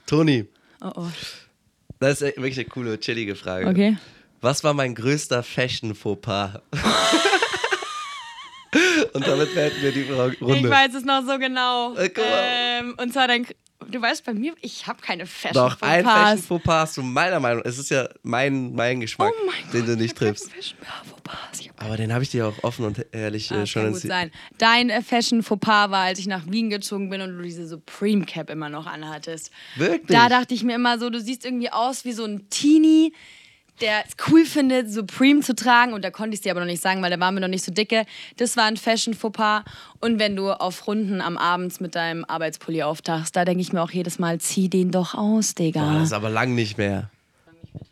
Toni, 0.07 0.47
Oh 0.80 0.93
oh. 0.95 1.07
Das 2.01 2.23
ist 2.23 2.37
wirklich 2.37 2.59
eine 2.59 2.69
coole, 2.69 3.01
chillige 3.01 3.35
Frage. 3.35 3.67
Okay. 3.67 3.97
Was 4.41 4.63
war 4.63 4.73
mein 4.73 4.95
größter 4.95 5.43
Fashion-Fauxpas? 5.43 6.61
Und 9.13 9.27
damit 9.27 9.55
beenden 9.55 9.83
wir 9.83 9.93
die 9.93 10.11
Runde. 10.11 10.57
Ich 10.57 10.69
weiß 10.69 10.95
es 10.95 11.05
noch 11.05 11.23
so 11.27 11.39
genau. 11.39 11.95
Äh. 11.97 12.11
Ähm, 12.17 12.95
und 12.99 13.13
zwar 13.13 13.27
dein. 13.27 13.47
Du 13.91 14.01
weißt 14.03 14.24
bei 14.24 14.34
mir, 14.34 14.55
ich 14.61 14.86
habe 14.86 15.01
keine 15.01 15.24
Fashion 15.26 15.55
Doch, 15.55 15.80
ein 15.80 16.05
Fauxpas. 16.05 16.22
Fashion-Fauxpas 16.30 16.80
hast 16.80 16.97
du 16.99 17.03
meiner 17.03 17.41
Meinung 17.41 17.62
Es 17.64 17.78
ist 17.78 17.91
ja 17.91 18.09
mein, 18.22 18.74
mein 18.74 19.01
Geschmack, 19.01 19.32
Oh 19.34 19.47
mein 19.47 19.70
den 19.72 19.80
Gott, 19.80 19.89
du 19.89 19.93
ich 19.95 19.99
nicht 19.99 20.16
triffst. 20.18 20.53
Fashion 20.53 20.78
Fauxpas. 20.82 21.68
Aber 21.78 21.97
den 21.97 22.12
habe 22.12 22.22
ich 22.22 22.30
dir 22.30 22.47
auch 22.49 22.64
offen 22.64 22.84
und 22.84 23.07
ehrlich 23.12 23.51
Ah, 23.51 23.62
äh, 23.62 23.66
schon 23.66 23.84
kann 23.84 23.93
gut 23.93 24.03
sein. 24.03 24.30
Dein 24.59 24.91
äh, 24.91 25.01
Fashion 25.03 25.43
Fauxpas 25.43 25.91
war, 25.91 26.05
als 26.05 26.18
ich 26.18 26.26
nach 26.26 26.47
Wien 26.47 26.70
gezogen 26.70 27.09
bin 27.09 27.20
und 27.22 27.36
du 27.39 27.43
diese 27.43 27.66
Supreme 27.66 28.24
Cap 28.26 28.51
immer 28.51 28.68
noch 28.68 28.86
anhattest. 28.86 29.51
Wirklich? 29.76 30.07
Da 30.07 30.28
dachte 30.28 30.55
ich 30.55 30.64
mir 30.64 30.74
immer 30.74 30.99
so, 30.99 31.09
du 31.09 31.20
siehst 31.20 31.45
irgendwie 31.45 31.70
aus 31.70 32.05
wie 32.05 32.12
so 32.12 32.24
ein 32.24 32.49
Teenie, 32.51 33.12
der 33.81 34.05
es 34.07 34.16
cool 34.31 34.45
findet, 34.45 34.91
Supreme 34.91 35.41
zu 35.41 35.55
tragen. 35.55 35.93
Und 35.93 36.05
da 36.05 36.11
konnte 36.11 36.35
ich 36.35 36.39
es 36.39 36.43
dir 36.43 36.53
aber 36.53 36.61
noch 36.61 36.66
nicht 36.66 36.83
sagen, 36.83 37.03
weil 37.03 37.11
da 37.11 37.20
waren 37.20 37.35
wir 37.35 37.41
noch 37.41 37.49
nicht 37.49 37.64
so 37.64 37.72
dicke. 37.72 38.05
Das 38.37 38.57
war 38.57 38.64
ein 38.64 38.76
Fashion 38.76 39.14
Fauxpas. 39.14 39.62
Und 40.01 40.18
wenn 40.18 40.37
du 40.37 40.51
auf 40.51 40.87
Runden 40.87 41.20
am 41.20 41.37
Abend 41.37 41.81
mit 41.81 41.95
deinem 41.95 42.24
Arbeitspulli 42.24 42.83
auftachst, 42.83 43.37
da 43.37 43.45
denke 43.45 43.61
ich 43.61 43.72
mir 43.72 43.83
auch 43.83 43.91
jedes 43.91 44.18
Mal, 44.18 44.39
zieh 44.41 44.68
den 44.68 44.91
doch 44.91 45.14
aus, 45.14 45.55
Digga. 45.55 45.81
Boah, 45.81 45.95
das 45.95 46.05
ist 46.05 46.12
aber 46.12 46.31
lang 46.31 46.55
nicht 46.55 46.79
mehr. 46.79 47.11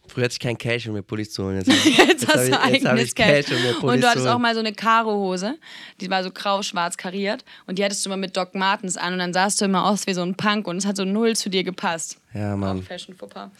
Früher 0.08 0.24
hatte 0.24 0.32
ich 0.34 0.40
kein 0.40 0.56
Cash, 0.56 0.86
um 0.88 0.94
mir 0.94 1.02
Pullis 1.02 1.32
zu 1.32 1.44
holen. 1.44 1.56
Jetzt, 1.58 1.68
Jetzt, 1.98 2.26
hab 2.28 2.34
hast 2.36 2.46
du 2.48 2.52
jetzt 2.52 2.86
eigenes 2.86 3.14
Cash, 3.14 3.46
um 3.50 3.56
mir 3.56 3.62
Cash. 3.72 3.80
Pullis 3.80 3.94
Und 3.96 4.00
du 4.02 4.08
hattest 4.08 4.26
auch 4.26 4.38
mal 4.38 4.54
so 4.54 4.60
eine 4.60 4.72
Karo-Hose. 4.72 5.56
Die 6.00 6.10
war 6.10 6.22
so 6.22 6.30
grau-schwarz 6.30 6.96
kariert. 6.96 7.44
Und 7.66 7.78
die 7.78 7.84
hattest 7.84 8.04
du 8.04 8.08
immer 8.10 8.16
mit 8.16 8.36
Doc 8.36 8.54
Martens 8.54 8.96
an. 8.96 9.12
Und 9.14 9.18
dann 9.18 9.32
sahst 9.32 9.60
du 9.60 9.64
immer 9.66 9.86
aus 9.90 10.06
wie 10.06 10.14
so 10.14 10.22
ein 10.22 10.34
Punk. 10.34 10.66
Und 10.66 10.76
es 10.78 10.86
hat 10.86 10.96
so 10.96 11.04
null 11.04 11.36
zu 11.36 11.48
dir 11.50 11.64
gepasst. 11.64 12.18
Ja, 12.34 12.56
Mann. 12.56 12.80
Auch 12.80 12.82
Fashion 12.84 13.14
Fauxpas. 13.14 13.50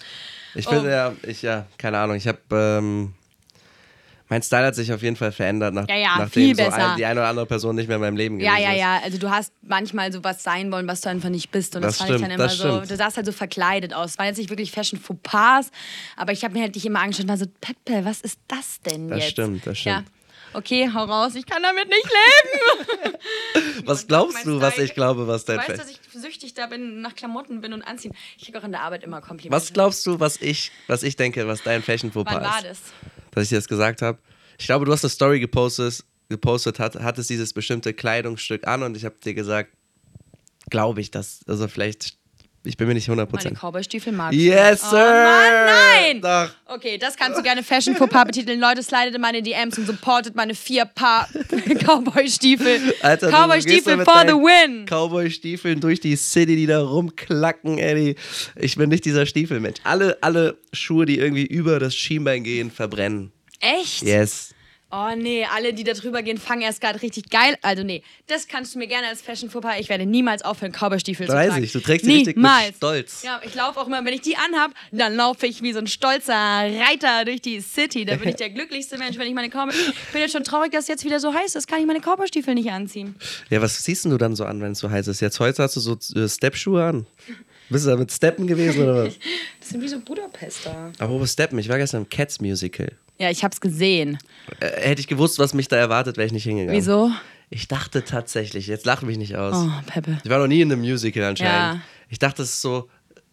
Ich 0.55 0.67
Oh. 0.67 0.71
finde 0.71 0.91
ja, 0.91 1.13
ich 1.23 1.43
ja, 1.43 1.67
keine 1.77 1.99
Ahnung, 1.99 2.17
ich 2.17 2.27
habe 2.27 2.39
ähm, 2.53 3.13
mein 4.29 4.43
Style 4.43 4.67
hat 4.67 4.75
sich 4.75 4.93
auf 4.93 5.03
jeden 5.03 5.17
Fall 5.17 5.31
verändert, 5.33 5.73
nach, 5.75 5.89
Ja, 5.89 5.97
ja, 5.97 6.19
nachdem 6.19 6.55
so 6.55 6.63
ein, 6.65 6.97
die 6.97 7.05
eine 7.05 7.21
oder 7.21 7.29
andere 7.29 7.47
Person 7.47 7.77
nicht 7.77 7.87
mehr 7.87 7.97
in 7.97 8.01
meinem 8.03 8.17
Leben 8.17 8.41
Ja, 8.41 8.53
gewesen 8.55 8.65
ja, 8.65 8.73
ist. 8.73 8.81
ja. 8.81 9.01
Also 9.05 9.19
du 9.19 9.31
hast 9.31 9.53
manchmal 9.63 10.13
so 10.13 10.25
was 10.25 10.43
sein 10.43 10.73
wollen, 10.73 10.87
was 10.89 11.01
du 11.01 11.09
einfach 11.09 11.29
nicht 11.29 11.51
bist. 11.51 11.77
Und 11.77 11.83
das, 11.83 11.99
Das 11.99 11.99
fand 11.99 12.11
ich 12.11 12.17
stimmt, 12.17 12.31
dann 12.33 12.39
immer 12.39 12.45
das 12.49 12.59
so. 12.59 12.69
stimmt. 12.77 12.91
Du 12.91 12.97
sahst 12.97 13.17
halt 13.17 13.27
so 13.27 13.33
verkleidet 13.33 13.95
aus. 13.95 14.11
Es 14.13 14.19
waren 14.19 14.27
jetzt 14.27 14.39
nicht 14.39 14.51
wirklich 14.51 14.73
Fashion 14.73 14.99
Fauxpas, 15.01 15.71
aber 16.17 16.33
ich 16.33 16.43
habe 16.45 16.55
mir 16.55 16.63
halt 16.63 16.75
dich 16.75 16.85
immer 16.87 17.01
angeschaut 17.01 17.25
und 17.25 17.29
war 17.31 17.37
so, 17.37 17.47
Peppe, 17.61 18.05
was 18.05 18.21
ist 18.21 18.39
das 18.49 18.81
denn 18.83 19.09
Das 19.09 19.21
jetzt? 19.21 19.31
stimmt, 19.33 19.67
das 19.67 19.79
stimmt. 19.79 19.97
Ja. 20.07 20.13
Okay, 20.53 20.89
hau 20.95 21.05
raus, 21.05 21.35
ich 21.35 21.45
kann 21.45 21.63
damit 21.63 21.87
nicht 21.89 22.07
leben. 23.05 23.17
Was 23.85 24.07
glaubst 24.07 24.47
du, 24.47 24.61
was 24.61 24.79
ich 24.79 24.95
glaube, 24.95 25.27
was 25.27 25.45
Du 25.45 25.53
dein 25.53 25.59
weißt, 25.59 25.71
Fa- 25.73 25.77
dass 25.77 25.91
ich 25.91 25.99
süchtig 26.15 26.55
da 26.55 26.67
bin, 26.67 27.03
nach 27.03 27.15
Klamotten 27.15 27.61
bin 27.61 27.73
und 27.75 27.83
anziehen. 27.83 28.15
Ich 28.39 28.45
kriege 28.47 28.59
auch 28.59 28.65
in 28.65 28.73
der 28.73 28.81
Arbeit 28.83 29.05
immer 29.05 29.21
Komplimente. 29.21 29.53
Was 29.55 29.73
glaubst 29.73 30.07
du, 30.07 30.19
was 30.19 30.41
ich, 30.41 30.73
was 30.87 31.03
ich 31.03 31.17
denke, 31.17 31.47
was 31.47 31.63
dein 31.63 31.83
Fashion 31.83 32.11
Fauxpas 32.11 32.35
Wann 32.37 32.43
war 32.45 32.59
ist? 32.65 32.65
das? 32.65 32.79
Dass 33.37 33.45
ich 33.45 33.51
dir 33.51 33.57
das 33.57 33.69
gesagt 33.69 34.01
habe? 34.01 34.19
Ich 34.59 34.65
glaube, 34.65 34.87
du 34.87 34.93
hast 34.93 35.05
eine 35.05 35.11
Story 35.11 35.41
gepostet, 35.41 36.03
gepostet 36.31 36.79
hat, 36.79 36.97
hattest 36.97 37.29
dieses 37.29 37.53
bestimmte 37.53 37.93
Kleidungsstück 37.93 38.67
an 38.67 38.83
und 38.83 38.97
ich 38.97 39.05
habe 39.05 39.17
dir 39.23 39.35
gesagt, 39.35 39.73
glaube 40.71 41.03
ich, 41.03 41.11
dass, 41.11 41.41
also 41.47 41.69
vielleicht, 41.69 42.17
ich 42.67 42.77
bin 42.77 42.89
mir 42.89 42.95
nicht 42.95 43.09
100%. 43.09 43.29
Meine 43.33 43.57
Cowboy-Stiefel 43.57 44.13
mag 44.13 44.33
ich. 44.33 44.41
Yes, 44.41 44.83
Oh 44.85 44.91
sir! 44.91 44.97
Mann, 44.99 45.67
nein! 45.67 46.21
Doch. 46.21 46.51
Okay, 46.75 46.99
das 46.99 47.17
kannst 47.17 47.39
du 47.39 47.43
gerne 47.43 47.63
Fashion 47.63 47.95
Fauxpas 47.97 48.25
betiteln. 48.27 48.61
Leute, 48.61 48.83
slidet 48.83 49.15
in 49.15 49.21
meine 49.21 49.43
DMs 49.43 49.79
und 49.79 49.87
supportet 49.87 50.35
meine 50.35 50.55
vier 50.55 50.85
Paar 50.85 51.29
Cowboy-Stiefel. 51.85 52.95
Alter, 53.03 53.31
Cowboy-Stiefel 53.31 54.05
for 54.05 54.23
the 54.27 54.33
win. 54.35 54.87
Cowboy-Stiefeln 54.87 55.81
durch 55.81 56.01
die 56.01 56.17
City, 56.17 56.57
die 56.57 56.67
da 56.67 56.81
rumklacken, 56.83 57.79
ey. 57.79 58.17
Ich 58.57 58.77
bin 58.77 58.89
nicht 58.91 59.05
dieser 59.05 59.27
Stiefelmensch. 59.27 59.79
Alle, 59.85 60.19
alle 60.21 60.59
Schuhe, 60.73 61.07
die 61.07 61.19
irgendwie 61.19 61.47
über 61.47 61.79
das 61.79 61.95
Schienbein 61.95 62.45
gehen, 62.45 62.71
verbrennen. 62.71 63.33
Echt? 63.61 64.03
Yes. 64.03 64.51
Oh 64.93 65.11
nee, 65.17 65.45
alle, 65.45 65.75
die 65.75 65.83
da 65.83 65.95
drüber 65.95 66.23
gehen, 66.23 66.39
fangen 66.39 66.63
erst 66.63 66.81
gerade 66.81 67.03
richtig 67.03 67.29
geil. 67.29 67.57
Also 67.61 67.83
nee, 67.83 68.03
das 68.29 68.47
kannst 68.47 68.75
du 68.75 68.79
mir 68.79 68.87
gerne 68.87 69.09
als 69.09 69.21
Fashion 69.21 69.51
Fauxpas. 69.51 69.81
Ich 69.81 69.89
werde 69.89 70.07
niemals 70.07 70.43
aufhören, 70.43 70.71
Cowboy-Stiefel 70.71 71.27
zu 71.27 71.33
Weiß 71.33 71.49
tragen. 71.51 71.65
ich, 71.65 71.73
du 71.73 71.81
trägst 71.81 72.07
sie 72.07 72.13
richtig 72.13 72.37
mit. 72.37 72.47
Stolz. 72.77 73.23
Ja, 73.25 73.41
ich 73.45 73.55
laufe 73.57 73.81
auch 73.81 73.89
immer, 73.89 74.05
wenn 74.05 74.15
ich 74.15 74.21
die 74.21 74.37
anhab, 74.37 74.73
dann 74.93 75.17
laufe 75.17 75.47
ich 75.47 75.61
wie 75.63 75.73
so 75.73 75.81
ein 75.81 75.89
stolzer 75.89 76.35
Reiter 76.35 77.25
durch 77.25 77.41
die 77.41 77.61
City. 77.61 78.05
Da 78.05 78.15
bin 78.15 78.29
ich 78.29 78.37
der 78.37 78.51
glücklichste 78.57 78.97
Mensch, 78.97 79.19
wenn 79.19 79.27
ich 79.27 79.35
meine 79.35 79.49
Cowboy... 79.51 79.75
Ich 79.75 80.13
bin 80.13 80.21
jetzt 80.21 80.33
schon 80.33 80.45
traurig, 80.45 80.71
dass 80.71 80.83
es 80.83 80.89
jetzt 80.89 81.05
wieder 81.05 81.19
so 81.19 81.35
heiß 81.35 81.57
ist. 81.57 81.67
Kann 81.67 81.81
ich 81.81 81.87
meine 81.87 82.01
Cowboy-Stiefel 82.01 82.55
nicht 82.55 82.71
anziehen. 82.71 83.17
Ja, 83.51 83.61
was 83.61 83.83
ziehst 83.83 84.05
denn 84.05 84.13
du 84.13 84.19
dann 84.19 84.37
so 84.37 84.45
an, 84.45 84.61
wenn 84.61 84.73
es 84.73 84.79
so 84.79 84.89
heiß 84.89 85.09
ist? 85.09 85.21
Jetzt 85.21 85.41
heute 85.41 85.65
hast 85.65 85.75
du 85.75 85.81
so 85.81 85.99
äh, 86.15 86.29
Step-Schuhe 86.29 86.85
an. 86.85 87.07
Bist 87.69 87.87
du 87.87 87.91
da 87.91 87.97
mit 87.97 88.13
Steppen 88.13 88.47
gewesen 88.47 88.85
oder 88.85 89.07
was? 89.07 89.15
Das 89.61 89.71
sind 89.71 89.83
wie 89.83 89.89
so 89.89 89.99
Budapester. 89.99 90.93
Apropos 90.99 91.33
Steppen, 91.33 91.59
ich 91.59 91.69
war 91.69 91.77
gestern 91.77 92.03
im 92.03 92.09
Cats 92.09 92.41
Musical. 92.41 92.93
Ja, 93.19 93.31
ich 93.31 93.43
hab's 93.45 93.61
gesehen. 93.61 94.19
Äh, 94.61 94.67
hätte 94.89 95.01
ich 95.01 95.07
gewusst, 95.09 95.39
was 95.39 95.55
mich 95.55 95.69
da 95.69 95.77
erwartet, 95.77 96.17
wäre 96.17 96.27
ich 96.27 96.33
nicht 96.33 96.45
hingegangen. 96.45 96.77
Wieso? 96.79 97.11
Ich 97.49 97.69
dachte 97.69 98.05
tatsächlich, 98.05 98.67
jetzt 98.67 98.85
lach 98.87 99.03
mich 99.03 99.19
nicht 99.19 99.37
aus. 99.37 99.55
Oh, 99.57 99.71
Peppe. 99.87 100.19
Ich 100.25 100.31
war 100.31 100.39
noch 100.39 100.49
nie 100.49 100.61
in 100.61 100.71
einem 100.73 100.81
Musical 100.83 101.23
anscheinend. 101.25 101.77
Ja. 101.77 101.81
Ich 102.09 102.19
dachte, 102.19 102.43
es 102.43 102.51
ist 102.51 102.61
so 102.63 102.89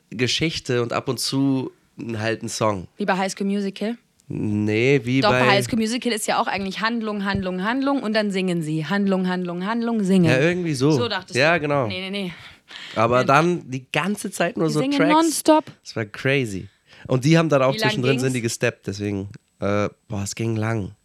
Geschichte 0.10 0.82
und 0.82 0.94
ab 0.94 1.10
und 1.10 1.20
zu 1.20 1.72
halt 2.18 2.44
ein 2.44 2.50
Song. 2.50 2.88
Wie 2.98 3.06
bei 3.06 3.18
High 3.18 3.32
School 3.32 3.48
Musical. 3.48 3.98
Nee, 4.28 5.02
wie 5.04 5.20
Doch, 5.22 5.30
bei 5.32 5.42
bei. 5.42 5.48
High 5.52 5.66
School 5.66 5.80
Musical 5.80 6.12
ist 6.12 6.28
ja 6.28 6.40
auch 6.42 6.48
eigentlich 6.48 6.80
Handlung, 6.82 7.26
Handlung, 7.26 7.64
Handlung 7.64 8.02
und 8.02 8.14
dann 8.14 8.32
singen 8.32 8.62
sie. 8.62 8.86
Handlung, 8.86 9.28
Handlung, 9.28 9.66
Handlung, 9.66 10.04
singen. 10.04 10.26
ja, 10.26 10.40
irgendwie 10.40 10.74
so. 10.76 10.92
So 10.92 11.08
dachtest 11.08 11.36
Ja, 11.36 11.56
du. 11.56 11.62
genau. 11.62 11.88
Nee, 11.88 12.10
nee, 12.10 12.24
nee. 12.26 12.34
Aber 12.96 13.24
dann 13.24 13.70
die 13.70 13.86
ganze 13.92 14.32
Zeit 14.32 14.58
nur 14.58 14.68
Die 14.68 14.74
so 14.74 14.80
singen 14.80 14.98
Tracks. 14.98 15.12
nonstop. 15.12 15.66
Das 15.84 15.96
war 15.96 16.06
crazy. 16.06 16.68
Und 17.08 17.26
die 17.26 17.38
haben 17.38 17.50
dann 17.50 17.62
auch 17.62 17.76
zwischendrin 17.76 18.12
ging's? 18.14 18.22
sind 18.24 18.34
die 18.34 18.42
gesteppt, 18.42 18.88
deswegen, 18.88 19.28
äh, 19.60 19.90
boah, 20.08 20.24
es 20.24 20.36
ging 20.36 20.56
lang. 20.56 20.96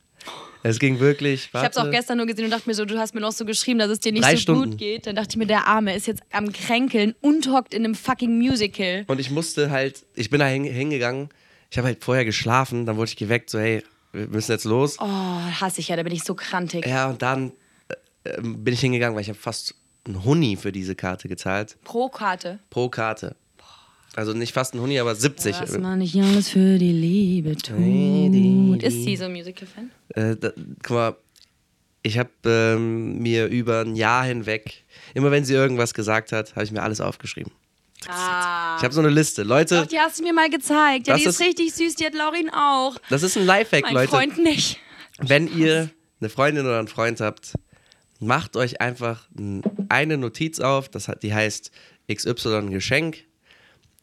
Es 0.63 0.79
ging 0.79 0.99
wirklich. 0.99 1.51
Ich 1.53 1.61
hab's 1.61 1.77
auch 1.77 1.85
warte. 1.85 1.97
gestern 1.97 2.19
nur 2.19 2.27
gesehen 2.27 2.45
und 2.47 2.51
dachte 2.51 2.69
mir 2.69 2.75
so, 2.75 2.85
du 2.85 2.99
hast 2.99 3.15
mir 3.15 3.21
noch 3.21 3.33
so 3.33 3.45
geschrieben, 3.45 3.79
dass 3.79 3.91
es 3.91 4.01
dir 4.01 4.13
nicht 4.13 4.25
Drei 4.25 4.35
so 4.35 4.43
Stunden. 4.43 4.71
gut 4.71 4.79
geht. 4.79 5.07
Dann 5.07 5.15
dachte 5.15 5.31
ich 5.31 5.37
mir, 5.37 5.47
der 5.47 5.67
Arme 5.67 5.95
ist 5.95 6.07
jetzt 6.07 6.23
am 6.33 6.53
Kränkeln 6.53 7.15
und 7.21 7.49
hockt 7.51 7.75
in 7.75 7.85
einem 7.85 7.95
fucking 7.95 8.37
Musical. 8.37 9.05
Und 9.07 9.21
ich 9.21 9.31
musste 9.31 9.71
halt, 9.71 10.05
ich 10.15 10.31
bin 10.31 10.41
da 10.41 10.47
hin, 10.47 10.65
hingegangen, 10.65 11.29
ich 11.71 11.79
habe 11.79 11.87
halt 11.89 12.03
vorher 12.03 12.25
geschlafen, 12.25 12.87
dann 12.87 12.97
wurde 12.97 13.11
ich 13.11 13.17
geweckt, 13.17 13.51
so, 13.51 13.59
hey, 13.59 13.85
wir 14.13 14.27
müssen 14.27 14.51
jetzt 14.51 14.65
los. 14.65 14.97
Oh, 14.99 15.05
hasse 15.07 15.81
ich 15.81 15.89
ja, 15.89 15.97
da 15.97 16.03
bin 16.03 16.13
ich 16.13 16.25
so 16.25 16.35
krantig. 16.35 16.87
Ja, 16.87 17.09
und 17.09 17.23
dann 17.23 17.53
äh, 18.25 18.31
äh, 18.31 18.41
bin 18.43 18.75
ich 18.75 18.81
hingegangen, 18.81 19.15
weil 19.15 19.23
ich 19.23 19.29
habe 19.29 19.39
fast 19.39 19.75
einen 20.07 20.25
Huni 20.25 20.57
für 20.57 20.73
diese 20.73 20.95
Karte 20.95 21.29
gezahlt. 21.29 21.77
Pro 21.85 22.09
Karte. 22.09 22.59
Pro 22.71 22.89
Karte. 22.89 23.37
Also 24.17 24.33
nicht 24.33 24.53
fast 24.53 24.75
ein 24.75 24.81
Huni, 24.81 24.99
aber 24.99 25.15
70. 25.15 25.57
Was 25.61 25.79
man 25.79 25.99
nicht 26.01 26.17
alles 26.17 26.49
für 26.49 26.79
die 26.79 26.93
Liebe 26.93 27.57
tut. 27.57 27.77
die 27.79 28.79
Ist 28.83 29.05
sie 29.05 29.17
so 29.17 29.25
ein 29.27 29.33
Musical-Fan? 29.33 29.91
Äh, 30.15 30.37
da, 30.37 30.51
guck 30.83 30.91
mal, 30.97 31.17
ich 32.03 32.19
habe 32.19 32.31
ähm, 32.45 33.19
mir 33.19 33.47
über 33.47 33.81
ein 33.83 33.95
Jahr 33.97 34.25
hinweg, 34.25 34.85
immer 35.15 35.31
wenn 35.31 35.45
sie 35.45 35.55
irgendwas 35.55 35.95
gesagt 35.95 36.33
hat, 36.33 36.53
habe 36.57 36.65
ich 36.65 36.73
mir 36.73 36.83
alles 36.83 37.01
aufgeschrieben. 37.01 37.53
Ah. 38.09 38.77
Ich 38.79 38.85
habe 38.85 38.95
so 38.95 39.01
eine 39.01 39.11
Liste. 39.11 39.43
Leute, 39.43 39.81
Doch, 39.83 39.87
die 39.87 39.99
hast 39.99 40.19
du 40.21 40.23
mir 40.25 40.33
mal 40.33 40.49
gezeigt. 40.49 41.07
Ja, 41.09 41.15
Das 41.15 41.23
die 41.23 41.29
ist, 41.29 41.41
ist- 41.41 41.47
richtig 41.47 41.75
süß, 41.75 41.97
die 41.97 42.07
hat 42.07 42.15
Laurin 42.15 42.49
auch. 42.51 42.97
das 43.11 43.23
ist 43.23 43.37
ein 43.37 43.45
Lifehack, 43.45 43.83
Mein 43.85 43.95
Leute. 43.95 44.09
Freund 44.09 44.39
nicht. 44.39 44.79
Wenn 45.19 45.49
ihr 45.57 45.91
eine 46.21 46.31
Freundin 46.31 46.65
oder 46.65 46.79
einen 46.79 46.89
Freund 46.89 47.21
habt, 47.21 47.55
macht 48.21 48.57
euch 48.57 48.81
einfach 48.81 49.29
eine 49.89 50.17
Notiz 50.17 50.61
auf, 50.61 50.89
das 50.89 51.09
hat, 51.09 51.23
die 51.23 51.35
heißt 51.35 51.71
XY 52.13 52.69
Geschenk. 52.71 53.25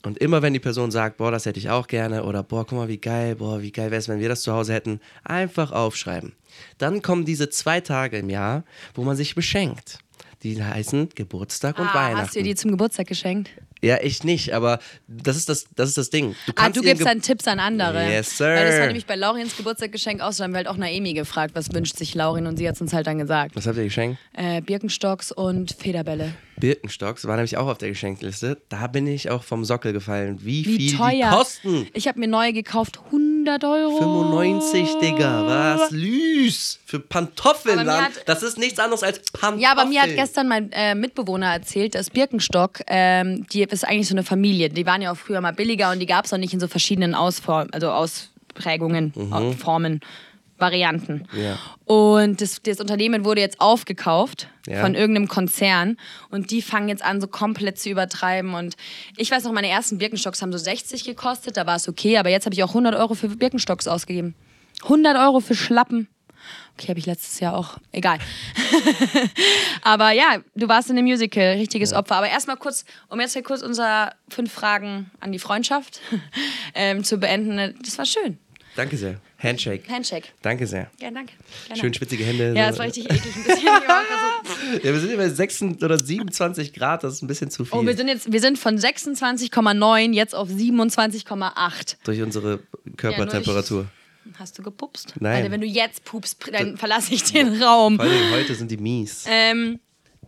Und 0.06 0.18
immer 0.20 0.42
wenn 0.42 0.54
die 0.54 0.60
Person 0.60 0.92
sagt, 0.92 1.18
boah, 1.18 1.32
das 1.32 1.46
hätte 1.46 1.60
ich 1.60 1.70
auch 1.70 1.88
gerne, 1.88 2.24
oder 2.24 2.44
boah, 2.44 2.66
guck 2.66 2.78
mal, 2.78 2.88
wie 2.88 2.98
geil, 3.00 3.36
boah, 3.36 3.62
wie 3.62 3.72
geil 3.72 3.92
wäre 3.92 4.00
es, 4.00 4.08
wenn 4.08 4.20
wir 4.20 4.30
das 4.30 4.42
zu 4.44 4.54
Hause 4.54 4.74
hätten, 4.74 5.00
einfach 5.24 5.72
aufschreiben. 5.72 6.34
Dann 6.78 7.02
kommen 7.02 7.26
diese 7.26 7.50
zwei 7.50 7.82
Tage 7.82 8.18
im 8.20 8.30
Jahr, 8.30 8.64
wo 8.94 9.04
man 9.04 9.16
sich 9.16 9.36
beschenkt. 9.36 10.00
Die 10.44 10.62
heißen 10.64 11.10
Geburtstag 11.16 11.80
und 11.80 11.88
Ah, 11.88 11.94
Weihnachten. 11.96 12.22
hast 12.22 12.36
du 12.36 12.40
ihr 12.40 12.46
die 12.46 12.56
zum 12.56 12.72
Geburtstag 12.72 13.08
geschenkt? 13.08 13.50
Ja, 13.86 14.00
ich 14.02 14.24
nicht, 14.24 14.54
aber 14.54 14.80
das 15.08 15.38
ist 15.38 15.48
das, 15.48 15.68
das, 15.76 15.90
ist 15.90 15.98
das 15.98 16.10
Ding. 16.10 16.36
Du 16.48 16.54
Ah, 16.56 16.70
du 16.70 16.82
gibst 16.82 17.06
dann 17.06 17.22
Tipps 17.22 17.48
an 17.48 17.60
andere. 17.60 18.10
Yes, 18.10 18.38
sir. 18.38 18.48
Weil 18.48 18.66
das 18.66 18.80
war 18.80 18.88
nämlich 18.88 19.06
bei 19.06 19.16
Lauriens 19.16 19.56
Geburtstagsgeschenk 19.56 20.22
aus. 20.22 20.38
Da 20.38 20.46
haben 20.46 20.52
wir 20.52 20.58
halt 20.58 20.68
auch 20.68 20.78
Naemi 20.78 21.14
gefragt, 21.14 21.54
was 21.54 21.72
wünscht 21.72 21.96
sich 21.96 22.16
Laurin 22.16 22.48
und 22.48 22.58
sie 22.58 22.68
hat 22.68 22.82
uns 22.82 22.94
halt 22.94 23.06
dann 23.06 23.20
gesagt. 23.20 23.56
Was 23.56 23.68
habt 23.68 23.78
ihr 23.78 23.84
geschenkt? 23.84 24.20
Äh, 24.34 24.62
Birkenstocks 24.62 25.32
und 25.32 25.72
Federbälle. 25.74 26.34
Birkenstocks 26.58 27.26
war 27.26 27.36
nämlich 27.36 27.58
auch 27.58 27.68
auf 27.68 27.78
der 27.78 27.90
Geschenkliste. 27.90 28.62
Da 28.70 28.88
bin 28.88 29.06
ich 29.06 29.30
auch 29.30 29.44
vom 29.44 29.66
Sockel 29.66 29.94
gefallen. 29.94 30.40
Wie, 30.42 30.66
Wie 30.66 30.90
viel 30.90 30.98
teuer. 30.98 31.30
die 31.30 31.36
kosten. 31.36 31.88
Ich 31.94 32.08
habe 32.08 32.20
mir 32.20 32.28
neue 32.28 32.54
gekauft, 32.54 33.00
100 33.06 33.25
Euro. 33.64 33.98
95, 33.98 34.96
Digga. 35.02 35.46
Was? 35.80 35.92
Lüs. 35.92 36.80
Für 36.86 37.00
hat- 38.06 38.12
Das 38.28 38.44
ist 38.44 38.58
nichts 38.58 38.80
anderes 38.80 39.04
als 39.04 39.20
Pantoffeln. 39.32 39.60
Ja, 39.62 39.72
aber 39.72 39.86
mir 39.86 40.02
hat 40.02 40.10
gestern 40.16 40.48
mein 40.48 40.72
äh, 40.72 40.96
Mitbewohner 40.96 41.48
erzählt, 41.54 41.96
dass 41.96 42.10
Birkenstock, 42.10 42.82
ähm, 42.88 43.46
die 43.54 43.62
ist 43.64 43.86
eigentlich 43.88 44.08
so 44.08 44.14
eine 44.16 44.24
Familie. 44.24 44.70
Die 44.70 44.86
waren 44.86 45.02
ja 45.02 45.12
auch 45.12 45.18
früher 45.18 45.42
mal 45.42 45.54
billiger 45.54 45.92
und 45.92 46.00
die 46.00 46.06
gab 46.06 46.26
es 46.26 46.34
auch 46.34 46.38
nicht 46.38 46.54
in 46.54 46.60
so 46.60 46.68
verschiedenen 46.68 47.16
Ausform 47.16 47.68
also 47.72 47.90
Ausprägungen, 47.92 49.14
Au- 49.32 49.52
Formen, 49.52 50.02
Varianten. 50.58 51.28
Ja. 51.34 51.58
Und 51.86 52.40
das, 52.42 52.62
das 52.64 52.80
Unternehmen 52.80 53.26
wurde 53.26 53.42
jetzt 53.42 53.60
aufgekauft 53.60 54.48
Ja. 54.68 54.82
von 54.82 54.96
irgendeinem 54.96 55.28
Konzern 55.28 55.98
und 56.30 56.52
die 56.52 56.62
fangen 56.62 56.88
jetzt 56.90 57.04
an, 57.04 57.20
so 57.22 57.28
komplett 57.28 57.78
zu 57.78 57.90
übertreiben. 57.90 58.54
Und 58.54 58.76
ich 59.18 59.32
weiß 59.32 59.44
noch, 59.44 59.52
meine 59.52 59.68
ersten 59.70 59.98
Birkenstocks 59.98 60.42
haben 60.42 60.52
so 60.52 60.58
60 60.58 61.04
gekostet, 61.04 61.58
da 61.58 61.66
war 61.66 61.76
es 61.76 61.88
okay, 61.90 62.18
aber 62.18 62.30
jetzt 62.30 62.46
habe 62.46 62.54
ich 62.56 62.64
auch 62.64 62.70
100 62.70 62.96
Euro 62.96 63.14
für 63.16 63.28
Birkenstocks 63.28 63.88
ausgegeben. 63.88 64.34
100 64.84 65.18
Euro 65.18 65.40
für 65.42 65.56
Schlappen. 65.56 66.08
Okay, 66.78 66.90
habe 66.90 67.00
ich 67.00 67.06
letztes 67.06 67.40
Jahr 67.40 67.56
auch. 67.58 67.78
Egal. 67.92 68.20
Aber 69.82 70.12
ja, 70.12 70.38
du 70.56 70.68
warst 70.68 70.90
in 70.90 70.96
dem 70.96 71.06
Musical, 71.06 71.54
richtiges 71.54 71.94
Opfer. 71.94 72.16
Aber 72.18 72.28
erstmal 72.30 72.58
kurz, 72.58 72.86
um 73.10 73.20
jetzt 73.20 73.34
hier 73.34 73.44
kurz 73.44 73.62
unsere 73.62 74.12
fünf 74.30 74.52
Fragen 74.52 75.10
an 75.20 75.32
die 75.32 75.40
Freundschaft 75.40 76.02
ähm, 76.76 77.04
zu 77.04 77.18
beenden. 77.18 77.76
Das 77.84 77.98
war 77.98 78.06
schön. 78.06 78.38
Danke 78.76 78.98
sehr. 78.98 79.20
Handshake. 79.46 79.88
Handshake. 79.90 80.28
Danke 80.42 80.68
sehr. 80.68 80.90
Ja, 81.00 81.12
danke. 81.12 81.34
Gerne. 81.68 81.82
Schön 81.82 81.94
schwitzige 81.94 82.24
Hände. 82.26 82.54
Ja, 82.56 82.68
das 82.70 82.78
war 82.80 82.86
richtig 82.88 83.06
eklig. 83.06 83.36
Ein 83.36 83.44
bisschen. 83.44 83.70
Ja, 84.84 84.94
wir 84.94 85.00
sind 85.00 85.12
über 85.12 85.30
26 85.30 85.84
oder 85.84 85.98
27 85.98 86.74
Grad, 86.74 87.04
das 87.04 87.14
ist 87.16 87.22
ein 87.24 87.28
bisschen 87.28 87.50
zu 87.50 87.66
viel. 87.66 87.78
oh, 87.80 87.86
wir 87.86 87.96
sind 87.96 88.08
jetzt, 88.08 88.32
wir 88.32 88.40
sind 88.40 88.58
von 88.60 88.78
26,9 88.78 90.14
jetzt 90.14 90.36
auf 90.36 90.50
27,8. 90.50 91.96
durch 92.04 92.22
unsere 92.22 92.60
Körpertemperatur. 92.98 93.88
Hast 94.40 94.58
du 94.58 94.64
gepupst? 94.64 95.14
Nein. 95.20 95.38
Alter, 95.38 95.52
wenn 95.52 95.62
du 95.62 95.68
jetzt 95.68 96.04
pupst, 96.04 96.38
dann 96.52 96.78
verlasse 96.78 97.14
ich 97.14 97.24
den 97.24 97.62
Raum. 97.62 97.96
Vor 97.98 98.06
allem 98.06 98.32
heute 98.34 98.56
sind 98.56 98.72
die 98.72 98.78
mies. 98.78 99.26
Ähm, 99.28 99.80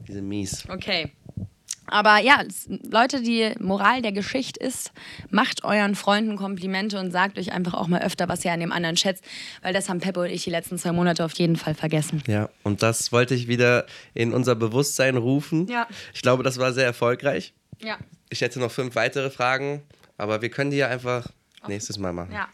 Die 0.07 0.13
sind 0.13 0.27
mies. 0.27 0.63
Okay. 0.69 1.11
Aber 1.87 2.19
ja, 2.19 2.43
Leute, 2.67 3.21
die 3.21 3.53
Moral 3.59 4.01
der 4.01 4.11
Geschichte 4.11 4.59
ist, 4.59 4.91
macht 5.29 5.63
euren 5.63 5.95
Freunden 5.95 6.35
Komplimente 6.35 6.99
und 6.99 7.11
sagt 7.11 7.39
euch 7.39 7.53
einfach 7.53 7.73
auch 7.73 7.87
mal 7.87 8.01
öfter, 8.01 8.27
was 8.27 8.43
ihr 8.43 8.51
an 8.51 8.59
dem 8.59 8.71
anderen 8.73 8.97
schätzt, 8.97 9.23
weil 9.61 9.73
das 9.73 9.87
haben 9.87 9.99
Peppo 9.99 10.21
und 10.21 10.29
ich 10.29 10.43
die 10.43 10.49
letzten 10.49 10.77
zwei 10.77 10.91
Monate 10.91 11.23
auf 11.23 11.33
jeden 11.33 11.55
Fall 11.55 11.75
vergessen. 11.75 12.21
Ja, 12.27 12.49
und 12.63 12.83
das 12.83 13.11
wollte 13.11 13.33
ich 13.33 13.47
wieder 13.47 13.85
in 14.13 14.33
unser 14.33 14.55
Bewusstsein 14.55 15.15
rufen. 15.15 15.67
Ja. 15.67 15.87
Ich 16.13 16.21
glaube, 16.21 16.43
das 16.43 16.57
war 16.57 16.73
sehr 16.73 16.85
erfolgreich. 16.85 17.53
Ja. 17.81 17.97
Ich 18.29 18.41
hätte 18.41 18.59
noch 18.59 18.71
fünf 18.71 18.95
weitere 18.95 19.29
Fragen, 19.29 19.81
aber 20.17 20.41
wir 20.41 20.49
können 20.49 20.71
die 20.71 20.77
ja 20.77 20.89
einfach 20.89 21.27
nächstes 21.67 21.97
Mal 21.97 22.11
machen. 22.11 22.33
Ja. 22.33 22.49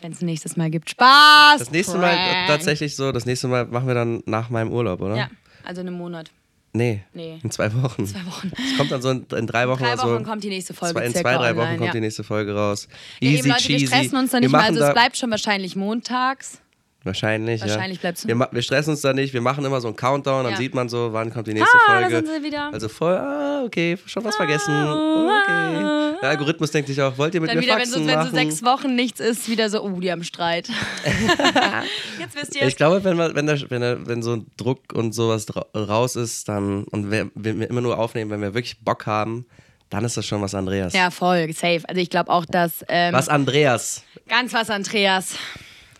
Wenn 0.00 0.12
es 0.12 0.22
nächstes 0.22 0.56
Mal 0.56 0.70
gibt. 0.70 0.90
Spaß! 0.90 1.58
Das 1.58 1.70
nächste 1.70 1.98
Mal 1.98 2.14
Prank. 2.14 2.46
tatsächlich 2.46 2.94
so, 2.94 3.10
das 3.12 3.26
nächste 3.26 3.48
Mal 3.48 3.66
machen 3.66 3.86
wir 3.86 3.94
dann 3.94 4.22
nach 4.26 4.48
meinem 4.48 4.72
Urlaub, 4.72 5.00
oder? 5.00 5.16
Ja, 5.16 5.30
also 5.64 5.80
einen 5.80 5.94
Monat. 5.94 6.30
Nee, 6.78 7.00
Nee. 7.12 7.38
in 7.42 7.50
zwei 7.50 7.72
Wochen. 7.82 8.06
Zwei 8.06 8.24
Wochen. 8.26 8.52
Es 8.56 8.76
kommt 8.78 8.90
dann 8.92 9.02
so 9.02 9.10
in, 9.10 9.26
in 9.36 9.46
drei 9.46 9.68
Wochen 9.68 9.82
Drei 9.82 9.94
oder 9.94 10.02
so. 10.02 10.14
Wochen 10.14 10.24
kommt 10.24 10.44
die 10.44 10.48
nächste 10.48 10.74
Folge. 10.74 10.94
zwei, 10.94 11.06
in 11.06 11.12
zwei, 11.12 11.34
drei 11.34 11.56
Wochen 11.56 11.60
online, 11.62 11.76
kommt 11.78 11.86
ja. 11.88 11.92
die 11.92 12.00
nächste 12.00 12.24
Folge 12.24 12.54
raus. 12.54 12.88
Ja, 13.20 13.28
Easy 13.30 13.38
eben, 13.40 13.48
Leute, 13.48 13.62
cheesy. 13.64 13.80
wir 13.80 13.86
stressen 13.88 14.18
uns 14.18 14.30
da 14.30 14.36
Wir 14.36 14.40
nicht 14.42 14.50
mal. 14.52 14.58
machen 14.58 14.68
Also 14.68 14.80
da- 14.80 14.88
es 14.88 14.94
bleibt 14.94 15.16
schon 15.16 15.30
wahrscheinlich 15.30 15.76
montags. 15.76 16.60
Wahrscheinlich, 17.08 17.60
Wahrscheinlich 17.62 17.96
ja. 17.98 18.00
bleibt's 18.02 18.22
so. 18.22 18.28
Wir, 18.28 18.48
wir 18.52 18.62
stressen 18.62 18.90
uns 18.90 19.00
da 19.00 19.12
nicht, 19.12 19.32
wir 19.34 19.40
machen 19.40 19.64
immer 19.64 19.80
so 19.80 19.88
einen 19.88 19.96
Countdown, 19.96 20.44
dann 20.44 20.52
Ja. 20.52 20.58
sieht 20.58 20.74
man 20.74 20.88
so, 20.88 21.12
wann 21.12 21.32
kommt 21.32 21.46
die 21.48 21.54
nächste 21.54 21.76
Ah, 21.88 22.00
da 22.00 22.00
Folge. 22.08 22.16
sind 22.16 22.28
sie 22.28 22.42
wieder. 22.46 22.70
Also 22.72 22.88
voll, 22.88 23.14
ah, 23.16 23.62
okay, 23.64 23.96
schon 24.06 24.24
was 24.24 24.36
vergessen. 24.36 24.72
Okay. 24.74 26.16
Der 26.22 26.28
Algorithmus 26.30 26.70
denkt 26.70 26.88
sich 26.88 27.00
auch, 27.00 27.16
wollt 27.16 27.34
ihr 27.34 27.40
mit 27.40 27.50
Dann 27.50 27.56
mir 27.56 27.62
wieder, 27.62 27.76
wenn 27.76 27.86
so, 27.86 27.92
Faxen 27.94 28.06
wenn 28.06 28.14
so 28.14 28.24
machen? 28.24 28.34
sechs 28.34 28.62
Wochen 28.64 28.94
nichts 28.94 29.20
ist, 29.20 29.48
wieder 29.48 29.70
so, 29.70 29.82
oh, 29.82 30.00
die 30.00 30.10
haben 30.12 30.24
Streit. 30.24 30.68
Jetzt 32.18 32.34
wisst 32.36 32.56
ihr 32.56 32.66
ich 32.66 32.76
glaube, 32.76 33.02
wenn, 33.04 33.16
man, 33.16 33.34
wenn, 33.34 33.46
der, 33.46 33.58
wenn, 33.70 33.80
der, 33.80 34.06
wenn 34.06 34.22
so 34.22 34.34
ein 34.34 34.46
Druck 34.56 34.92
und 34.92 35.14
sowas 35.14 35.46
raus 35.74 36.16
ist, 36.16 36.48
dann 36.48 36.84
und 36.84 37.10
wir, 37.10 37.30
wenn 37.34 37.60
wir 37.60 37.70
immer 37.70 37.80
nur 37.80 37.98
aufnehmen, 37.98 38.30
wenn 38.30 38.40
wir 38.42 38.54
wirklich 38.54 38.80
Bock 38.80 39.06
haben, 39.06 39.46
dann 39.90 40.04
ist 40.04 40.16
das 40.16 40.26
schon 40.26 40.42
was 40.42 40.54
Andreas. 40.54 40.92
Ja, 40.92 41.10
voll, 41.10 41.50
safe. 41.52 41.82
Also 41.88 42.00
ich 42.00 42.10
glaube 42.10 42.30
auch, 42.30 42.44
dass 42.44 42.84
ähm, 42.88 43.14
Was 43.14 43.28
Andreas? 43.28 44.02
ganz 44.28 44.52
was 44.52 44.68
Andreas. 44.70 45.34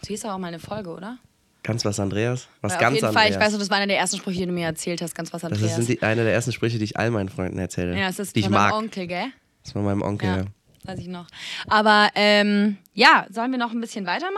So 0.03 0.09
hieß 0.09 0.25
auch 0.27 0.39
mal 0.39 0.49
eine 0.49 0.59
Folge, 0.59 0.91
oder? 0.91 1.19
Ganz 1.65 1.85
was 1.85 1.99
Andreas? 2.01 2.49
Was 2.61 2.73
Weil 2.73 2.81
ganz 2.81 2.89
auf 2.91 2.95
jeden 2.95 3.07
Andreas? 3.07 3.23
Fall, 3.25 3.33
ich 3.33 3.39
weiß 3.47 3.53
noch, 3.53 3.59
das 3.59 3.69
war 3.71 3.77
einer 3.79 3.87
der 3.89 3.99
ersten 3.99 4.17
Sprüche, 4.17 4.41
die 4.41 4.47
du 4.47 4.53
mir 4.53 4.65
erzählt 4.67 5.03
hast, 5.03 5.15
ganz 5.15 5.33
was 5.33 5.43
das 5.43 5.53
Andreas. 5.53 5.71
ist, 5.79 5.87
sind 5.87 5.89
die, 5.89 6.03
eine 6.03 6.25
der 6.25 6.33
ersten 6.33 6.53
Sprüche, 6.53 6.79
die 6.79 6.85
ich 6.85 6.97
all 6.97 7.11
meinen 7.11 7.29
Freunden 7.29 7.59
erzähle. 7.59 7.99
ja, 7.99 8.07
das 8.07 8.19
ist 8.19 8.37
die 8.37 8.43
von 8.43 8.53
meinem. 8.53 8.73
Onkel, 8.73 9.07
gell? 9.07 9.27
Das 9.63 9.69
ist 9.69 9.73
von 9.73 9.85
meinem 9.85 10.03
Onkel. 10.03 10.29
Ja, 10.29 10.37
Ja. 10.39 10.45
weiß 10.85 10.99
ich 11.01 11.09
noch. 11.09 11.27
Aber 11.69 12.09
ähm, 12.15 12.79
ja, 12.95 13.27
sollen 13.31 13.51
wir 13.51 13.59
noch 13.59 13.73
ein 13.73 13.81
bisschen 13.81 14.07
weitermachen? 14.07 14.37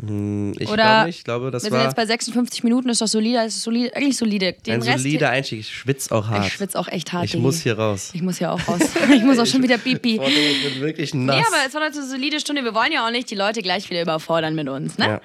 Hm, 0.00 0.52
Ich 0.58 0.68
Oder 0.68 0.76
glaube 0.84 1.06
nicht. 1.06 1.18
Ich 1.18 1.24
glaube, 1.24 1.50
das 1.50 1.64
wir 1.64 1.70
sind 1.70 1.80
jetzt 1.82 1.96
bei 1.96 2.06
56 2.06 2.62
Minuten, 2.64 2.88
ist 2.88 3.00
doch 3.00 3.06
solide, 3.08 3.44
ist 3.44 3.62
solide, 3.62 3.94
eigentlich 3.96 4.16
solide. 4.16 4.52
Den 4.52 4.74
ein 4.74 4.82
Rest 4.82 5.02
solider 5.02 5.30
Einstieg. 5.30 5.60
Ich 5.60 5.68
schwitze 5.74 6.14
auch 6.14 6.28
hart. 6.28 6.46
ich 6.46 6.52
schwitze 6.52 6.78
auch 6.78 6.88
echt 6.88 7.12
hart. 7.12 7.24
Ich 7.24 7.32
Digi. 7.32 7.42
muss 7.42 7.60
hier 7.62 7.76
raus. 7.78 8.10
Ich 8.12 8.22
muss 8.22 8.38
hier 8.38 8.52
auch 8.52 8.68
raus. 8.68 8.80
Ich 9.12 9.22
muss 9.24 9.38
auch 9.38 9.46
schon 9.46 9.62
wieder 9.62 9.78
pipi. 9.78 10.20
Ich 10.24 10.72
bin 10.74 10.80
wirklich 10.82 11.14
nass. 11.14 11.36
Nee, 11.36 11.42
aber 11.46 11.66
es 11.66 11.74
war 11.74 11.82
heute 11.84 11.98
eine 11.98 12.06
solide 12.08 12.38
Stunde. 12.40 12.62
Wir 12.64 12.74
wollen 12.74 12.92
ja 12.92 13.06
auch 13.06 13.10
nicht 13.10 13.30
die 13.30 13.34
Leute 13.34 13.60
gleich 13.62 13.88
wieder 13.90 14.02
überfordern 14.02 14.54
mit 14.54 14.68
uns, 14.68 14.98
ne? 14.98 15.06
Ja. 15.06 15.20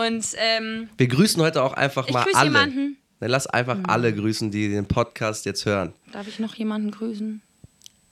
Und 0.00 0.24
ähm, 0.38 0.88
Wir 0.96 1.08
grüßen 1.08 1.40
heute 1.42 1.62
auch 1.62 1.74
einfach 1.74 2.06
Ich 2.08 2.14
mal 2.14 2.24
alle. 2.34 2.44
jemanden. 2.46 2.80
Mhm. 2.80 2.96
Lass 3.26 3.46
einfach 3.46 3.78
alle 3.86 4.12
grüßen, 4.12 4.50
die 4.50 4.68
den 4.70 4.86
Podcast 4.86 5.46
jetzt 5.46 5.64
hören. 5.66 5.92
darf 6.12 6.26
ich 6.28 6.38
noch 6.38 6.54
jemanden 6.56 6.90
grüßen? 6.90 7.40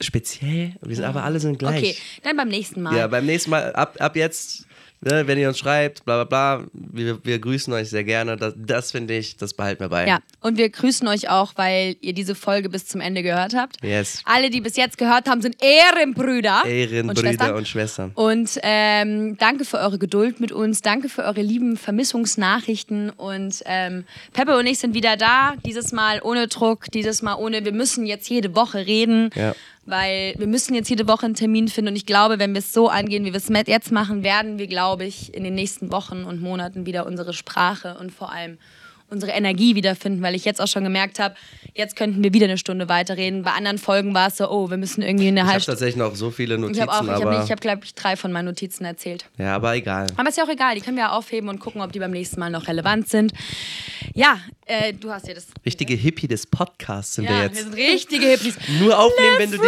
Speziell? 0.00 0.72
Wir 0.80 0.96
sind 0.96 1.04
aber 1.04 1.22
alle 1.24 1.38
sind 1.38 1.58
gleich. 1.58 1.78
Okay, 1.82 1.96
dann 2.22 2.36
beim 2.36 2.48
nächsten 2.48 2.82
Mal. 2.82 2.96
Ja, 2.96 3.06
beim 3.06 3.24
nächsten 3.26 3.50
Mal, 3.50 3.72
ab, 3.74 3.96
ab 4.00 4.16
jetzt, 4.16 4.66
ne, 5.02 5.26
wenn 5.26 5.38
ihr 5.38 5.48
uns 5.48 5.58
schreibt, 5.58 6.04
bla 6.04 6.24
bla 6.24 6.58
bla, 6.58 6.66
wir, 6.72 7.18
wir 7.24 7.38
grüßen 7.38 7.72
euch 7.72 7.90
sehr 7.90 8.04
gerne. 8.04 8.36
Das, 8.36 8.54
das 8.56 8.90
finde 8.92 9.14
ich, 9.16 9.36
das 9.36 9.54
behalten 9.54 9.80
wir 9.80 9.88
bei. 9.88 10.06
Ja, 10.06 10.18
und 10.40 10.56
wir 10.58 10.68
grüßen 10.70 11.06
euch 11.08 11.28
auch, 11.28 11.52
weil 11.56 11.96
ihr 12.00 12.12
diese 12.14 12.34
Folge 12.34 12.68
bis 12.68 12.86
zum 12.86 13.00
Ende 13.00 13.22
gehört 13.22 13.54
habt. 13.54 13.82
Yes. 13.82 14.22
Alle, 14.24 14.50
die 14.50 14.60
bis 14.60 14.76
jetzt 14.76 14.98
gehört 14.98 15.28
haben, 15.28 15.42
sind 15.42 15.56
Ehrenbrüder. 15.62 16.62
Ehrenbrüder 16.64 17.10
und 17.10 17.18
Schwestern. 17.18 17.54
und 17.54 17.68
Schwestern. 17.68 18.10
Und 18.14 18.60
ähm, 18.62 19.36
danke 19.38 19.64
für 19.64 19.78
eure 19.78 19.98
Geduld 19.98 20.40
mit 20.40 20.52
uns, 20.52 20.82
danke 20.82 21.08
für 21.08 21.24
eure 21.24 21.42
lieben 21.42 21.76
Vermissungsnachrichten. 21.76 23.10
Und 23.10 23.62
ähm, 23.66 24.04
Peppe 24.32 24.56
und 24.56 24.66
ich 24.66 24.78
sind 24.78 24.94
wieder 24.94 25.16
da, 25.16 25.54
dieses 25.64 25.92
Mal 25.92 26.20
ohne 26.22 26.48
Druck, 26.48 26.90
dieses 26.92 27.22
Mal 27.22 27.34
ohne, 27.34 27.64
wir 27.64 27.72
müssen 27.72 28.06
jetzt 28.06 28.28
jede 28.28 28.54
Woche 28.54 28.86
reden, 28.86 29.30
Ja. 29.34 29.54
Weil 29.84 30.34
wir 30.38 30.46
müssen 30.46 30.74
jetzt 30.74 30.88
jede 30.88 31.08
Woche 31.08 31.26
einen 31.26 31.34
Termin 31.34 31.68
finden. 31.68 31.90
Und 31.90 31.96
ich 31.96 32.06
glaube, 32.06 32.38
wenn 32.38 32.52
wir 32.52 32.60
es 32.60 32.72
so 32.72 32.88
angehen, 32.88 33.24
wie 33.24 33.32
wir 33.32 33.38
es 33.38 33.48
jetzt 33.66 33.92
machen, 33.92 34.22
werden 34.22 34.58
wir, 34.58 34.66
glaube 34.66 35.04
ich, 35.04 35.34
in 35.34 35.44
den 35.44 35.54
nächsten 35.54 35.90
Wochen 35.90 36.24
und 36.24 36.40
Monaten 36.40 36.86
wieder 36.86 37.06
unsere 37.06 37.32
Sprache 37.32 37.96
und 37.98 38.12
vor 38.12 38.32
allem 38.32 38.58
unsere 39.12 39.32
Energie 39.32 39.74
wiederfinden, 39.76 40.22
weil 40.22 40.34
ich 40.34 40.44
jetzt 40.44 40.60
auch 40.60 40.66
schon 40.66 40.82
gemerkt 40.84 41.18
habe, 41.20 41.34
jetzt 41.74 41.94
könnten 41.96 42.22
wir 42.24 42.32
wieder 42.32 42.46
eine 42.46 42.58
Stunde 42.58 42.88
weiterreden. 42.88 43.42
Bei 43.42 43.52
anderen 43.52 43.78
Folgen 43.78 44.14
war 44.14 44.28
es 44.28 44.36
so, 44.38 44.50
oh, 44.50 44.70
wir 44.70 44.76
müssen 44.78 45.02
irgendwie 45.02 45.28
eine 45.28 45.40
Ich 45.40 45.42
habe 45.42 45.52
halbe 45.52 45.64
tatsächlich 45.66 45.96
noch 45.96 46.14
so 46.16 46.30
viele 46.30 46.54
Ich 46.56 46.60
Notizen, 46.60 46.80
habe 46.82 46.92
auch, 46.92 47.02
ich 47.04 47.24
habe, 47.24 47.48
hab, 47.48 47.60
glaube 47.60 47.84
ich, 47.84 47.94
drei 47.94 48.16
von 48.16 48.32
meinen 48.32 48.46
Notizen 48.46 48.84
erzählt. 48.84 49.26
ja, 49.38 49.54
aber 49.54 49.74
egal. 49.76 50.06
Aber 50.16 50.28
ist 50.28 50.38
ja 50.38 50.44
auch 50.44 50.48
egal, 50.48 50.74
die 50.74 50.80
können 50.80 50.96
wir 50.96 51.04
ja 51.04 51.12
aufheben 51.12 51.48
und 51.48 51.60
gucken, 51.60 51.80
ob 51.82 51.92
die 51.92 51.98
beim 52.00 52.10
nächsten 52.10 52.40
Mal 52.40 52.50
noch 52.50 52.66
relevant 52.66 53.08
sind. 53.08 53.32
Ja, 54.14 54.38
äh, 54.66 54.92
du 54.92 55.10
hast 55.10 55.28
ja 55.28 55.34
das. 55.34 55.46
Richtige 55.64 55.94
Hippie 55.94 56.26
des 56.28 56.46
Podcasts 56.46 57.14
sind 57.14 57.28
wir 57.28 57.36
Ja, 57.36 57.42
jetzt. 57.44 57.56
wir 57.56 57.62
sind 57.64 57.74
richtige 57.74 58.26
Hippies. 58.26 58.56
nur 58.80 58.98
aufnehmen, 58.98 59.36
wenn 59.38 59.50
du 59.50 59.58
dich! 59.58 59.66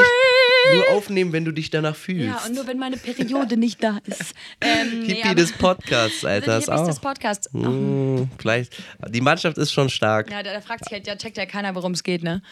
Nur 0.73 0.89
aufnehmen, 0.91 1.33
wenn 1.33 1.45
du 1.45 1.53
dich 1.53 1.71
danach 1.71 1.97
fühlst. 1.97 2.27
Ja, 2.27 2.47
und 2.47 2.55
nur 2.55 2.67
wenn 2.67 2.79
meine 2.79 2.97
Periode 2.97 3.57
nicht 3.57 3.83
da 3.83 3.99
ist. 4.07 4.35
Ähm, 4.61 5.01
nee, 5.01 5.07
Hippie 5.15 5.23
aber- 5.25 5.35
des 5.35 5.53
Podcasts, 5.53 6.25
Alter. 6.25 6.55
Hippies 6.55 6.69
auch. 6.69 6.87
des 6.87 6.99
Podcasts. 7.01 7.49
Hm, 7.53 8.29
vielleicht. 8.39 8.73
Die 9.09 9.21
Mannschaft 9.21 9.59
ist 9.59 9.73
schon 9.73 9.89
stark. 9.91 10.31
Ja, 10.31 10.43
da, 10.43 10.53
da 10.53 10.61
fragt 10.61 10.85
sich 10.85 10.93
halt, 10.93 11.07
ja, 11.07 11.17
checkt 11.17 11.37
ja 11.37 11.47
keiner, 11.47 11.75
worum 11.75 11.93
es 11.93 12.03
geht, 12.03 12.23
ne? 12.23 12.43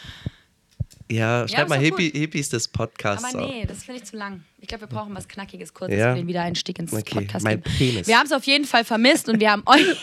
Ja, 1.11 1.47
schreib 1.47 1.63
ist 1.65 1.69
mal 1.69 1.79
Hippie, 1.79 2.09
Hippies 2.11 2.49
des 2.49 2.67
Podcasts 2.67 3.33
Aber 3.35 3.45
nee, 3.47 3.65
das 3.67 3.83
finde 3.83 4.01
ich 4.01 4.05
zu 4.07 4.15
lang. 4.15 4.43
Ich 4.59 4.67
glaube, 4.67 4.81
wir 4.83 4.87
brauchen 4.87 5.13
was 5.15 5.27
Knackiges, 5.27 5.73
kurzes 5.73 5.97
Ja? 5.97 6.11
für 6.13 6.19
den 6.21 6.27
Wiedereinstieg 6.27 6.79
ins 6.79 6.93
Okay, 6.93 7.15
Podcast. 7.21 7.43
mein 7.43 7.61
Penis. 7.61 8.07
Wir 8.07 8.17
haben 8.17 8.25
es 8.25 8.31
auf 8.31 8.45
jeden 8.45 8.65
Fall 8.65 8.83
vermisst 8.85 9.27
und 9.29 9.39
wir 9.39 9.51
haben 9.51 9.63
euch. 9.65 9.81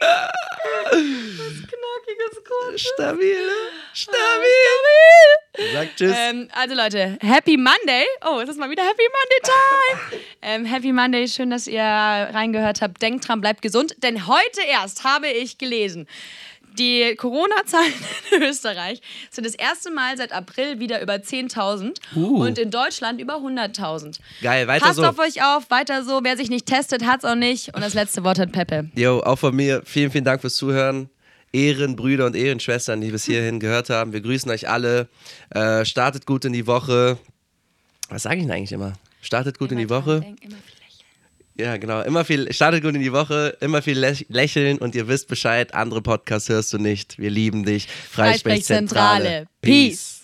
was 0.00 1.66
Knackiges, 1.66 2.44
kurzes. 2.44 2.80
Stabil, 2.94 3.34
ne? 3.34 3.52
Stabil. 3.92 5.72
Sag 5.72 5.96
Tschüss. 5.96 6.14
Ähm, 6.16 6.48
also 6.52 6.74
Leute, 6.74 7.18
Happy 7.20 7.56
Monday. 7.56 8.04
Oh, 8.24 8.40
es 8.40 8.48
ist 8.48 8.58
mal 8.58 8.70
wieder 8.70 8.84
Happy 8.84 9.02
Monday 9.02 9.40
Time. 9.42 10.22
ähm, 10.42 10.64
Happy 10.64 10.92
Monday, 10.92 11.26
schön, 11.26 11.50
dass 11.50 11.66
ihr 11.66 11.82
reingehört 11.82 12.80
habt. 12.80 13.02
Denkt 13.02 13.28
dran, 13.28 13.40
bleibt 13.40 13.62
gesund. 13.62 13.96
Denn 14.02 14.26
heute 14.26 14.60
erst 14.62 15.04
habe 15.04 15.28
ich 15.28 15.58
gelesen, 15.58 16.06
die 16.78 17.14
Corona-Zahlen 17.16 17.92
in 18.36 18.42
Österreich 18.42 19.00
sind 19.30 19.46
das 19.46 19.54
erste 19.54 19.90
Mal 19.90 20.16
seit 20.16 20.32
April 20.32 20.78
wieder 20.80 21.00
über 21.02 21.14
10.000 21.14 21.96
Uh. 22.16 22.42
und 22.44 22.58
in 22.58 22.70
Deutschland 22.70 23.20
über 23.20 23.34
100.000. 23.36 24.18
Geil, 24.42 24.66
weiter 24.68 24.86
Passt 24.86 24.96
so. 24.96 25.04
auf 25.04 25.18
euch 25.18 25.42
auf, 25.42 25.70
weiter 25.70 26.04
so. 26.04 26.20
Wer 26.22 26.36
sich 26.36 26.48
nicht 26.50 26.66
testet, 26.66 27.04
hat's 27.06 27.24
auch 27.24 27.34
nicht. 27.34 27.74
Und 27.74 27.82
das 27.82 27.94
letzte 27.94 28.24
Wort 28.24 28.38
hat 28.38 28.52
Peppe. 28.52 28.88
Jo, 28.94 29.20
auch 29.20 29.36
von 29.38 29.54
mir 29.54 29.82
vielen, 29.84 30.10
vielen 30.10 30.24
Dank 30.24 30.40
fürs 30.40 30.54
Zuhören. 30.56 31.10
Ehrenbrüder 31.52 32.26
und 32.26 32.36
Ehrenschwestern, 32.36 33.00
die 33.00 33.10
bis 33.10 33.24
hierhin 33.24 33.58
gehört 33.58 33.88
haben. 33.90 34.12
Wir 34.12 34.20
grüßen 34.20 34.50
euch 34.50 34.68
alle. 34.68 35.08
Äh, 35.50 35.84
startet 35.86 36.26
gut 36.26 36.44
in 36.44 36.52
die 36.52 36.66
Woche. 36.66 37.18
Was 38.10 38.24
sage 38.24 38.36
ich 38.36 38.42
denn 38.42 38.52
eigentlich 38.52 38.72
immer? 38.72 38.92
Startet 39.22 39.58
gut 39.58 39.72
Immer 39.72 39.80
in 39.80 39.86
die 39.88 39.90
Woche. 39.92 40.20
denken. 40.20 40.54
Ja, 41.60 41.76
genau. 41.76 42.02
Immer 42.02 42.24
viel, 42.24 42.52
startet 42.52 42.84
gut 42.84 42.94
in 42.94 43.00
die 43.00 43.12
Woche, 43.12 43.56
immer 43.60 43.82
viel 43.82 43.98
lä- 43.98 44.24
lächeln 44.28 44.78
und 44.78 44.94
ihr 44.94 45.08
wisst 45.08 45.26
Bescheid, 45.28 45.74
andere 45.74 46.02
Podcasts 46.02 46.48
hörst 46.48 46.72
du 46.72 46.78
nicht. 46.78 47.18
Wir 47.18 47.30
lieben 47.30 47.64
dich. 47.64 47.88
Freisprechzentrale. 48.10 49.46
Peace. 49.60 50.17